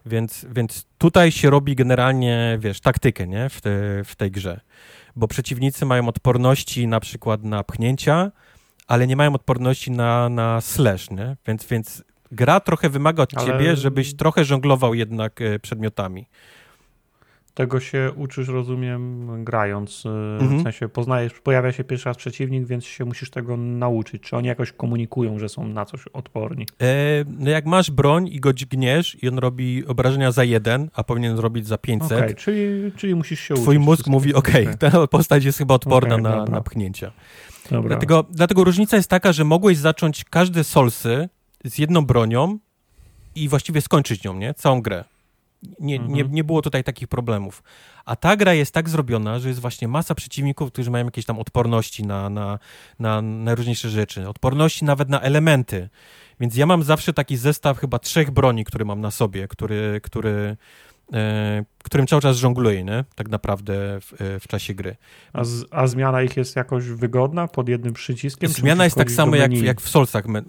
[0.06, 3.48] Więc, więc tutaj się robi generalnie, wiesz, taktykę, nie?
[3.48, 3.70] W, te,
[4.04, 4.60] w tej grze.
[5.16, 8.32] Bo przeciwnicy mają odporności na przykład na pchnięcia,
[8.86, 11.36] ale nie mają odporności na, na slash, nie?
[11.46, 16.26] Więc, więc gra trochę wymaga od Ale- ciebie, żebyś trochę żonglował jednak e, przedmiotami.
[17.56, 20.04] Tego się uczysz, rozumiem, grając.
[20.06, 20.08] y,
[20.40, 20.60] Mhm.
[20.60, 24.22] W sensie poznajesz, pojawia się pierwszy raz przeciwnik, więc się musisz tego nauczyć.
[24.22, 26.66] Czy oni jakoś komunikują, że są na coś odporni?
[26.80, 26.86] E,
[27.38, 31.36] no jak masz broń i go dźgniesz i on robi obrażenia za jeden, a powinien
[31.36, 33.86] zrobić za 500, Okej, czyli, czyli musisz się twój uczyć.
[33.86, 37.12] mózg mówi, okej, ta postać jest chyba odporna Okej, na, na pchnięcia.
[37.70, 37.88] Dobra.
[37.88, 41.28] Dlatego, dlatego różnica jest taka, że mogłeś zacząć każde solsy
[41.64, 42.58] z jedną bronią
[43.34, 44.54] i właściwie skończyć nią, nie?
[44.54, 45.04] Całą grę.
[45.80, 46.32] Nie, nie, Mhm.
[46.32, 47.62] nie było tutaj takich problemów.
[48.04, 51.38] A ta gra jest tak zrobiona, że jest właśnie masa przeciwników, którzy mają jakieś tam
[51.38, 52.58] odporności na, na,
[52.98, 54.28] na najróżniejsze rzeczy.
[54.28, 55.88] Odporności nawet na elementy.
[56.40, 60.56] Więc ja mam zawsze taki zestaw chyba trzech broni, które mam na sobie, który, który,
[61.12, 63.04] e, którym cały czas żongluję, nie?
[63.14, 64.96] Tak naprawdę w, e, w czasie gry.
[65.32, 68.50] A, z, a zmiana ich jest jakoś wygodna pod jednym przyciskiem?
[68.50, 70.42] Zmiana jest tak samo jak, jak w Soulsach me, e,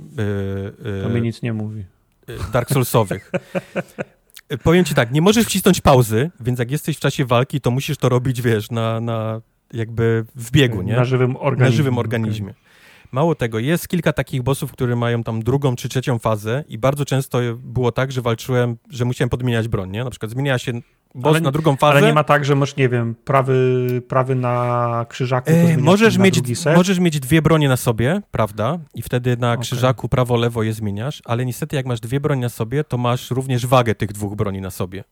[1.04, 1.86] To mi e, nic nie mówi.
[2.28, 3.32] e, Dark Soulsowych.
[4.64, 7.98] Powiem ci tak, nie możesz wcisnąć pauzy, więc jak jesteś w czasie walki, to musisz
[7.98, 9.42] to robić, wiesz, na, na
[9.74, 10.96] jakby w biegu, nie?
[10.96, 11.72] Na żywym organizmie.
[11.72, 12.54] Na żywym organizmie.
[13.12, 17.06] Mało tego, jest kilka takich bossów, które mają tam drugą czy trzecią fazę i bardzo
[17.06, 20.04] często było tak, że walczyłem, że musiałem podmieniać broń, nie?
[20.04, 20.72] Na przykład zmieniała się
[21.16, 21.80] boss Ale- na drugą Okay.
[21.80, 21.98] fazę.
[21.98, 25.52] Ale nie ma tak, że masz, nie wiem, prawy, prawy na krzyżaku.
[25.52, 26.42] E, możesz, mieć,
[26.76, 28.80] możesz mieć dwie bronie na sobie, prawda?
[28.94, 32.84] I wtedy na krzyżaku prawo-lewo je zmieniasz, ale niestety jak masz dwie bronie na sobie,
[32.84, 35.04] to masz również wagę tych dwóch broni na sobie.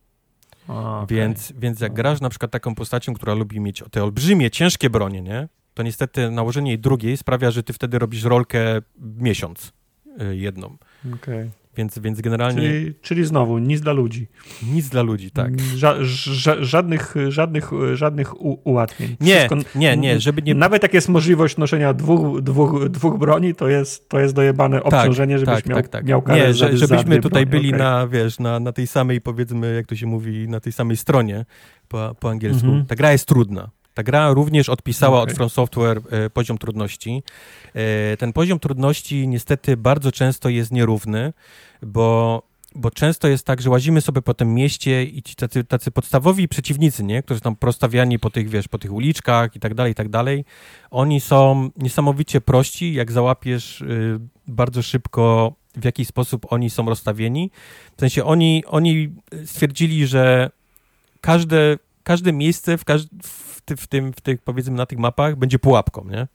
[0.67, 1.17] A, okay.
[1.17, 5.21] więc, więc jak grasz na przykład taką postacią, która lubi mieć te olbrzymie, ciężkie bronie,
[5.21, 5.47] nie?
[5.75, 9.73] to niestety nałożenie jej drugiej sprawia, że ty wtedy robisz rolkę miesiąc
[10.21, 10.77] y, jedną.
[11.15, 11.49] Okay.
[11.77, 12.61] Więc, więc generalnie...
[12.61, 14.27] Czyli, czyli znowu, nic dla ludzi.
[14.73, 15.61] Nic dla ludzi, tak.
[15.61, 19.15] Ża ża żadnych, żadnych, żadnych ułatwień.
[19.21, 20.55] Nie, Wszystko, nie, nie, żeby nie...
[20.55, 24.93] Nawet jak jest możliwość noszenia dwóch, dwóch, dwóch broni, to jest, to jest dojebane tak,
[24.93, 26.05] obciążenie, żebyś tak, miał, tak, tak.
[26.05, 27.79] miał karę Nie, za, żebyśmy za tutaj byli okay.
[27.79, 31.45] na, wiesz, na, na tej samej, powiedzmy, jak to się mówi, na tej samej stronie
[31.87, 32.67] po, po angielsku.
[32.67, 32.85] Mhm.
[32.85, 33.69] Ta gra jest trudna.
[33.95, 35.31] Ta gra również odpisała okay.
[35.31, 37.23] od From Software e, poziom trudności.
[37.73, 41.33] E, ten poziom trudności niestety bardzo często jest nierówny,
[41.81, 42.41] bo
[42.75, 46.47] bo często jest tak, że łazimy sobie po tym mieście i ci tacy, tacy podstawowi
[46.47, 47.23] przeciwnicy, nie?
[47.23, 50.45] którzy tam prostawiani po tych, wiesz, po tych uliczkach i tak dalej, i tak dalej,
[50.91, 57.51] oni są niesamowicie prości, jak załapiesz y, bardzo szybko w jaki sposób oni są rozstawieni.
[57.97, 59.15] W sensie oni, oni
[59.45, 60.49] stwierdzili, że
[61.21, 65.35] każde, każde miejsce w, każ w, ty, w, tym, w tych, powiedzmy, na tych mapach
[65.35, 66.27] będzie pułapką, nie?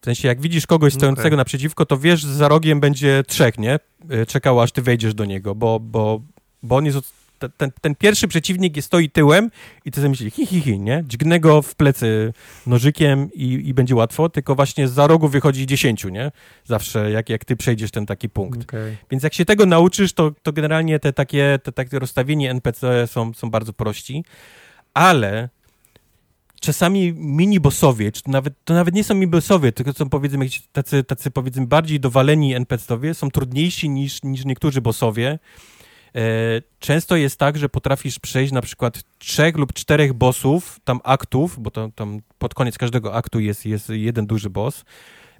[0.00, 1.36] W sensie, jak widzisz kogoś stojącego okay.
[1.36, 3.78] naprzeciwko, to wiesz, że za rogiem będzie trzech, nie?
[4.10, 6.20] E, czekało, aż ty wejdziesz do niego, bo, bo,
[6.62, 7.24] bo on jest...
[7.56, 9.50] Ten, ten pierwszy przeciwnik jest, stoi tyłem
[9.84, 11.04] i ty sobie myślisz, hi, hi, hi, nie?
[11.06, 12.32] Dźgnę go w plecy
[12.66, 16.32] nożykiem i, i będzie łatwo, tylko właśnie za rogu wychodzi dziesięciu, nie?
[16.64, 18.62] Zawsze, jak, jak ty przejdziesz ten taki punkt.
[18.62, 18.96] Okay.
[19.10, 23.32] Więc jak się tego nauczysz, to, to generalnie te takie, te takie rozstawienie NPC są,
[23.34, 24.24] są bardzo prości
[24.94, 25.48] ale
[26.64, 31.30] czasami mini-bossowie, czy to nawet, to nawet nie są mini-bossowie, tylko są powiedzmy tacy, tacy
[31.30, 35.38] powiedzmy bardziej dowaleni NPC-owie, są trudniejsi niż, niż niektórzy bossowie.
[36.14, 36.20] E,
[36.78, 41.70] często jest tak, że potrafisz przejść na przykład trzech lub czterech bossów, tam aktów, bo
[41.70, 44.84] to, tam pod koniec każdego aktu jest, jest jeden duży boss,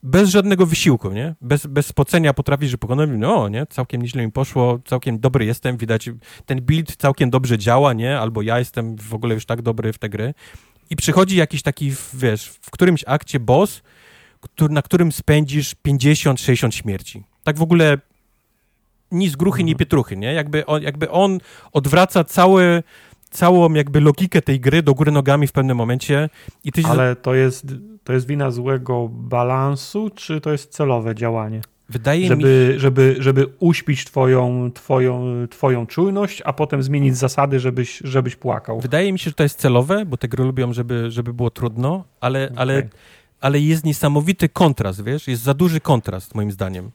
[0.03, 1.35] bez żadnego wysiłku, nie?
[1.41, 3.67] Bez, bez spocenia potrafisz, że pokonać, no, nie?
[3.67, 6.11] Całkiem nieźle mi poszło, całkiem dobry jestem, widać,
[6.47, 8.19] ten build całkiem dobrze działa, nie?
[8.19, 10.35] Albo ja jestem w ogóle już tak dobry w te gry.
[10.91, 13.83] I przychodzi jakiś taki, wiesz, w którymś akcie boss,
[14.41, 17.23] który, na którym spędzisz 50-60 śmierci.
[17.45, 17.99] Tak w ogóle
[19.13, 19.67] ni z gruchy, mhm.
[19.67, 20.33] ni pietruchy, nie?
[20.33, 21.41] Jakby on, jakby on
[21.73, 22.83] odwraca cały,
[23.31, 26.31] całą jakby logikę tej gry do góry nogami w pewnym momencie.
[26.65, 27.67] I ty Ale to jest
[28.05, 31.61] to jest wina złego balansu, czy to jest celowe działanie?
[31.89, 38.01] Wydaje żeby, mi żeby, żeby uśpić twoją, twoją, twoją czujność, a potem zmienić zasady, żebyś,
[38.05, 38.81] żebyś płakał.
[38.81, 42.05] Wydaje mi się, że to jest celowe, bo te gry lubią, żeby, żeby było trudno,
[42.21, 42.59] ale, okay.
[42.59, 42.89] ale,
[43.41, 45.29] ale jest niesamowity kontrast, wiesz?
[45.29, 46.91] Jest za duży kontrast, moim zdaniem,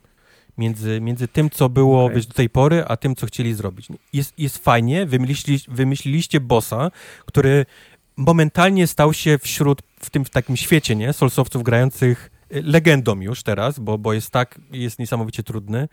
[0.58, 2.16] między, między tym, co było okay.
[2.16, 3.88] wiesz, do tej pory, a tym, co chcieli zrobić.
[4.14, 6.92] Jest, jest fajnie, wymyślili, wymyśliliście bossa,
[7.26, 7.66] który
[8.18, 13.80] momentalnie stał się wśród, w tym w takim świecie, nie, solsowców grających legendą już teraz,
[13.80, 15.88] bo, bo jest tak, jest niesamowicie trudny,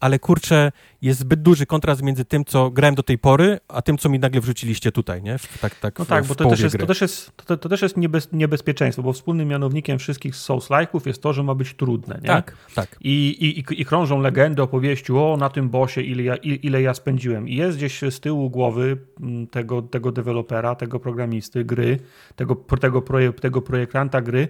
[0.00, 0.72] ale kurczę,
[1.02, 4.18] jest zbyt duży kontrast między tym, co grałem do tej pory, a tym, co mi
[4.18, 5.36] nagle wrzuciliście tutaj, nie?
[5.60, 7.82] Tak, tak, no w, tak, bo to też, jest, to też jest, to, to też
[7.82, 12.28] jest niebez, niebezpieczeństwo, bo wspólnym mianownikiem wszystkich Souls-like'ów jest to, że ma być trudne, nie?
[12.28, 12.96] Tak, tak.
[13.00, 13.28] I,
[13.70, 17.48] i, i krążą legendy, opowieści, o, na tym bosie ile ja, ile ja spędziłem.
[17.48, 21.98] I jest gdzieś z tyłu głowy mm, tego, tego dewelopera, tego programisty gry,
[22.36, 24.48] tego, tego, projek tego projektanta gry,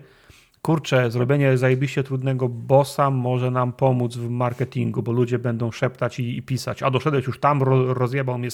[0.62, 6.36] kurczę, zrobienie zajebiście trudnego bossa może nam pomóc w marketingu, bo ludzie będą szeptać i,
[6.36, 8.48] i pisać, a doszedłeś już tam, ro, rozjebał mnie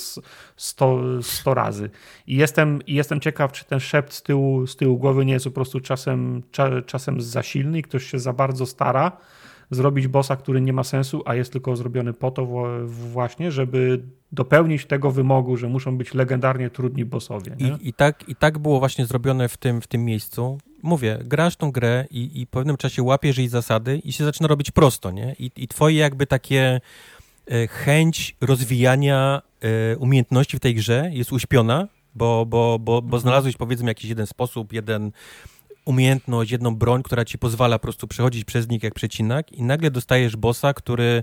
[0.57, 1.91] 100, 100 razy.
[2.27, 5.51] I jestem, jestem ciekaw, czy ten szept z tyłu, z tyłu głowy nie jest po
[5.51, 9.13] prostu czasem, cza, czasem za silny i ktoś się za bardzo stara,
[9.71, 12.47] zrobić bossa, który nie ma sensu, a jest tylko zrobiony po to
[12.87, 17.57] właśnie, żeby dopełnić tego wymogu, że muszą być legendarnie trudni bossowie.
[17.59, 20.59] I, I, tak, I tak było właśnie zrobione w tym, w tym miejscu.
[20.83, 24.49] Mówię, grasz tą grę i, i w pewnym czasie łapiesz jej zasady i się zaczyna
[24.49, 25.37] robić prosto, nie?
[25.39, 26.81] I, i twoje jakby takie
[27.51, 33.21] e, chęć rozwijania e, umiejętności w tej grze jest uśpiona, bo, bo, bo, bo mhm.
[33.21, 35.13] znalazłeś powiedzmy jakiś jeden sposób, jeden
[35.87, 39.91] umiejętność, jedną broń, która ci pozwala po prostu przechodzić przez nich jak przecinak i nagle
[39.91, 41.23] dostajesz bossa, który,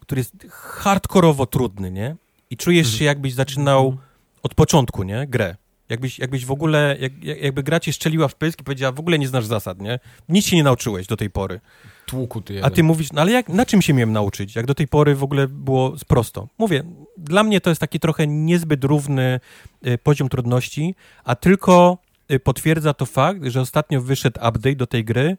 [0.00, 2.16] który jest hardkorowo trudny, nie?
[2.50, 2.98] I czujesz mhm.
[2.98, 4.06] się jakbyś zaczynał mhm.
[4.42, 5.26] od początku, nie?
[5.26, 5.56] Grę.
[5.88, 9.18] Jakbyś, jakbyś w ogóle, jak, jakby gra cię szczeliła w pysk i powiedziała, w ogóle
[9.18, 9.98] nie znasz zasad, nie?
[10.28, 11.60] Nic się nie nauczyłeś do tej pory.
[12.06, 12.66] Tłuku ty jeden.
[12.66, 14.56] A ty mówisz, no ale jak, na czym się miałem nauczyć?
[14.56, 16.48] Jak do tej pory w ogóle było prosto?
[16.58, 16.82] Mówię,
[17.18, 19.40] dla mnie to jest taki trochę niezbyt równy
[19.86, 20.94] y, poziom trudności,
[21.24, 21.98] a tylko
[22.44, 25.36] potwierdza to fakt, że ostatnio wyszedł update do tej gry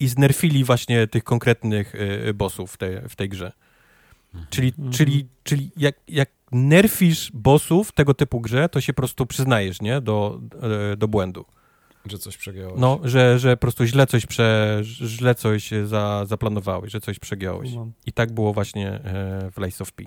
[0.00, 3.52] i znerfili właśnie tych konkretnych y, bossów w tej, w tej grze.
[4.50, 4.92] Czyli, mhm.
[4.92, 10.00] czyli, czyli jak, jak nerfisz bossów tego typu grze, to się po prostu przyznajesz, nie?
[10.00, 10.40] Do,
[10.92, 11.44] y, do błędu.
[12.06, 12.80] Że coś przegiąłeś.
[12.80, 17.70] No, że, że po prostu źle coś, prze, źle coś za, zaplanowałeś, że coś przegiąłeś.
[18.06, 20.04] I tak było właśnie e, w Lies of P.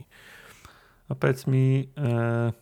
[1.10, 2.54] A powiedz mi, e,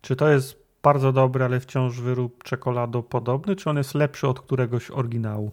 [0.00, 4.40] Czy to jest bardzo dobry, ale wciąż wyrób czekolado podobny, czy on jest lepszy od
[4.40, 5.50] któregoś oryginału?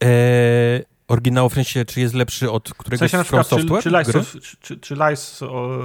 [0.00, 3.82] Eee, oryginału w sensie, czy jest lepszy od któregoś w sensie, From przykład, Software?
[3.82, 5.78] Czy, czy, Lies of, czy, czy, czy Lies, o,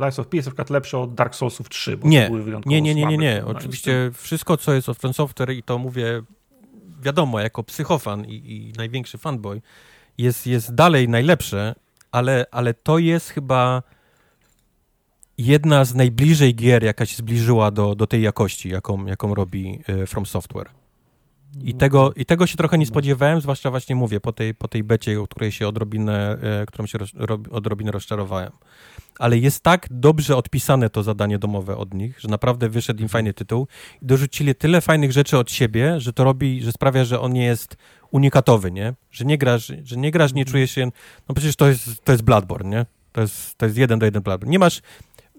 [0.00, 1.96] Lies of P jest na przykład lepszy od Dark Soulsów 3?
[1.96, 2.30] Bo Nie,
[2.66, 3.42] nie, nie, nie, nie, nie.
[3.42, 6.22] z Oczywiście wszystko, co jest od From Software i to mówię,
[7.02, 9.62] wiadomo, jako psychofan i, i największy fanboy,
[10.18, 11.74] jest, jest dalej najlepsze,
[12.12, 13.82] ale, ale to jest chyba
[15.38, 20.06] jedna z najbliżej gier, jaka się zbliżyła do, do tej jakości, jaką, jaką robi e,
[20.06, 20.68] From Software.
[21.60, 24.84] I tego, I tego się trochę nie spodziewałem, zwłaszcza właśnie mówię, po tej, po tej
[24.84, 28.52] becie, o której się odrobinę, e, którą się roz, rob, odrobinę rozczarowałem.
[29.18, 33.34] Ale jest tak dobrze odpisane to zadanie domowe od nich, że naprawdę wyszedł im fajny
[33.34, 33.66] tytuł
[34.02, 37.44] i dorzucili tyle fajnych rzeczy od siebie, że to robi, że sprawia, że on nie
[37.44, 37.76] jest
[38.10, 38.94] unikatowy, nie?
[39.10, 40.90] Że nie grasz, że nie grasz, nie czujesz się,
[41.28, 42.86] no przecież to jest, to jest Bloodborne, nie?
[43.12, 44.50] To jest, to jest jeden do jeden Bloodborne.
[44.50, 44.82] Nie masz,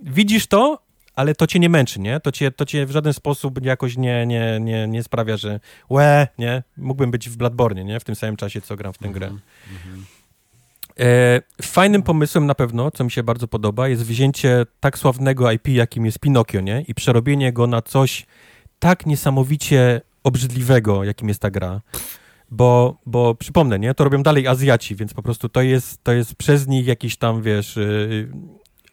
[0.04, 0.84] widzisz to,
[1.16, 2.20] ale to cię nie męczy, nie?
[2.20, 5.60] To cię, to cię w żaden sposób jakoś nie, nie, nie, nie sprawia, że
[5.90, 6.64] łe, nie?
[6.78, 8.00] Mógłbym być w Bloodborne, nie?
[8.00, 9.32] W tym samym czasie, co gram w tę grę.
[11.00, 15.68] E, fajnym pomysłem na pewno, co mi się bardzo podoba, jest wzięcie tak sławnego IP,
[15.68, 16.82] jakim jest Pinokio, nie?
[16.88, 18.26] I przerobienie go na coś
[18.80, 21.82] tak niesamowicie obrzydliwego, jakim jest ta gra.
[22.52, 23.94] Bo, bo przypomnę, nie?
[23.94, 27.42] To robią dalej Azjaci, więc po prostu to jest, to jest przez nich jakiś tam,
[27.42, 27.76] wiesz...
[27.76, 28.30] Yy,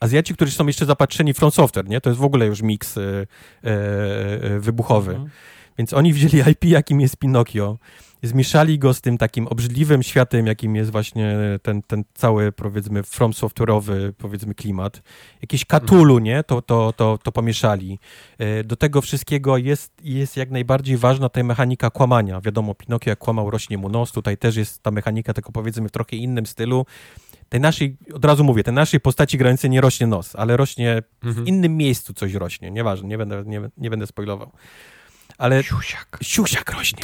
[0.01, 2.01] Azjaci, którzy są jeszcze zapatrzeni w Front Software, nie?
[2.01, 3.27] To jest w ogóle już miks yy,
[3.63, 5.11] yy, wybuchowy.
[5.11, 5.31] Mhm.
[5.79, 7.79] Więc oni wzięli IP, jakim jest Pinokio,
[8.23, 13.33] zmieszali go z tym takim obrzydliwym światem, jakim jest właśnie ten, ten cały, powiedzmy, from
[13.33, 15.03] software'owy, powiedzmy, klimat.
[15.43, 16.45] Jakieś Cthulhu, nie?
[16.45, 17.99] To, to, to, to pomieszali.
[18.39, 22.41] E, Do tego wszystkiego jest, jest jak najbardziej ważna ta mechanika kłamania.
[22.41, 24.13] Wiadomo, Pinokio jak kłamał, rośnie mu nos.
[24.13, 26.87] Tutaj też jest ta mechanika, tylko powiedzmy w trochę innym stylu.
[27.51, 31.47] Tej naszej, od razu mówię, tej naszej postaci grającej nie rośnie nos, ale rośnie w
[31.47, 32.71] innym miejscu coś rośnie.
[32.71, 34.51] Nieważne, nie będę, nie, nie będę spoilował.
[35.39, 36.19] Ale Siusiak.
[36.23, 37.03] siusiak rośnie.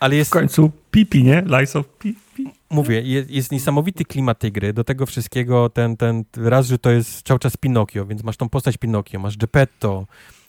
[0.00, 1.42] Ale jest, W końcu pipi, nie?
[1.46, 2.50] Lies of pipi.
[2.70, 4.72] mówię, jest, jest niesamowity klimat tej gry.
[4.72, 8.48] Do tego wszystkiego ten, ten raz, że to jest cały czas Pinokio, więc masz tą
[8.48, 10.06] postać Pinokio, masz Geppetto,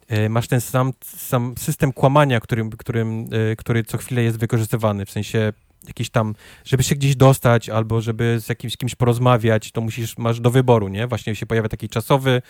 [0.08, 5.06] e, masz ten sam, sam system kłamania, którym, którym, e, który co chwilę jest wykorzystywany,
[5.06, 5.54] w sensie
[5.88, 6.36] jakiś tam,
[6.66, 10.88] żeby się gdzieś dostać albo żeby z jakimś kimś porozmawiać, to musisz, masz do wyboru,
[10.88, 11.08] nie?
[11.08, 12.42] Właśnie się pojawia taki czasowy,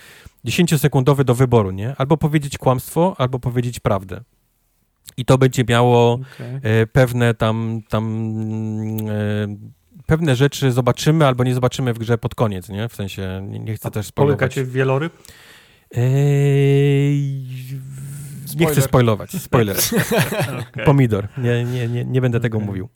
[0.45, 1.95] 10-sekundowy do wyboru, nie?
[1.97, 4.21] Albo powiedzieć kłamstwo, albo powiedzieć prawdę.
[5.17, 6.61] I to będzie miało Okay.
[6.63, 8.27] e, pewne tam, tam
[9.09, 9.55] e,
[10.05, 12.89] pewne rzeczy zobaczymy albo nie zobaczymy w grze pod koniec, nie?
[12.89, 14.39] W sensie nie, nie chcę też spoilować.
[14.39, 15.13] Połykacie w wieloryb?
[18.51, 18.73] Ej, nie Spoiler.
[18.73, 19.31] chcę spoilować.
[19.31, 19.77] Spoiler.
[20.71, 20.85] Okay.
[20.85, 21.27] Pomidor.
[21.37, 22.67] Nie, nie, nie, nie będę tego Okej.
[22.67, 22.89] mówił.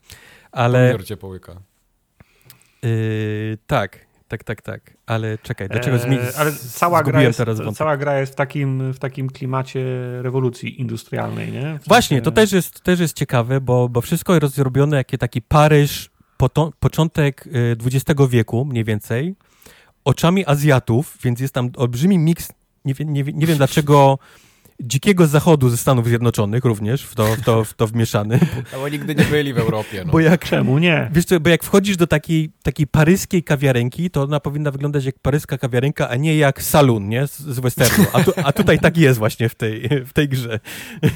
[0.51, 1.61] Ale Pomidor cię połyka.
[2.83, 4.97] yy, tak, tak, tak, tak.
[5.05, 7.77] Ale czekaj, dlaczego zmi- Eee, ale cała gra, jest, teraz wątek?
[7.77, 9.83] cała gra jest w takim, w takim klimacie
[10.21, 11.61] rewolucji industrialnej, nie?
[11.61, 15.07] W sensie- Właśnie, to też jest, też jest ciekawe, bo, bo wszystko jest zrobione jak
[15.19, 19.35] taki Paryż, poto- początek y, XX wieku mniej więcej,
[20.05, 22.49] oczami Azjatów, więc jest tam olbrzymi miks,
[22.85, 24.19] nie, nie, wie- nie wiem dlaczego,
[24.79, 28.39] dzikiego zachodu ze Stanów Zjednoczonych również w to, w to, w to wmieszany,
[28.73, 30.03] No bo nigdy nie byli w Europie.
[30.05, 30.11] No.
[30.11, 31.09] bo jak Czemu nie?
[31.13, 35.19] Wiesz co, bo jak wchodzisz do takiej, takiej paryskiej kawiarenki, to ona powinna wyglądać jak
[35.19, 37.27] paryska kawiarenka, a nie jak salon, nie?
[37.27, 38.05] Z, z westernu.
[38.13, 40.59] A, tu, a tutaj tak jest właśnie w tej, w tej grze.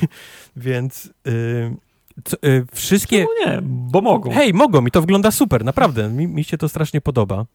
[0.56, 1.89] Więc y,
[2.26, 3.18] co, y, wszystkie...
[3.18, 3.60] Czemu nie?
[3.64, 4.32] Bo mogą.
[4.32, 6.10] Hej, mogą i to wygląda super, naprawdę.
[6.10, 7.46] Mi, mi się to strasznie podoba.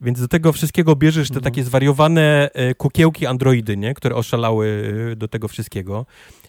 [0.00, 1.44] Więc do tego wszystkiego bierzesz te Mhm.
[1.44, 3.94] takie zwariowane e, kukiełki androidy, nie?
[3.94, 6.06] Które oszalały e, do tego wszystkiego.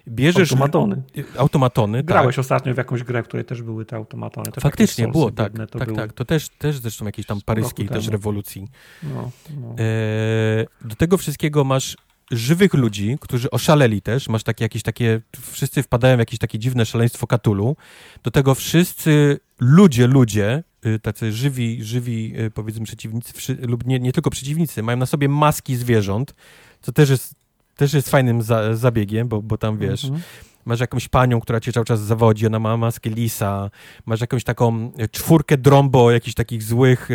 [0.07, 1.01] Bierzesz Automatony.
[1.17, 2.05] e, automatony, tak.
[2.05, 4.51] Grałeś ostatnio w jakąś grę, w której też były te automatony.
[4.51, 5.97] To Faktycznie było, tak, biedne to tak, były.
[5.99, 6.13] tak.
[6.13, 8.67] To też, też zresztą jakiejś tam paryskiej też rewolucji.
[9.03, 9.75] No, no.
[9.79, 11.97] E, do tego wszystkiego masz
[12.31, 14.29] żywych ludzi, którzy oszaleli też.
[14.29, 17.75] Masz takie jakieś takie, wszyscy wpadają w jakieś takie dziwne szaleństwo Katulu.
[18.23, 24.11] Do tego wszyscy ludzie, ludzie, y, tacy żywi, żywi y, powiedzmy przeciwnicy, lub nie, nie
[24.11, 26.33] tylko przeciwnicy, mają na sobie maski zwierząt,
[26.81, 27.35] co też jest,
[27.75, 30.21] też jest fajnym za, zabiegiem, bo, bo tam wiesz, Mhm.
[30.65, 33.69] Masz jakąś panią, która cię cały czas zawodzi, ona ma maskę lisa,
[34.05, 37.09] masz jakąś taką e, czwórkę drombo, jakichś takich złych,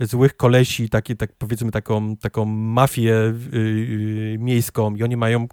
[0.00, 5.46] e, złych kolesi, takie, tak powiedzmy taką, taką mafię y, y, miejską i oni mają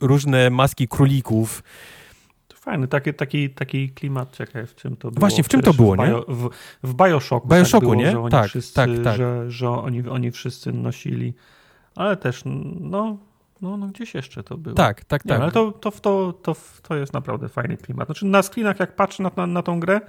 [0.00, 1.62] różne maski królików.
[2.54, 5.20] Fajny, taki, taki, taki klimat, czekaj, w czym to było?
[5.20, 6.06] Właśnie, w czym to było, w nie?
[6.06, 6.50] Bio, w,
[6.82, 8.10] w Bioshocku, Bioshocku, tak było, nie?
[8.10, 9.16] Że oni Tak, wszyscy, tak, tak.
[9.16, 11.34] Że, że oni, oni wszyscy nosili,
[11.94, 12.42] ale też,
[12.80, 13.18] no,
[13.62, 14.74] no, no gdzieś jeszcze to było.
[14.76, 15.40] Tak, tak, Nie, tak.
[15.40, 18.06] ale to, to, to, to, to jest naprawdę fajny klimat.
[18.08, 20.00] Znaczy na screenach, jak patrzę na, na, na tą grę,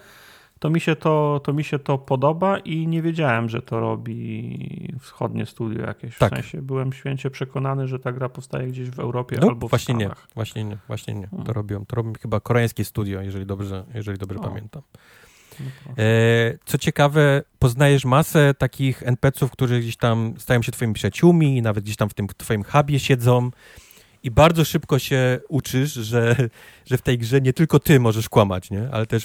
[0.59, 4.93] to mi, się to, to mi się to podoba i nie wiedziałem, że to robi
[4.99, 6.15] wschodnie studio jakieś.
[6.15, 6.33] W Tak.
[6.33, 9.95] sensie byłem święcie przekonany, że ta gra powstaje gdzieś w Europie No, albo w właśnie
[9.95, 10.27] nie, Stanach.
[10.35, 11.23] właśnie nie, właśnie nie.
[11.27, 11.53] To Hmm.
[11.53, 14.81] robią, to robią chyba koreańskie studio, jeżeli dobrze, jeżeli dobrze pamiętam.
[15.97, 21.83] E, co ciekawe, poznajesz masę takich NPC-ów, którzy gdzieś tam stają się twoimi przyjaciółmi nawet
[21.83, 23.51] gdzieś tam w tym twoim hubie siedzą
[24.24, 26.35] i bardzo szybko się uczysz, że,
[26.90, 28.90] że w tej grze nie tylko ty możesz kłamać, nie?
[28.91, 29.24] Ale też,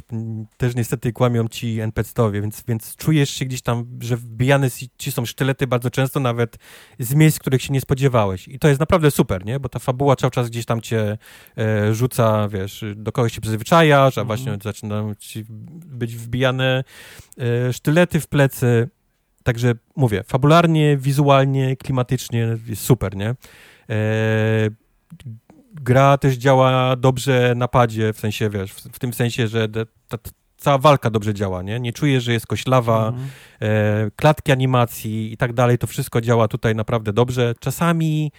[0.57, 4.69] też niestety kłamią ci NPC-owie, więc, więc czujesz się gdzieś tam, że wbijane
[4.99, 6.57] ci są sztylety bardzo często nawet
[6.99, 8.49] z miejsc, których się nie spodziewałeś.
[8.49, 9.61] I to jest naprawdę super, nie?
[9.61, 11.19] Bo ta fabuła cały czas gdzieś tam cię
[11.59, 14.27] e, rzuca, wiesz, do kogoś się przyzwyczajasz, a Mhm.
[14.27, 15.45] właśnie zaczynają ci
[15.87, 16.85] być wbijane
[17.39, 18.89] e, sztylety w plecy.
[19.43, 23.35] Także mówię, fabularnie, wizualnie, klimatycznie jest super, nie?
[23.91, 24.71] E,
[25.75, 30.19] gra też działa dobrze na padzie, w sensie, wiesz, w, w tym sensie, że ta,
[30.19, 31.81] ta cała walka dobrze działa, nie?
[31.81, 33.29] Nie czujesz, że jest koślawa, Mhm.
[33.61, 37.55] e, klatki animacji i tak dalej, to wszystko działa tutaj naprawdę dobrze.
[37.61, 38.33] Czasami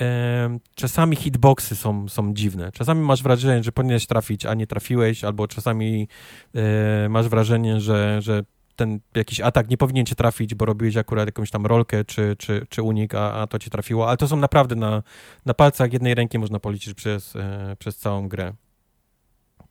[0.00, 2.72] e, czasami hitboxy są, są dziwne.
[2.72, 6.08] Czasami masz wrażenie, że powinieneś trafić, a nie trafiłeś, albo czasami
[6.54, 8.42] e, masz wrażenie, że, że
[8.76, 12.66] ten jakiś atak nie powinien cię trafić, bo robiłeś akurat jakąś tam rolkę czy, czy,
[12.68, 15.02] czy unik, a, a to ci trafiło, ale to są naprawdę na,
[15.46, 18.52] na palcach jednej ręki można policzyć przez, e, przez całą grę.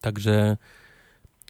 [0.02, 0.58] Także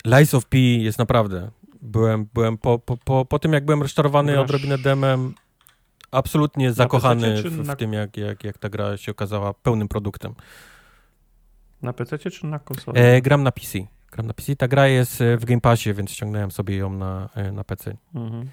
[0.05, 1.51] Lies of P jest naprawdę.
[1.81, 5.33] Byłem, byłem po, po, po, po tym, jak byłem rozczarowany Grasz- odrobinę demem,
[6.11, 10.33] absolutnie zakochany w, w na- tym, jak, jak, jak ta gra się okazała pełnym produktem.
[11.81, 12.99] Na PC czy na konsoli?
[12.99, 13.79] E, gram na PC.
[14.15, 14.55] Gram na PC.
[14.55, 17.97] Ta gra jest e, w Game Passie, więc ściągnąłem sobie ją na, e, na PC.
[18.15, 18.49] Mhm.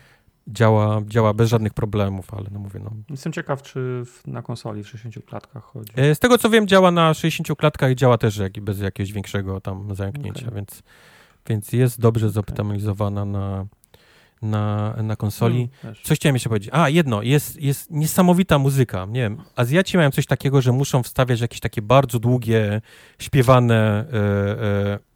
[0.49, 2.91] Działa, działa bez żadnych problemów, ale no mówię, no.
[3.10, 5.92] Jestem ciekaw, czy w, na konsoli w 60 klatkach chodzi.
[5.97, 9.12] E, Z tego co wiem, działa na 60 klatkach i działa też jak, bez jakiegoś
[9.12, 10.55] większego tam zająknięcia, Okej.
[10.57, 10.82] więc,
[11.49, 13.66] więc jest dobrze zoptymalizowana na,
[14.42, 15.68] na, na konsoli.
[15.82, 16.05] Hmm, też.
[16.05, 16.70] Coś chciałem jeszcze powiedzieć.
[16.73, 19.07] A, jedno, jest, jest niesamowita muzyka.
[19.07, 22.81] Nie wiem, Azjaci mają coś takiego, że muszą wstawiać jakieś takie bardzo długie,
[23.18, 25.11] śpiewane e, e, e,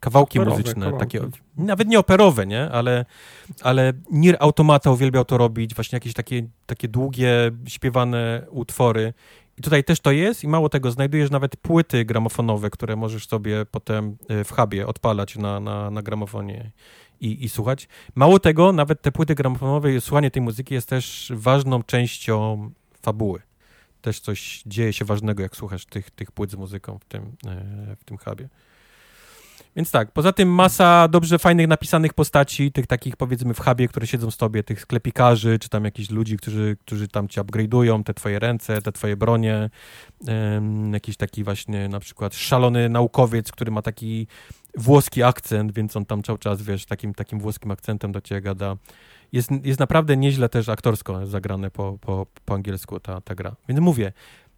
[0.00, 0.84] kawałki Operowe muzyczne.
[0.84, 1.18] kawałki.
[1.18, 2.70] Takie, nawet nie operowe, nie?
[2.70, 3.04] Ale,
[3.62, 9.12] ale Nier Automata uwielbiał to robić, właśnie jakieś takie, takie długie, śpiewane utwory.
[9.58, 13.66] I tutaj też to jest i mało tego, znajdujesz nawet płyty gramofonowe, które możesz sobie
[13.70, 16.70] potem e, w hubie odpalać na, na, na gramofonie
[17.20, 17.88] i, i słuchać.
[18.14, 22.70] Mało tego, nawet te płyty gramofonowe i słuchanie tej muzyki jest też ważną częścią
[23.02, 23.42] fabuły.
[24.02, 27.96] Też coś dzieje się ważnego, jak słuchasz tych, tych płyt z muzyką w tym, e,
[27.96, 28.48] w tym hubie.
[29.76, 34.06] Więc tak, poza tym masa dobrze fajnych napisanych postaci, tych takich powiedzmy w hubie, które
[34.06, 38.14] siedzą z tobie, tych sklepikarzy, czy tam jakichś ludzi, którzy, którzy tam cię upgrade'ują, te
[38.14, 39.70] twoje ręce, te twoje bronie,
[40.26, 44.26] em, jakiś taki właśnie na przykład szalony naukowiec, który ma taki
[44.76, 48.76] włoski akcent, więc on tam cały czas, wiesz, takim, takim włoskim akcentem do ciebie gada.
[49.32, 53.56] Jest, jest naprawdę nieźle też aktorsko zagrane po, po, po angielsku ta, ta gra.
[53.68, 54.12] Więc mówię,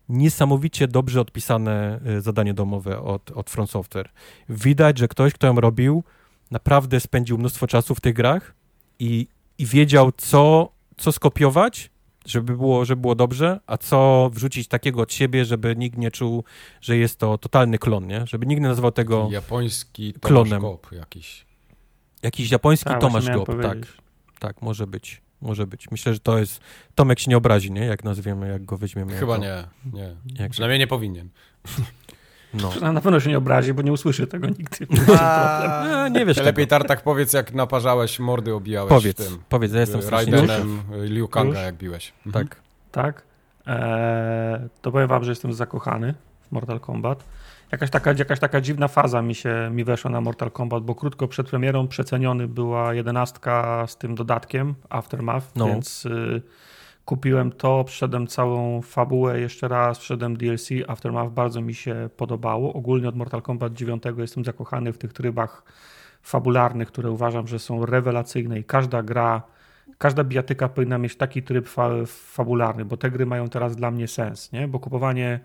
[0.08, 4.10] niesamowicie dobrze odpisane y, zadanie domowe od, od From Software.
[4.48, 6.04] Widać, że ktoś, kto ją robił,
[6.50, 8.54] naprawdę spędził mnóstwo czasu w tych grach
[8.98, 9.28] i,
[9.58, 11.90] i wiedział, co, co skopiować,
[12.26, 16.44] żeby było, żeby było dobrze, a co wrzucić takiego od siebie, żeby nikt nie czuł,
[16.80, 18.26] że jest to totalny klon, nie?
[18.26, 20.62] Żeby nikt nie nazywał tego Japoński Tomasz klonem.
[20.62, 21.46] Gop jakiś.
[22.22, 23.78] jakiś japoński Tak, Tomasz Gop, tak.
[24.38, 25.22] Tak, może być.
[25.42, 25.90] Może być.
[25.90, 26.60] Myślę, że to jest.
[26.94, 27.84] Tomek się nie obrazi, nie?
[27.86, 29.12] Jak nazwiemy, jak go weźmiemy.
[29.16, 30.16] Chyba jako, nie, nie.
[30.38, 31.28] Jak, Przynajmniej nie powinien.
[32.54, 32.72] no.
[32.92, 34.86] Na pewno się nie obrazi, bo nie usłyszy tego nigdy.
[35.20, 36.36] A, nie wiesz.
[36.36, 36.78] Lepiej tego.
[36.78, 39.38] Tartak powiedz, jak naparzałeś, mordy obijałeś Powiedz, tym.
[39.48, 42.12] powiedz, ja jestem y, Raidenem y, Liu Kanga, jak biłeś.
[42.26, 42.46] Mhm.
[42.46, 42.60] Tak.
[42.92, 43.22] Tak.
[43.66, 46.14] Eee, to powiem wam, że jestem zakochany
[46.48, 47.24] w Mortal Kombat.
[47.72, 51.28] Jakaś taka, jakaś taka dziwna faza mi się mi weszła na Mortal Kombat, bo krótko
[51.28, 55.66] przed premierą przeceniony była jedenastka z tym dodatkiem Aftermath, No.
[55.66, 56.42] więc y,
[57.04, 62.72] kupiłem to, przeszedłem całą fabułę jeszcze raz, przeszedłem DLC Aftermath, bardzo mi się podobało.
[62.72, 65.62] Ogólnie od Mortal Kombat 9 jestem zakochany w tych trybach
[66.22, 69.42] fabularnych, które uważam, że są rewelacyjne i każda gra
[69.98, 74.08] każda bijatyka powinna mieć taki tryb fa fabularny, bo te gry mają teraz dla mnie
[74.08, 74.68] sens, nie?
[74.68, 75.40] Bo kupowanie,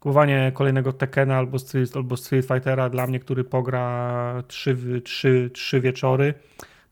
[0.00, 5.80] kupowanie kolejnego Tekkena albo Street, albo Street Fightera dla mnie, który pogra trzy, trzy, trzy
[5.80, 6.34] wieczory,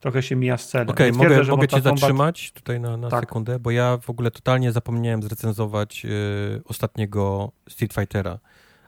[0.01, 0.89] trochę się mija z celem.
[0.89, 3.21] Okej, twierdzę, mogę, mogę cię Kombat- zatrzymać tutaj na, na Tak.
[3.21, 8.39] sekundę, bo ja w ogóle totalnie zapomniałem zrecenzować y, ostatniego Street Fightera,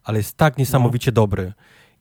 [0.05, 1.53] ale jest tak niesamowicie dobry.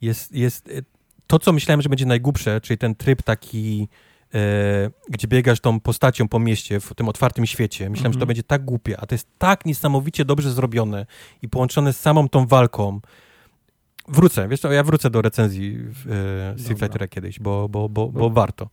[0.01, 0.83] Jest, jest y,
[1.27, 4.06] to, co myślałem, że będzie najgłupsze, czyli ten tryb taki, e,
[5.09, 7.89] gdzie biegasz tą postacią po mieście, w tym otwartym świecie.
[7.89, 8.27] Myślałem, że to Mhm.
[8.27, 11.05] będzie tak głupie, a to jest tak niesamowicie dobrze zrobione
[11.41, 12.99] i połączone z samą tą walką.
[14.07, 18.29] Wrócę, wiesz co, ja wrócę do recenzji e, Street Fightera kiedyś, bo, bo, bo, bo
[18.29, 18.69] warto.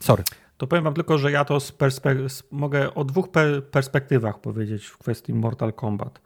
[0.00, 0.22] Sorry.
[0.56, 4.86] To powiem wam tylko, że ja to z perspek- mogę o dwóch per perspektywach powiedzieć
[4.86, 6.20] w kwestii Mortal Kombat.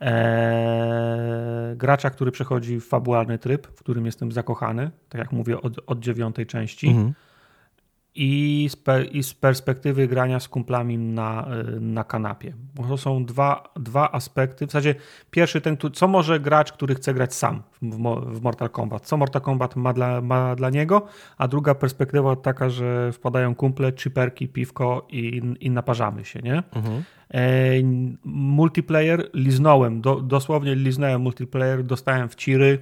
[0.00, 5.72] Eee, gracza, który przechodzi w fabularny tryb, w którym jestem zakochany, tak jak mówię, od,
[5.86, 6.88] od dziewiątej części.
[6.88, 7.14] Mhm
[8.14, 11.48] i z, per, i z perspektywy grania z kumplami na,
[11.80, 12.54] na kanapie.
[12.74, 14.66] Bo to są dwa, dwa aspekty.
[14.66, 14.94] W zasadzie
[15.30, 17.96] pierwszy ten, co może gracz, który chce grać sam w,
[18.38, 19.06] w Mortal Kombat.
[19.06, 21.06] Co Mortal Kombat ma dla, ma dla niego,
[21.38, 26.62] a druga perspektywa taka, że wpadają kumple, chiperki, piwko i, i naparzamy się, nie?
[26.72, 27.02] Mhm.
[27.34, 27.40] E,
[28.24, 32.78] multiplayer liznąłem, do, dosłownie liznąłem multiplayer, dostałem w ciry,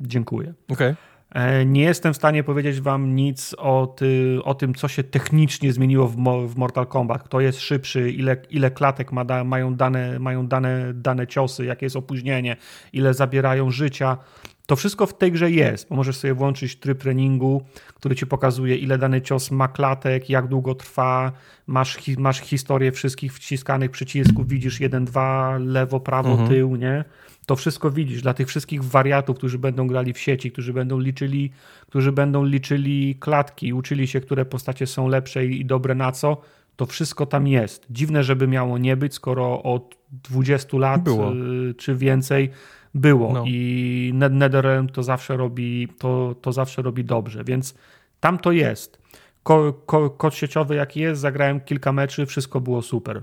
[0.00, 0.54] dziękuję.
[0.68, 0.96] Okay.
[1.30, 5.72] E, nie jestem w stanie powiedzieć wam nic o, ty, o tym, co się technicznie
[5.72, 6.16] zmieniło w,
[6.48, 7.22] w, Mortal Kombat.
[7.22, 11.86] Kto jest szybszy, ile, ile klatek ma da, mają, dane, mają dane, dane ciosy, jakie
[11.86, 12.56] jest opóźnienie,
[12.92, 14.18] ile zabierają życia.
[14.66, 17.62] To wszystko w tej grze jest, bo możesz sobie włączyć tryb treningu,
[17.94, 21.32] który ci pokazuje, ile dany cios ma klatek, jak długo trwa,
[21.66, 26.48] masz, hi, masz historię wszystkich wciskanych przycisków, widzisz jeden, dwa, lewo, prawo, mhm.
[26.48, 27.04] tył, nie?
[27.48, 31.50] To wszystko widzisz dla tych wszystkich wariatów, którzy będą grali w sieci, którzy będą liczyli,
[31.86, 36.40] którzy będą liczyli klatki, uczyli się, które postacie są lepsze i dobre na co.
[36.76, 37.86] To wszystko tam jest.
[37.90, 39.96] Dziwne, żeby miało nie być, skoro od
[40.30, 41.32] 20 lat było.
[41.34, 42.50] Y, czy więcej
[42.94, 43.44] było no.
[43.46, 47.74] i NetherRealm to zawsze robi to, to zawsze robi dobrze, więc
[48.20, 48.98] tam to jest.
[49.42, 53.22] Ko, ko, kod sieciowy jaki jest, zagrałem kilka meczy, wszystko było super.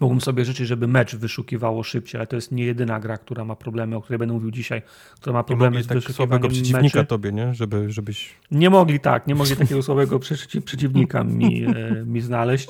[0.00, 3.56] Mógłbym sobie życzyć, żeby mecz wyszukiwało szybciej, ale to jest nie jedyna gra, która ma
[3.56, 4.82] problemy, o której będę mówił dzisiaj,
[5.20, 7.06] która ma problemy z tak wyszukiwaniem przeciwnika meczy.
[7.06, 7.54] tobie, nie?
[7.54, 8.34] Żeby, żebyś...
[8.50, 10.18] Nie mogli tak, nie mogli takiego słabego
[10.64, 12.68] przeciwnika mi, e, mi znaleźć.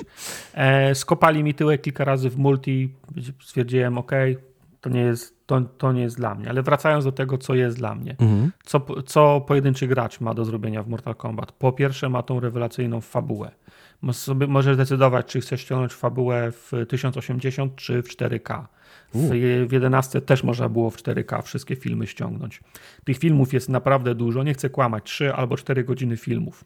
[0.55, 2.94] E, skopali mi tyłek kilka razy w multi,
[3.41, 4.12] stwierdziłem, ok,
[4.81, 6.51] to nie jest, to, to nie jest dla mnie.
[6.51, 8.17] Ale wracając do tego, co jest dla mnie.
[8.18, 8.52] Mhm.
[8.65, 11.52] Co, co pojedynczy gracz ma do zrobienia w Mortal Kombat?
[11.52, 13.51] Po pierwsze ma tą rewelacyjną fabułę
[14.12, 18.64] sobie możesz decydować, czy chcesz ściągnąć fabułę w 1080 czy w 4K.
[19.14, 19.31] W,
[19.68, 22.60] w 11 też można było w 4K wszystkie filmy ściągnąć.
[23.05, 26.64] Tych filmów jest naprawdę dużo, nie chcę kłamać, 3 albo 4 godziny filmów.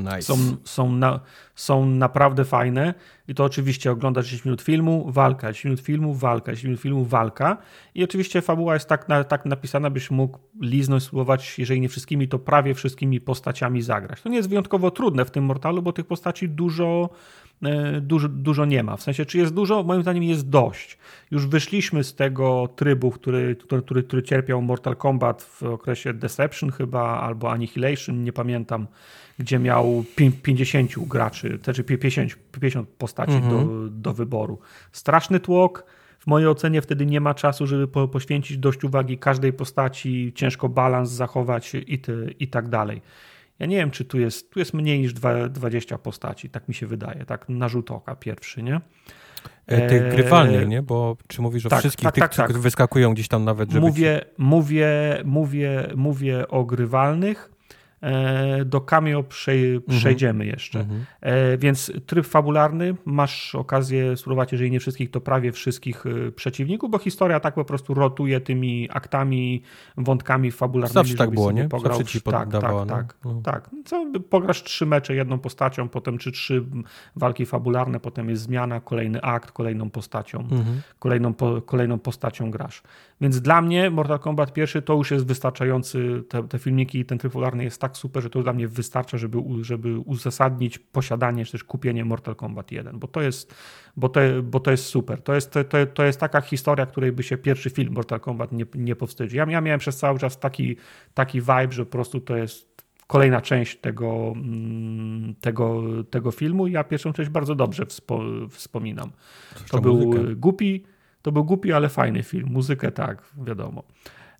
[0.00, 0.22] Nice.
[0.22, 1.20] Są, są, na,
[1.54, 2.94] są naprawdę fajne
[3.28, 7.04] i to oczywiście oglądasz 10 minut filmu, walka, 10 minut filmu, walka, 10 minut filmu,
[7.04, 7.56] walka
[7.94, 12.28] i oczywiście fabuła jest tak, na, tak napisana, byś mógł liznąć, spróbować, jeżeli nie wszystkimi,
[12.28, 14.22] to prawie wszystkimi postaciami zagrać.
[14.22, 17.10] To nie jest wyjątkowo trudne w tym Mortalu, bo tych postaci dużo,
[17.62, 18.96] e, dużo, dużo nie ma.
[18.96, 19.82] W sensie, czy jest dużo?
[19.82, 20.98] Moim zdaniem jest dość.
[21.30, 27.20] Już wyszliśmy z tego trybu, który, który, który cierpiał Mortal Kombat w okresie Deception chyba,
[27.20, 28.86] albo Annihilation, nie pamiętam
[29.40, 30.04] gdzie miał
[30.42, 33.50] 50 graczy, znaczy 50, 50 postaci mhm.
[33.50, 34.58] do, do wyboru.
[34.92, 35.84] Straszny tłok.
[36.18, 40.68] W mojej ocenie wtedy nie ma czasu, żeby po, poświęcić dość uwagi każdej postaci, ciężko
[40.68, 43.02] balans zachować i, ty, i tak dalej.
[43.58, 45.12] Ja nie wiem, czy tu jest, tu jest mniej niż
[45.50, 48.80] 20 postaci, tak mi się wydaje, tak na rzut oka pierwszy, nie?
[49.66, 50.82] E, tych grywalnych, nie?
[50.82, 52.58] Bo czy mówisz o tak, wszystkich tak, tych, tak, tak.
[52.58, 53.86] wyskakują gdzieś tam nawet, żeby...
[53.86, 54.42] Mówię, ci...
[54.42, 57.59] mówię, mówię, mówię o grywalnych, E,
[58.64, 59.82] do cameo mhm.
[59.88, 60.80] przejdziemy jeszcze.
[60.80, 61.04] Mhm.
[61.20, 66.90] E, więc tryb fabularny, masz okazję spróbować, jeżeli nie wszystkich, to prawie wszystkich e, przeciwników,
[66.90, 69.62] bo historia tak po prostu rotuje tymi aktami,
[69.96, 70.94] wątkami fabularnymi.
[70.94, 71.68] Zawsze tak było, nie?
[71.68, 72.86] Pograł, Zawsze ci tak, tak, no.
[72.86, 73.40] tak, no.
[73.44, 73.70] tak.
[73.84, 76.64] Co, pograsz trzy mecze jedną postacią, potem czy trzy
[77.16, 80.82] walki fabularne, potem jest zmiana, kolejny akt, kolejną postacią, mhm.
[80.98, 82.82] kolejną, po, kolejną postacią grasz.
[83.20, 87.18] Więc dla mnie Mortal Kombat pierwszy to już jest wystarczający, te, te filmiki i ten
[87.18, 91.52] tryb fabularny jest tak super, że to dla mnie wystarcza, żeby, żeby uzasadnić posiadanie czy
[91.52, 93.54] też kupienie Mortal Kombat 1, bo to jest,
[93.96, 95.22] bo to, bo to jest super.
[95.22, 98.64] To jest, to, to jest taka historia, której by się pierwszy film Mortal Kombat nie,
[98.74, 99.38] nie powstydził.
[99.38, 100.76] Ja, ja miałem przez cały czas taki,
[101.14, 106.66] taki vibe, że po prostu to jest kolejna część tego, mm, tego, tego filmu.
[106.66, 109.10] Ja pierwszą część bardzo dobrze wspo, wspominam.
[109.70, 110.84] To był głupi,
[111.22, 112.48] to był głupi, ale fajny film.
[112.50, 113.82] Muzykę tak, wiadomo.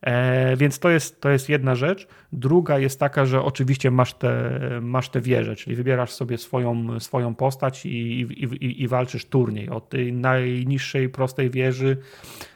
[0.02, 2.09] E, więc to jest, to jest jedna rzecz.
[2.33, 7.34] Druga jest taka, że oczywiście masz te, masz te wieże, czyli wybierasz sobie swoją, swoją
[7.34, 9.68] postać i, i, i, i walczysz turniej.
[9.68, 11.97] Od tej najniższej, prostej wieży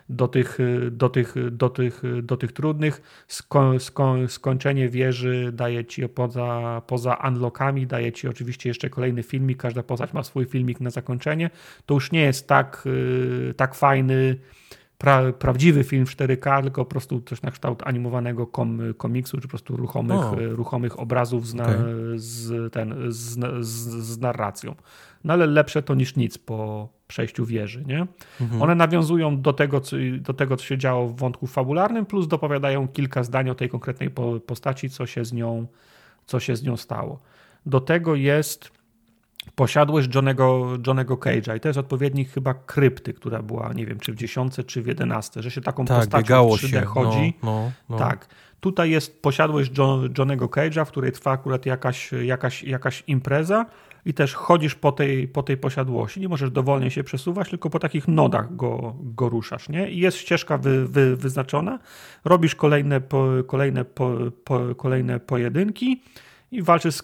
[0.08, 0.58] do tych,
[0.90, 3.24] do tych, do tych, do tych trudnych.
[3.28, 9.58] Sko, sko, skończenie wieży daje ci poza, poza unlockami, daje ci oczywiście jeszcze kolejny filmik.
[9.58, 11.50] Każda postać ma swój filmik na zakończenie.
[11.86, 14.36] To już nie jest tak, y, tak fajny
[14.98, 19.42] pra, prawdziwy film w 4K, tylko po prostu coś na kształt animowanego kom, komiksu, czy
[19.42, 21.84] po prostu ruchomych, ruchomych obrazów z, na, okay.
[22.16, 24.74] z, ten, z, z, z, narracją.
[25.24, 27.84] No ale lepsze to niż nic po, przejściu wieży.
[27.86, 28.06] Nie?
[28.40, 28.62] Mhm.
[28.62, 32.88] One nawiązują do tego, co, do tego, co się działo w wątku fabularnym, plus dopowiadają
[32.88, 34.10] kilka zdań o tej konkretnej
[34.46, 35.66] postaci, co się z nią,
[36.26, 37.20] co się z nią stało.
[37.66, 38.70] Do tego jest
[39.54, 44.12] posiadłość Johnego, Johnego Cage'a i to jest odpowiednik chyba krypty, która była, nie wiem, czy
[44.12, 46.80] w dziesiątce, czy w jedenastce, że się taką tak, postacią 3D się.
[46.80, 47.34] chodzi.
[47.42, 47.98] No, no, no.
[47.98, 48.28] Tak.
[48.60, 53.66] Tutaj jest posiadłość John, Johnego Cage'a, w której trwa akurat jakaś, jakaś, jakaś impreza
[54.06, 56.20] i też chodzisz po tej, po tej posiadłości.
[56.20, 59.68] Nie możesz dowolnie się przesuwać, tylko po takich nodach go, go ruszasz.
[59.68, 59.90] Nie?
[59.90, 61.78] I jest ścieżka wy, wy, wyznaczona,
[62.24, 64.10] robisz kolejne, po, kolejne, po,
[64.44, 66.02] po, kolejne pojedynki
[66.54, 66.98] i walczysz,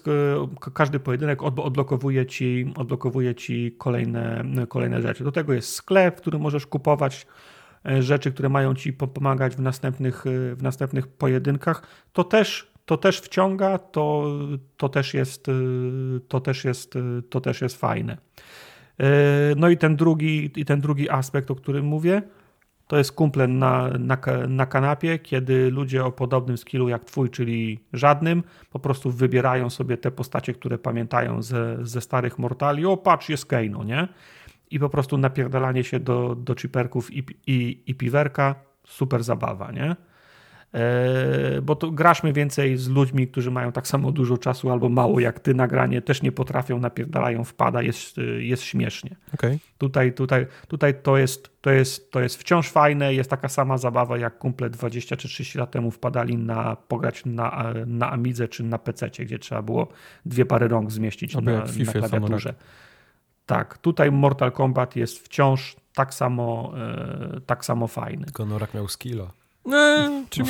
[0.73, 5.23] każdy pojedynek odblokowuje ci, odblokowuje ci kolejne, kolejne rzeczy.
[5.23, 7.27] Do tego jest sklep, w którym możesz kupować
[7.85, 11.81] e, rzeczy, które mają ci pomagać w następnych, e, w następnych pojedynkach.
[12.13, 14.25] To też, to też wciąga, to,
[14.77, 15.51] to, też jest, e,
[16.27, 16.93] to, też jest,
[17.29, 18.17] to też jest fajne.
[19.55, 22.21] No i ten drugi, i ten drugi aspekt, o którym mówię,
[22.91, 27.79] to jest kumple na, na, na kanapie, kiedy ludzie o podobnym skillu jak twój, czyli
[27.93, 32.85] żadnym, po prostu wybierają sobie te postacie, które pamiętają ze, ze starych Mortali.
[32.85, 34.07] O, patrz, jest Keino, nie?
[34.71, 38.55] I po prostu napierdalanie się do, do chiperków i, i, i piwerka,
[38.87, 39.95] super zabawa, nie?
[40.73, 44.89] E, bo to grasz mniej więcej z ludźmi, którzy mają tak samo dużo czasu albo
[44.89, 49.15] mało jak ty nagranie, też nie potrafią, napierdalają, wpada, jest, jest śmiesznie.
[49.33, 49.59] Okay.
[49.77, 54.17] Tutaj, tutaj, tutaj to, jest, to, jest, to jest wciąż fajne, jest taka sama zabawa
[54.17, 58.77] jak kumple 20 czy 30 lat temu wpadali na pograć na, na Amidze czy na
[58.77, 59.87] PC, gdzie trzeba było
[60.25, 62.53] dwie pary rąk zmieścić na, na klawiaturze.
[63.45, 68.25] Tak, tutaj Mortal Kombat jest wciąż tak samo, e, tak samo fajny.
[68.33, 69.40] Konorak miał skilla.
[69.65, 69.77] No,
[70.29, 70.45] czym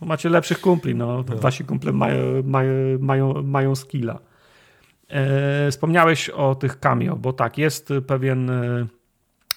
[0.00, 1.24] no, macie lepszych kumpli, no.
[1.28, 1.36] no.
[1.36, 4.18] Wasi kumple mają, mają, mają, mają skilla.
[5.08, 8.86] E, wspomniałeś o tych cameo, bo tak, jest pewien e,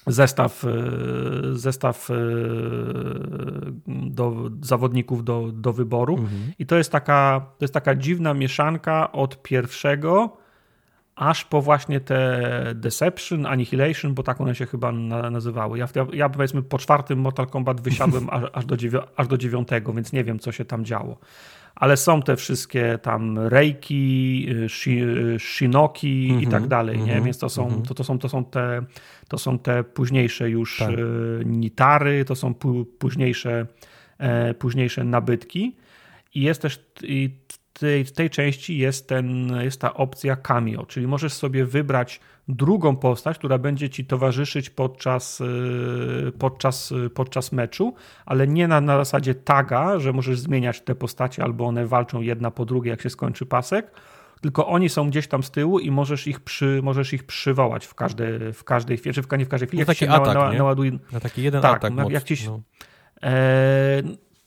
[0.06, 0.68] zestaw, e,
[1.52, 2.14] zestaw e,
[3.86, 6.52] do zawodników do, do wyboru mhm.
[6.58, 10.41] i to jest, taka, to jest taka dziwna mieszanka od pierwszego
[11.16, 12.40] aż po właśnie te
[12.74, 14.92] Deception, Annihilation, bo tak one się chyba
[15.30, 15.78] nazywały.
[15.78, 18.76] Ja, ja, ja powiedzmy po czwartym Mortal Kombat wysiadłem aż, aż, do
[19.16, 21.18] aż do dziewiątego, więc nie wiem, co się tam działo.
[21.74, 24.46] Ale są te wszystkie tam Reiki,
[25.38, 27.12] Shinoki mm -hmm, i tak mhm, dalej, mm -hmm, nie?
[27.12, 27.88] Mhm, więc to są, mm -hmm.
[27.88, 28.82] to, to, są, to, są te,
[29.28, 30.90] to są te późniejsze już tak.
[30.90, 30.94] E,
[31.44, 32.54] Nitary, to są
[32.98, 33.66] późniejsze,
[34.18, 35.76] e, późniejsze nabytki.
[36.34, 37.30] I jest też i
[37.82, 42.96] tej, w tej części jest, ten, jest ta opcja cameo, czyli możesz sobie wybrać drugą
[42.96, 47.94] postać, która będzie ci towarzyszyć podczas, y, podczas, podczas meczu,
[48.26, 52.50] ale nie na, na zasadzie taga, że możesz zmieniać te postacie albo one walczą jedna
[52.50, 53.90] po drugiej, jak się skończy pasek,
[54.40, 57.94] tylko oni są gdzieś tam z tyłu i możesz ich, przy, możesz ich przywołać w,
[57.94, 59.80] każde, w każdej chwili, czy w, nie w każdej chwili.
[59.80, 62.10] No taki atak, na, na, na, na taki jeden tak, atak.
[62.10, 62.60] Jak ci, no.
[63.22, 64.02] e,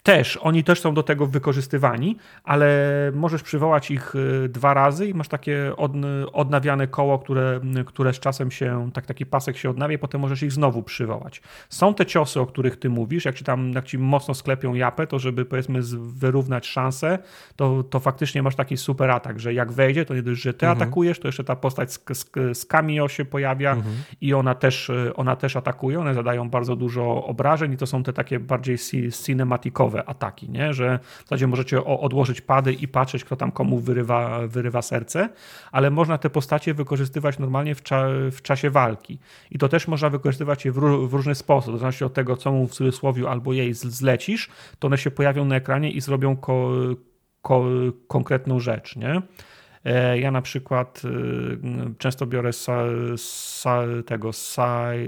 [0.06, 2.68] też, oni też są do tego wykorzystywani, ale
[3.14, 5.92] możesz przywołać ich y, dwa razy i masz takie od,
[6.34, 10.52] odnawiane koło, które, które z czasem się, tak taki pasek się odnawia potem możesz ich
[10.52, 11.42] znowu przywołać.
[11.70, 15.08] Są te ciosy, o których ty mówisz, jak ci tam, jak ci mocno sklepią japę,
[15.08, 17.20] to żeby powiedzmy wyrównać szanse,
[17.56, 20.66] to, to faktycznie masz taki super atak, że jak wejdzie, to nie dość, że ty
[20.66, 20.82] mhm.
[20.82, 23.96] atakujesz, to jeszcze ta postać z, z, z cameo się pojawia mhm.
[24.22, 28.14] i ona też, ona też atakuje, one zadają bardzo dużo obrażeń i to są te
[28.14, 28.78] takie bardziej
[29.26, 30.74] cinematikowe ataki, nie?
[30.74, 35.30] że w zasadzie możecie odłożyć pady i patrzeć, kto tam komu wyrywa, wyrywa serce,
[35.72, 39.20] ale można te postacie wykorzystywać normalnie w, cza w czasie walki.
[39.52, 41.74] I to też można wykorzystywać je w, w różny sposób.
[41.74, 44.50] To znaczy od tego, co mu w cudzysłowie albo jej zlecisz,
[44.80, 46.72] to one się pojawią na ekranie i zrobią ko
[47.46, 47.64] ko
[48.08, 48.96] konkretną rzecz.
[48.96, 49.22] Nie?
[49.86, 52.86] E, ja na przykład y, często biorę sa,
[53.18, 54.32] sa, tego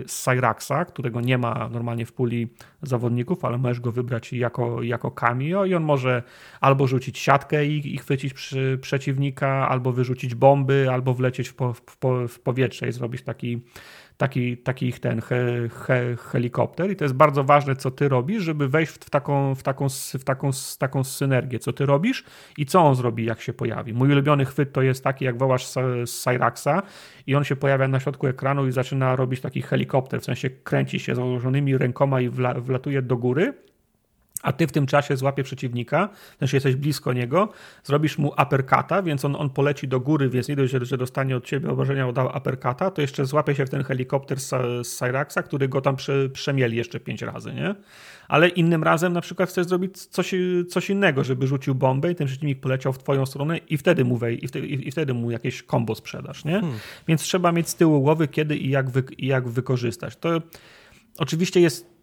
[0.05, 2.47] Cyraxa, którego nie ma normalnie w puli
[2.81, 6.23] zawodników, ale możesz go wybrać jako, jako cameo i on może
[6.61, 11.73] albo rzucić siatkę i, i chwycić przy, przeciwnika, albo wyrzucić bomby, albo wlecieć w, po,
[11.73, 11.97] w,
[12.27, 13.61] w powietrze i zrobić taki
[14.17, 16.91] taki, taki ich ten he, he, helikopter.
[16.91, 20.23] I to jest bardzo ważne, co ty robisz, żeby wejść w taką, w, taką, w,
[20.23, 22.23] taką, w taką synergię, co ty robisz
[22.57, 23.93] i co on zrobi, jak się pojawi.
[23.93, 25.67] Mój ulubiony chwyt to jest taki, jak wołasz
[26.05, 26.81] Cyraxa
[27.27, 30.99] i on się pojawia na środku ekranu i zaczyna robić taki helikopter, w sensie kręci
[30.99, 33.53] się założonymi rękoma i wla, wlatuje do góry
[34.43, 37.49] a ty w tym czasie złapie przeciwnika, w sensie jesteś blisko niego,
[37.83, 41.45] zrobisz mu uppercuta, więc on, on poleci do góry, więc nie dość, że, dostanie od
[41.45, 44.49] ciebie obrażenia od uppercuta, to jeszcze złapie się w ten helikopter z,
[44.87, 47.75] z Cyraxa, który go tam prze, przemieli jeszcze pięć razy, nie?
[48.27, 50.33] Ale innym razem na przykład chcesz zrobić coś,
[50.69, 54.17] coś innego, żeby rzucił bombę i ten przeciwnik poleciał w twoją stronę i wtedy mu,
[54.17, 56.59] wej, i wtedy, i wtedy mu jakieś kombo sprzedasz, nie?
[56.59, 56.79] Hmm.
[57.07, 60.15] Więc trzeba mieć z tyłu głowy, kiedy i jak, wy, i jak wykorzystać.
[60.15, 60.41] To
[61.17, 61.96] oczywiście jest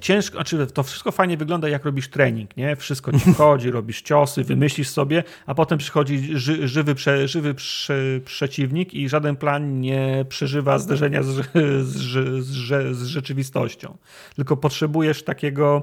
[0.00, 2.76] ciężko, znaczy to wszystko fajnie wygląda, jak robisz trening, nie?
[2.76, 7.94] Wszystko ci wchodzi, robisz ciosy, wymyślisz sobie, a potem przychodzi ży, żywy, prze, żywy prze,
[8.24, 11.28] przeciwnik i żaden plan nie przeżywa zderzenia z,
[11.84, 13.96] z, z, z rzeczywistością.
[14.36, 15.82] Tylko potrzebujesz takiego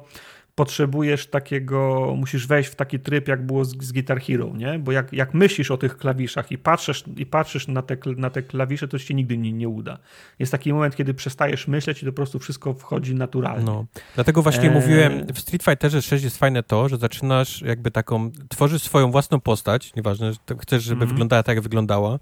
[0.62, 4.80] potrzebujesz takiego, musisz wejść w taki tryb, jak było z, z Guitar Hero, nie?
[4.80, 8.44] Bo jak, jak myślisz o tych klawiszach i patrzysz, i patrzysz na, te, na te
[8.44, 9.98] klawisze, to ci nigdy nie, nie uda.
[10.40, 13.66] Jest taki moment, kiedy przestajesz myśleć i to po prostu wszystko wchodzi naturalnie.
[13.66, 14.74] No, dlatego właśnie e...
[14.74, 19.40] mówiłem, w Street Fighterze 6 jest fajne to, że zaczynasz jakby taką, tworzysz swoją własną
[19.40, 20.32] postać, nieważne,
[20.62, 22.20] chcesz, żeby mm wyglądała tak, jak wyglądała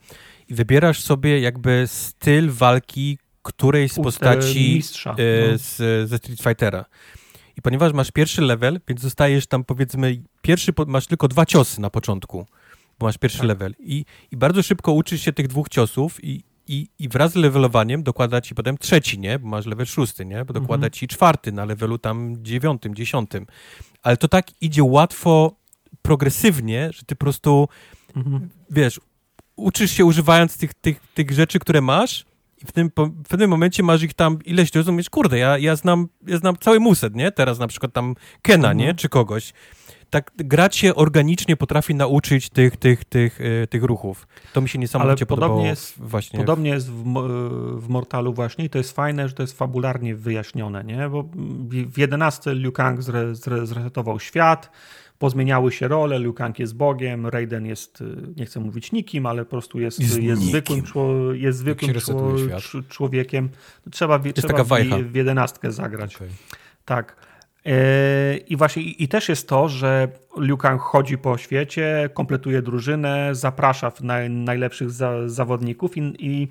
[0.48, 5.58] i wybierasz sobie jakby styl walki którejś z postaci mistrza, e, no.
[5.58, 6.86] z, ze Street Fightera.
[7.60, 11.90] I ponieważ masz pierwszy level, więc zostajesz tam powiedzmy, pierwszy, masz tylko dwa ciosy na
[11.90, 12.46] początku,
[13.00, 13.48] bo masz pierwszy tak.
[13.48, 13.76] level.
[13.80, 18.04] I, I bardzo szybko uczysz się tych dwóch ciosów i, i, i wraz z levelowaniem
[18.04, 19.40] dokłada ci potem trzeci, nie?
[19.40, 20.46] Bo masz level szósty, nie?
[20.46, 20.92] Bo dokłada mhm.
[20.92, 23.46] ci czwarty na levelu tam dziewiątym, dziesiątym.
[24.04, 25.56] Ale to tak idzie łatwo,
[26.02, 27.68] progresywnie, że ty po prostu,
[28.16, 28.50] mhm.
[28.70, 29.00] wiesz,
[29.56, 32.26] uczysz się używając tych, tych, tych rzeczy, które masz
[32.64, 35.76] i w tym, w pewnym momencie masz ich tam ileś, to rozumiesz, kurde, ja, ja,
[35.76, 37.32] znam, ja znam cały muset, nie?
[37.32, 38.78] Teraz na przykład tam Kena, mhm.
[38.78, 38.94] nie?
[38.94, 39.54] Czy kogoś.
[40.10, 44.28] Tak grać się organicznie potrafi nauczyć tych, tych, tych, yy, tych ruchów.
[44.54, 46.40] To mi się niesamowicie Ale podobnie jest, właśnie.
[46.40, 47.04] Podobnie jest w,
[47.80, 51.10] w Mortalu właśnie i to jest fajne, że to jest fabularnie wyjaśnione, nie?
[51.10, 51.30] Bo
[51.88, 54.72] w 11 Liu Kang zre, zre, zresetował świat,
[55.20, 58.06] pozmieniały się role, Liu Kang jest Bogiem, Raiden jest, y,
[58.38, 60.84] nie chcę mówić nikim, ale po prostu jest, jest, jest zwykłym,
[61.34, 61.94] jest zwykłym
[62.90, 63.50] człowiekiem.
[63.92, 64.70] Trzeba, jest trzeba w,
[65.12, 66.16] w jedenastkę zagrać.
[66.16, 66.30] Okay.
[66.86, 67.16] Tak.
[67.66, 70.08] E, I właśnie i też jest to, że
[70.38, 73.92] Liu Kang chodzi po świecie, kompletuje drużynę, zaprasza
[74.30, 74.92] najlepszych
[75.26, 76.48] zawodników i, i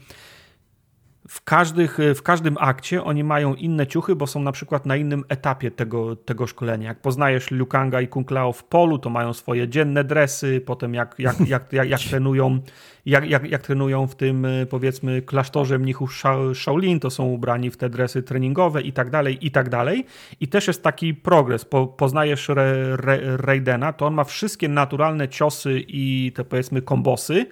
[1.28, 5.24] w, każdych, w każdym akcie oni mają inne ciuchy, bo są na przykład na innym
[5.28, 6.88] etapie tego, tego szkolenia.
[6.88, 10.94] Jak poznajesz Liu Kanga i Kung Lao w polu, to mają swoje dzienne dresy, potem
[10.94, 12.60] jak, jak, jak, jak, jak trenują
[13.08, 16.22] jak, jak, jak trenują w tym powiedzmy klasztorze mnichów
[16.54, 20.06] Shaolin, to są ubrani w te dresy treningowe i tak dalej, i tak dalej.
[20.40, 21.64] I też jest taki progres.
[21.64, 27.46] Po, poznajesz Re, Re, Raidena, to on ma wszystkie naturalne ciosy i te powiedzmy kombosy,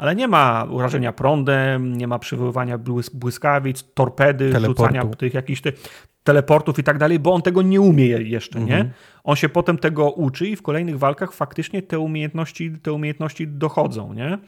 [0.00, 2.78] ale nie ma urażenia prądem, nie ma przywoływania
[3.14, 4.82] błyskawic, torpedy, Teleportu.
[4.82, 8.86] rzucania tych jakichś tych teleportów i tak dalej, bo on tego nie umie jeszcze, mhm.
[8.86, 8.92] nie?
[9.24, 14.12] On się potem tego uczy i w kolejnych walkach faktycznie te umiejętności, te umiejętności dochodzą,
[14.12, 14.38] nie?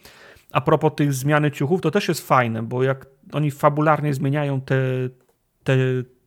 [0.53, 4.77] A propos tych zmiany ciuchów, to też jest fajne, bo jak oni fabularnie zmieniają te,
[5.65, 5.77] te,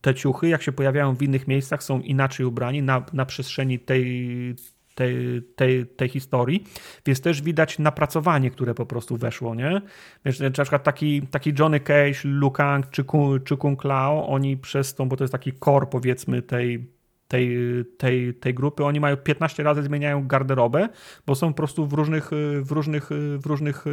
[0.00, 4.54] te ciuchy, jak się pojawiają w innych miejscach, są inaczej ubrani na, na przestrzeni tej,
[4.96, 6.64] tej, tej, tej historii,
[7.06, 9.80] więc też widać napracowanie, które po prostu weszło, nie?
[10.24, 13.04] Wiesz, na przykład taki, taki Johnny Cage, Liu Kang czy,
[13.44, 16.86] czy Kung Lao, oni przez tą, bo to jest taki core powiedzmy tej,
[17.28, 17.56] tej,
[17.98, 20.88] tej, tej grupy, oni mają 15 razy zmieniają garderobę,
[21.26, 22.30] bo są po prostu w różnych,
[22.62, 23.08] w różnych,
[23.38, 23.84] w różnych,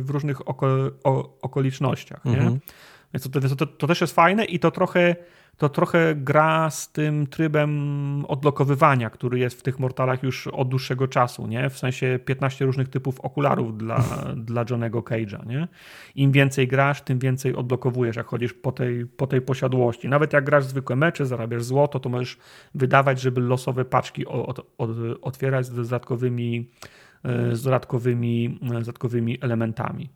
[0.00, 0.66] w różnych oko,
[1.04, 2.38] o, okolicznościach, nie?
[2.38, 2.60] Mhm.
[3.14, 5.16] Więc to, to, to, też jest fajne i to trochę
[5.60, 11.08] to trochę gra z tym trybem odlokowywania, który jest w tych Mortalach już od dłuższego
[11.08, 11.70] czasu, nie?
[11.70, 14.04] W sensie 15 różnych typów okularów dla,
[14.50, 15.68] dla Johnego Cage'a, nie?
[16.14, 20.08] Im więcej grasz, tym więcej odblokowujesz, jak chodzisz po tej, po tej posiadłości.
[20.08, 22.38] Nawet jak grasz zwykłe mecze, zarabiasz złoto, to możesz
[22.74, 24.90] wydawać, żeby losowe paczki od, od,
[25.22, 26.70] otwierać z dodatkowymi,
[27.24, 30.10] e, z dodatkowymi, z dodatkowymi elementami.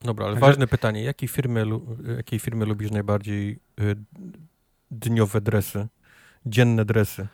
[0.00, 0.46] Dobra, ale Także...
[0.46, 1.04] ważne pytanie.
[1.04, 1.64] Jakiej firmy,
[2.16, 3.96] jakiej firmy lubisz najbardziej y,
[4.90, 5.86] dniowe dresy,
[6.46, 7.26] dzienne dresy?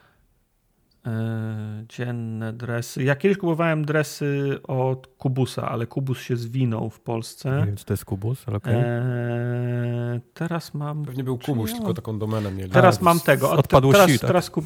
[1.06, 3.04] E, dzienne dresy.
[3.04, 7.58] Ja kiedyś kupowałem dresy od Kubusa, ale Kubus się zwinął w Polsce.
[7.58, 8.74] Nie wiem, co to jest Kubus, ale okay.
[8.74, 11.04] E, teraz mam...
[11.04, 11.76] Pewnie był Kubus, ja...
[11.76, 12.70] tylko taką domenę mieli.
[12.70, 13.50] Teraz mam tego.
[13.50, 14.28] Odpadłości, teraz, tak?
[14.28, 14.64] teraz, kup...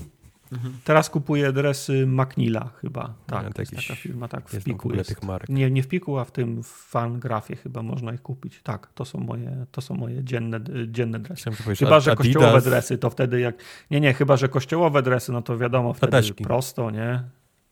[0.52, 0.74] Mhm.
[0.84, 3.14] Teraz kupuję dresy Macnilla chyba.
[3.26, 5.08] Tak, nie, to jest taka firma, tak, w Piku jest.
[5.08, 5.48] Tych marek.
[5.48, 8.60] Nie, nie w Piku, a w tym Fangrafie chyba można ich kupić.
[8.62, 11.50] Tak, to są moje, to są moje dzienne, dzienne dresy.
[11.50, 12.16] Chyba, że Adidas.
[12.16, 13.54] kościołowe dresy, to wtedy jak...
[13.90, 17.22] Nie, nie, chyba, że kościołowe dresy, no to wiadomo, wtedy prosto, nie?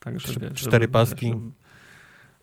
[0.00, 1.28] Także, Cztery żeby, paski.
[1.28, 1.40] Żeby...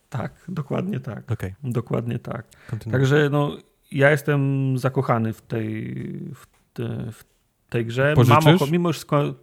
[0.09, 1.31] Tak, dokładnie tak.
[1.31, 1.55] Okay.
[1.63, 2.45] Dokładnie tak.
[2.91, 3.57] Także no,
[3.91, 5.95] ja jestem zakochany w tej,
[6.35, 7.23] w, te, w
[7.69, 8.13] tej grze.
[8.15, 8.45] Pożyczysz?
[8.45, 9.33] Mamo, mimo już sko-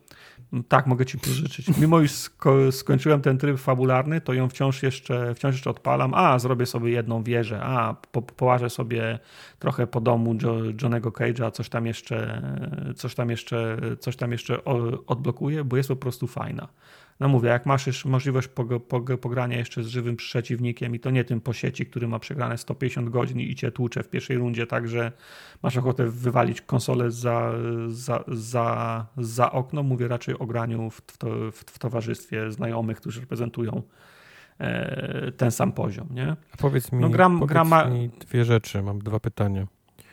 [0.68, 1.78] tak, mogę ci pożyczyć.
[1.78, 6.14] Mimo już sko- skończyłem ten tryb fabularny, to ją wciąż jeszcze, wciąż jeszcze odpalam.
[6.14, 7.60] A, zrobię sobie jedną wieżę.
[7.62, 9.18] A, po, połażę sobie
[9.58, 12.42] trochę po domu jo, Johnego Cage'a, coś tam jeszcze,
[12.96, 14.64] coś tam jeszcze, coś tam jeszcze
[15.06, 16.68] odblokuję, bo jest po prostu fajna.
[17.20, 21.10] No mówię, jak masz już możliwość pog- pog- pogrania jeszcze z żywym przeciwnikiem i to
[21.10, 24.66] nie tym po sieci, który ma przegrane 150 godzin i cię tłucze w pierwszej rundzie,
[24.66, 25.12] także
[25.62, 27.52] masz ochotę wywalić konsolę za,
[27.88, 32.96] za, za, za okno, mówię raczej o graniu w, w, to, w, w towarzystwie znajomych,
[33.00, 33.82] którzy reprezentują
[34.60, 36.36] e, ten sam poziom, nie?
[36.52, 39.66] A powiedz mi, No, gram- powiedz gra ma- mi dwie rzeczy, mam dwa pytania.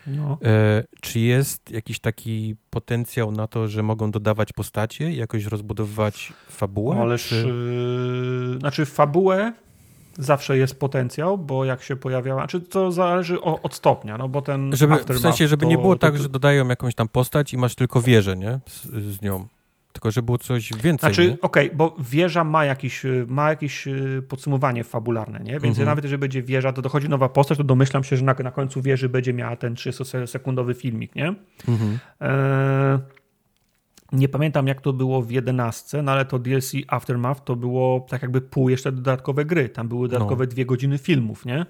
[0.08, 0.38] No.
[0.44, 6.34] E, czy jest jakiś taki potencjał na to, że mogą dodawać postacie i jakoś rozbudowywać
[6.50, 6.98] fabułę?
[7.02, 7.36] Ależ, czy...
[8.52, 9.54] yy, znaczy fabułę
[10.18, 14.42] zawsze jest potencjał, bo jak się pojawiała, znaczy to zależy o, od stopnia, no bo
[14.42, 17.54] ten Żeby, w sensie, żeby to, nie było to, tak, że dodają jakąś tam postać
[17.54, 18.60] i masz tylko wieżę, nie?
[18.66, 19.48] Z, z nią.
[19.98, 24.24] Tylko, żeby było coś więcej, Znaczy, okej, bo wieża ma jakieś, y, ma jakieś y,
[24.30, 25.52] podsumowanie fabularne, nie?
[25.52, 25.86] Więc Mhm.
[25.86, 28.82] nawet jeżeli będzie wieża, to dochodzi nowa postać, to domyślam się, że na, na końcu
[28.82, 31.36] wieży będzie miała ten 30-sekundowy filmik, nie?
[31.68, 32.00] Mhm.
[32.20, 33.00] Eee,
[34.12, 38.22] nie pamiętam jak to było w 11, no ale to DLC Aftermath to było tak
[38.22, 39.70] jakby pół jeszcze dodatkowe gry.
[39.70, 41.66] Tam były dodatkowe dwie godziny filmów, nie?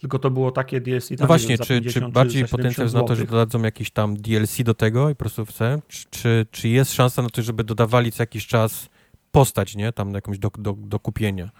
[0.00, 1.10] Tylko to było takie DLC.
[1.20, 3.90] No właśnie, czy, 50 czy bardziej za 70 potencjał jest na to, że dodadzą jakiś
[3.90, 5.80] tam DLC do tego i po prostu chce?
[5.88, 8.88] Czy, czy, czy jest szansa na to, żeby dodawali co jakiś czas
[9.30, 9.92] postać, nie?
[9.92, 11.50] Tam jakąś do, do, do kupienia?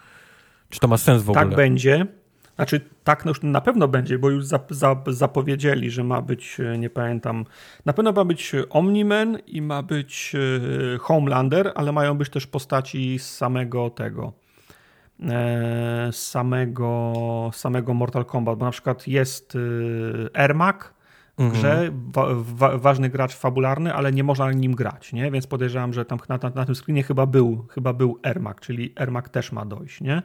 [0.71, 1.47] Czy to ma sens w ogóle?
[1.47, 2.07] Tak będzie.
[2.59, 6.61] Znaczy, tak no już na pewno będzie, bo już zap, zap, zapowiedzieli, że ma być,
[6.61, 7.45] e, nie pamiętam,
[7.85, 10.33] na pewno ma być Omni-Man i ma być
[10.95, 14.48] e, Homelander, ale mają być też postaci z samego tego, e,
[16.13, 20.77] samego, samego Mortal Kombat, bo na przykład jest e, Ermac
[21.39, 21.61] w Mhm.
[21.61, 25.31] grze, wa, wa, ważny gracz fabularny, ale nie można nim grać, nie?
[25.31, 28.93] Więc podejrzewam, że tam na, na, na tym screenie chyba był, chyba był Ermac, czyli
[28.97, 30.23] Ermac też ma dojść, nie?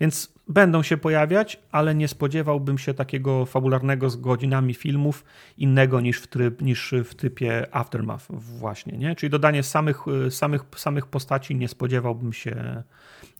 [0.00, 5.24] Więc będą się pojawiać, ale nie spodziewałbym się takiego fabularnego z godzinami filmów
[5.58, 9.16] innego niż w, tryb, niż w typie Aftermath właśnie, nie?
[9.16, 12.82] Czyli dodanie samych, samych, samych postaci nie spodziewałbym się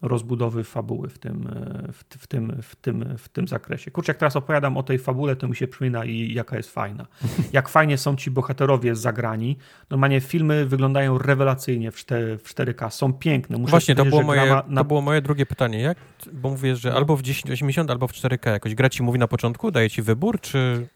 [0.02, 1.48] rozbudowy fabuły w tym,
[1.92, 3.90] w, w, tym, w, tym, w tym zakresie.
[3.90, 7.06] Kurczę, jak teraz opowiadam o tej fabule, to mi się przypomina i jaka jest fajna.
[7.52, 9.56] Jak fajnie są ci bohaterowie zagrani.
[9.90, 13.58] Normalnie filmy wyglądają rewelacyjnie w 4, w 4K, są piękne.
[13.58, 15.80] Muszę Właśnie, to było, moje, na- to było moje drugie pytanie.
[15.80, 15.98] Jak,
[16.32, 16.96] bo mówisz, że No.
[16.96, 18.74] albo w 1080, albo w 4K jakoś.
[18.74, 20.88] Gra ci mówi na początku, daje ci wybór, czy...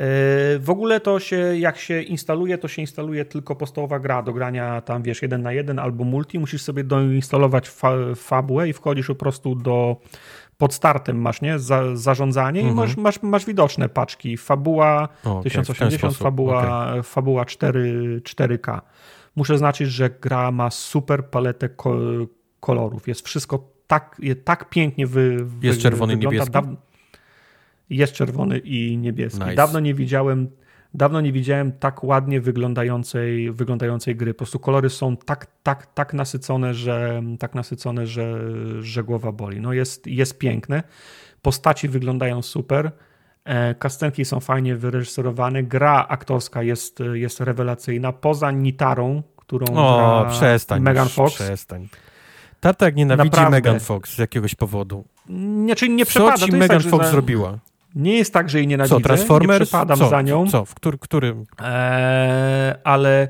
[0.00, 4.32] Yy, W ogóle to się, jak się instaluje, to się instaluje tylko podstawowa gra do
[4.32, 6.38] grania tam, wiesz, jeden na jeden albo multi.
[6.38, 9.96] Musisz sobie doinstalować fa fabułę i wchodzisz po prostu do
[10.58, 11.58] pod startem masz, nie?
[11.58, 12.76] Za, zarządzanie Mhm.
[12.76, 14.36] i masz, masz, masz widoczne paczki.
[14.36, 18.80] Fabuła O, okej, w ten 1080, sposób, fabuła, fabuła 4, 4K.
[19.36, 21.96] Muszę znaczyć, że gra ma super paletę ko
[22.60, 23.08] kolorów.
[23.08, 26.50] Jest wszystko tak, tak pięknie wy, wy, Jest czerwony i niebieski?
[27.90, 29.40] Jest czerwony i niebieski.
[29.40, 29.54] Nice.
[29.54, 30.48] Dawno nie widziałem
[30.96, 34.34] dawno nie widziałem tak ładnie wyglądającej, wyglądającej gry.
[34.34, 38.40] Po prostu kolory są tak, tak, tak nasycone, że tak nasycone, że,
[38.82, 39.60] że głowa boli.
[39.60, 40.82] No jest, jest piękne.
[41.42, 42.92] Postaci wyglądają super.
[43.44, 45.62] E, Kastenki są fajnie wyreżyserowane.
[45.62, 48.12] Gra aktorska jest, jest rewelacyjna.
[48.12, 50.82] Poza Nitarą, którą O, gra przestań.
[50.82, 51.34] Megan Fox.
[51.34, 51.88] Przestań.
[52.60, 53.50] Tata jak nienawidzi Naprawdę.
[53.50, 55.04] Megan Fox z jakiegoś powodu.
[55.28, 56.34] Nie, czyli nie Co przepada.
[56.34, 57.58] ci to jest Megan tak, Fox zrobiła?
[57.96, 58.96] Nie jest tak, że jej nienawidzę.
[58.96, 59.60] Co, Transformers?
[59.60, 60.46] Nie przepadam co, za nią.
[60.50, 61.44] Co, w który, którym?
[61.58, 63.28] Eee, ale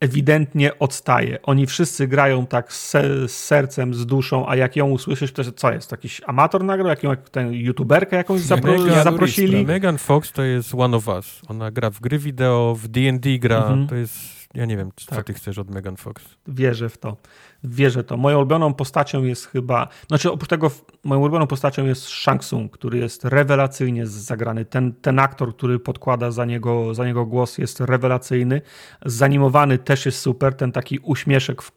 [0.00, 1.42] ewidentnie odstaje.
[1.42, 5.52] Oni wszyscy grają tak z, se- z sercem, z duszą, a jak ją usłyszysz, to
[5.52, 5.90] co jest?
[5.92, 6.88] Jakiś amator nagrał?
[6.88, 9.66] Jaką, jak tę youtuberkę jakąś zapro, Megan- zaprosili?
[9.66, 11.40] Megan Fox to jest one of us.
[11.48, 13.56] Ona gra w gry wideo, w D&D gra.
[13.58, 13.86] Mhm.
[13.88, 14.38] To jest...
[14.54, 15.26] Ja nie wiem, co Tak.
[15.26, 16.24] ty chcesz od Megan Fox.
[16.46, 17.16] Wierzę w to.
[17.64, 18.16] Wierzę to.
[18.16, 20.70] Moją ulubioną postacią jest chyba, znaczy oprócz tego
[21.04, 24.64] moją ulubioną postacią jest Shang Tsung, który jest rewelacyjnie zagrany.
[24.64, 28.60] Ten, ten aktor, który podkłada za niego, za niego głos jest rewelacyjny.
[29.04, 30.54] Zanimowany też jest super.
[30.54, 31.72] Ten taki uśmieszek w,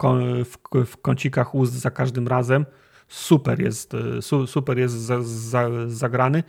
[0.45, 2.65] w, w kącikach ust za każdym razem.
[3.07, 6.43] Super jest, e, su, super jest za, za, zagrany.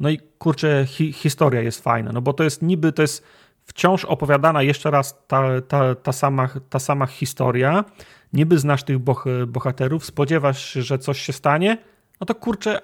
[0.00, 3.24] No i kurczę, hi, historia jest fajna, no bo to jest niby, to jest
[3.64, 7.84] wciąż opowiadana jeszcze raz ta, ta, ta, sama, ta sama historia.
[8.32, 11.78] Niby znasz tych boh, bohaterów, spodziewasz się, że coś się stanie,
[12.20, 12.80] no to kurczę,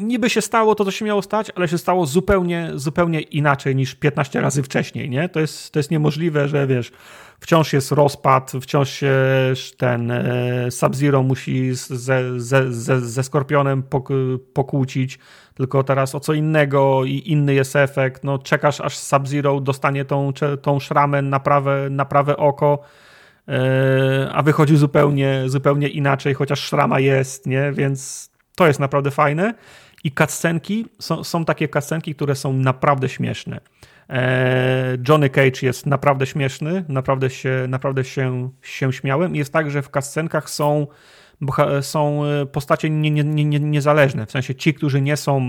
[0.00, 3.94] niby się stało to, co się miało stać, ale się stało zupełnie, zupełnie inaczej niż
[3.94, 5.28] 15 razy wcześniej, nie?
[5.28, 6.92] To jest, to jest niemożliwe, że wiesz,
[7.40, 9.14] wciąż jest rozpad, wciąż się
[9.76, 13.82] ten e, Sub-Zero musi ze, ze, ze, ze Skorpionem
[14.54, 15.18] pokłócić,
[15.54, 18.24] tylko teraz o co innego i inny jest efekt.
[18.24, 22.78] No, czekasz aż Sub-Zero dostanie tą, tą szramę na prawe, na prawe oko,
[24.32, 27.72] a wychodzi zupełnie, zupełnie inaczej, chociaż szrama jest, nie?
[27.72, 29.54] Więc to jest naprawdę fajne.
[30.04, 33.60] I cutscenki, są, są takie cutscenki, które są naprawdę śmieszne.
[34.10, 39.36] E, Johnny Cage jest naprawdę śmieszny, naprawdę się, naprawdę się, się śmiałem.
[39.36, 40.86] Jest tak, że w cutscenkach są
[41.80, 45.40] są e, postacie nie, nie, nie, niezależne, w sensie ci, którzy nie są,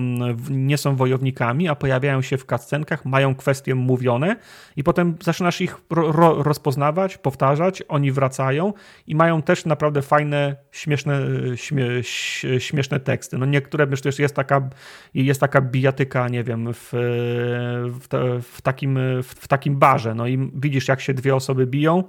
[0.49, 4.35] nie są wojownikami, a pojawiają się w cutscenkach, mają kwestie mówione
[4.75, 8.73] i potem zaczynasz ich ro, rozpoznawać, powtarzać, oni wracają
[9.07, 11.21] i mają też naprawdę fajne, śmieszne,
[11.55, 11.87] śmie,
[12.59, 13.37] śmieszne teksty.
[13.37, 14.69] No niektóre, myślę, że jest taka,
[15.13, 16.89] jest taka bijatyka, nie wiem, w,
[17.99, 18.07] w,
[18.41, 22.03] w, takim, w takim barze, no i widzisz, jak się dwie osoby biją,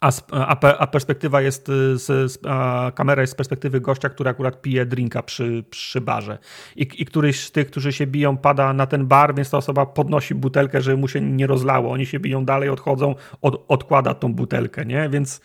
[0.00, 4.62] a, a, a, perspektywa jest, y, z, a kamera jest z perspektywy gościa, który akurat
[4.62, 6.38] pije drinka przy, przy barze.
[6.76, 9.86] I, I któryś z tych, którzy się biją, pada na ten bar, więc ta osoba
[9.86, 11.92] podnosi butelkę, żeby mu się nie rozlało.
[11.92, 15.08] Oni się biją dalej, odchodzą, od, odkłada tą butelkę, nie?
[15.08, 15.40] Więc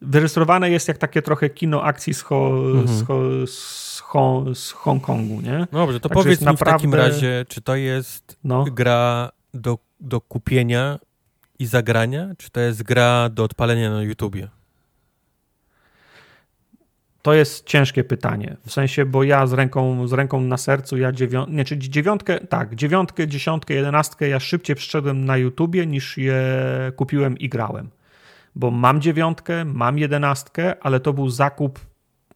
[0.00, 2.88] wyrejestrowane jest jak takie trochę kino akcji z, ho, mhm.
[2.88, 5.58] z, ho, z, ho, z Hongkongu, nie?
[5.72, 6.72] No dobrze, to Także powiedz mi naprawdę...
[6.72, 8.64] w takim razie, czy to jest no.
[8.64, 10.98] gra do, do kupienia
[11.58, 14.48] i zagrania, czy to jest gra do odpalenia na YouTubie?
[17.22, 18.56] To jest ciężkie pytanie.
[18.66, 22.40] W sensie, bo ja z ręką, z ręką na sercu, ja dziewiątkę, nie, czyli dziewiątkę,
[22.40, 26.42] tak, dziewiątkę, dziesiątkę, jedenastkę ja szybciej przyszedłem na YouTubie niż je
[26.96, 27.90] kupiłem i grałem.
[28.54, 31.80] Bo mam dziewiątkę, mam jedenastkę, ale to był zakup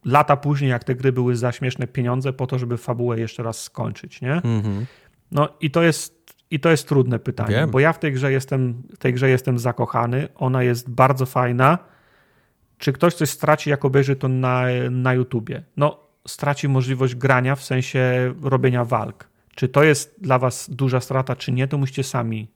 [0.04, 3.62] lata później, jak te gry były za śmieszne pieniądze, po to, żeby fabułę jeszcze raz
[3.62, 4.34] skończyć, nie?
[4.34, 4.86] Mhm.
[5.30, 6.17] No i to jest
[6.50, 7.70] i to jest trudne pytanie, Wiem.
[7.70, 11.78] bo ja w tej grze jestem, w tej grze jestem zakochany, ona jest bardzo fajna.
[12.78, 15.62] Czy ktoś coś straci, jak obejrzy to na, na YouTubie?
[15.76, 19.28] No, straci możliwość grania w sensie robienia walk.
[19.54, 22.48] Czy to jest dla was duża strata, czy nie, to musicie sami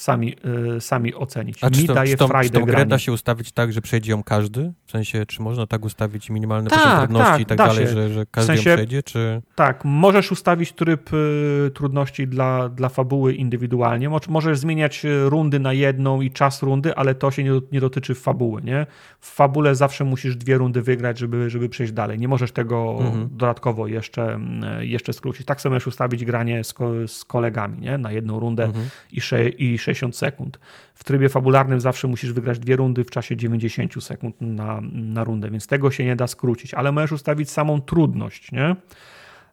[0.00, 0.36] sami,
[0.76, 1.64] y, sami ocenić.
[1.64, 3.72] A Mi czy to, daje czy to, frajdę czy tą grę da się ustawić tak,
[3.72, 4.72] że przejdzie ją każdy?
[4.86, 8.08] W sensie, czy można tak ustawić minimalne tak, poziom trudności tak, i tak dalej, że,
[8.08, 9.02] że każdy w sensie, ją przejdzie?
[9.02, 9.42] Czy...
[9.54, 14.10] Tak, możesz ustawić tryb y, trudności dla, dla fabuły indywidualnie.
[14.28, 18.14] Możesz zmieniać y, rundy na jedną i czas rundy, ale to się nie, nie dotyczy
[18.14, 18.62] fabuły.
[18.62, 18.86] Nie?
[19.20, 22.18] W fabule zawsze musisz dwie rundy wygrać, żeby, żeby przejść dalej.
[22.18, 23.28] Nie możesz tego mhm.
[23.32, 25.46] dodatkowo jeszcze, mm, jeszcze skrócić.
[25.46, 26.74] Tak samo możesz ustawić granie z,
[27.06, 27.98] z kolegami nie?
[27.98, 28.88] na jedną rundę mhm.
[29.12, 30.58] i, sze, i 60 sekund.
[30.94, 35.50] W trybie fabularnym zawsze musisz wygrać dwie rundy w czasie 90 sekund na, na rundę,
[35.50, 38.76] więc tego się nie da skrócić, ale możesz ustawić samą trudność, nie?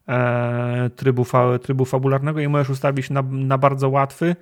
[0.08, 4.36] E, trybu, fa, trybu fabularnego i możesz ustawić na, na bardzo łatwy,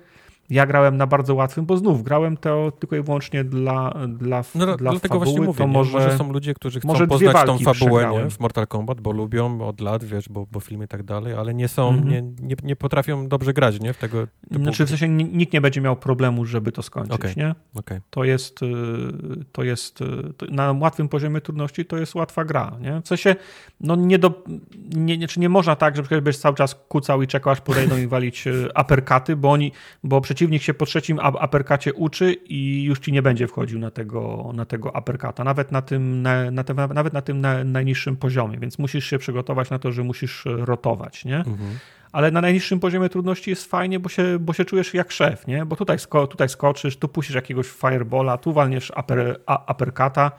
[0.50, 4.66] ja grałem na bardzo łatwym, bo znów grałem to tylko i wyłącznie dla, dla, no,
[4.66, 5.24] dla dlatego fabuły.
[5.24, 8.66] Właśnie mówię, to może, może są ludzie, którzy chcą poznać tą fabułę nie, w Mortal
[8.66, 11.88] Kombat, bo lubią od lat, wiesz, bo, bo filmy i tak dalej, ale nie są,
[11.88, 12.08] mm -hmm.
[12.08, 13.92] nie, nie, nie, potrafią dobrze grać, nie?
[13.92, 14.62] W tego typu...
[14.62, 17.34] Znaczy w sensie nikt nie będzie miał problemu, żeby to skończyć, okay.
[17.36, 17.54] nie?
[17.74, 18.00] Okay.
[18.10, 18.66] To jest, y,
[19.52, 20.04] to jest y,
[20.36, 23.00] to na łatwym poziomie trudności to jest łatwa gra, nie?
[23.00, 23.36] W sensie,
[23.80, 24.44] no nie do,
[24.94, 27.96] nie, nie, czy nie można tak, że będziesz cały czas kucał i czekał, aż podejdą
[27.96, 29.72] i walić y, aperkaty, bo oni,
[30.04, 33.90] bo przecież przeciwnik się po trzecim aperkacie uczy i już ci nie będzie wchodził na
[33.90, 38.16] tego, na tego aperkata, nawet na tym, na, na tym, nawet na tym na, najniższym
[38.16, 41.36] poziomie, więc musisz się przygotować na to, że musisz rotować, nie?
[41.36, 41.78] Mhm.
[42.12, 45.66] Ale na najniższym poziomie trudności jest fajnie, bo się, bo się czujesz jak szef, nie?
[45.66, 50.30] Bo tutaj, sko tutaj skoczysz, tu puścisz jakiegoś firebola, tu walniesz aper, aperkata.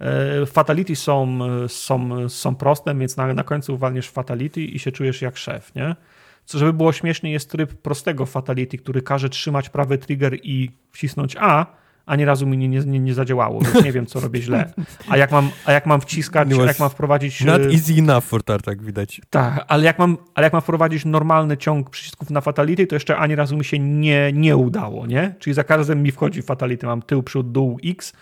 [0.00, 5.22] E, fatality są, są, są proste, więc na, na końcu walniesz fatality i się czujesz
[5.22, 5.96] jak szef, nie?
[6.46, 11.36] Co żeby było śmiesznie, jest tryb prostego fatality, który każe trzymać prawy trigger i wcisnąć
[11.40, 11.66] A,
[12.06, 14.72] a nie razu mi nie, nie, nie zadziałało, więc nie wiem, co robię źle.
[15.08, 17.44] A jak mam, a jak mam wciskać, jak mam wprowadzić...
[17.44, 19.20] Not e, easy enough for Tartak, widać.
[19.30, 23.16] Tak, ale jak mam, ale jak mam wprowadzić normalny ciąg przycisków na fatality, to jeszcze
[23.16, 25.34] ani razu mi się nie, nie udało, nie?
[25.38, 28.12] Czyli za każdym mi wchodzi fatality, mam tył, przód, dół, x,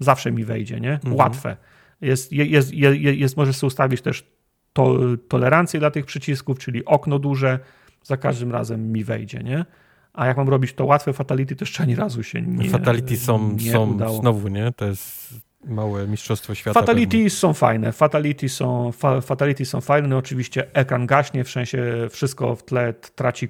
[0.00, 0.92] zawsze mi wejdzie, nie?
[0.92, 1.14] Mhm.
[1.14, 1.56] Łatwe.
[2.00, 4.24] Jest, jest, jest, jest, możesz sobie ustawić też
[4.72, 7.58] to, tolerancję dla tych przycisków, czyli okno duże,
[8.02, 9.64] za każdym razem mi wejdzie, nie?
[10.12, 13.52] A jak mam robić to łatwe fatality, to jeszcze ani razu się nie Fatality są,
[13.52, 14.20] nie są udało.
[14.20, 14.72] znowu, nie?
[14.72, 15.34] To jest
[15.64, 16.80] małe mistrzostwo świata.
[16.80, 17.30] Fatality pewnie.
[17.30, 22.56] są fajne, fatality są, fa, fatality są fajne, no oczywiście ekran gaśnie, w sensie wszystko
[22.56, 23.48] w tle traci,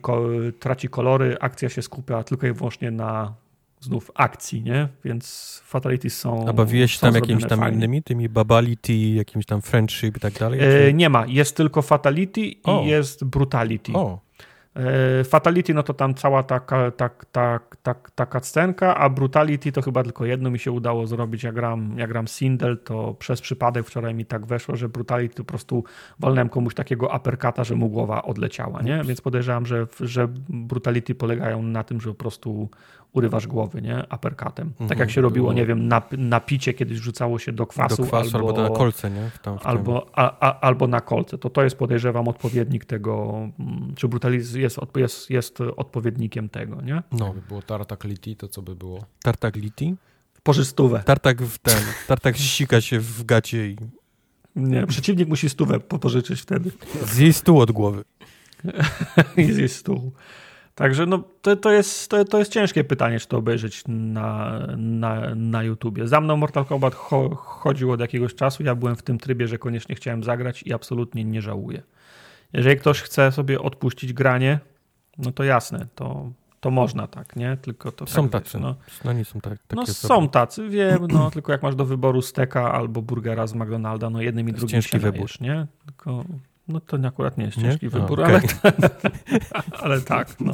[0.58, 3.34] traci kolory, akcja się skupia tylko i wyłącznie na
[3.80, 4.88] znów akcji, nie?
[5.04, 6.48] Więc fatalities są.
[6.48, 7.76] A bawiłeś są tam jakimiś tam fajnie.
[7.76, 10.60] innymi, tymi babality, jakimś tam friendship i tak dalej?
[10.88, 11.26] E, nie ma.
[11.26, 12.82] Jest tylko fatality O.
[12.82, 13.92] i jest brutality.
[13.92, 14.30] O,
[14.74, 19.82] E, Fatality, no to tam cała taka, tak, tak, tak, taka scenka, a Brutality to
[19.82, 21.42] chyba tylko jedno mi się udało zrobić.
[21.42, 25.44] Ja gram, ja gram Sindel, to przez przypadek wczoraj mi tak weszło, że Brutality po
[25.44, 25.84] prostu
[26.18, 29.02] walnąłem komuś takiego uppercuta, że mu głowa odleciała, nie?
[29.04, 32.68] Więc podejrzewam, że, że Brutality polegają na tym, że po prostu
[33.12, 34.04] urywasz głowy, nie?
[34.14, 34.72] Uppercutem.
[34.88, 38.08] Tak jak się robiło, nie wiem, na, na picie kiedyś rzucało się do kwasu, do
[38.08, 39.30] kwasu albo, albo na kolce, nie?
[39.30, 41.38] W tam, w albo, a, a, albo na kolce.
[41.38, 47.02] To to jest podejrzewam odpowiednik tego, mm, czy brutalizm jest, jest, jest odpowiednikiem tego, nie?
[47.12, 49.04] No, Jakby było Tartak Liti, to co by było?
[49.22, 49.96] tartak liti.
[50.42, 51.02] Pożystówę.
[51.06, 53.76] Tartak w ten, tartak ściga się w gacie i
[54.56, 56.70] Nie, przeciwnik musi stówę po- pożyczyć wtedy
[57.04, 58.04] zjeść stół od głowy.
[59.36, 60.12] i zjeść stół.
[60.80, 65.34] Także no, to, to, jest, to, to jest ciężkie pytanie, czy to obejrzeć na, na,
[65.34, 66.08] na YouTubie.
[66.08, 68.62] Za mną Mortal Kombat cho, chodził od jakiegoś czasu.
[68.62, 71.82] Ja byłem w tym trybie, że koniecznie chciałem zagrać i absolutnie nie żałuję.
[72.52, 74.58] Jeżeli ktoś chce sobie odpuścić granie,
[75.18, 77.56] no to jasne, to, to można tak, nie?
[77.62, 78.58] Tylko to Są tak, tacy.
[78.58, 78.74] wiesz, no.
[79.04, 82.22] No nie są tak, takie No są tacy, wiem, no tylko jak masz do wyboru
[82.22, 85.20] steka albo burgera z McDonalda, no jednym i drugim ciężki się wybór.
[85.20, 85.66] najesz, nie?
[85.86, 86.24] Tylko,
[86.70, 87.62] no to akurat nie jest Nie?
[87.62, 88.34] ciężki A, wybór, okej.
[88.34, 88.42] ale,
[89.82, 90.52] ale tak, no.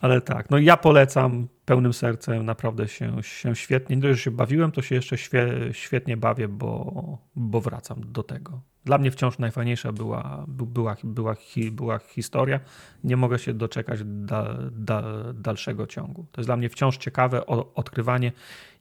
[0.00, 4.30] Ale tak, no ja polecam pełnym sercem, naprawdę się, się świetnie, nie dość, że się
[4.30, 8.60] bawiłem, to się jeszcze świe, świetnie bawię, bo, bo wracam do tego.
[8.84, 11.34] Dla mnie wciąż najfajniejsza była, by- była, była,
[11.72, 12.60] była historia.
[13.04, 15.02] Nie mogę się doczekać da, da,
[15.34, 16.26] dalszego ciągu.
[16.32, 18.32] To jest dla mnie wciąż ciekawe odkrywanie,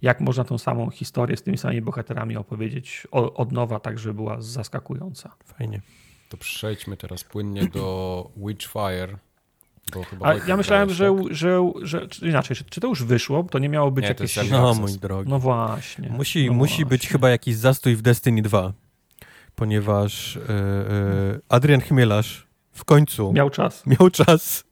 [0.02, 4.42] jak można tą samą historię z tymi samymi bohaterami opowiedzieć od nowa, tak żeby była
[4.42, 5.36] zaskakująca.
[5.46, 5.82] Fajnie.
[6.30, 9.18] To przejdźmy teraz płynnie do Witchfire.
[9.94, 13.44] Bo chyba A ja myślałem, że, że, że czy inaczej, czy, czy to już wyszło?
[13.44, 14.38] To nie miało być Nie, to jakieś...
[14.38, 14.82] jest No, Access.
[14.82, 15.30] mój drogi.
[15.30, 16.10] No właśnie.
[16.10, 16.86] Musi, no musi właśnie.
[16.86, 18.74] być chyba jakiś zastój w Destiny 2,
[19.56, 20.42] ponieważ e,
[21.50, 23.84] Adrian Chmielarz w końcu Miał czas.
[24.00, 24.64] miał czas,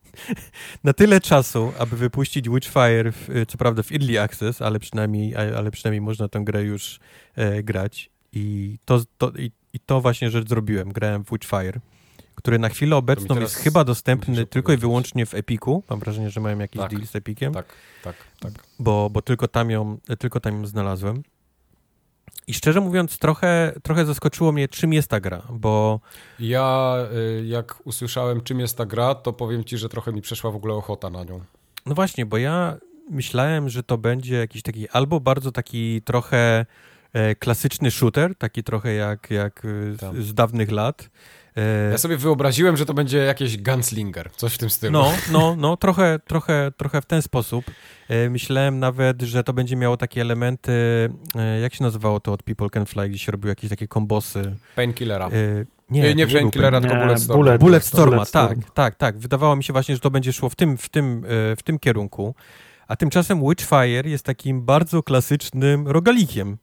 [0.84, 5.36] na tyle czasu, aby wypuścić Witchfire, w, e, co prawda w Early Access, ale przynajmniej,
[5.36, 7.00] ale przynajmniej można tę grę już
[7.36, 8.10] e, grać.
[8.34, 10.92] I to, to, i, I to właśnie rzecz zrobiłem.
[10.94, 11.80] Grałem w Witchfire,
[12.36, 15.84] który na chwilę obecną jest chyba dostępny tylko i wyłącznie w Epiku.
[15.90, 16.92] Mam wrażenie, że mają jakiś Tak.
[16.92, 17.66] deal z Epiciem Tak,
[18.04, 18.52] tak, tak.
[18.80, 21.24] bo, bo tylko, tam ją, tylko tam ją znalazłem.
[22.48, 26.00] I szczerze mówiąc, trochę, trochę zaskoczyło mnie, czym jest ta gra, bo
[26.40, 26.96] Ja
[27.40, 30.56] y, jak usłyszałem czym jest ta gra, to powiem ci, że trochę mi przeszła w
[30.56, 31.42] ogóle ochota na nią.
[31.86, 32.78] no właśnie, bo ja
[33.10, 36.66] myślałem, że to będzie jakiś taki albo bardzo taki trochę
[37.40, 39.62] klasyczny shooter, taki trochę jak, jak
[39.94, 40.22] e, Tam.
[40.22, 41.10] z, z dawnych lat.
[41.58, 44.94] E, Ja sobie wyobraziłem, że to będzie jakieś gunslinger, coś w tym stylu.
[44.94, 47.66] No, no, no, trochę, trochę, trochę w ten sposób.
[48.10, 50.72] E, Myślałem nawet, że to będzie miało takie elementy,
[51.36, 54.56] e, jak się nazywało to od People Can Fly, gdzie się robiły jakieś takie kombosy.
[54.76, 55.28] Painkillera.
[55.28, 55.32] E,
[55.90, 57.40] Nie, Nie, nie, Painkillera, tylko Nie, Bulletstorm.
[57.42, 58.62] Bullet- Bulletstorma, Bulletstorm.
[58.62, 59.18] tak, tak, tak.
[59.18, 61.80] Wydawało mi się właśnie, że to będzie szło w tym, w tym, e, w tym
[61.80, 62.36] kierunku.
[62.88, 66.58] A tymczasem Witchfire jest takim bardzo klasycznym rogalikiem.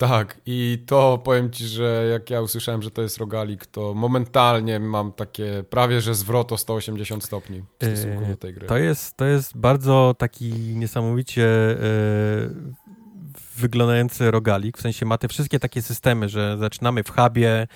[0.00, 4.80] Tak, i to powiem ci, że jak ja usłyszałem, że to jest rogalik, to momentalnie
[4.80, 8.66] mam takie prawie, że zwrot o 180 stopni w stosunku E, do tej gry.
[8.66, 11.76] To jest, to jest bardzo taki niesamowicie e,
[13.60, 17.66] wyglądający rogalik, w sensie ma te wszystkie takie systemy, że zaczynamy w hubie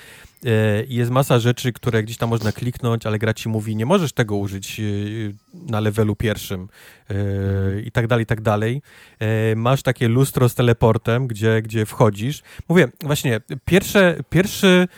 [0.44, 3.86] e, i jest masa rzeczy, które gdzieś tam można kliknąć, ale gra ci mówi, nie
[3.86, 4.82] możesz tego użyć e,
[5.70, 6.68] na levelu pierwszym
[7.10, 8.82] e, i tak dalej, i tak dalej.
[9.56, 12.42] Masz takie lustro z teleportem, gdzie, gdzie wchodzisz.
[12.68, 14.88] Mówię, właśnie, pierwsze, pierwszy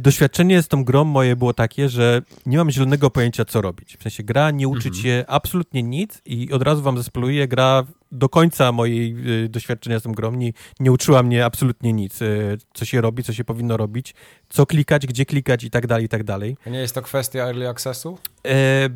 [0.00, 3.96] doświadczenie z tą grą moje było takie, że nie mam zielonego pojęcia, co robić.
[3.96, 8.28] W sensie gra nie uczy cię absolutnie nic i od razu wam zespoluję, gra do
[8.28, 12.84] końca mojej y, doświadczenia z tą grą nie, nie uczyła mnie absolutnie nic, y, co
[12.84, 14.14] się robi, co się powinno robić,
[14.48, 16.56] co klikać, gdzie klikać i tak dalej, i tak dalej.
[16.66, 18.18] A nie jest to kwestia early accessu?
[18.46, 18.88] E,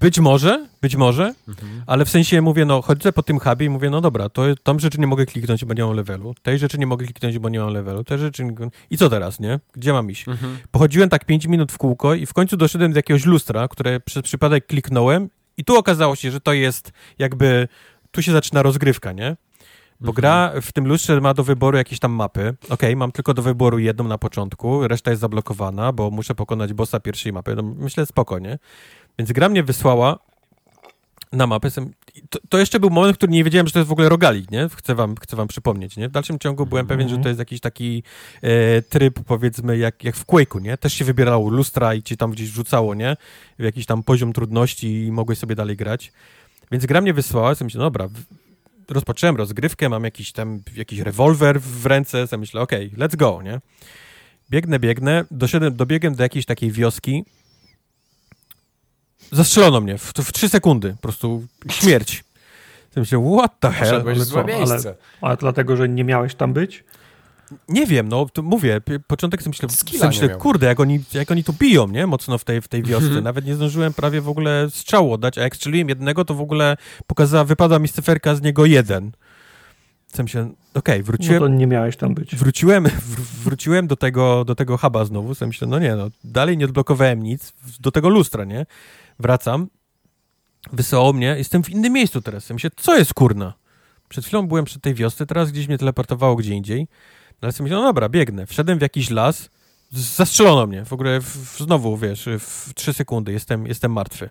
[0.00, 1.82] być może, być może, Mhm.
[1.86, 4.78] ale w sensie mówię, no chodzę po tym hubie i mówię, no dobra, to tą
[4.78, 7.58] rzeczy nie mogę kliknąć, bo nie mam levelu, tej rzeczy nie mogę kliknąć, bo nie
[7.58, 8.44] mam levelu, tej rzeczy...
[8.44, 8.54] nie-
[8.90, 9.60] I co teraz, nie?
[9.72, 10.28] Gdzie mam iść?
[10.28, 10.58] Mhm.
[10.70, 14.22] Pochodziłem tak 5 minut w kółko i w końcu doszedłem do jakiegoś lustra, które przez
[14.22, 17.68] przypadek kliknąłem i tu okazało się, że to jest jakby,
[18.10, 19.36] tu się zaczyna rozgrywka, nie?
[20.00, 20.14] Bo Mhm.
[20.14, 22.54] gra w tym lustrze ma do wyboru jakieś tam mapy.
[22.68, 27.00] Okej, mam tylko do wyboru jedną na początku, reszta jest zablokowana, bo muszę pokonać bossa
[27.00, 27.56] pierwszej mapy.
[27.56, 28.58] No, myślę spokojnie.
[29.18, 30.18] Więc gra mnie wysłała
[31.32, 31.68] na mapę.
[32.30, 34.50] To, to jeszcze był moment, w którym nie wiedziałem, że to jest w ogóle rogalik,
[34.50, 34.68] nie?
[34.76, 36.08] Chcę wam, chcę wam przypomnieć, nie?
[36.08, 38.02] W dalszym ciągu byłem pewien, że to jest jakiś taki
[38.42, 40.76] e, tryb, powiedzmy, jak, jak w Quake'u, nie?
[40.76, 43.16] Też się wybierało lustra i ci tam gdzieś wrzucało, nie?
[43.58, 46.12] W jakiś tam poziom trudności i mogłeś sobie dalej grać.
[46.70, 51.60] Więc gra mnie wysłała, sobie myślę, dobra, w- rozpocząłem rozgrywkę, mam jakiś tam, jakiś rewolwer
[51.60, 53.60] w ręce, sobie myślę, okej, okay, let's go, nie?
[54.50, 57.24] Biegnę, biegnę, doszedłem, dobiegłem do jakiejś takiej wioski,
[59.32, 62.24] zastrzelono mnie w, w trzy sekundy, po prostu śmierć.
[62.96, 63.88] Myślę, what the hell?
[64.38, 64.88] Ale, miejsce.
[64.88, 66.84] Ale, ale dlatego, że nie miałeś tam być?
[67.68, 71.52] Nie wiem, no mówię, początek sobie myślę, sobie myślę kurde, jak oni, jak oni tu
[71.52, 72.06] biją, nie?
[72.06, 73.06] Mocno w tej, w tej wiosce.
[73.06, 73.24] Mhm.
[73.24, 76.76] Nawet nie zdążyłem prawie w ogóle strzału oddać, a jak strzeliłem jednego, to w ogóle
[77.06, 79.12] pokazała, wypadła mi cyferka z niego jeden.
[80.06, 81.42] Co myślę, okej, okay, wróciłem...
[81.42, 82.36] No to nie miałeś tam być.
[82.36, 82.86] Wróciłem,
[83.44, 87.22] wróciłem do tego, do tego huba znowu, co myślę, no nie, no dalej nie odblokowałem
[87.22, 88.66] nic, do tego lustra, nie?
[89.18, 89.68] Wracam,
[90.72, 92.48] wysyłało mnie, jestem w innym miejscu teraz.
[92.48, 93.54] Ja myślę, co jest kurna?
[94.08, 96.88] Przed chwilą byłem przy tej wiosce, teraz gdzieś mnie teleportowało gdzie indziej.
[97.42, 98.46] No ale sobie myślę, no dobra, biegnę.
[98.46, 99.50] Wszedłem w jakiś las,
[99.90, 100.84] zastrzelono mnie.
[100.84, 104.30] W ogóle w, znowu, wiesz, w trzy sekundy jestem, jestem martwy.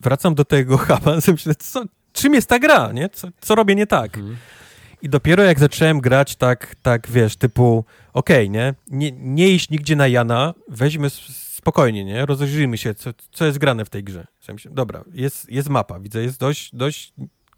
[0.00, 3.08] Wracam do tego huba, sobie myślę, co, czym jest ta gra, nie?
[3.08, 4.18] Co, co robię nie tak?
[4.18, 4.36] Mhm.
[5.02, 8.74] I dopiero jak zacząłem grać tak, tak wiesz, typu, okej, okay, nie?
[8.88, 9.12] nie?
[9.12, 11.10] Nie iść nigdzie na Jana, weźmy
[11.56, 12.26] spokojnie, nie?
[12.26, 14.26] Rozejrzyjmy się, co, co jest grane w tej grze.
[14.70, 17.12] Dobra, jest, jest mapa, widzę, jest dość, dość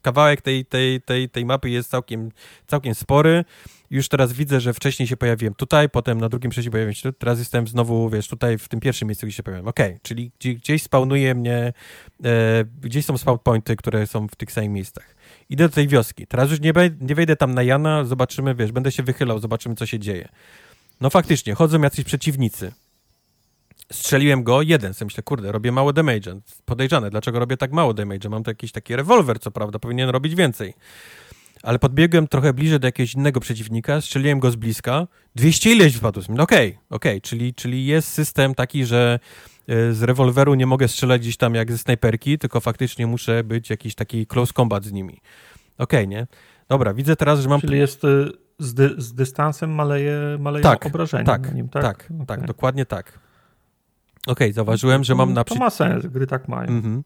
[0.05, 2.31] kawałek tej, tej, tej, tej mapy jest całkiem,
[2.66, 3.44] całkiem spory.
[3.91, 7.39] Już teraz widzę, że wcześniej się pojawiłem tutaj, potem na drugim przejściu pojawiłem się teraz
[7.39, 9.68] jestem znowu, wiesz, tutaj w tym pierwszym miejscu, gdzie się pojawiłem.
[9.68, 11.73] Okej, okay, czyli gdzieś spawnuje mnie,
[12.24, 15.16] e, gdzieś są spawn pointy, które są w tych samych miejscach.
[15.50, 16.26] Idę do tej wioski.
[16.26, 19.86] Teraz już nie, nie wejdę tam na Jana, zobaczymy, wiesz, będę się wychylał, zobaczymy, co
[19.86, 20.28] się dzieje.
[21.00, 22.73] No faktycznie, chodzą jacyś przeciwnicy.
[23.92, 26.40] Strzeliłem go jeden, sobie myślę, kurde, robię mało damage.
[26.64, 28.28] Podejrzane, dlaczego robię tak mało damage?
[28.28, 30.74] Mam tu jakiś taki rewolwer, co prawda, powinien robić więcej.
[31.62, 36.20] Ale podbiegłem trochę bliżej do jakiegoś innego przeciwnika, strzeliłem go z bliska, 200 ileś wpadł.
[36.20, 37.20] Okej, okej, okay, okay.
[37.20, 39.18] czyli, czyli jest system taki, że
[39.68, 43.70] e, z rewolweru nie mogę strzelać gdzieś tam jak ze snajperki, tylko faktycznie muszę być
[43.70, 45.20] jakiś taki close combat z nimi.
[45.78, 46.26] Okej, okay, nie?
[46.68, 47.60] Dobra, widzę teraz, że mam...
[47.60, 48.08] Czyli jest e,
[48.58, 51.82] z, dy, z dystansem maleje, maleje tak, obrażenia tak, nim, tak?
[51.82, 52.26] Tak, okay.
[52.26, 53.23] tak, dokładnie tak.
[54.26, 55.44] Okej, okay, zauważyłem, że mam na...
[55.44, 56.68] To ma sens, gry tak mają.
[56.68, 57.02] Mhm.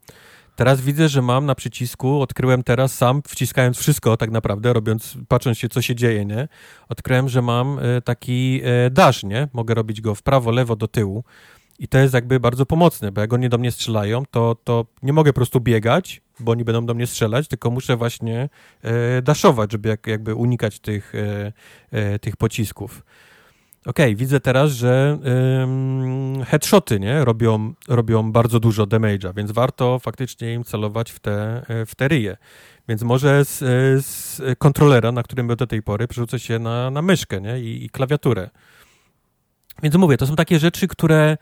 [0.57, 5.59] Teraz widzę, że mam na przycisku, odkryłem teraz sam, wciskając wszystko tak naprawdę, robiąc, patrząc
[5.59, 6.49] się, co się dzieje, nie?
[6.89, 9.49] Odkryłem, że mam e, taki e, dash, nie?
[9.53, 11.25] Mogę robić go w prawo, lewo, do tyłu.
[11.79, 15.13] I to jest jakby bardzo pomocne, bo jak oni do mnie strzelają, to, to nie
[15.13, 18.49] mogę po prostu biegać, bo oni będą do mnie strzelać, tylko muszę właśnie
[18.83, 21.53] e, daszować, żeby jak, jakby unikać tych, e,
[21.91, 23.03] e, tych pocisków.
[23.89, 25.19] Okej, okay, widzę teraz, że
[25.63, 27.25] ym, headshoty nie?
[27.25, 32.37] Robią, robią bardzo dużo damage'a, więc warto faktycznie im celować w te, w te ryje.
[32.89, 33.59] Więc może z,
[34.07, 37.61] z kontrolera, na którym był do tej pory, przerzucę się na, na myszkę nie?
[37.61, 38.51] I, i klawiaturę.
[39.83, 41.37] Więc mówię, to są takie rzeczy, które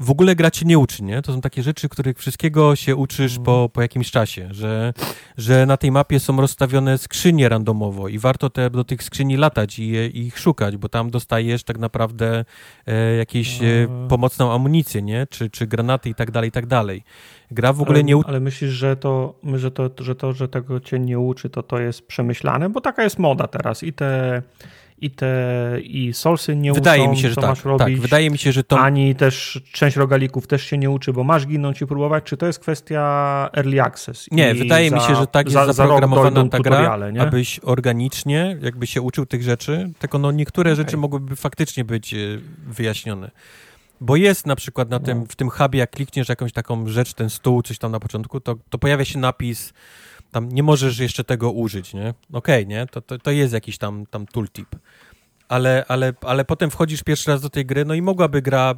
[0.00, 1.22] w ogóle gra cię nie uczy, nie?
[1.22, 4.92] To są takie rzeczy, których wszystkiego się uczysz po, po jakimś czasie, że,
[5.36, 9.78] że na tej mapie są rozstawione skrzynie randomowo i warto te, do tych skrzyni latać
[9.78, 12.44] i, i ich szukać, bo tam dostajesz tak naprawdę
[12.86, 15.26] e, jakieś e, pomocną amunicję, nie?
[15.30, 17.02] Czy, czy granaty i tak dalej, i tak dalej.
[17.50, 18.28] Gra w ogóle ale, nie uczy...
[18.28, 21.78] Ale myślisz, że to, że to, że to, że tego cię nie uczy, to to
[21.78, 22.68] jest przemyślane?
[22.68, 24.42] Bo taka jest moda teraz i te
[25.04, 27.86] i te i solsy nie wydaje uczą, mi się, że co tak, masz robić.
[27.86, 28.80] Tak, wydaje mi się, że to...
[28.80, 32.46] Ani też część rogalików też się nie uczy, bo masz ginąć i próbować, czy to
[32.46, 33.00] jest kwestia
[33.56, 34.26] early access?
[34.30, 37.20] Nie, wydaje za, mi się, że tak jest za, zaprogramowana ta gra, nie?
[37.20, 40.84] abyś organicznie jakby się uczył tych rzeczy, tylko no niektóre okay.
[40.84, 42.16] rzeczy mogłyby faktycznie być e,
[42.66, 43.30] wyjaśnione.
[44.00, 45.26] Bo jest na przykład na tym, no.
[45.28, 48.54] w tym hubie, jak klikniesz jakąś taką rzecz, ten stół, coś tam na początku, to,
[48.70, 49.72] to pojawia się napis
[50.34, 52.14] tam nie możesz jeszcze tego użyć, nie?
[52.32, 52.86] Okej, okay, nie?
[52.86, 54.68] To, to, to jest jakiś tam, tam tooltip.
[55.48, 58.74] Ale, ale, ale potem wchodzisz pierwszy raz do tej gry, no i mogłaby gra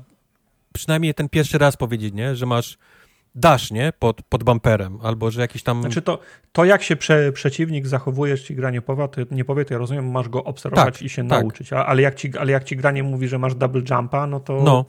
[0.72, 2.36] przynajmniej ten pierwszy raz powiedzieć, nie?
[2.36, 2.78] Że masz
[3.34, 3.92] dasz, nie?
[3.98, 5.80] Pod, pod bumperem, albo że jakiś tam...
[5.80, 6.18] Znaczy to,
[6.52, 9.78] to jak się prze, przeciwnik zachowuje, czy gra nie powie, to, nie powie, to ja
[9.78, 11.40] rozumiem, masz go obserwować tak, i się tak.
[11.40, 14.40] nauczyć, ale jak, ci, ale jak ci gra nie mówi, że masz double jumpa, no
[14.40, 14.62] to...
[14.62, 14.84] No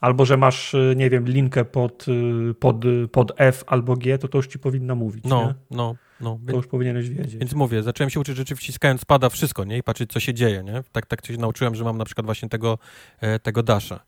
[0.00, 2.76] albo że masz, y, nie wiem, linkę pod, y, pod,
[3.12, 5.24] pod F albo G, to to już ci powinna mówić.
[5.24, 5.54] No, nie?
[5.70, 6.38] no, no.
[6.46, 7.36] To już powinieneś wiedzieć.
[7.36, 9.78] Więc mówię, zacząłem się uczyć rzeczy wciskając pada wszystko, nie?
[9.78, 10.82] I patrzeć, co się dzieje, nie?
[10.92, 12.78] Tak, tak się nauczyłem, że mam na przykład właśnie tego,
[13.20, 14.00] e, tego dasha.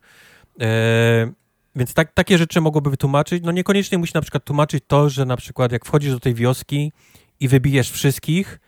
[0.61, 1.33] E,
[1.77, 3.45] więc tak, takie rzeczy mogłoby wytłumaczyć.
[3.45, 6.93] No niekoniecznie musi na przykład tłumaczyć to, że na przykład jak wchodzisz do tej wioski
[7.41, 8.61] i wybijesz wszystkich,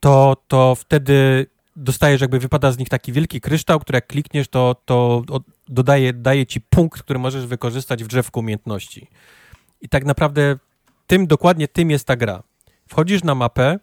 [0.00, 4.82] to, to wtedy dostajesz, jakby wypada z nich taki wielki kryształ, który jak klikniesz, to,
[4.84, 5.22] to
[5.68, 9.08] dodaje daje ci punkt, który możesz wykorzystać w drzewku umiejętności.
[9.80, 10.58] I tak naprawdę
[11.06, 12.42] tym, dokładnie tym jest ta gra.
[12.88, 13.78] Wchodzisz na mapę,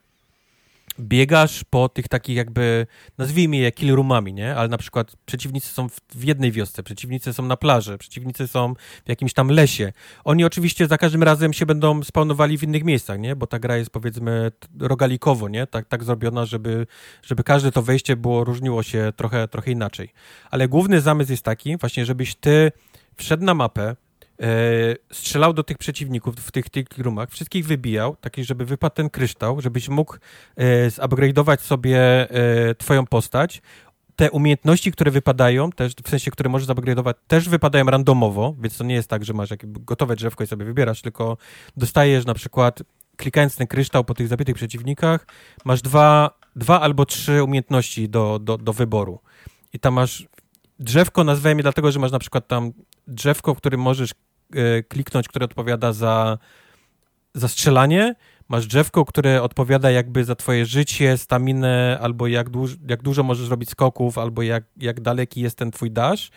[0.99, 2.87] biegasz po tych takich jakby,
[3.17, 3.95] nazwijmy je kill
[4.33, 4.55] nie?
[4.55, 8.73] Ale na przykład przeciwnicy są w, jednej wiosce, przeciwnicy są na plaży, przeciwnicy są
[9.05, 9.93] w jakimś tam lesie.
[10.23, 13.35] Oni oczywiście za każdym razem się będą spawnowali w innych miejscach, nie?
[13.35, 15.67] Bo ta gra jest powiedzmy rogalikowo, nie?
[15.67, 16.87] Tak, tak zrobiona, żeby,
[17.23, 20.09] żeby każde to wejście było, różniło się trochę, trochę inaczej.
[20.51, 22.71] Ale główny zamysł jest taki właśnie, żebyś ty
[23.15, 23.95] wszedł na mapę,
[25.11, 29.61] strzelał do tych przeciwników w tych, tych roomach, wszystkich wybijał, taki, żeby wypadł ten kryształ,
[29.61, 30.15] żebyś mógł
[30.55, 33.61] e, zupgrade'ować sobie e, twoją postać.
[34.15, 38.83] Te umiejętności, które wypadają, też, w sensie, które możesz zupgrade'ować, też wypadają randomowo, więc to
[38.83, 41.37] nie jest tak, że masz gotowe drzewko i sobie wybierasz, tylko
[41.77, 42.83] dostajesz na przykład,
[43.17, 45.27] klikając ten kryształ po tych zabitych przeciwnikach,
[45.65, 49.19] masz dwa, dwa albo trzy umiejętności do, do, do wyboru.
[49.73, 50.27] I tam masz
[50.79, 52.71] drzewko, nazwałem je dlatego, że masz na przykład tam
[53.07, 54.28] drzewko, w którym możesz E,
[54.87, 56.37] kliknąć, które odpowiada za,
[57.33, 58.15] za strzelanie,
[58.49, 63.47] masz drzewko, które odpowiada jakby za twoje życie, staminę, albo jak, duż, jak dużo możesz
[63.47, 66.31] zrobić skoków, albo jak, jak daleki jest ten twój dash.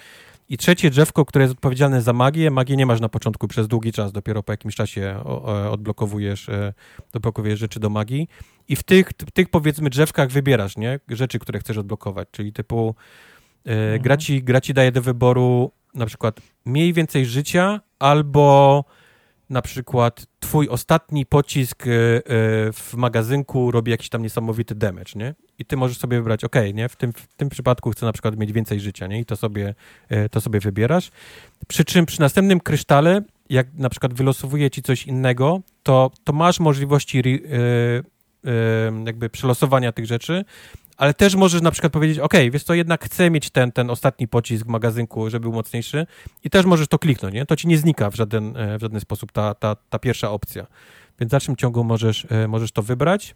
[0.48, 2.50] I trzecie drzewko, które jest odpowiedzialne za magię.
[2.50, 5.24] Magię nie masz na początku przez długi czas, dopiero po jakimś czasie
[5.70, 6.72] odblokowujesz, e,
[7.14, 8.28] odblokowujesz rzeczy do magii.
[8.68, 11.00] I w tych, w tych powiedzmy drzewkach wybierasz, nie?
[11.08, 12.94] Rzeczy, które chcesz odblokować, czyli typu
[13.66, 14.02] e, mhm.
[14.02, 18.84] gra, ci, gra ci daje do wyboru na przykład mniej więcej życia, albo
[19.50, 22.22] na przykład twój ostatni pocisk e, e,
[22.72, 25.34] w magazynku robi jakiś tam niesamowity damage, nie?
[25.58, 26.88] I ty możesz sobie wybrać, ok, nie?
[26.88, 29.20] W tym, w tym przypadku chcę na przykład mieć więcej życia, nie?
[29.20, 29.74] I to sobie,
[30.08, 31.10] e, to sobie wybierasz.
[31.68, 36.60] Przy czym przy następnym krysztale, jak na przykład wylosowuje ci coś innego, to, to masz
[36.60, 37.22] możliwości
[39.06, 40.44] jakby przelosowania tych rzeczy,
[40.96, 44.28] ale też możesz na przykład powiedzieć, ok, wiesz co, jednak chcę mieć ten, ten ostatni
[44.28, 46.06] pocisk w magazynku, żeby był mocniejszy
[46.44, 47.46] i też możesz to kliknąć, nie?
[47.46, 50.66] To ci nie znika w żaden, e, w żaden sposób ta, ta, ta pierwsza opcja.
[51.20, 53.34] Więc w dalszym ciągu możesz, e, możesz to wybrać.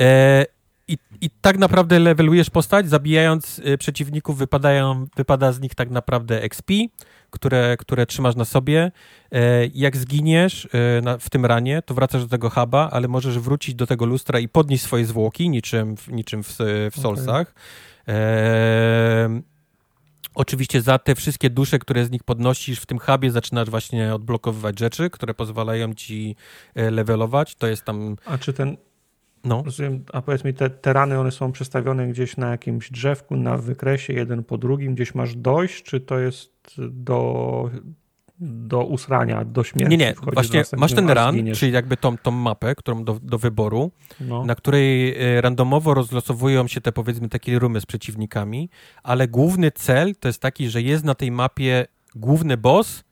[0.00, 0.46] E,
[0.88, 6.72] i, I tak naprawdę levelujesz postać, zabijając przeciwników, wypadają, wypada z nich tak naprawdę XP,
[7.30, 8.92] które, które trzymasz na sobie.
[9.32, 10.68] E, jak zginiesz e,
[11.20, 14.48] w tym ranie, to wracasz do tego huba, ale możesz wrócić do tego lustra i
[14.48, 16.56] podnieść swoje zwłoki, niczym, niczym w,
[16.92, 17.54] w Soulsach.
[18.02, 18.14] Okay.
[18.16, 19.40] E,
[20.34, 24.78] oczywiście za te wszystkie dusze, które z nich podnosisz w tym hubie, zaczynasz właśnie odblokowywać
[24.78, 26.36] rzeczy, które pozwalają ci
[26.74, 27.54] levelować.
[27.54, 28.16] To jest tam.
[28.26, 28.76] A czy ten,
[29.44, 29.62] no.
[29.64, 33.56] Rozumiem, a powiedz mi, te, te rany, one są przestawione gdzieś na jakimś drzewku, na
[33.56, 36.52] wykresie, jeden po drugim, gdzieś masz dojść, czy to jest
[36.90, 37.70] do,
[38.40, 39.90] do usrania, do śmierci?
[39.90, 43.90] Nie, nie, właśnie masz ten run, czyli jakby tą, tą mapę, którą do, do wyboru,
[44.20, 44.44] no.
[44.44, 48.70] na której e, randomowo rozlosowują się te powiedzmy takie rumy z przeciwnikami,
[49.02, 53.04] ale główny cel to jest taki, że jest na tej mapie główny boss,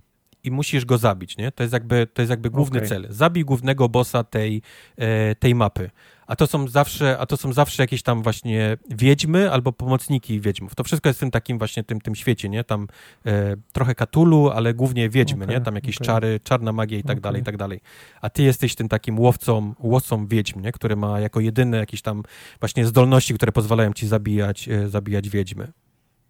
[0.44, 1.52] i musisz go zabić, nie?
[1.52, 2.88] To jest jakby, to jest jakby główny okay.
[2.88, 3.06] cel.
[3.10, 4.62] Zabij głównego bossa tej,
[4.96, 5.90] e, tej mapy.
[6.28, 10.74] A to są zawsze, a to są zawsze jakieś tam właśnie wiedźmy albo pomocniki wiedźmów.
[10.74, 12.64] To wszystko jest w tym takim właśnie tym, tym świecie, nie?
[12.64, 12.86] Tam
[13.26, 15.60] e, trochę katulu, ale głównie wiedźmy, okay, nie?
[15.60, 16.06] Tam jakieś okay.
[16.06, 17.80] czary, czarna magia i tak dalej, i tak dalej.
[18.20, 20.72] A ty jesteś tym takim łowcą, łowcą wiedźm, nie?
[20.72, 22.22] Który ma jako jedyny jakieś tam
[22.60, 25.72] właśnie zdolności, które pozwalają ci zabijać, e, zabijać wiedźmy.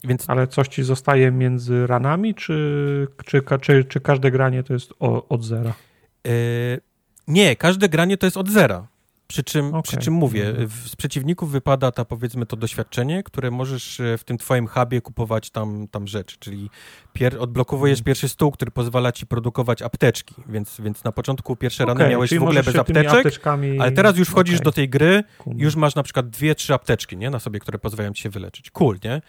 [0.04, 0.30] Więc...
[0.30, 5.28] Ale coś ci zostaje między ranami, czy, czy, czy, czy każde granie to jest o,
[5.28, 5.72] od zera?
[6.24, 6.32] Yy,
[7.28, 8.86] nie, każde granie to jest od zera.
[9.28, 9.82] Przy czym, okay.
[9.82, 10.68] przy czym mówię, mhm.
[10.68, 15.50] z przeciwników wypada ta powiedzmy to doświadczenie, które możesz e, w tym twoim hubie kupować
[15.50, 16.70] tam, tam rzeczy, czyli
[17.12, 18.04] pier odblokowujesz mm.
[18.04, 22.34] pierwszy stół, który pozwala ci produkować apteczki, więc, więc na początku pierwsze okay, rany miałeś
[22.34, 23.46] w ogóle bez apteczek,
[23.80, 24.64] ale teraz już wchodzisz okay.
[24.64, 25.24] do tej gry,
[25.56, 28.70] już masz na przykład dwie, trzy apteczki, nie, na sobie, które pozwalają ci się wyleczyć.
[28.70, 29.22] Cool, nie?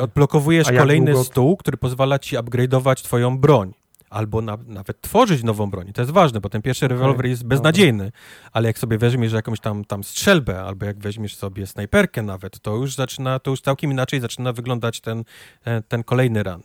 [0.00, 1.24] Odblokowujesz kolejny długo...
[1.24, 3.72] stół, który pozwala ci upgrade'ować twoją broń
[4.12, 5.92] albo na, nawet tworzyć nową broń.
[5.92, 6.98] To jest ważne, bo ten pierwszy okay.
[6.98, 8.12] rewolwer jest beznadziejny,
[8.52, 12.76] ale jak sobie weźmiesz jakąś tam, tam strzelbę, albo jak weźmiesz sobie snajperkę nawet, to
[12.76, 15.24] już zaczyna, to już całkiem inaczej zaczyna wyglądać ten,
[15.64, 16.62] e, ten kolejny run.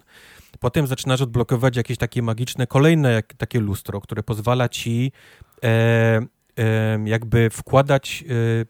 [0.60, 5.12] Potem zaczynasz odblokować jakieś takie magiczne, kolejne jak, takie lustro, które pozwala ci
[5.64, 5.68] e,
[6.58, 8.66] e, jakby wkładać e,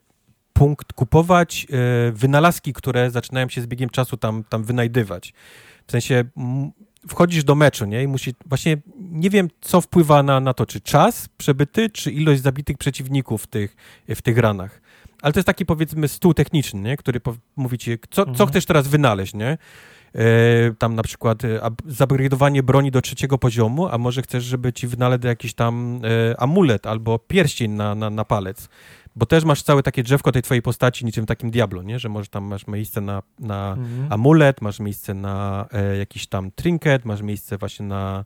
[0.53, 5.33] punkt, kupować e, wynalazki, które zaczynają się z biegiem czasu tam, tam wynajdywać.
[5.87, 6.23] W sensie
[7.09, 8.03] wchodzisz do meczu, nie?
[8.03, 12.41] I musi, właśnie nie wiem, co wpływa na, na to, czy czas przebyty, czy ilość
[12.41, 13.75] zabitych przeciwników w tych,
[14.09, 14.81] w tych ranach.
[15.21, 16.97] Ale to jest taki, powiedzmy, stół techniczny, nie?
[16.97, 17.21] Który
[17.55, 18.37] mówi ci, co, mhm.
[18.37, 19.57] co chcesz teraz wynaleźć, nie?
[20.15, 24.87] E, tam na przykład e, zupgrade'owanie broni do trzeciego poziomu, a może chcesz, żeby ci
[24.87, 28.69] wynalezł jakiś tam e, amulet albo pierścień na, na, na palec
[29.17, 31.99] bo też masz całe takie drzewko tej twojej postaci, niczym takim Diablo, nie?
[31.99, 34.13] Że może tam masz miejsce na, na mhm.
[34.13, 38.25] amulet, masz miejsce na e, jakiś tam trinket, masz miejsce właśnie na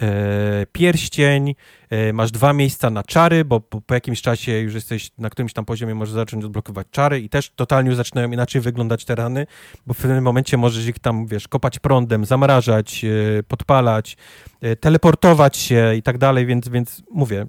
[0.00, 1.54] e, pierścień,
[1.90, 5.52] e, masz dwa miejsca na czary, bo po, po, jakimś czasie już jesteś na którymś
[5.52, 9.46] tam poziomie, możesz zacząć odblokować czary i też totalnie już zaczynają inaczej wyglądać te rany,
[9.86, 14.16] bo w pewnym momencie możesz ich tam, wiesz, kopać prądem, zamrażać, e, podpalać,
[14.60, 17.46] e, teleportować się i tak dalej, więc, więc mówię,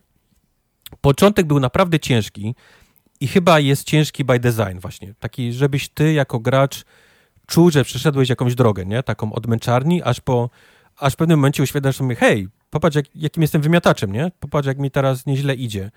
[1.01, 2.55] początek był naprawdę ciężki
[3.19, 6.83] i chyba jest ciężki by design właśnie, taki, żebyś ty jako gracz
[7.47, 9.03] czuł, że przeszedłeś jakąś drogę, nie?
[9.03, 10.49] Taką od męczarni, aż po,
[10.97, 14.31] aż w pewnym momencie uświadasz sobie, hej, popatrz jak, jakim jestem wymiataczem, nie?
[14.39, 15.91] Popatrz jak mi teraz nieźle idzie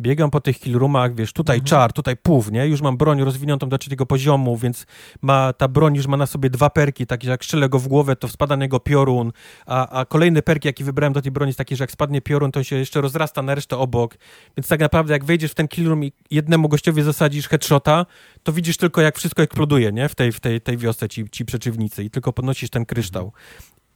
[0.00, 1.68] biegam po tych killroomach, wiesz, tutaj mhm.
[1.68, 2.66] czar, tutaj pów, nie?
[2.66, 4.86] Już mam broń rozwiniętą do trzeciego poziomu, więc
[5.22, 7.88] ma, ta broń już ma na sobie dwa perki, takie, że jak strzelę go w
[7.88, 9.32] głowę, to spada na niego piorun,
[9.66, 12.52] a, a kolejny perk, jaki wybrałem do tej broni jest taki, że jak spadnie piorun,
[12.52, 14.18] to się jeszcze rozrasta na resztę obok,
[14.56, 18.06] więc tak naprawdę jak wejdziesz w ten killroom i jednemu gościowi zasadzisz headshota,
[18.42, 20.08] to widzisz tylko jak wszystko eksploduje, nie?
[20.08, 23.32] W tej, w tej, tej wiosce ci, ci przeciwnicy i tylko podnosisz ten kryształ.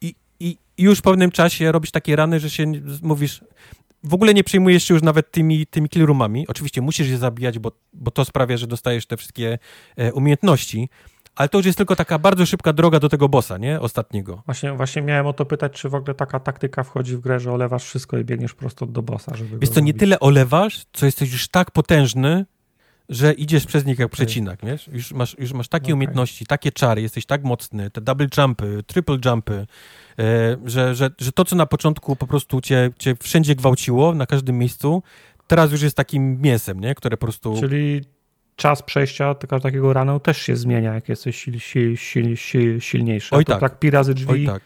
[0.00, 3.40] I, i, i już w pewnym czasie robisz takie rany, że się mówisz,
[4.04, 6.48] w ogóle nie przejmujesz się już nawet tymi, tymi killroomami.
[6.48, 9.58] Oczywiście musisz je zabijać, bo, bo to sprawia, że dostajesz te wszystkie
[9.96, 10.88] e, umiejętności,
[11.36, 13.80] ale to już jest tylko taka bardzo szybka droga do tego bossa, nie?
[13.80, 14.42] Ostatniego.
[14.46, 17.52] Właśnie, właśnie miałem o to pytać, czy w ogóle taka taktyka wchodzi w grę, że
[17.52, 21.32] olewasz wszystko i biegniesz prosto do bossa, żeby Wiesz co, nie tyle olewasz, co jesteś
[21.32, 22.46] już tak potężny,
[23.08, 24.88] że idziesz przez nich jak przecinak, wiesz?
[24.92, 25.94] Już masz, już masz takie okay.
[25.94, 29.66] umiejętności, takie czary, jesteś tak mocny, te double jumpy, triple jumpy,
[30.18, 34.26] e, że, że, że to, co na początku po prostu cię, cię wszędzie gwałciło, na
[34.26, 35.02] każdym miejscu,
[35.46, 36.94] teraz już jest takim mięsem, nie?
[36.94, 37.60] Które po prostu...
[37.60, 38.00] Czyli
[38.56, 43.34] czas przejścia takiego ranu też się zmienia, jak jesteś sil, sil, sil, sil silniejszy.
[43.34, 43.60] Oj to tak.
[43.60, 44.32] tak pi razy drzwi...
[44.32, 44.62] Oj tak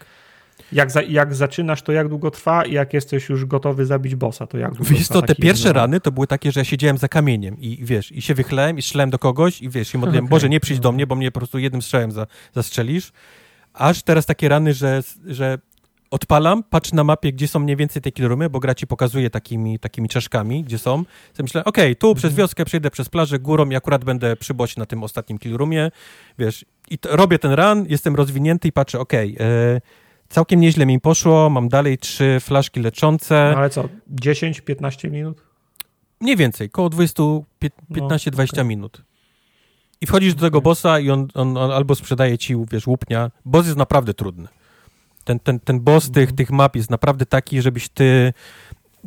[0.73, 4.47] jak, za, jak zaczynasz, to jak długo trwa i jak jesteś już gotowy zabić bossa,
[4.47, 7.09] to jak długo Wiesz co, te pierwsze rany to były takie, że ja siedziałem za
[7.09, 10.31] kamieniem i wiesz, i się wychlałem i strzelałem do kogoś i wiesz, i modliłem, okay.
[10.31, 13.13] Boże, nie przyjdź do mnie, bo mnie po prostu jednym strzałem za, zastrzelisz.
[13.75, 15.59] Aż teraz takie rany, że, że
[16.11, 19.79] odpalam, patrzę na mapie, gdzie są mniej więcej te killroomy, bo gra ci pokazuje takimi,
[19.79, 20.97] takimi czaszkami, gdzie są.
[21.33, 22.17] Sobie myślę, okej, okay, tu mhm.
[22.17, 25.91] przez wioskę przejdę przez plażę górą i akurat będę przy na tym ostatnim killroomie,
[26.39, 29.81] wiesz, i robię ten run, jestem rozwinięty i patrzę, okej, okay, e,
[30.29, 33.51] Całkiem nieźle mi poszło, mam dalej trzy flaszki leczące.
[33.53, 33.89] No ale co,
[34.21, 35.43] 10-15 minut?
[36.21, 37.43] Mniej więcej, koło 20, 15-20
[38.37, 38.65] no, okay.
[38.65, 39.03] minut.
[40.01, 43.31] I wchodzisz do tego bossa i on, on, on, albo sprzedaje ci, wiesz, łupnia.
[43.45, 44.49] Boss jest naprawdę trudny.
[45.25, 46.15] Ten, ten, ten boss mhm.
[46.15, 48.33] tych, tych map jest naprawdę taki, żebyś ty...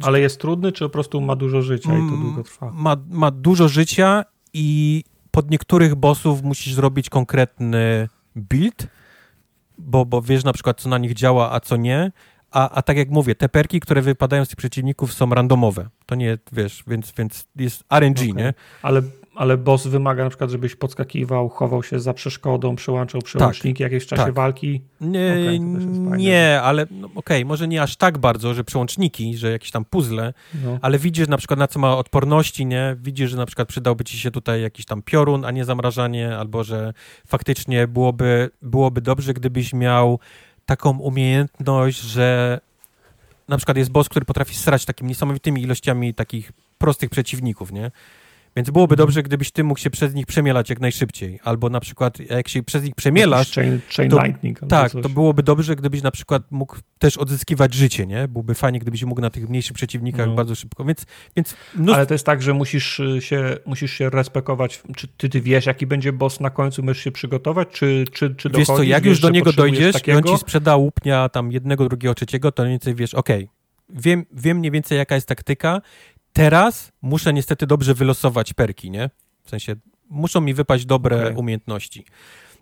[0.01, 2.71] Ale jest trudny, czy po prostu ma dużo życia i to mm, długo trwa?
[2.75, 8.87] Ma, ma dużo życia i pod niektórych bossów musisz zrobić konkretny build,
[9.81, 12.11] bo, bo wiesz na przykład, co na nich działa, a co nie.
[12.51, 15.89] A, a tak jak mówię, te perki, które wypadają z tych przeciwników są randomowe.
[16.05, 18.43] To nie, wiesz, więc, więc jest RNG, okay.
[18.43, 18.53] nie?
[18.81, 19.01] Ale
[19.35, 24.03] ale boss wymaga na przykład, żebyś podskakiwał, chował się za przeszkodą, przełączał przełączniki tak, jakieś
[24.03, 24.33] w czasie tak.
[24.33, 24.81] walki?
[25.01, 29.51] Nie, okay, nie ale no, okej, okay, może nie aż tak bardzo, że przełączniki, że
[29.51, 30.79] jakieś tam puzzle, no.
[30.81, 32.95] ale widzisz na przykład na co ma odporności, nie?
[32.99, 36.63] Widzisz, że na przykład przydałby ci się tutaj jakiś tam piorun, a nie zamrażanie, albo
[36.63, 36.93] że
[37.27, 40.19] faktycznie byłoby, byłoby dobrze, gdybyś miał
[40.65, 42.59] taką umiejętność, że
[43.47, 47.91] na przykład jest boss, który potrafi strać takimi niesamowitymi ilościami takich prostych przeciwników, nie?
[48.55, 51.39] Więc byłoby dobrze, gdybyś ty mógł się przez nich przemielać jak najszybciej.
[51.43, 53.51] Albo na przykład, jak się przez nich przemielasz.
[53.51, 54.59] Chain, chain to, lightning.
[54.69, 58.27] Tak, to byłoby dobrze, gdybyś na przykład mógł też odzyskiwać życie, nie?
[58.27, 60.35] Byłoby fajnie, gdybyś mógł na tych mniejszych przeciwnikach no.
[60.35, 60.85] bardzo szybko.
[60.85, 61.05] Więc,
[61.35, 61.95] więc mnóstwo...
[61.95, 64.83] Ale to jest tak, że musisz y, się, musisz się respekować.
[64.95, 67.67] Czy ty, ty wiesz, jaki będzie boss na końcu, możesz się przygotować?
[67.71, 70.19] Czy, czy, czy Wiesz co, jak wiesz, już do niego dojdziesz takiego?
[70.19, 73.61] i on ci sprzeda łupnia tam jednego, drugiego, trzeciego, to mniej więcej wiesz, okej, okay,
[74.01, 75.81] wiem, wiem mniej więcej jaka jest taktyka
[76.33, 79.09] Teraz muszę niestety dobrze wylosować perki, nie?
[79.43, 79.75] W sensie
[80.09, 81.37] muszą mi wypaść dobre okay.
[81.37, 82.05] umiejętności.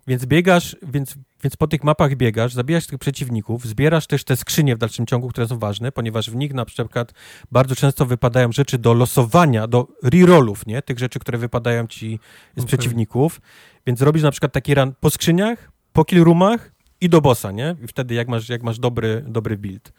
[0.07, 4.75] Więc biegasz, więc, więc po tych mapach biegasz, zabijasz tych przeciwników, zbierasz też te skrzynie
[4.75, 7.13] w dalszym ciągu, które są ważne, ponieważ w nich na przykład
[7.51, 10.81] bardzo często wypadają rzeczy do losowania, do rerollów, nie?
[10.81, 12.19] Tych rzeczy, które wypadają ci
[12.55, 12.67] z okay.
[12.67, 13.41] przeciwników.
[13.87, 17.75] Więc robisz na przykład taki run po skrzyniach, po kill roomach i do bossa, nie?
[17.83, 19.93] I wtedy jak masz, jak masz dobry, dobry build.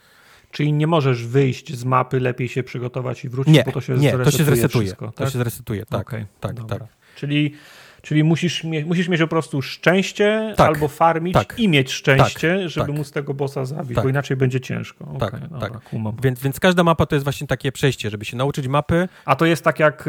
[0.51, 3.95] Czyli nie możesz wyjść z mapy, lepiej się przygotować i wrócić, nie, bo to się
[3.95, 4.87] nie, to się zresetuje.
[4.87, 5.15] Wszystko, tak?
[5.15, 6.01] To się zresetuje, tak.
[6.01, 6.79] Okay, tak, dobra.
[6.79, 6.89] tak.
[7.17, 7.55] Czyli
[8.03, 12.59] Czyli musisz, mie musisz mieć po prostu szczęście tak, albo farmić tak, i mieć szczęście,
[12.61, 12.97] tak, żeby tak.
[12.97, 14.11] móc tego bossa zabić, bo tak.
[14.11, 15.05] inaczej będzie ciężko.
[15.05, 15.81] Okay, tak, dobra, tak.
[16.23, 19.09] Więc, więc każda mapa to jest właśnie takie przejście, żeby się nauczyć mapy.
[19.25, 20.05] A to jest tak jak y,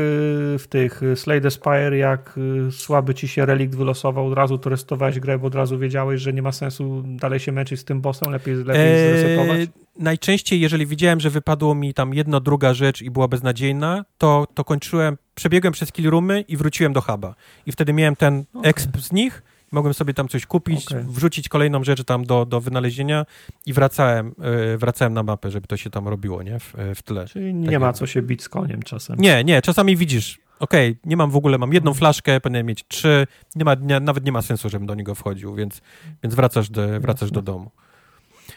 [0.59, 2.37] w tych y, Slay the Spire, jak
[2.67, 6.21] y, słaby ci się relikt wylosował, od razu to restowałeś grę, bo od razu wiedziałeś,
[6.21, 9.69] że nie ma sensu dalej się męczyć z tym bossem, lepiej, lepiej eee, zresetować?
[9.99, 14.63] Najczęściej, jeżeli widziałem, że wypadło mi tam jedna, druga rzecz i była beznadziejna, to, to
[14.63, 17.35] kończyłem przebiegłem przez kill roomy i wróciłem do huba.
[17.65, 18.69] I wtedy miałem ten okay.
[18.69, 21.03] exp z nich mogłem sobie tam coś kupić, Okej.
[21.03, 23.25] wrzucić kolejną rzecz tam do, do wynalezienia
[23.65, 24.35] i wracałem,
[24.73, 27.27] e, wracałem na mapę, żeby to się tam robiło, nie, w, e, w tle.
[27.27, 29.15] Czyli nie Tak ma co się bić z koniem czasem.
[29.19, 33.27] Nie, nie, czasami widzisz, okej, nie mam w ogóle, mam jedną flaszkę, powinienem mieć trzy,
[33.55, 35.81] nie ma, nie, nawet nie ma sensu, żebym do niego wchodził, więc,
[36.23, 37.35] więc wracasz, do, wracasz Jasne.
[37.35, 37.71] do domu.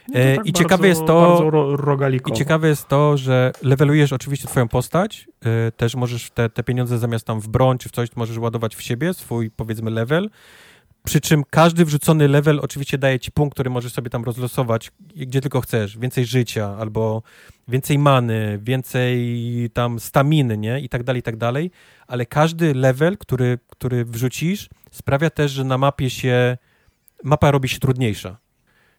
[0.09, 1.51] No tak i ciekawe jest to- Bardzo
[2.31, 5.29] I ciekawe jest to, że levelujesz oczywiście twoją postać,
[5.69, 8.77] y, też możesz te, te pieniądze zamiast tam w broń czy w coś, możesz ładować
[8.77, 10.31] w siebie, swój powiedzmy level,
[11.05, 15.41] przy czym każdy wrzucony level oczywiście daje ci punkt, który możesz sobie tam rozlosować, gdzie
[15.41, 17.23] tylko chcesz, więcej życia, albo
[17.69, 21.71] więcej many, więcej tam staminy, nie, i tak dalej, i tak dalej,
[22.07, 26.57] ale każdy level, który, który wrzucisz, sprawia też, że na mapie się,
[27.25, 28.44] mapa robi się trudniejsza.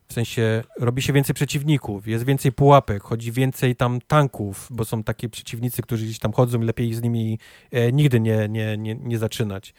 [0.08, 5.04] W sensie robi się więcej przeciwników, jest więcej pułapek, chodzi więcej tam tanków, bo są
[5.04, 7.40] takie przeciwnicy, którzy gdzieś tam chodzą i lepiej z nimi
[7.72, 9.74] e, nigdy nie, nie, nie, nie zaczynać.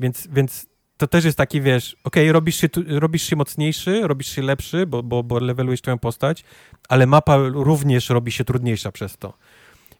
[0.00, 4.42] Więc, więc to też jest taki, wiesz, okej, robisz, się, robisz się mocniejszy, robisz się
[4.42, 6.44] lepszy, bo, bo, bo levelujesz twoją postać,
[6.88, 9.34] ale mapa również robi się trudniejsza przez to.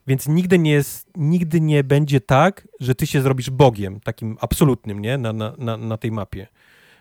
[0.07, 4.99] Więc nigdy nie jest, nigdy nie będzie tak, że ty się zrobisz bogiem, takim absolutnym,
[4.99, 6.47] nie, na, na, na, na tej mapie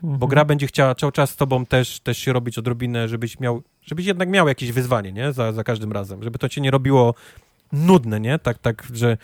[0.02, 0.18] Mhm.
[0.18, 3.62] bo gra będzie chciała cały czas z tobą też, też się robić odrobinę, żebyś miał,
[3.82, 7.14] żebyś jednak miał jakieś wyzwanie, nie, za, za każdym razem, żeby to cię nie robiło
[7.72, 9.16] nudne, nie, tak, tak, że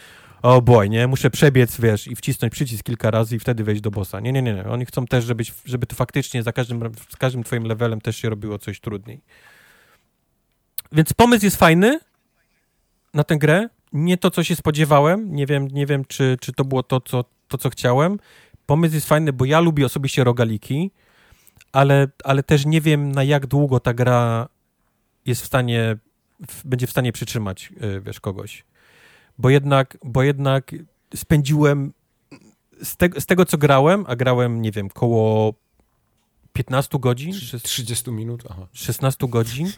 [0.43, 3.91] o boy, nie, muszę przebiec, wiesz, i wcisnąć przycisk kilka razy i wtedy wejść do
[3.91, 4.21] bossa.
[4.21, 4.65] Nie, nie, nie, nie.
[4.65, 8.31] oni chcą też, żebyś, żeby to faktycznie za każdym, z każdym twoim levelem też się
[8.31, 9.21] robiło coś trudniej.
[10.93, 12.01] Więc pomysł jest fajny
[13.15, 16.65] na tę grę, nie to, co się spodziewałem, nie wiem, nie wiem, czy, czy to
[16.65, 18.19] było to, co, to, co chciałem,
[18.69, 20.91] pomysł jest fajny, bo ja lubię osobiście rogaliki,
[21.73, 24.49] ale, ale też nie wiem, na jak długo ta gra
[25.27, 25.97] jest w stanie,
[26.49, 28.65] w, będzie w stanie przytrzymać, y, wiesz, kogoś.
[29.39, 30.75] Bo jednak, bo jednak
[31.15, 31.93] spędziłem
[32.83, 35.55] z, te, z tego, co grałem, a grałem, nie wiem, koło
[36.53, 38.67] 15 godzin, czy 30 minut, aha.
[38.73, 39.73] 16 godzin,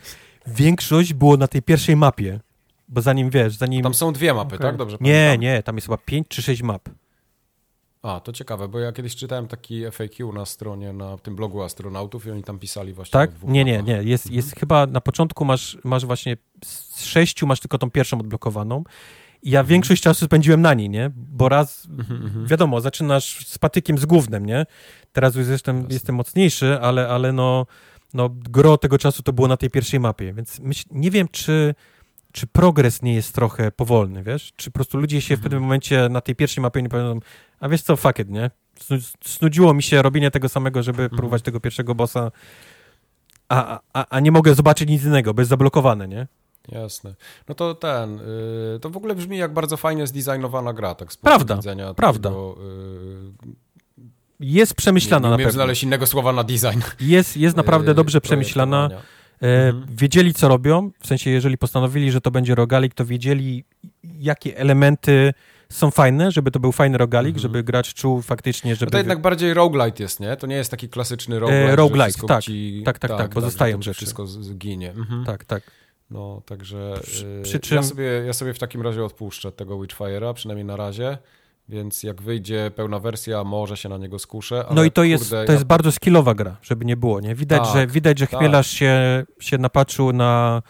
[0.47, 2.41] większość było na tej pierwszej mapie.
[2.89, 3.83] Bo zanim, wiesz, zanim...
[3.83, 4.67] Tam są dwie mapy, Okej.
[4.67, 4.77] tak?
[4.77, 5.41] Dobrze Nie, pamiętam?
[5.41, 6.89] nie, tam jest chyba 5 czy 6 map.
[8.03, 12.27] A, to ciekawe, bo ja kiedyś czytałem taki FAQ na stronie, na tym blogu astronautów
[12.27, 13.31] i oni tam pisali właśnie Tak?
[13.43, 14.03] Nie, nie, nie.
[14.03, 18.85] Jest, jest chyba na początku masz, masz właśnie z sześciu masz tylko tą pierwszą odblokowaną.
[19.43, 21.11] I ja większość czasu spędziłem na niej, nie?
[21.17, 22.47] Bo raz, Mhm, mhm.
[22.47, 24.67] wiadomo, zaczynasz z patykiem z gównem, nie?
[25.13, 25.95] Teraz już jestem, Jasne.
[25.95, 27.67] jestem mocniejszy, ale, ale no,
[28.15, 31.75] no gro tego czasu to było na tej pierwszej mapie, więc myśl, nie wiem, czy,
[32.33, 34.53] czy progres nie jest trochę powolny, wiesz?
[34.57, 35.43] Czy po prostu ludzie się w Mhm.
[35.43, 37.21] pewnym momencie na tej pierwszej mapie nie powiedzą,
[37.61, 38.51] a wiesz co, fuck it, nie?
[38.81, 41.19] Snu- Snudziło mi się robienie tego samego, żeby Mhm.
[41.19, 42.31] próbować tego pierwszego bossa,
[43.49, 46.27] a, a, a nie mogę zobaczyć nic innego, bo jest zablokowane, nie?
[46.69, 47.15] Jasne.
[47.49, 48.21] No to ten,
[48.77, 52.29] y, to w ogóle brzmi jak bardzo fajnie zdesignowana gra, tak z Prawda, widzenia prawda.
[52.29, 52.57] Tego,
[53.45, 53.51] y,
[54.41, 55.53] Jest przemyślana nie, nie na pewno.
[55.53, 56.81] znaleźć innego słowa na design.
[57.01, 58.89] Jest, jest naprawdę y, dobrze przemyślana.
[59.43, 59.97] E, Mhm.
[59.97, 63.65] Wiedzieli, co robią, w sensie, jeżeli postanowili, że to będzie rogalik, to wiedzieli,
[64.19, 65.33] jakie elementy
[65.69, 67.43] są fajne, żeby to był fajny rogalik, Mhm.
[67.43, 68.93] żeby gracz czuł faktycznie, No żeby...
[68.93, 70.37] to jednak bardziej roguelite jest, nie?
[70.37, 72.43] To nie jest taki klasyczny roguelite, E, roguelite, tak.
[72.45, 73.97] ci, Tak, tak, tak, bo że zostają rzeczy.
[73.97, 74.91] Wszystko zginie.
[74.91, 75.25] Mhm.
[75.25, 75.63] Tak, tak.
[76.11, 79.75] No, także Przy- y, przy czym- ja, sobie, ja sobie w takim razie odpuszczę tego
[79.79, 81.19] Witchfire'a, przynajmniej na razie,
[81.71, 84.65] więc jak wyjdzie pełna wersja, może się na niego skuszę.
[84.75, 87.35] No i to jest, kurde, to ja jest bardzo skillowa gra, żeby nie było, nie?
[87.35, 88.41] Widać, Tak, że, widać, że tak.
[88.41, 90.63] chmielarz się, się napatrzył na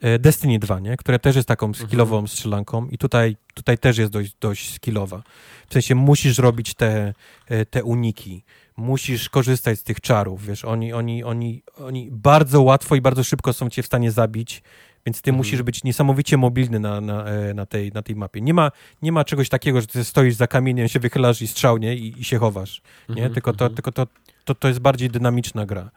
[0.00, 0.96] e, Destiny 2, nie?
[0.96, 1.88] Które też jest taką Mhm.
[1.88, 5.22] skillową strzelanką i tutaj, tutaj też jest dość, dość skillowa.
[5.68, 7.14] W sensie musisz robić te,
[7.48, 8.44] e, te uniki,
[8.76, 13.52] musisz korzystać z tych czarów, wiesz, oni, oni, oni, oni bardzo łatwo i bardzo szybko
[13.52, 14.62] są cię w stanie zabić,
[15.06, 15.36] więc ty Mhm.
[15.36, 18.40] musisz być niesamowicie mobilny na, na, e, na, tej, na tej mapie.
[18.40, 18.70] Nie ma,
[19.02, 21.94] nie ma czegoś takiego, że ty stoisz za kamieniem, się wychylasz i strzał, nie?
[21.96, 23.14] I, i się chowasz, nie?
[23.14, 23.74] Mhm, tylko to, mhm.
[23.74, 24.06] tylko to,
[24.44, 25.90] to, to jest bardziej dynamiczna gra.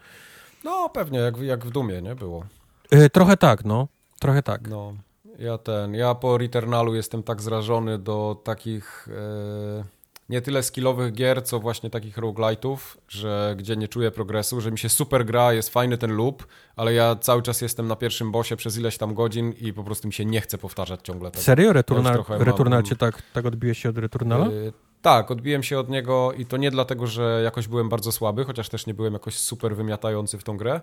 [0.64, 2.16] No pewnie, jak, jak w Dumie, nie?
[2.16, 2.46] Było.
[2.92, 3.88] E, trochę tak, no.
[4.20, 4.68] Trochę tak.
[4.70, 4.94] No,
[5.40, 9.84] ja ten, ja po Returnalu jestem tak zrażony do takich e,
[10.30, 12.78] nie tyle skillowych gier, co właśnie takich roguelite'ów,
[13.08, 16.44] że gdzie nie czuję progresu, że mi się super gra, jest fajny ten loop,
[16.76, 20.08] ale ja cały czas jestem na pierwszym bossie przez ileś tam godzin i po prostu
[20.08, 21.44] mi się nie chce powtarzać ciągle tego.
[21.44, 21.74] Serio?
[21.74, 24.48] Returnal, mam- Returnal cię tak, tak odbiłeś się od Returnala?
[24.48, 28.46] Y, tak, odbiłem się od niego i to nie dlatego, że jakoś byłem bardzo słaby,
[28.46, 30.82] chociaż też nie byłem jakoś super wymiatający w tą grę,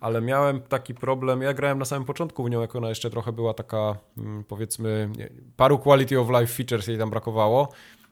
[0.00, 3.32] ale miałem taki problem, ja grałem na samym początku w nią, jak ona jeszcze trochę
[3.32, 5.10] była taka, mm, powiedzmy,
[5.56, 7.68] paru quality of life features jej tam brakowało,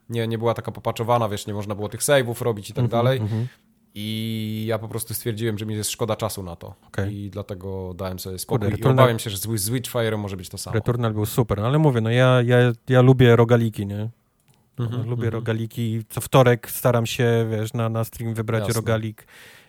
[0.08, 3.18] nie, nie była taka popaczowana, wiesz, nie można było tych save'ów robić i tak dalej
[3.18, 3.46] Mhm.
[3.94, 7.14] i ja po prostu stwierdziłem, że mi jest szkoda czasu na to Okej.
[7.16, 10.48] i dlatego dałem sobie spokój Kurde, i Returnal- obawiam się, że z Witchfire'em może być
[10.48, 10.74] to samo.
[10.74, 12.56] Returnal był super, ale mówię, no ja, ja,
[12.88, 14.08] ja lubię rogaliki, nie?
[14.78, 15.32] Mhm, Lubię mhm.
[15.32, 16.02] rogaliki.
[16.08, 18.74] Co wtorek staram się, wiesz, na, na stream wybrać Jasne.
[18.74, 19.26] rogalik.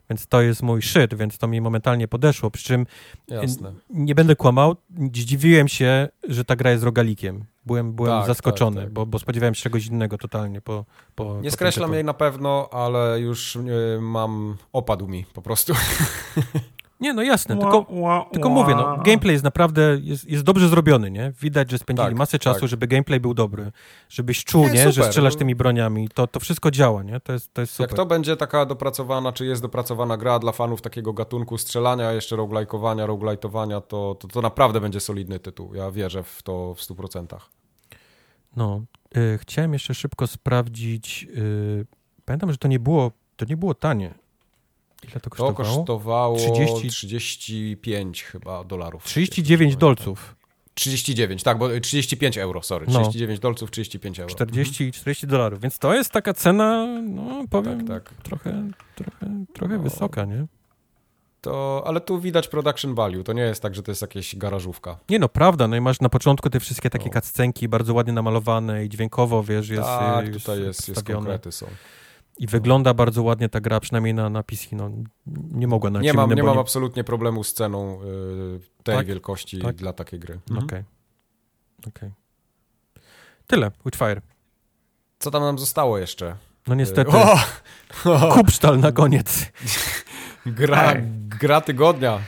[0.09, 2.51] Więc to jest mój shit, więc to mi momentalnie podeszło.
[2.51, 2.85] Przy czym
[3.27, 3.73] Jasne.
[3.89, 4.75] nie będę kłamał,
[5.13, 7.45] zdziwiłem się, że ta gra jest rogalikiem.
[7.65, 8.93] Byłem, byłem tak, zaskoczony, tak, tak.
[8.93, 10.61] Bo, bo spodziewałem się czegoś innego totalnie.
[10.61, 10.85] Po,
[11.15, 13.61] po, nie po skreślam jej na pewno, ale już y,
[14.01, 15.73] mam, opadł mi po prostu.
[16.99, 17.85] Nie, no jasne, tylko,
[18.31, 21.33] tylko mówię, no, gameplay jest naprawdę, jest, jest dobrze zrobiony, nie?
[21.41, 22.69] Widać, że spędzili tak, masę czasu, tak.
[22.69, 23.71] żeby gameplay był dobry,
[24.09, 27.19] żebyś czuł, nie, nie że strzelasz tymi broniami, to, to wszystko działa, nie?
[27.19, 27.89] To jest, to jest super.
[27.89, 32.35] Jak to będzie taka dopracowana, czy jest dopracowana gra dla fanów takiego gatunku strzelania, jeszcze
[32.35, 35.75] roguelike'owania, roguelite'owania, to, to, to naprawdę będzie solidny tytuł.
[35.75, 37.37] Ja wierzę w to w 100%.
[38.55, 38.81] No,
[39.17, 41.85] y, chciałem jeszcze szybko sprawdzić, y,
[42.25, 44.24] pamiętam, że to nie było, to nie było tanie.
[45.11, 45.53] Ile to kosztowało?
[45.53, 46.89] To kosztowało 30...
[46.89, 49.03] 35 chyba dolarów.
[49.03, 50.35] 39 dolców.
[50.75, 52.85] 39, tak, bo 35 euro, sorry.
[52.87, 53.41] 39 no.
[53.41, 54.29] dolców, 35 euro.
[54.29, 54.91] 40, mhm.
[54.91, 58.21] 40 dolarów, więc to jest taka cena, no powiem, tak, tak.
[58.23, 59.83] trochę, trochę, trochę no.
[59.83, 60.45] wysoka, nie?
[61.41, 64.97] To, ale tu widać production value, to nie jest tak, że to jest jakieś garażówka.
[65.09, 67.11] Nie no, prawda, no i masz na początku te wszystkie takie
[67.61, 67.69] no.
[67.69, 71.65] bardzo ładnie namalowane i dźwiękowo, wiesz, jest Tak, tutaj jest, jest konkrety są.
[72.37, 74.67] I wygląda bardzo ładnie ta gra, przynajmniej na, na PC.
[74.71, 74.91] No,
[75.51, 76.61] nie mogła na Nie mam, nie mam nie...
[76.61, 79.05] absolutnie problemu z ceną y, tej tak?
[79.07, 79.75] wielkości tak?
[79.75, 80.39] dla takiej gry.
[80.49, 80.65] Mhm.
[80.65, 80.83] Okej.
[81.79, 81.89] Okay.
[81.95, 82.11] okay.
[83.47, 84.21] Tyle, Witchfire.
[85.19, 86.35] Co tam nam zostało jeszcze?
[86.67, 87.11] No niestety.
[87.11, 87.39] O!
[88.33, 89.51] Kupsztal na koniec.
[90.45, 90.93] Gra,
[91.39, 92.19] gra tygodnia.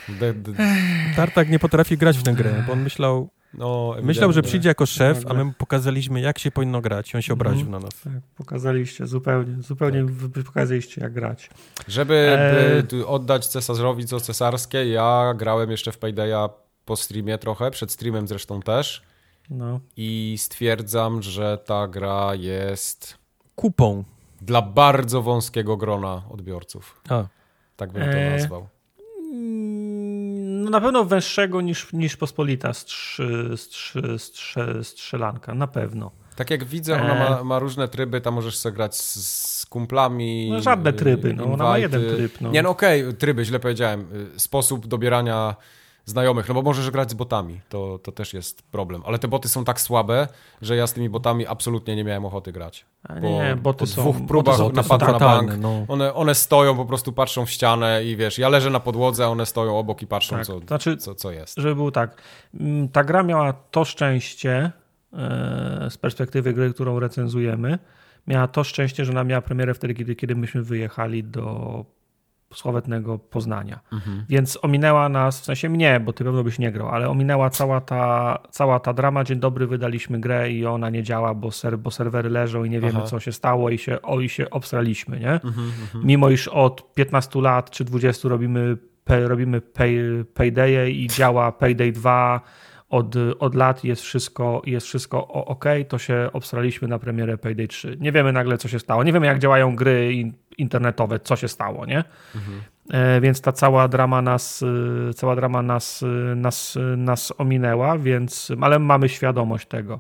[1.16, 4.86] Tartak nie potrafi grać w tę grę, bo on myślał, no, Myślał, że przyjdzie jako
[4.86, 7.48] szef, a my pokazaliśmy, jak się powinno grać i on się mhm.
[7.48, 8.02] obraził na nas.
[8.04, 10.46] Tak, pokazaliście, zupełnie, zupełnie tak.
[10.46, 11.50] pokazaliście, jak grać.
[11.88, 12.16] Żeby
[13.02, 13.08] e...
[13.08, 16.50] oddać cesarzowi co cesarskie, ja grałem jeszcze w Paydaya
[16.86, 19.02] po streamie trochę, przed streamem zresztą też.
[19.50, 19.80] No.
[19.98, 23.18] I stwierdzam, że ta gra jest...
[23.56, 24.04] Kupą.
[24.42, 27.02] Dla bardzo wąskiego grona odbiorców.
[27.10, 27.26] A.
[27.76, 28.30] Tak bym to e...
[28.30, 28.68] nazwał
[30.68, 36.12] no na pewno węższego niż, niż pospolita strzy, strzy, strzy, strzelanka, na pewno.
[36.36, 37.44] Tak jak widzę, ona ma, e.
[37.44, 39.16] ma różne tryby, tam możesz sobie grać z,
[39.60, 40.50] z kumplami.
[40.52, 42.42] No żadne tryby, no, ona ma jeden tryb.
[42.42, 42.52] No.
[42.52, 44.08] Nie, no okej, okay, tryby, źle powiedziałem.
[44.38, 45.56] Sposób dobierania
[46.08, 49.02] znajomych, no bo możesz grać z botami, to, to też jest problem.
[49.06, 50.28] Ale te boty są tak słabe,
[50.62, 52.86] że ja z tymi botami absolutnie nie miałem ochoty grać.
[53.04, 55.86] A nie, boty po są, dwóch próbach napadu na bank, no.
[55.88, 59.28] one, one stoją, po prostu patrzą w ścianę i wiesz, ja leżę na podłodze, a
[59.28, 60.46] one stoją obok i patrzą, tak.
[60.46, 61.58] co, znaczy, co, co jest.
[61.58, 62.22] Żeby było tak,
[62.54, 64.72] mm, ta gra miała to szczęście
[65.14, 67.80] e, z perspektywy gry, którą recenzujemy,
[68.28, 71.86] miała to szczęście, że ona miała premierę wtedy, kiedy, kiedy myśmy wyjechali do
[72.54, 73.80] sławetnego Poznania.
[73.94, 74.26] Mhm.
[74.30, 77.82] Więc ominęła nas, w sensie mnie, bo ty pewno byś nie grał, ale ominęła cała
[77.82, 79.24] ta, cała ta drama.
[79.24, 82.80] Dzień dobry, wydaliśmy grę i ona nie działa, bo, ser, bo serwery leżą i nie
[82.80, 83.08] wiemy, Aha.
[83.08, 85.32] co się stało i się, o, i się obstraliśmy, nie?
[85.32, 86.06] Mhm, mhm.
[86.06, 91.92] Mimo iż od 15 lat czy 20 robimy, pay, robimy pay, Payday i działa Payday
[91.92, 92.42] 2,
[92.90, 97.98] od, od lat jest wszystko, jest wszystko ok, to się obstraliśmy na premierę Payday 3.
[98.00, 99.04] Nie wiemy nagle, co się stało.
[99.04, 100.14] Nie wiemy, jak działają gry
[100.58, 102.04] internetowe, co się stało, nie?
[102.36, 102.62] Mhm.
[102.90, 104.64] E, więc ta cała drama nas,
[105.10, 110.00] e, cała drama nas, e, nas, nas ominęła, więc, ale mamy świadomość tego.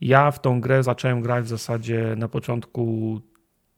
[0.00, 3.20] Ja w tą grę zacząłem grać w zasadzie na początku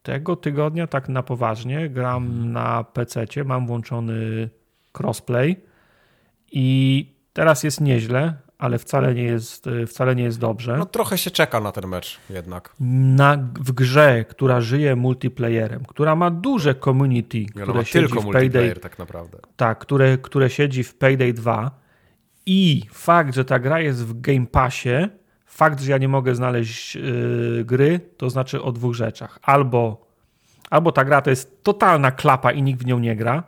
[0.03, 1.89] tego tygodnia, tak na poważnie.
[1.89, 2.53] Gram mhm.
[2.53, 4.49] na PC, mam włączony
[4.99, 5.57] crossplay
[6.53, 10.77] i teraz jest nieźle ale wcale nie jest, e, wcale nie jest dobrze.
[10.77, 12.75] No trochę się czeka na ten mecz jednak.
[12.81, 18.33] Na, w grze, która żyje multiplayerem, która ma duże community, które ma siedzi tylko w
[18.33, 19.39] Payday, tak naprawdę.
[19.57, 21.71] Tak, które, które siedzi w Payday 2
[22.47, 25.09] i fakt, że ta gra jest w Game Passie,
[25.47, 29.39] fakt, że ja nie mogę znaleźć yy, gry, to znaczy o dwóch rzeczach.
[29.43, 30.07] Albo,
[30.71, 33.43] albo ta gra to jest totalna klapa i nikt w nią nie gra,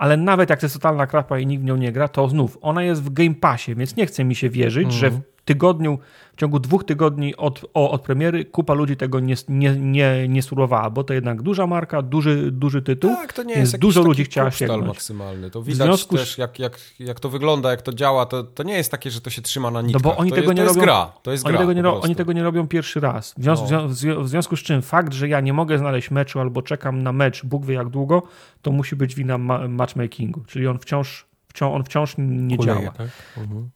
[0.00, 2.58] ale nawet jak to jest totalna krapa i nikt w nią nie gra, to znów
[2.60, 5.10] ona jest w Game Passie, więc nie chce mi się wierzyć, że.
[5.54, 5.98] Tygodniu,
[6.36, 10.42] w ciągu dwóch tygodni od, o, od premiery kupa ludzi tego nie, nie, nie, nie
[10.42, 14.24] surowała, bo to jednak duża marka, duży, duży tytuł, tak, to nie jest dużo ludzi
[14.24, 14.86] chciała sięgnąć.
[14.86, 15.50] maksymalny.
[15.50, 16.16] To widać związku...
[16.16, 19.20] też, jak, jak, jak to wygląda, jak to działa, to, to nie jest takie, że
[19.20, 20.02] to się trzyma na nitkach.
[20.02, 21.12] No bo oni to tego jest, nie to robią, gra.
[21.22, 23.34] To jest oni, gra, tego nie, oni tego nie robią pierwszy raz.
[23.38, 23.88] W związku, no.
[24.24, 27.44] w związku z czym fakt, że ja nie mogę znaleźć meczu albo czekam na mecz,
[27.44, 28.22] Bóg wie jak długo,
[28.62, 32.92] to musi być wina ma matchmakingu, czyli on wciąż, wciąż, on wciąż nie Kuleje, działa.
[32.92, 33.08] Tak?
[33.36, 33.70] Mhm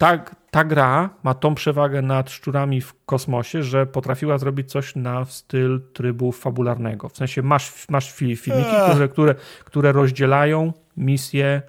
[0.00, 0.18] ta,
[0.50, 5.80] ta gra ma tą przewagę nad szczurami w kosmosie, że potrafiła zrobić coś na styl
[5.92, 7.08] trybu fabularnego.
[7.08, 11.62] W sensie masz, masz filmiki, które, które, które rozdzielają misje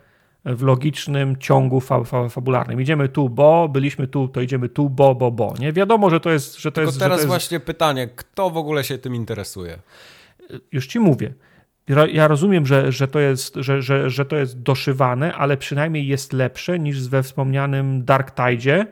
[0.45, 2.82] w logicznym ciągu fa fa fabularnym.
[2.82, 5.53] Idziemy tu, bo, byliśmy tu, to idziemy tu, bo, bo, bo.
[5.60, 6.58] Nie wiadomo, że to jest.
[6.60, 9.16] Że to Tylko jest teraz że to jest, właśnie pytanie, kto w ogóle się tym
[9.16, 9.80] interesuje?
[10.72, 11.34] Już ci mówię.
[12.13, 16.33] Ja- rozumiem, że, że, to jest, że, że, że to jest doszywane, ale przynajmniej jest
[16.33, 18.85] lepsze niż we wspomnianym Dark Tide,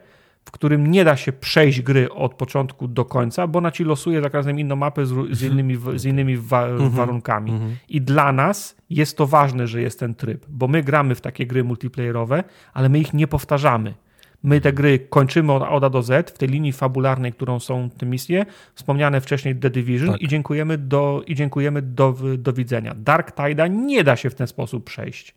[0.45, 4.21] w którym nie da się przejść gry od początku do końca, bo ona ci losuje
[4.21, 7.51] za razem inną mapę z, ró- z innymi, z innymi wa warunkami.
[7.89, 11.45] I dla nas jest to ważne, że jest ten tryb, bo my gramy w takie
[11.47, 13.93] gry multiplayerowe, ale my ich nie powtarzamy.
[14.43, 18.05] My te gry kończymy od, A do Z w tej linii fabularnej, którą są te
[18.05, 18.45] misje,
[18.75, 20.21] wspomniane wcześniej The Division Tak.
[20.21, 22.93] i dziękujemy, do, i dziękujemy do, do widzenia.
[22.97, 25.35] Dark Tide'a nie da się w ten sposób przejść,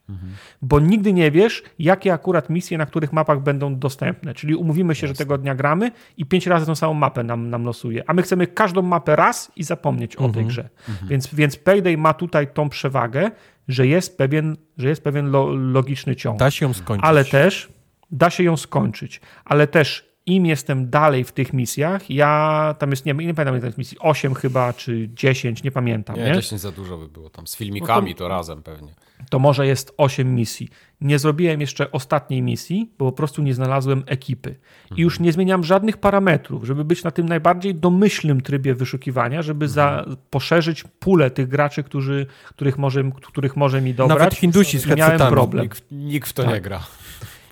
[0.63, 4.35] bo nigdy nie wiesz, jakie akurat misje na których mapach będą dostępne.
[4.35, 7.65] Czyli umówimy się, że tego dnia gramy i pięć razy tą samą mapę nam, nam
[7.65, 10.69] losuje, a my chcemy każdą mapę raz i zapomnieć o tej grze.
[11.09, 13.31] Więc, więc Payday ma tutaj tą przewagę,
[13.69, 17.05] że jest pewien, że jest pewien lo, logiczny ciąg Da się ją skończyć.
[17.07, 17.69] ale też
[18.13, 19.21] da się ją skończyć.
[19.45, 23.67] Ale też im jestem dalej w tych misjach, ja tam jest, nie, nie pamiętam ile
[23.67, 26.35] jest misji, 8 chyba, czy 10, nie pamiętam, Nie, nie?
[26.35, 27.47] 10 za dużo by było tam.
[27.47, 28.95] Z filmikami to razem pewnie.
[29.31, 30.69] To może jest 8 misji.
[31.01, 34.55] Nie zrobiłem jeszcze ostatniej misji, bo po prostu nie znalazłem ekipy.
[34.97, 39.69] I już nie zmieniam żadnych parametrów, żeby być na tym najbardziej domyślnym trybie wyszukiwania, żeby
[39.69, 44.19] za, poszerzyć pulę tych graczy, którzy, których, może, których może mi dobrać.
[44.19, 45.63] Nawet Hindusi z miałem problem.
[45.65, 46.55] Nikt, nikt w to Tak.
[46.55, 46.81] nie gra.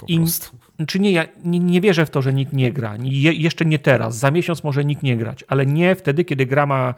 [0.00, 0.56] Po I, prostu.
[0.86, 2.96] czy nie, ja nie, nie wierzę w to, że nikt nie gra.
[3.02, 4.18] Je, jeszcze nie teraz.
[4.18, 6.94] Za miesiąc może nikt nie grać, ale nie wtedy, kiedy gra ma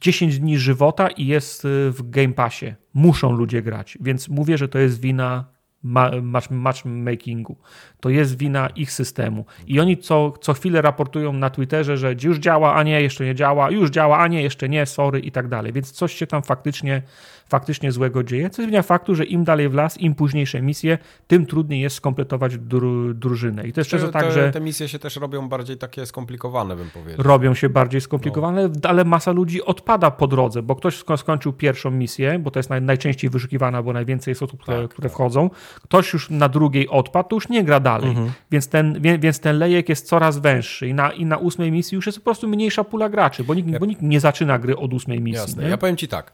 [0.00, 2.74] 10 dni żywota i jest y, w Game Passie.
[2.94, 5.54] Muszą ludzie grać, więc mówię, że to jest wina
[5.84, 7.56] ma, match, matchmakingu.
[8.00, 9.44] To jest wina ich systemu.
[9.66, 13.34] I oni co, co chwilę raportują na Twitterze, że już działa, a nie, jeszcze nie
[13.34, 15.72] działa, już działa, a nie, jeszcze nie, sorry i tak dalej.
[15.72, 17.02] Więc coś się tam faktycznie,
[17.48, 18.50] faktycznie złego dzieje.
[18.50, 22.58] Co zmienia faktu, że im dalej w las, im późniejsze misje, tym trudniej jest skompletować
[22.58, 23.66] dru, drużynę.
[23.66, 26.90] I to jest często tak, że te misje się też robią bardziej takie skomplikowane, bym
[26.90, 27.22] powiedział.
[27.22, 31.90] robią się bardziej skomplikowane, ale masa ludzi odpada po drodze, bo ktoś sko- skończył pierwszą
[31.90, 35.14] misję, bo to jest naj, najczęściej wyszukiwana, bo najwięcej jest osób, które, Tak, które tak.
[35.14, 35.50] wchodzą.
[35.82, 38.08] Ktoś już na drugiej odpadł, to już nie gra dalej.
[38.10, 38.30] Mhm.
[38.50, 41.96] Więc, ten, wie, więc ten lejek jest coraz węższy i na, i na ósmej misji
[41.96, 44.94] już jest po prostu mniejsza pula graczy, bo nikt, bo nikt nie zaczyna gry od
[44.94, 45.40] ósmej misji.
[45.40, 45.62] Jasne.
[45.64, 45.68] nie?
[45.70, 46.32] Ja powiem ci tak.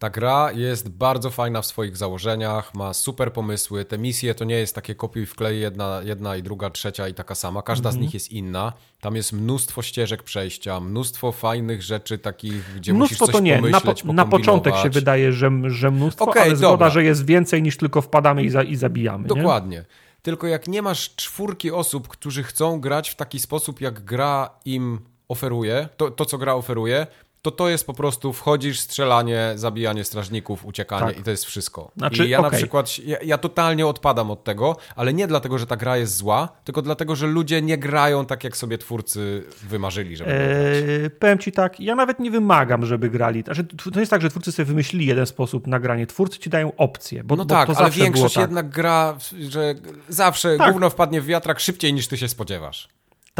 [0.00, 3.84] Ta gra jest bardzo fajna w swoich założeniach, ma super pomysły.
[3.84, 7.34] Te misje to nie jest takie kopiuj wklej jedna, jedna i druga, trzecia i taka
[7.34, 7.62] sama.
[7.62, 8.02] Każda Mhm.
[8.02, 8.72] z nich jest inna.
[9.00, 13.54] Tam jest mnóstwo ścieżek przejścia, mnóstwo fajnych rzeczy takich, gdzie Mnóstwo musisz coś to nie.
[13.56, 16.90] Na, pomyśleć, po, na początek się wydaje, że, że mnóstwo, Okej, ale zgoda, dobra.
[16.90, 19.22] że jest więcej niż tylko wpadamy i, za, i zabijamy.
[19.22, 19.28] Nie?
[19.28, 19.84] Dokładnie.
[20.22, 24.98] Tylko jak nie masz czwórki osób, którzy chcą grać w taki sposób, jak gra im
[25.28, 27.06] oferuje, to, to co gra oferuje,
[27.42, 31.18] to to jest po prostu wchodzisz, strzelanie, zabijanie strażników, uciekanie Tak.
[31.18, 31.90] i to jest wszystko.
[31.96, 32.58] Znaczy, I ja na okej.
[32.58, 36.48] przykład, ja, ja totalnie odpadam od tego, ale nie dlatego, że ta gra jest zła,
[36.64, 40.48] tylko dlatego, że ludzie nie grają tak, jak sobie twórcy wymarzyli, żeby grać.
[40.50, 43.42] Eee, powiem ci tak, ja nawet nie wymagam, żeby grali.
[43.42, 46.06] Znaczy, to jest tak, że twórcy sobie wymyślili jeden sposób na granie.
[46.06, 48.42] Twórcy ci dają opcję, bo, No bo tak, to ale większość tak.
[48.42, 49.16] jednak gra,
[49.48, 49.74] że
[50.08, 50.72] zawsze Tak.
[50.72, 52.88] gówno wpadnie w wiatrak szybciej niż ty się spodziewasz.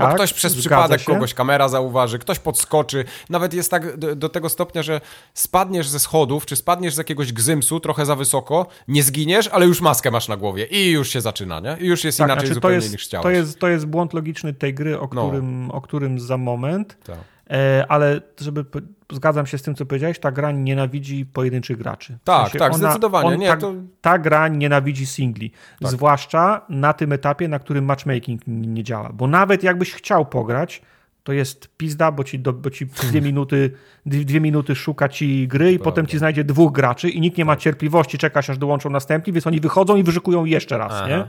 [0.01, 1.07] Tak, Bo ktoś przez przypadek się.
[1.07, 3.05] kogoś kamera zauważy, ktoś podskoczy.
[3.31, 5.01] Nawet jest tak do, do tego stopnia, że
[5.35, 9.81] spadniesz ze schodów, czy spadniesz z jakiegoś gzymsu trochę za wysoko, nie zginiesz, ale już
[9.81, 11.77] maskę masz na głowie i już się zaczyna, nie?
[11.81, 13.23] I już jest Tak, inaczej znaczy, zupełnie jest, niż chciałeś.
[13.23, 15.27] to, jest, to jest błąd logiczny tej gry, o No.
[15.29, 16.97] którym, o którym za moment.
[17.05, 17.19] Tak.
[17.51, 18.65] E, ale żeby
[19.13, 22.19] zgadzam się z tym, co powiedziałeś, ta gra nienawidzi pojedynczych graczy.
[22.23, 23.37] W Tak, tak, zdecydowanie.
[23.37, 25.53] Nie, ta, to- ta gra nienawidzi singli.
[25.81, 25.91] Tak.
[25.91, 29.11] Zwłaszcza na tym etapie, na którym matchmaking nie działa.
[29.13, 30.83] Bo nawet jakbyś chciał pograć,
[31.25, 33.71] to jest pizda, bo ci, do, bo ci dwie, minuty,
[34.07, 37.57] dwie, minuty szuka ci gry i potem ci znajdzie dwóch graczy i nikt nie ma
[37.57, 41.25] cierpliwości, czekasz aż dołączą następni, więc oni wychodzą i wyszukują jeszcze raz, Aha, nie?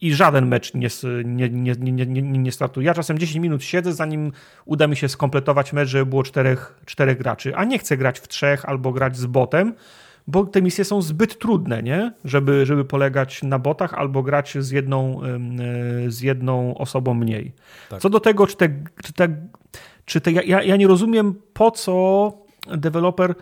[0.00, 0.88] I żaden mecz nie,
[1.24, 2.86] nie, nie, nie, nie, nie startuje.
[2.86, 4.32] Ja czasem 10 minut siedzę, zanim
[4.64, 8.28] uda mi się skompletować mecz, żeby było czterech, czterech graczy, a nie chcę grać w
[8.28, 9.74] trzech albo grać z botem,
[10.26, 12.12] bo te misje są zbyt trudne, nie?
[12.24, 15.20] Żeby, żeby polegać na botach albo grać z jedną,
[16.06, 17.52] y, z jedną osobą mniej.
[17.90, 18.00] Tak.
[18.00, 18.68] Co do tego, czy te,
[19.02, 19.28] czy te,
[20.04, 22.32] czy te ja, ja, nie rozumiem, po co
[22.76, 23.34] deweloper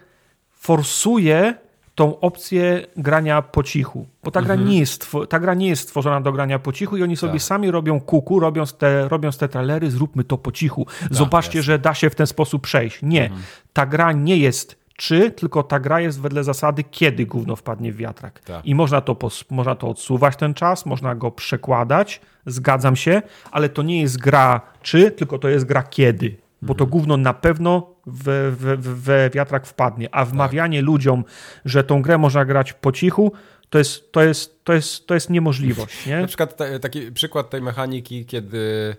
[0.50, 1.54] forsuje
[1.94, 4.06] tą opcję grania po cichu.
[4.24, 7.02] Bo ta, gra, nie jest, ta gra nie jest stworzona do grania po cichu i
[7.02, 7.42] oni sobie Tak.
[7.42, 10.86] sami robią kuku, robiąc te, robiąc te trailery, zróbmy to po cichu.
[11.10, 12.98] Zobaczcie, że da się w ten sposób przejść.
[13.02, 13.30] Nie.
[13.72, 17.96] Ta gra nie jest czy, tylko ta gra jest wedle zasady, kiedy gówno wpadnie w
[17.96, 18.40] wiatrak.
[18.40, 18.66] Tak.
[18.66, 19.16] I można to,
[19.50, 24.60] można to odsuwać ten czas, można go przekładać, zgadzam się, ale to nie jest gra
[24.82, 26.36] czy, tylko to jest gra kiedy.
[26.62, 31.24] bo to gówno na pewno we, we, we wiatrak wpadnie, a wmawianie ludziom,
[31.64, 33.32] że tą grę można grać po cichu,
[33.70, 36.06] to jest, to jest, to jest, to jest niemożliwość.
[36.06, 36.20] Nie?
[36.20, 38.96] Na przykład taki przykład tej mechaniki, kiedy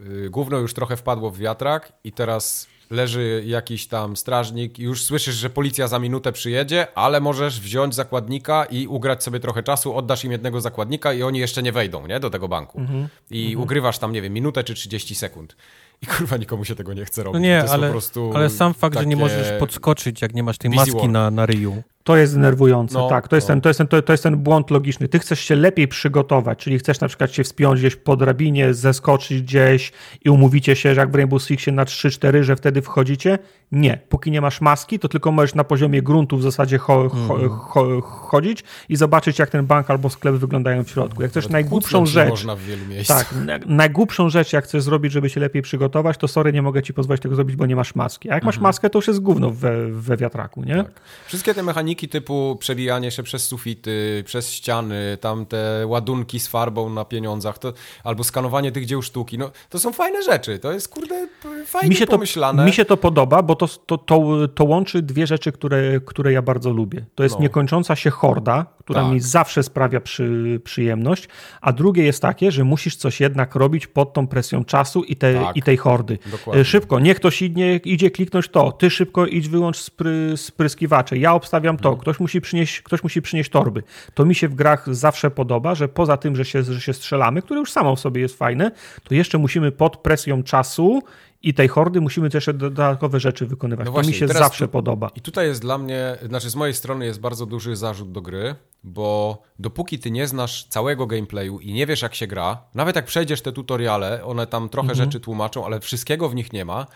[0.00, 5.04] y, gówno już trochę wpadło w wiatrak i teraz leży jakiś tam strażnik i już
[5.04, 9.96] słyszysz, że policja za minutę przyjedzie, ale możesz wziąć zakładnika i ugrać sobie trochę czasu,
[9.96, 12.80] oddasz im jednego zakładnika i oni jeszcze nie wejdą nie, do tego banku.
[12.80, 13.08] Mhm.
[13.30, 15.56] I ugrywasz tam, nie wiem, minutę czy 30 sekund.
[16.02, 17.34] I kurwa nikomu się tego nie chce robić.
[17.34, 20.58] No nie, ale, po prostu ale sam fakt, że nie możesz podskoczyć, jak nie masz
[20.58, 21.08] tej maski work.
[21.08, 21.82] na, na ryju.
[22.08, 23.28] To jest denerwujące, No, tak.
[23.28, 23.52] To jest, no.
[23.54, 25.08] ten, to, jest ten, to, jest ten błąd logiczny.
[25.08, 29.42] Ty chcesz się lepiej przygotować, czyli chcesz na przykład się wspiąć gdzieś po drabinie, zeskoczyć
[29.42, 29.92] gdzieś
[30.24, 33.38] i umówicie się, że jak w Rainbow Sixie na 3-4, że wtedy wchodzicie.
[33.72, 33.98] Nie.
[34.08, 37.50] Póki nie masz maski, to tylko możesz na poziomie gruntu w zasadzie cho, cho, Mhm.
[37.50, 41.22] cho, chodzić i zobaczyć, jak ten bank albo sklep wyglądają w środku.
[41.22, 43.28] Jak chcesz Nawet najgłupszą rzecz, można w wielu miejscach.
[43.28, 46.82] tak, na- najgłupszą rzecz, jak chcesz zrobić, żeby się lepiej przygotować, to sorry, nie mogę
[46.82, 48.30] ci pozwolić tego zrobić, bo nie masz maski.
[48.30, 50.72] A jak masz maskę, to już jest gówno we, we wiatraku, nie?
[50.74, 50.84] Mhm.
[50.94, 51.02] Tak.
[51.26, 56.90] Wszystkie te mechaniki typu przebijanie się przez sufity, przez ściany, tam te ładunki z farbą
[56.90, 57.72] na pieniądzach, to,
[58.04, 60.58] albo skanowanie tych dzieł sztuki, no to są fajne rzeczy.
[60.58, 61.28] To jest kurde
[61.66, 62.64] fajnie mi się, to, pomyślane.
[62.64, 66.42] mi się to podoba, bo to, to, to, to łączy dwie rzeczy, które, które ja
[66.42, 67.04] bardzo lubię.
[67.14, 67.42] To jest No.
[67.42, 69.12] niekończąca się horda, która Tak.
[69.12, 71.28] mi zawsze sprawia przy, przyjemność,
[71.60, 75.34] a drugie jest takie, że musisz coś jednak robić pod tą presją czasu i, te,
[75.34, 75.56] Tak.
[75.56, 76.18] i tej hordy.
[76.30, 76.60] Dokładnie.
[76.62, 81.34] E, Szybko, niech ktoś idzie, idzie kliknąć to, ty szybko idź wyłącz spry, spryskiwacze, ja
[81.34, 82.00] obstawiam to, Mhm.
[82.00, 83.82] ktoś, musi przynieść, ktoś musi przynieść torby.
[84.14, 87.42] To mi się w grach zawsze podoba, że poza tym, że się, że się strzelamy,
[87.42, 88.70] które już samo w sobie jest fajne,
[89.04, 91.02] to jeszcze musimy pod presją czasu
[91.42, 93.84] i tej hordy musimy też dodatkowe rzeczy wykonywać.
[93.84, 95.10] No to właśnie, mi się zawsze tu- podoba.
[95.14, 98.54] I tutaj jest dla mnie, znaczy z mojej strony jest bardzo duży zarzut do gry,
[98.84, 103.04] bo dopóki ty nie znasz całego gameplayu i nie wiesz jak się gra, nawet jak
[103.04, 105.06] przejdziesz te tutoriale, one tam trochę Mhm.
[105.06, 106.86] rzeczy tłumaczą, ale wszystkiego w nich nie ma,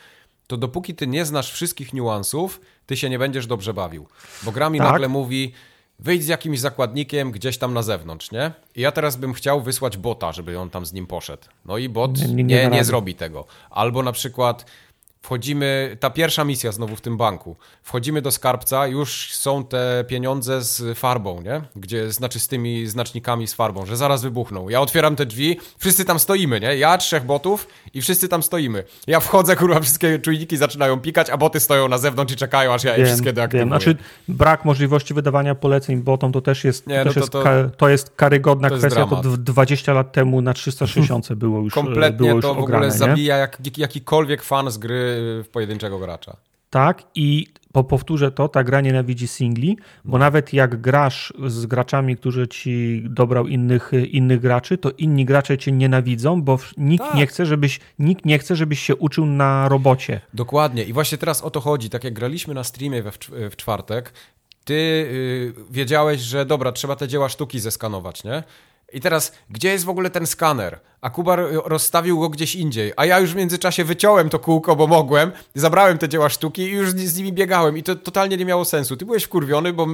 [0.47, 4.07] to dopóki ty nie znasz wszystkich niuansów, ty się nie będziesz dobrze bawił.
[4.43, 4.89] Bo gra mi Tak.
[4.93, 5.53] nagle mówi,
[5.99, 8.53] wyjdź z jakimś zakładnikiem gdzieś tam na zewnątrz, nie?
[8.77, 11.43] I ja teraz bym chciał wysłać bota, żeby on tam z nim poszedł.
[11.65, 13.45] No i bot Nie- nie, nie- nie, zrobi tego.
[13.71, 14.65] Albo na przykład
[15.23, 20.63] wchodzimy, ta pierwsza misja znowu w tym banku, wchodzimy do skarbca, już są te pieniądze
[20.63, 21.63] z farbą, nie?
[21.77, 24.69] Gdzie, znaczy z tymi znacznikami z farbą, że zaraz wybuchną.
[24.69, 26.77] Ja otwieram te drzwi, wszyscy tam stoimy, nie?
[26.77, 28.85] Ja, trzech botów i wszyscy tam stoimy.
[29.07, 32.85] Ja wchodzę, kurwa, wszystkie czujniki zaczynają pikać, a boty stoją na zewnątrz i czekają, aż
[32.85, 33.67] ja je wszystkie deaktywuję.
[33.69, 33.97] Znaczy,
[34.29, 37.51] brak możliwości wydawania poleceń botom to też jest, Nie, to no to- jest, to- ka,
[37.77, 39.07] to jest karygodna to jest kwestia.
[39.07, 39.23] dramat.
[39.25, 42.81] to dw- 20 lat temu na 360 było już, Kompletnie było już to w ogóle
[42.81, 42.91] nie?
[42.93, 45.12] zabija jak, jakikolwiek fan z gry
[45.45, 46.37] w pojedynczego gracza.
[46.71, 52.17] Tak, i po, powtórzę to, ta gra nienawidzi singli, bo nawet jak grasz z graczami,
[52.17, 57.15] którzy ci dobrał innych, innych graczy, to inni gracze cię nienawidzą, bo nikt, Tak.
[57.15, 60.21] nie chce, żebyś, nikt nie chce, żebyś się uczył na robocie.
[60.35, 60.85] Dokładnie.
[60.85, 61.91] I właśnie teraz o to chodzi.
[61.91, 63.11] Tak jak graliśmy na streamie we
[63.51, 64.13] w, czwartek,
[64.65, 68.43] ty y, wiedziałeś, że dobra, trzeba te dzieła sztuki zeskanować, nie?
[68.93, 70.81] I teraz, gdzie jest w ogóle ten skaner?
[71.01, 72.93] A Kubar y, rozstawił go gdzieś indziej.
[72.97, 76.71] A ja już w międzyczasie wyciąłem to kółko, bo mogłem, zabrałem te dzieła sztuki i
[76.71, 77.79] już z nimi biegałem.
[77.79, 78.97] I to totalnie nie miało sensu.
[78.97, 79.87] Ty byłeś wkurwiony, bo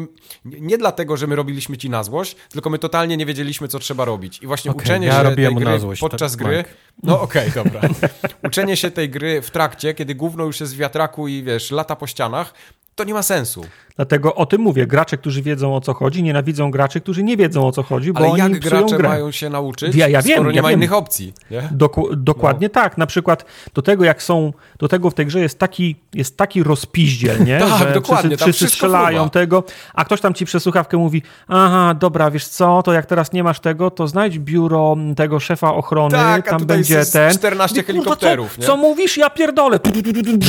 [0.45, 4.05] nie dlatego, że my robiliśmy ci na złość, tylko my totalnie nie wiedzieliśmy, co trzeba
[4.05, 4.43] robić.
[4.43, 6.57] I właśnie Okej, uczenie ja się tej gry na złość, podczas tak, gry...
[6.57, 6.71] Mike.
[7.03, 7.81] No okej, dobra.
[8.49, 11.97] Uczenie się tej gry w trakcie, kiedy gówno już jest w wiatraku i wiesz, lata
[11.97, 12.55] po ścianach,
[12.95, 13.65] to nie ma sensu.
[13.99, 14.87] Dlatego o tym mówię.
[14.87, 18.19] Gracze, którzy wiedzą o co chodzi, nienawidzą graczy, którzy nie wiedzą o co chodzi, bo
[18.19, 19.09] Ale oni jak gracze grę.
[19.09, 20.79] mają się nauczyć, Ja- ja wiem, skoro nie ja ma wiem.
[20.79, 21.33] innych opcji?
[21.51, 21.69] Nie?
[21.73, 22.99] Doku, dokładnie tak.
[22.99, 23.45] Na przykład
[23.75, 27.59] do tego, jak są, do tego w tej grze jest taki, jest taki rozpiździel, nie?
[27.69, 32.31] Tak, że dokładnie, Wszyscy, strzelają tego, a ktoś tam ci przez słuchawkę mówi, aha, dobra,
[32.31, 36.49] wiesz co, to jak teraz nie masz tego, to znajdź biuro tego szefa ochrony, Tak,
[36.51, 37.31] tam będzie jest ten.
[37.33, 38.67] 14 I, kurwa, helikopterów, Co, nie?
[38.67, 39.17] co mówisz?
[39.17, 39.81] Ja pierdolę.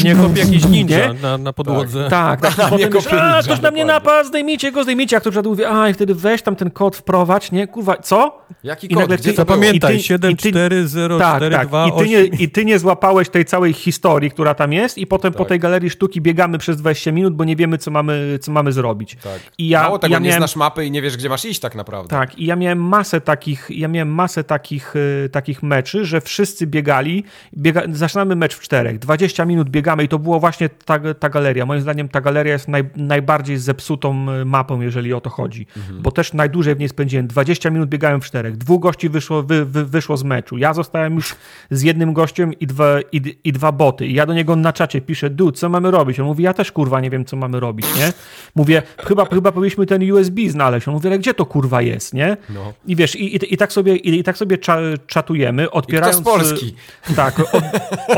[0.03, 1.19] Nie kop jakiś ninja Nie?
[1.21, 2.07] na, na podłodze.
[2.09, 2.79] Tak, tak.
[2.79, 5.15] I potem ninja, ktoś na mnie napadł, zdejmijcie go, zdejmijcie.
[5.15, 7.67] Jak ktoś przed mówi, a i wtedy weź tam ten kod wprowadź, nie?
[7.67, 8.45] Kurwa, co?
[8.63, 8.99] Jaki I kod?
[8.99, 11.87] nagle ty- to 74042 tak, tak.
[11.87, 15.33] I ty, nie, I ty nie złapałeś tej całej historii, która tam jest, i potem
[15.33, 15.47] po Tak.
[15.47, 19.15] tej galerii sztuki biegamy przez 20 minut, bo nie wiemy, co mamy, co mamy zrobić.
[19.23, 19.39] Tak.
[19.57, 21.59] I ja, Mało tego, ja nie miałem, znasz mapy i nie wiesz, gdzie masz iść
[21.59, 22.09] tak naprawdę.
[22.09, 26.67] Tak, i ja miałem masę takich, ja miałem masę takich, y, takich meczy, że wszyscy
[26.67, 27.23] biegali,
[27.57, 31.65] biega, zaczynamy mecz w czterech, 20 minut biegamy i to było właśnie ta, ta galeria.
[31.65, 32.83] Moim zdaniem ta galeria jest naj,
[33.29, 35.67] najbardziej zepsutą y, mapą, jeżeli o to chodzi.
[35.77, 36.01] Mhm.
[36.01, 37.27] Bo też najdłużej w niej spędziłem.
[37.27, 38.57] 20 minut biegałem w czterech.
[38.57, 40.57] Dwóch gości wyszło, wy, wy, wyszło z meczu.
[40.57, 41.35] Ja zostałem już
[41.71, 44.07] z jednym gościem i dwa, i, i dwa boty.
[44.07, 46.19] I ja do niego na czacie piszę, dude, co mamy robić?
[46.19, 48.13] On mówi, ja też kurwa nie wiem, co mamy robić, nie?
[48.55, 50.87] Mówię, chyba, chyba powinniśmy ten USB znaleźć.
[50.87, 52.37] On mówi, ale gdzie to kurwa jest, nie?
[52.49, 52.73] No.
[52.87, 54.77] I wiesz, i, i, i, tak sobie, i, i tak sobie cza,
[55.07, 56.17] czatujemy, odpierając...
[56.17, 56.75] I z Polski.
[57.15, 57.63] Tak, od,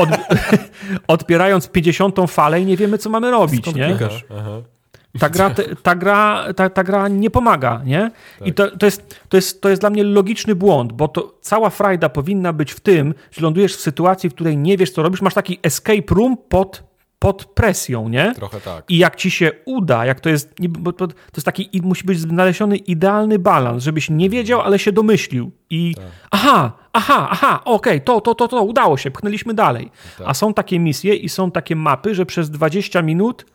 [0.00, 0.08] od,
[1.16, 2.18] odpierając 50.
[2.28, 3.98] falę i nie wiemy, co mamy robić, Skąd nie?
[5.18, 8.10] Ta gra, ta, gra, ta, ta gra nie pomaga, nie?
[8.38, 8.48] Tak.
[8.48, 11.70] I to, to, jest, to, jest, to jest dla mnie logiczny błąd, bo to cała
[11.70, 15.22] frajda powinna być w tym, że lądujesz w sytuacji, w której nie wiesz, co robisz,
[15.22, 16.92] masz taki escape room pod
[17.22, 18.34] pod presją, nie?
[18.34, 18.84] Trochę tak.
[18.90, 20.54] I jak ci się uda, jak to jest,
[20.96, 25.52] to jest taki, musi być znaleziony idealny balans, żebyś nie wiedział, ale się domyślił.
[25.70, 26.04] I tak.
[26.30, 29.90] aha, aha, aha, okej, okay, to, to, to, to, udało się, pchnęliśmy dalej.
[30.18, 30.26] Tak.
[30.28, 33.46] A są takie misje i są takie mapy, że przez 20 minut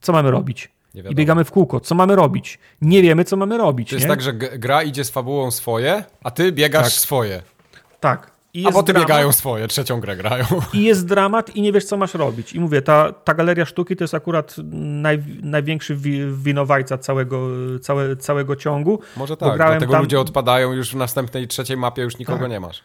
[0.00, 0.70] co mamy robić?
[0.94, 1.80] I biegamy w kółko.
[1.80, 2.58] Co mamy robić?
[2.82, 3.88] Nie wiemy, co mamy robić.
[3.88, 4.10] To jest nie?
[4.10, 6.92] tak, że gra idzie z fabułą swoje, a ty biegasz tak.
[6.92, 7.42] swoje.
[8.00, 8.32] Tak.
[8.54, 10.44] I A potem biegają swoje, trzecią grę grają.
[10.72, 12.52] I jest dramat i nie wiesz, co masz robić.
[12.52, 15.96] I mówię, ta, ta galeria sztuki to jest akurat naj, największy
[16.32, 17.48] winowajca całego,
[17.80, 19.00] całe, całego ciągu.
[19.16, 20.02] Może tak, dlatego tam...
[20.02, 22.50] ludzie odpadają już w następnej, trzeciej mapie już nikogo tak.
[22.50, 22.84] nie masz.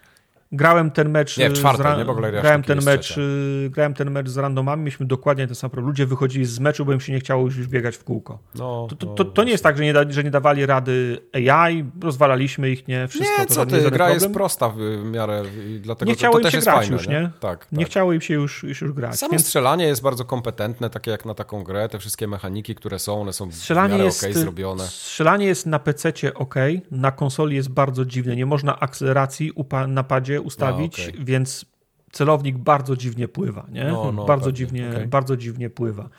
[0.52, 1.38] Grałem ten mecz.
[1.38, 2.06] Nie, w czwartej, nie?
[2.06, 5.88] Bo grałem ten mecz, y, grałem ten mecz z randomami, mieliśmy dokładnie ten sam problem.
[5.88, 8.40] Ludzie wychodzili z meczu, bo im się nie chciało już biegać w kółko.
[8.56, 11.18] No, to, to, to, to nie jest tak, że nie, da, że nie dawali rady
[11.34, 13.08] AI, rozwalaliśmy ich, nie?
[13.08, 14.14] Wszystko nie, co ty, gra problem.
[14.14, 16.94] jest prosta w miarę i dlatego nie chciało to, im też się jest grać fajne,
[16.96, 17.32] już, nie?
[17.40, 19.16] Tak, tak, Nie chciało im się już, już, już grać.
[19.16, 19.46] Samo więc...
[19.46, 23.34] strzelanie jest bardzo kompetentne, takie jak na taką grę, te wszystkie mechaniki, które są, one
[23.34, 24.84] są strzelanie w miarę jest, okay zrobione.
[24.84, 26.56] Strzelanie jest na PC ok,
[26.92, 29.52] na konsoli jest bardzo dziwne, nie można akceleracji
[29.88, 30.04] na
[30.42, 31.26] ustawić, A, okay.
[31.26, 31.66] więc
[32.12, 33.84] celownik bardzo dziwnie pływa, nie?
[33.84, 35.08] No, no, bardzo, dziwnie, okay.
[35.08, 36.10] bardzo dziwnie pływa.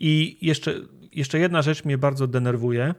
[0.00, 0.74] I jeszcze,
[1.12, 2.94] jeszcze jedna rzecz mnie bardzo denerwuje.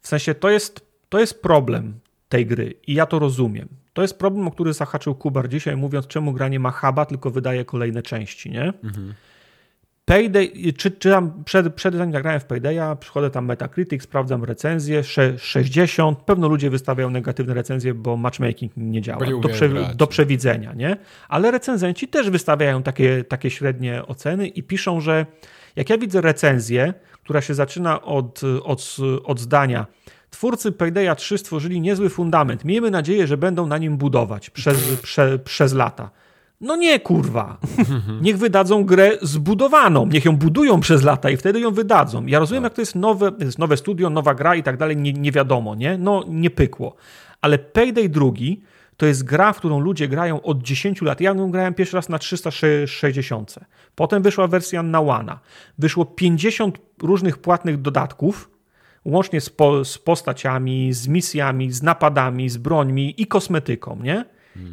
[0.00, 3.68] W sensie to jest, to jest problem tej gry i ja to rozumiem.
[3.92, 7.30] To jest problem, o który zahaczył Kubar dzisiaj, mówiąc, czemu gra nie ma huba, tylko
[7.30, 8.72] wydaje kolejne części, nie?
[8.84, 9.14] Mhm.
[10.04, 15.02] Payday, czy, czy tam przed, przed zanim zagrałem w Paydaya, przychodzę tam Metacritic, sprawdzam recenzję,
[15.38, 20.96] 60, pewno ludzie wystawiają negatywne recenzje, bo matchmaking nie działa, do, prze, do, przewidzenia, nie?
[21.28, 25.26] Ale recenzenci też wystawiają takie, takie średnie oceny i piszą, że
[25.76, 29.86] jak ja widzę recenzję, która się zaczyna od, od, od zdania
[30.30, 32.64] Twórcy Paydaya 3 stworzyli niezły fundament.
[32.64, 36.10] Miejmy nadzieję, że będą na nim budować przez, prze, przez lata.
[36.62, 37.58] No nie, kurwa.
[38.22, 40.06] Niech wydadzą grę zbudowaną.
[40.06, 42.26] Niech ją budują przez lata i wtedy ją wydadzą.
[42.26, 45.12] Ja rozumiem, jak to jest nowe, jest nowe studio, nowa gra i tak dalej, nie,
[45.12, 45.98] nie wiadomo, nie?
[45.98, 46.94] No, nie pykło.
[47.40, 48.62] Ale Payday drugi
[48.96, 51.20] to jest gra, w którą ludzie grają od 10 lat.
[51.20, 53.54] Ja ją grałem pierwszy raz na 360.
[53.94, 55.38] Potem wyszła wersja na One.
[55.78, 58.50] Wyszło 50 różnych płatnych dodatków,
[59.04, 64.24] łącznie z, po, z postaciami, z misjami, z napadami, z brońmi i kosmetyką, nie?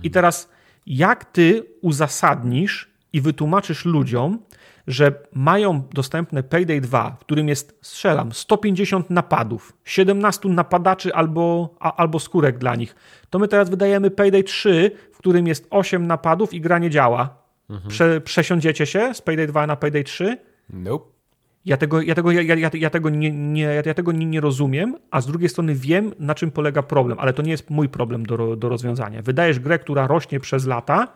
[0.03, 0.49] I teraz
[0.89, 4.39] jak ty uzasadnisz i wytłumaczysz ludziom,
[4.87, 11.95] że mają dostępne Payday 2, w którym jest, strzelam, 150 napadów, 17 napadaczy albo, a,
[11.95, 12.95] albo skórek dla nich,
[13.29, 17.37] to my teraz wydajemy Payday 3, w którym jest 8 napadów i gra nie działa.
[17.69, 17.89] Mhm.
[17.89, 20.37] Prze, przesiądziecie się z Payday 2 na Payday 3?
[20.69, 21.18] Nope.
[21.65, 24.97] Ja tego, ja tego, ja, ja, ja tego, nie, nie, ja tego nie, nie rozumiem,
[25.11, 28.25] a z drugiej strony wiem, na czym polega problem, ale to nie jest mój problem
[28.25, 29.21] do, do rozwiązania.
[29.21, 31.07] Wydajesz grę, która rośnie przez lata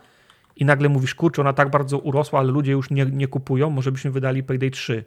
[0.56, 3.92] i nagle mówisz, kurczę, ona tak bardzo urosła, ale ludzie już nie, nie kupują, może
[3.92, 5.04] byśmy wydali Payday 3.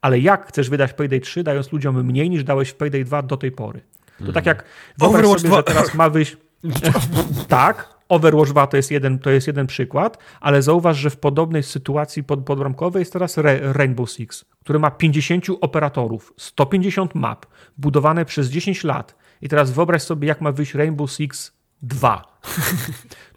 [0.00, 3.36] Ale jak chcesz wydać Payday 3, dając ludziom mniej niż dałeś w Payday 2 do
[3.36, 3.80] tej pory?
[4.26, 4.64] To tak jak
[4.98, 6.36] wyobraź sobie, że teraz ma wyjść...
[7.48, 11.62] tak, Overwatch 2 to jest jeden, to jest jeden przykład, ale zauważ, że w podobnej
[11.62, 17.46] sytuacji pod, podbramkowej jest teraz Rainbow Six, który ma 50 operatorów, 150 map,
[17.78, 19.14] budowane przez 10 lat.
[19.42, 21.52] I teraz wyobraź sobie, jak ma wyjść Rainbow Six
[21.82, 22.22] 2.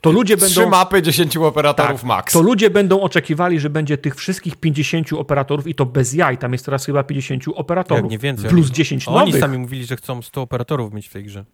[0.02, 0.62] To ludzie będą.
[0.62, 2.34] Trzy mapy, 10 operatorów tak, max.
[2.34, 6.38] To ludzie będą oczekiwali, że będzie tych wszystkich 50 operatorów i to bez jaj.
[6.38, 8.04] Tam jest teraz chyba 50 operatorów.
[8.04, 8.50] Jak nie więcej.
[8.50, 9.34] Plus 10 Oni nowych.
[9.34, 11.46] Oni sami mówili, że chcą 100 operatorów mieć w tej grze.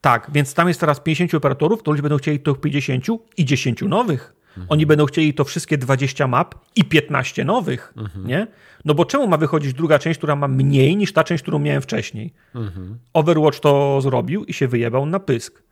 [0.00, 3.82] Tak, więc tam jest teraz 50 operatorów, to ludzie będą chcieli tych 50 i 10
[3.82, 4.36] nowych.
[4.48, 4.66] Mhm.
[4.68, 8.26] Oni będą chcieli to wszystkie 20 map i 15 nowych, mhm.
[8.26, 8.46] nie?
[8.84, 11.82] No bo czemu ma wychodzić druga część, która ma mniej niż ta część, którą miałem
[11.82, 12.34] wcześniej?
[12.54, 12.98] Mhm.
[13.12, 15.62] Overwatch to zrobił i się wyjebał na pysk.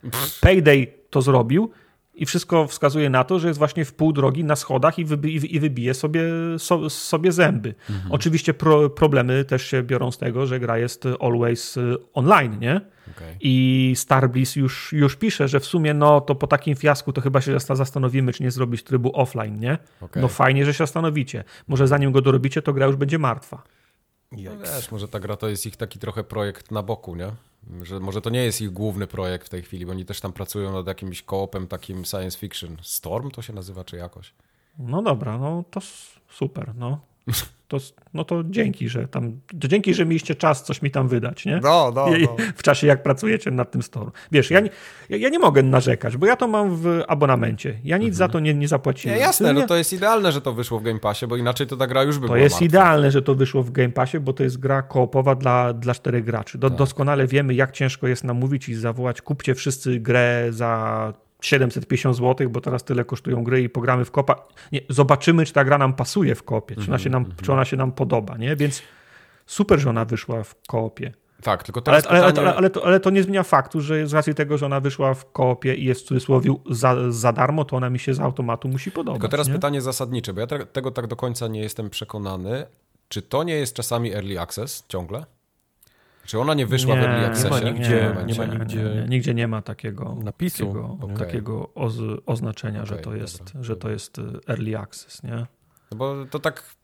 [0.40, 1.70] Payday to zrobił
[2.14, 5.56] i wszystko wskazuje na to, że jest właśnie w pół drogi na schodach i, wybi
[5.56, 6.22] i wybije sobie,
[6.58, 7.74] so sobie zęby.
[7.90, 8.12] Mhm.
[8.12, 12.80] Oczywiście pro problemy też się biorą z tego, że gra jest always y, online, nie?
[13.16, 13.36] Okay.
[13.40, 17.40] I Starbliss już, już pisze, że w sumie no to po takim fiasku to chyba
[17.40, 19.78] się zastanowimy, czy nie zrobić trybu offline, nie?
[20.00, 20.22] Okay.
[20.22, 21.44] No fajnie, że się zastanowicie.
[21.68, 23.62] Może zanim go dorobicie, to gra już będzie martwa.
[24.32, 27.30] No wiesz, może ta gra to jest ich taki trochę projekt na boku, nie?
[27.82, 30.32] Że może to nie jest ich główny projekt w tej chwili, bo oni też tam
[30.32, 32.76] pracują nad jakimś koopem takim science fiction.
[32.82, 34.34] Storm to się nazywa, czy jakoś?
[34.78, 35.80] No dobra, no to
[36.30, 37.00] super, no.
[37.74, 41.60] To, no to dzięki, że tam, dzięki, że mieliście czas coś mi tam wydać, nie?
[41.62, 42.36] No, no, no.
[42.56, 44.10] W czasie, jak pracujecie nad tym store.
[44.32, 44.70] Wiesz, ja nie,
[45.10, 47.78] ja nie mogę narzekać, bo ja to mam w abonamencie.
[47.84, 48.14] Ja nic mhm.
[48.14, 49.16] za to nie, nie zapłaciłem.
[49.16, 51.76] Nie, jasne, no to jest idealne, że to wyszło w Game Passie, bo inaczej to
[51.76, 52.64] ta gra już by to była To jest martwa.
[52.64, 56.24] idealne, że to wyszło w Game Passie, bo to jest gra koopowa dla, dla czterech
[56.24, 56.58] graczy.
[56.58, 56.78] Do, tak.
[56.78, 61.12] Doskonale wiemy, jak ciężko jest namówić i zawołać, kupcie wszyscy grę za
[61.46, 64.46] 750 zł, bo teraz tyle kosztują gry i pogramy w kopa.
[64.72, 67.42] Nie, zobaczymy, czy ta gra nam pasuje w kopie, czy ona się nam, -hmm.
[67.42, 68.56] czy ona się nam podoba, nie?
[68.56, 68.82] Więc
[69.46, 71.12] super, że ona wyszła w koopie.
[71.42, 72.48] Tak, tylko teraz ale, pytanie...
[72.48, 75.14] ale, ale, to, ale to nie zmienia faktu, że z racji tego, że ona wyszła
[75.14, 78.68] w koopie i jest w cudzysłowie za, za darmo, to ona mi się z automatu
[78.68, 79.20] musi podobać.
[79.20, 79.54] Tylko teraz nie?
[79.54, 82.66] pytanie zasadnicze, bo ja te, tego tak do końca nie jestem przekonany.
[83.08, 85.24] Czy to nie jest czasami early access ciągle?
[86.26, 87.54] Czy ona nie wyszła nie, w early accessie?
[87.54, 91.16] Nie ma nigdzie, nie, nie ma nigdzie, nie, nigdzie nie ma takiego napisu, takiego, okay.
[91.16, 91.94] takiego oz,
[92.26, 95.46] oznaczenia, okay, że, to jest, dobra, że to jest early access, nie?
[95.90, 96.74] No bo to tak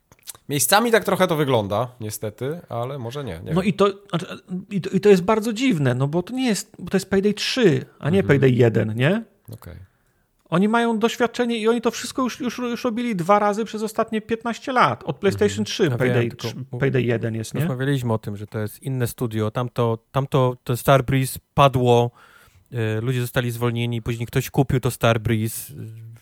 [0.49, 3.41] miejscami tak trochę to wygląda, niestety, ale może nie.
[3.44, 4.27] nie no i to, znaczy,
[4.70, 7.10] i to, i to jest bardzo dziwne, no bo to nie jest, bo to jest
[7.10, 8.27] Payday 3, a nie mhm.
[8.27, 9.25] Payday 1, nie?
[9.49, 9.55] Okej.
[9.55, 9.90] Okay.
[10.51, 14.20] Oni mają doświadczenie i oni to wszystko już, już, już robili dwa razy przez ostatnie
[14.20, 15.05] 15 lat.
[15.05, 15.99] Od PlayStation 3 mhm.
[15.99, 17.61] Payday, wiem, 3, Payday 1 jest, nie?
[17.61, 19.51] Rozmawialiśmy o tym, że to jest inne studio.
[19.51, 22.11] Tamto, tamto to Starbreeze padło,
[22.73, 25.75] e, ludzie zostali zwolnieni, później ktoś kupił to Starbreeze,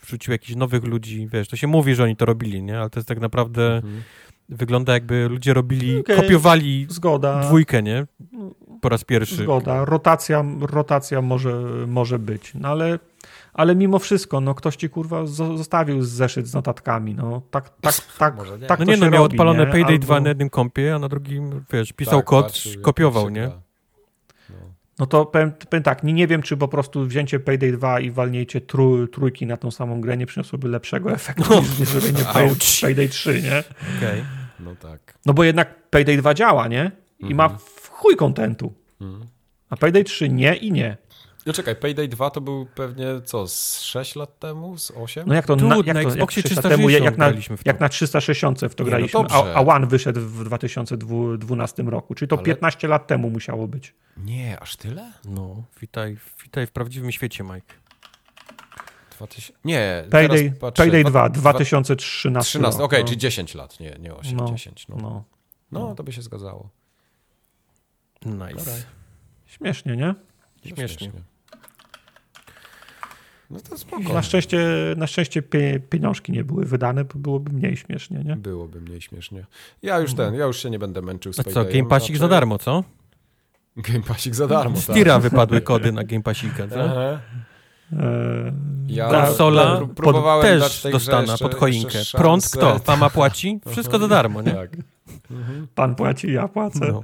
[0.07, 2.81] wrzucił jakichś nowych ludzi, wiesz, to się mówi, że oni to robili, nie?
[2.81, 3.77] Ale to jest tak naprawdę...
[3.77, 4.03] Mhm.
[4.51, 6.17] Wygląda jakby ludzie robili, okay.
[6.17, 7.41] kopiowali Zgoda.
[7.41, 8.07] dwójkę, nie?
[8.81, 9.35] Po raz pierwszy.
[9.35, 9.85] Zgoda.
[9.85, 12.53] Rotacja, rotacja może, może być.
[12.55, 12.99] No ale
[13.59, 18.37] ale mimo wszystko, no ktoś ci kurwa zostawił zeszyt z notatkami, no tak, tak, tak,
[18.37, 18.67] Może nie.
[18.67, 19.73] tak No nie, no miał robi, odpalone nie?
[19.73, 20.07] Payday Albo...
[20.07, 23.51] 2 na jednym kompie, a na drugim, wiesz, pisał tak, kod, patrzył, kopiował, nie?
[24.51, 24.57] No.
[24.99, 28.11] no to powiem, powiem, tak, nie, nie wiem, czy po prostu wzięcie Payday 2 i
[28.11, 31.61] walnięcie trój, trójki na tą samą grę nie przyniosłoby lepszego efektu no.
[31.61, 32.51] niż zrobienie pay,
[32.83, 33.59] Payday 3, nie?
[33.59, 34.21] Okej.
[34.21, 34.25] Okay.
[34.61, 35.19] No tak.
[35.27, 36.91] No bo jednak Payday 2 działa, nie?
[37.19, 37.61] I ma mhm.
[37.91, 38.73] chuj kontentu.
[39.01, 39.27] Mhm.
[39.71, 40.97] A Payday 3 nie i nie.
[41.49, 45.25] No czekaj, Payday 2 to był pewnie co, z 6 lat temu, z 8?
[45.27, 47.33] No jak to, na, jak to, jak temu, jak na,
[47.65, 52.15] jak na 360 w to Nie, graliśmy, no a, a One wyszedł w 2012 roku,
[52.15, 53.95] czyli to Ale- 15 lat temu musiało być.
[54.17, 55.13] Nie, aż tyle?
[55.25, 57.75] No, witaj, witaj w prawdziwym świecie, Mike.
[59.17, 59.53] 2000...
[59.65, 63.07] Nie, Payday, patrzę, Payday dwa- 2, dwa- 2013 13, rok, okej, no.
[63.09, 64.89] czyli 10 lat, nie, nie 8, No, 10.
[64.89, 64.97] No.
[64.97, 65.25] No.
[65.73, 65.95] no.
[65.95, 66.69] to by się zgadzało.
[68.27, 68.55] Nice.
[68.55, 68.73] Dobra.
[69.47, 70.15] Śmiesznie, nie?
[70.65, 71.13] Śmiesznie.
[73.51, 74.13] No to spoko.
[74.13, 74.59] Na szczęście,
[74.97, 78.37] na szczęście pie, pieniążki nie były wydane, bo byłoby mniej śmiesznie, nie?
[78.37, 79.45] Byłoby mniej śmiesznie.
[79.83, 82.29] Ja już ten, ja już się nie będę męczył z A co, Game Passik za
[82.29, 82.85] darmo, co?
[83.77, 84.97] Game Passik za darmo, Z tak.
[84.97, 86.85] tira wypadły kody na Game Passika, co?
[86.85, 87.21] Aha.
[87.93, 88.53] Eee,
[88.89, 91.99] Ja Konsola próbowałem też dostana jeszcze- pod choinkę.
[92.17, 92.79] Prąd kto?
[92.79, 93.61] Fama płaci?
[93.71, 94.53] Wszystko za darmo, nie?
[94.53, 94.71] Tak.
[95.75, 96.89] Pan płaci, ja płacę.
[96.93, 97.03] No.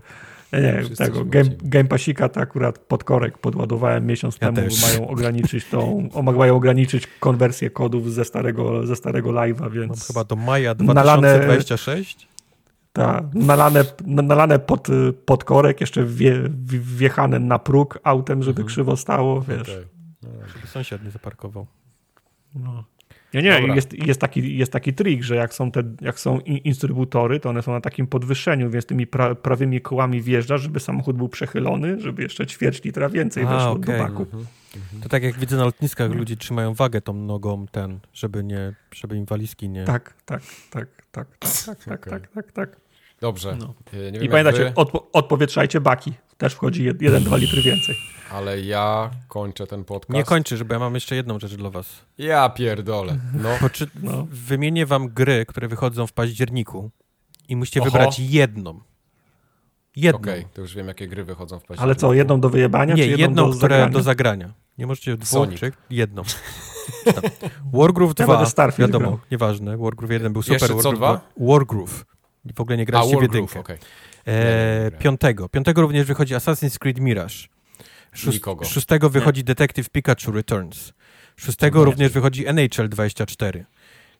[0.62, 4.80] Nie, Wszyscy tego game, game Passika to akurat pod korek podładowałem miesiąc Ja temu, też.
[4.80, 10.06] bo mają ograniczyć tą, mają ograniczyć konwersję kodów ze starego, ze starego live'a, Mam więc
[10.06, 12.28] chyba do maja Nalane- 2026.
[12.92, 14.88] ta, nalane, nalane pod,
[15.26, 16.42] pod korek, jeszcze wje,
[16.80, 18.66] wjechane na próg autem, żeby Mhm.
[18.68, 19.60] krzywo stało, wiesz.
[19.62, 19.84] Okej.
[20.54, 21.66] Żeby sąsiad nie zaparkował.
[22.54, 22.84] No.
[23.34, 23.74] Nie, nie, Dobra.
[23.74, 27.50] jest, jest, taki, jest taki trik, że jak są, te, jak są in- instrybutory, to
[27.50, 32.00] one są na takim podwyższeniu, więc tymi pra, prawymi kołami wjeżdżasz, żeby samochód był przechylony,
[32.00, 33.98] żeby jeszcze ćwierć litra więcej weszło okej.
[33.98, 34.22] do baku.
[34.22, 35.02] Mhm.
[35.02, 39.16] To tak jak widzę na lotniskach, ludzie trzymają wagę tą nogą, ten, żeby nie, żeby
[39.16, 39.84] im walizki nie...
[39.84, 42.12] Tak, tak, tak, tak, tak, tak, tak, Okej.
[42.12, 42.83] tak, tak, tak.
[43.24, 43.56] Dobrze.
[43.60, 43.74] No.
[43.92, 46.12] Nie wiem I pamiętajcie, wy, odpo- odpowietrzajcie baki.
[46.38, 47.96] Też wchodzi 1-2 litry więcej.
[48.32, 50.10] ale ja kończę ten podcast.
[50.16, 51.86] Nie kończy, bo ja mam jeszcze jedną rzecz dla was.
[52.18, 53.18] Ja pierdolę.
[53.34, 53.48] No.
[53.60, 53.86] Poczy...
[54.02, 54.26] No.
[54.30, 56.90] Wymienię wam gry, które wychodzą w październiku
[57.48, 57.90] i musicie Oho.
[57.90, 58.80] wybrać jedną.
[59.96, 60.18] Jedną.
[60.20, 61.82] Okej, to już wiem jakie gry wychodzą w październiku.
[61.84, 63.92] Ale co, jedną do wyjebania, Nie, czy jedną, jedną, do które zagrania?
[63.92, 64.52] do zagrania.
[64.78, 66.22] Nie możecie dwóch, czy jedną.
[67.04, 67.14] Tam.
[67.72, 69.18] Wargroove Ja 2, będę Starfield wiadomo, grał.
[69.30, 69.76] nieważne.
[69.76, 70.82] Wargroove 1 był Jeszcze super.
[70.82, 71.30] co, Wargroove dwa?
[71.36, 72.04] 2 Wargroove.
[72.54, 73.60] W ogóle nie A, graliście w jedynkę.
[73.60, 73.78] okej.
[74.26, 74.98] E, Nie, nie, nie.
[74.98, 75.48] piątego.
[75.48, 77.34] Piątego również wychodzi Assassin's Creed Mirage.
[78.12, 78.64] Szóst, Nikogo.
[78.64, 80.92] szóstego wychodzi Detective Pikachu Returns.
[81.36, 81.84] Szóstego Nie.
[81.84, 83.64] również wychodzi NHL 24.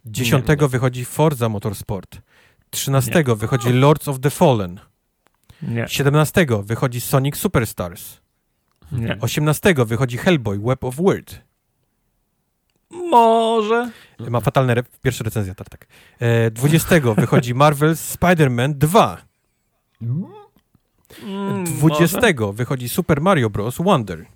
[0.07, 2.21] Dziesiątego wychodzi Forza Motorsport.
[2.71, 4.81] Trzynastego wychodzi Lords of the Fallen.
[5.63, 8.21] Nie, 17 wychodzi Sonic Superstars.
[8.93, 9.17] nie.
[9.21, 11.41] 18 wychodzi Hellboy Web of Word.
[12.91, 13.91] Może.
[14.31, 15.87] Ma fatalne re- pierwsze recenzje, tak, tak.
[16.21, 19.19] E, 20 wychodzi Marvel's Spider-Man 2.
[21.23, 22.53] Mm, 20 może?
[22.53, 23.77] wychodzi Super Mario Bros.
[23.79, 24.27] Wonder.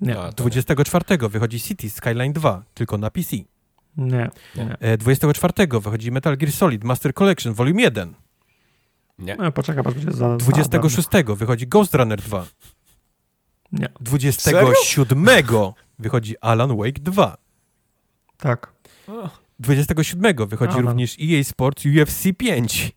[0.00, 3.36] Nie, A, to 24 wychodzi City Skyline 2, tylko na PC.
[3.96, 4.76] nie, nie.
[4.80, 8.14] E, 24 wychodzi Metal Gear Solid Master Collection Volume 1.
[9.18, 9.36] Nie.
[9.36, 10.36] No, poczekaj, patrz, będzie za...
[10.36, 12.46] 26 wychodzi Ghost Runner 2.
[13.72, 14.66] Nie, 27
[15.98, 17.36] wychodzi Alan Wake 2.
[18.38, 18.72] tak.
[19.58, 22.92] 27 wychodzi również EA Sports UFC 5.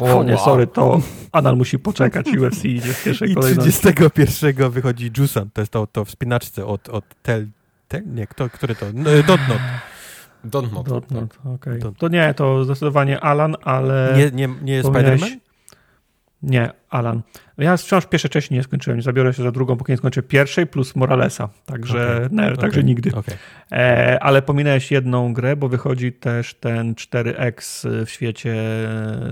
[0.00, 0.44] O nie, Wow.
[0.44, 1.00] sorry, to
[1.32, 3.70] Anal musi poczekać, UFC idzie w pierwszej I kolejności.
[3.72, 7.46] 31 wychodzi Jusan, to jest to, to wspinaczce od, od Tel...
[7.88, 8.02] Tel?
[8.14, 8.86] Nie, kto, który to?
[8.94, 9.58] No, Dotnot.
[10.44, 10.88] Don't not.
[10.88, 11.78] Dotnot, okej.
[11.80, 14.14] Dot- To nie, to zdecydowanie Alan, ale...
[14.16, 15.36] Nie, nie, nie jest Spider-Man?
[16.42, 17.22] Nie, Alan.
[17.58, 20.96] Ja wciąż pierwsze części nie skończyłem, zabiorę się za drugą, póki nie skończę pierwszej plus
[20.96, 22.84] Moralesa, także, Okej, nie, także okej.
[22.84, 23.10] nigdy.
[23.14, 23.34] Okej.
[23.72, 28.54] E, ale pominęłeś jedną grę, bo wychodzi też ten 4X w świecie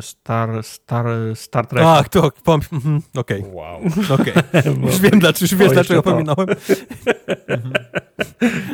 [0.00, 1.84] Star, Star, Star Trek.
[1.86, 3.80] Ach, to, pom- mhm, okej, Wow.
[4.10, 4.32] okej.
[4.86, 6.02] Już wiem, dlaczego, już wiesz, to dlaczego jeszcze to.
[6.02, 6.48] pominąłem.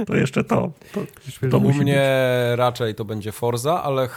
[0.06, 0.72] To jeszcze to.
[0.92, 1.00] to,
[1.50, 2.10] to U mnie
[2.56, 4.08] raczej to będzie Forza, ale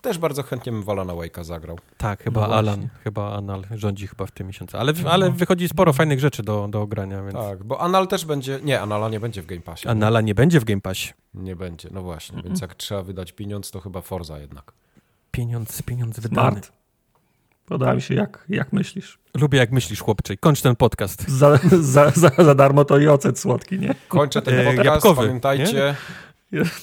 [0.00, 1.78] też bardzo chętnie bym Valana Wake'a zagrał.
[1.96, 2.54] Tak, chyba No.
[2.54, 4.76] Alan, chyba Anal rządzi chyba w tym miesiącu.
[4.76, 8.60] Ale, ale wychodzi sporo fajnych rzeczy do, do ogrania, więc Tak, bo Anal też będzie...
[8.62, 9.88] Nie, Anala nie będzie w Game Passie.
[9.88, 11.12] Anala nie będzie w Game Passie.
[11.34, 12.42] Nie będzie, no właśnie.
[12.42, 14.72] Więc jak trzeba wydać pieniądz, to chyba Forza jednak.
[15.30, 16.50] Pieniądz, pieniądz wydany.
[16.50, 16.72] Smart.
[17.66, 19.18] Podoba mi się, jak, jak myślisz.
[19.34, 20.36] Lubię jak myślisz, chłopcze.
[20.36, 21.28] Kończ ten podcast.
[21.28, 23.94] Za, za, za, za darmo to i ocet słodki, nie?
[24.08, 25.94] Kończę ten E, podcast, jabłkowy, pamiętajcie...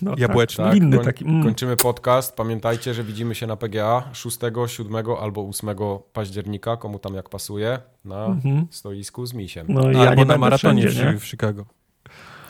[0.02, 0.64] No, Jabłeczny.
[0.64, 1.26] Tak, winny koń- taki.
[1.26, 1.44] Mm.
[1.44, 2.36] Kończymy podcast.
[2.36, 4.38] Pamiętajcie, że widzimy się na PGA 6,
[4.68, 5.76] 7 albo 8
[6.14, 8.68] października, komu tam jak pasuje, na Mhm.
[8.72, 9.66] stoisku z misiem.
[9.70, 11.66] No ja Albo nie na maratonie wszędzie, w Chicago.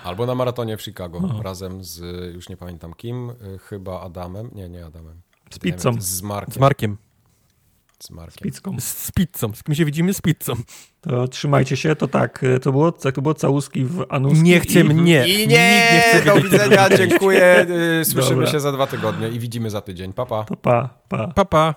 [0.03, 1.41] Albo na maratonie w Chicago, No.
[1.41, 1.99] razem z,
[2.35, 4.49] już nie pamiętam kim, y, chyba Adamem.
[4.53, 5.21] Nie, nie Adamem.
[5.49, 5.91] Z pizzą.
[5.99, 6.53] Z Markiem.
[6.53, 6.97] Z Markiem.
[8.05, 8.33] Z Markiem.
[8.33, 8.79] Z pizzką.
[8.79, 9.53] Z, z pizzą.
[9.53, 10.13] Z kim się widzimy?
[10.13, 10.53] Z pizzą.
[11.01, 14.43] To trzymajcie się, to tak, to było, to było całuski w Anuski.
[14.43, 15.27] Nie chcę i- mnie.
[15.27, 17.65] I nie, chce do widzenia, dziękuję.
[18.01, 18.51] y, Słyszymy Dobra.
[18.51, 20.13] się za dwa tygodnie i widzimy za tydzień.
[20.13, 20.43] Pa, pa.
[20.43, 21.27] To pa, pa.
[21.27, 21.73] Pa, pa.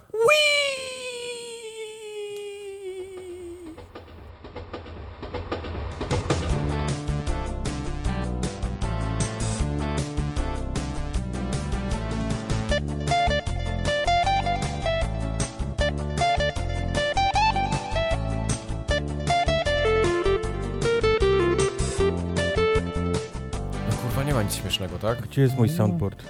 [25.31, 26.23] Gdzie jest mój soundboard?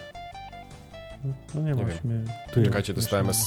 [1.54, 2.10] No nie, Nie właśnie.
[2.52, 2.70] Tu jest.
[2.70, 3.46] Czekajcie, dostałem S.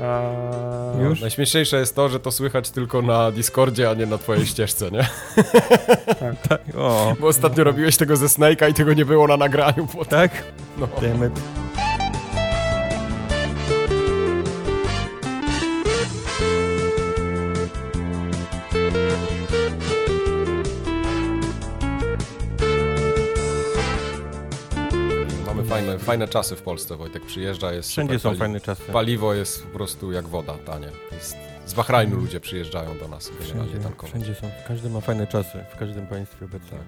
[0.00, 1.02] A...
[1.02, 1.20] Już?
[1.20, 5.08] Najśmieszniejsze jest to, że to słychać tylko na Discordzie, a nie na twojej ścieżce, nie?
[6.48, 6.60] Tak.
[6.76, 9.88] O, Bo ostatnio robiłeś tego ze Snake'a i tego nie było na nagraniu.
[9.94, 10.04] Bo...
[10.04, 10.30] tak?
[10.78, 10.88] No.
[11.02, 11.61] Damn it.
[26.02, 28.82] Fajne, czasy w Polsce, Wojtek przyjeżdża, jest Wszędzie super są fajne czasy.
[28.92, 30.88] Paliwo jest po prostu jak woda, tanie.
[31.12, 34.10] Jest, z Bahrajnu ludzie przyjeżdżają do nas generalnie Wszędzie, tankować.
[34.10, 34.50] wszędzie są.
[34.68, 35.64] Każdy ma fajne czasy.
[35.74, 36.78] W każdym państwie obecnie.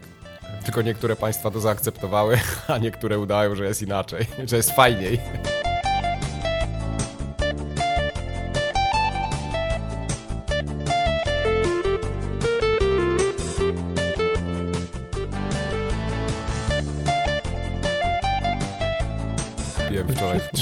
[0.64, 5.20] Tylko niektóre państwa to zaakceptowały, a niektóre udają, że jest inaczej, że jest fajniej.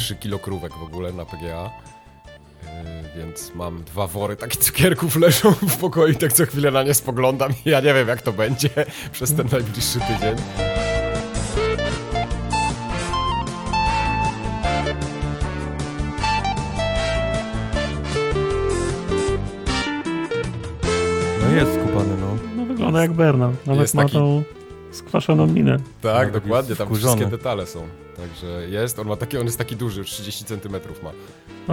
[0.03, 1.71] 3 kilo krówek w ogóle na PGA.
[2.65, 2.71] Yy,
[3.17, 6.95] Więc mam dwa wory takich cukierków leżą w pokoju i tak co chwilę na nie
[6.95, 8.69] spoglądam i ja nie wiem jak to będzie
[9.13, 10.37] przez ten najbliższy tydzień.
[21.43, 22.37] No jest skupany, no.
[22.57, 23.53] No wygląda jak Berna.
[23.67, 24.43] Nawet Jest ma taki- tą
[24.93, 25.77] skwaszoną minę.
[26.03, 27.17] Tak, Nawet dokładnie, tam wkurzony.
[27.17, 27.81] wszystkie detale są.
[28.17, 30.73] Także jest, on ma taki, on jest taki duży, już 30 cm
[31.03, 31.11] ma.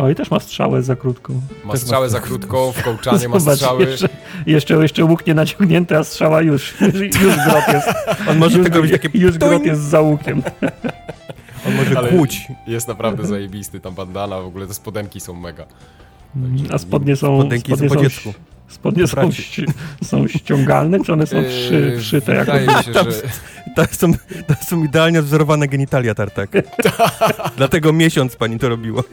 [0.02, 1.42] O, i też ma strzałę za krótką.
[1.66, 3.84] Ma Też strzałę ma- za krótką, w kołczanie ma Zobacz, strzały.
[3.86, 4.10] Jeszcze,
[4.46, 6.76] jeszcze, jeszcze łuk nie naciągnięty, a strzała już.
[7.24, 7.88] Już grot jest.
[8.30, 9.10] On może już, tylko być takie...
[9.14, 10.42] Już grot jest za łukiem.
[11.68, 12.48] On może Ale- kłuć.
[12.68, 15.66] Jest naprawdę zajebisty, tam bandana, w ogóle te spodenki są mega.
[16.74, 17.40] A spodnie są...
[17.42, 18.34] Spodenki są po spodnie dziecku.
[18.70, 19.66] Spodnie są, ści-
[20.04, 22.36] są ściągalne, czy one są wszy, Yy, wszyte?
[22.36, 23.22] Jak Wydaje mi się, Tam- że...
[23.76, 24.12] To są,
[24.68, 26.50] są idealnie wzorowane genitalia tartak.
[27.58, 29.04] Dlatego miesiąc pani to robiła.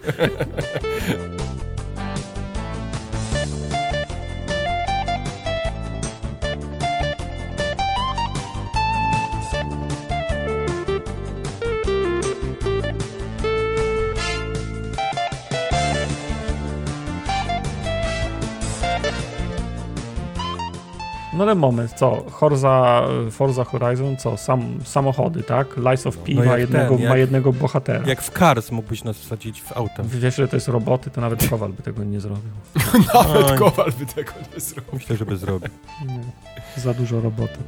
[21.36, 22.24] No ale moment, co?
[22.30, 24.36] Forza, Forza Horizon, co?
[24.36, 25.76] Sam, samochody, tak?
[25.76, 28.06] Lies of P No ma, jednego, ten, ma jednego bohatera.
[28.06, 30.02] Jak w Cars mógłbyś nas wsadzić w auto.
[30.04, 32.50] Wiesz, że to jest roboty, to nawet Kowal by tego nie zrobił.
[33.14, 33.58] Nawet Oj.
[33.58, 34.90] Kowal by tego nie zrobił.
[34.92, 35.68] Myślę, żeby zrobił.
[36.06, 36.20] Nie,
[36.82, 37.58] za dużo roboty.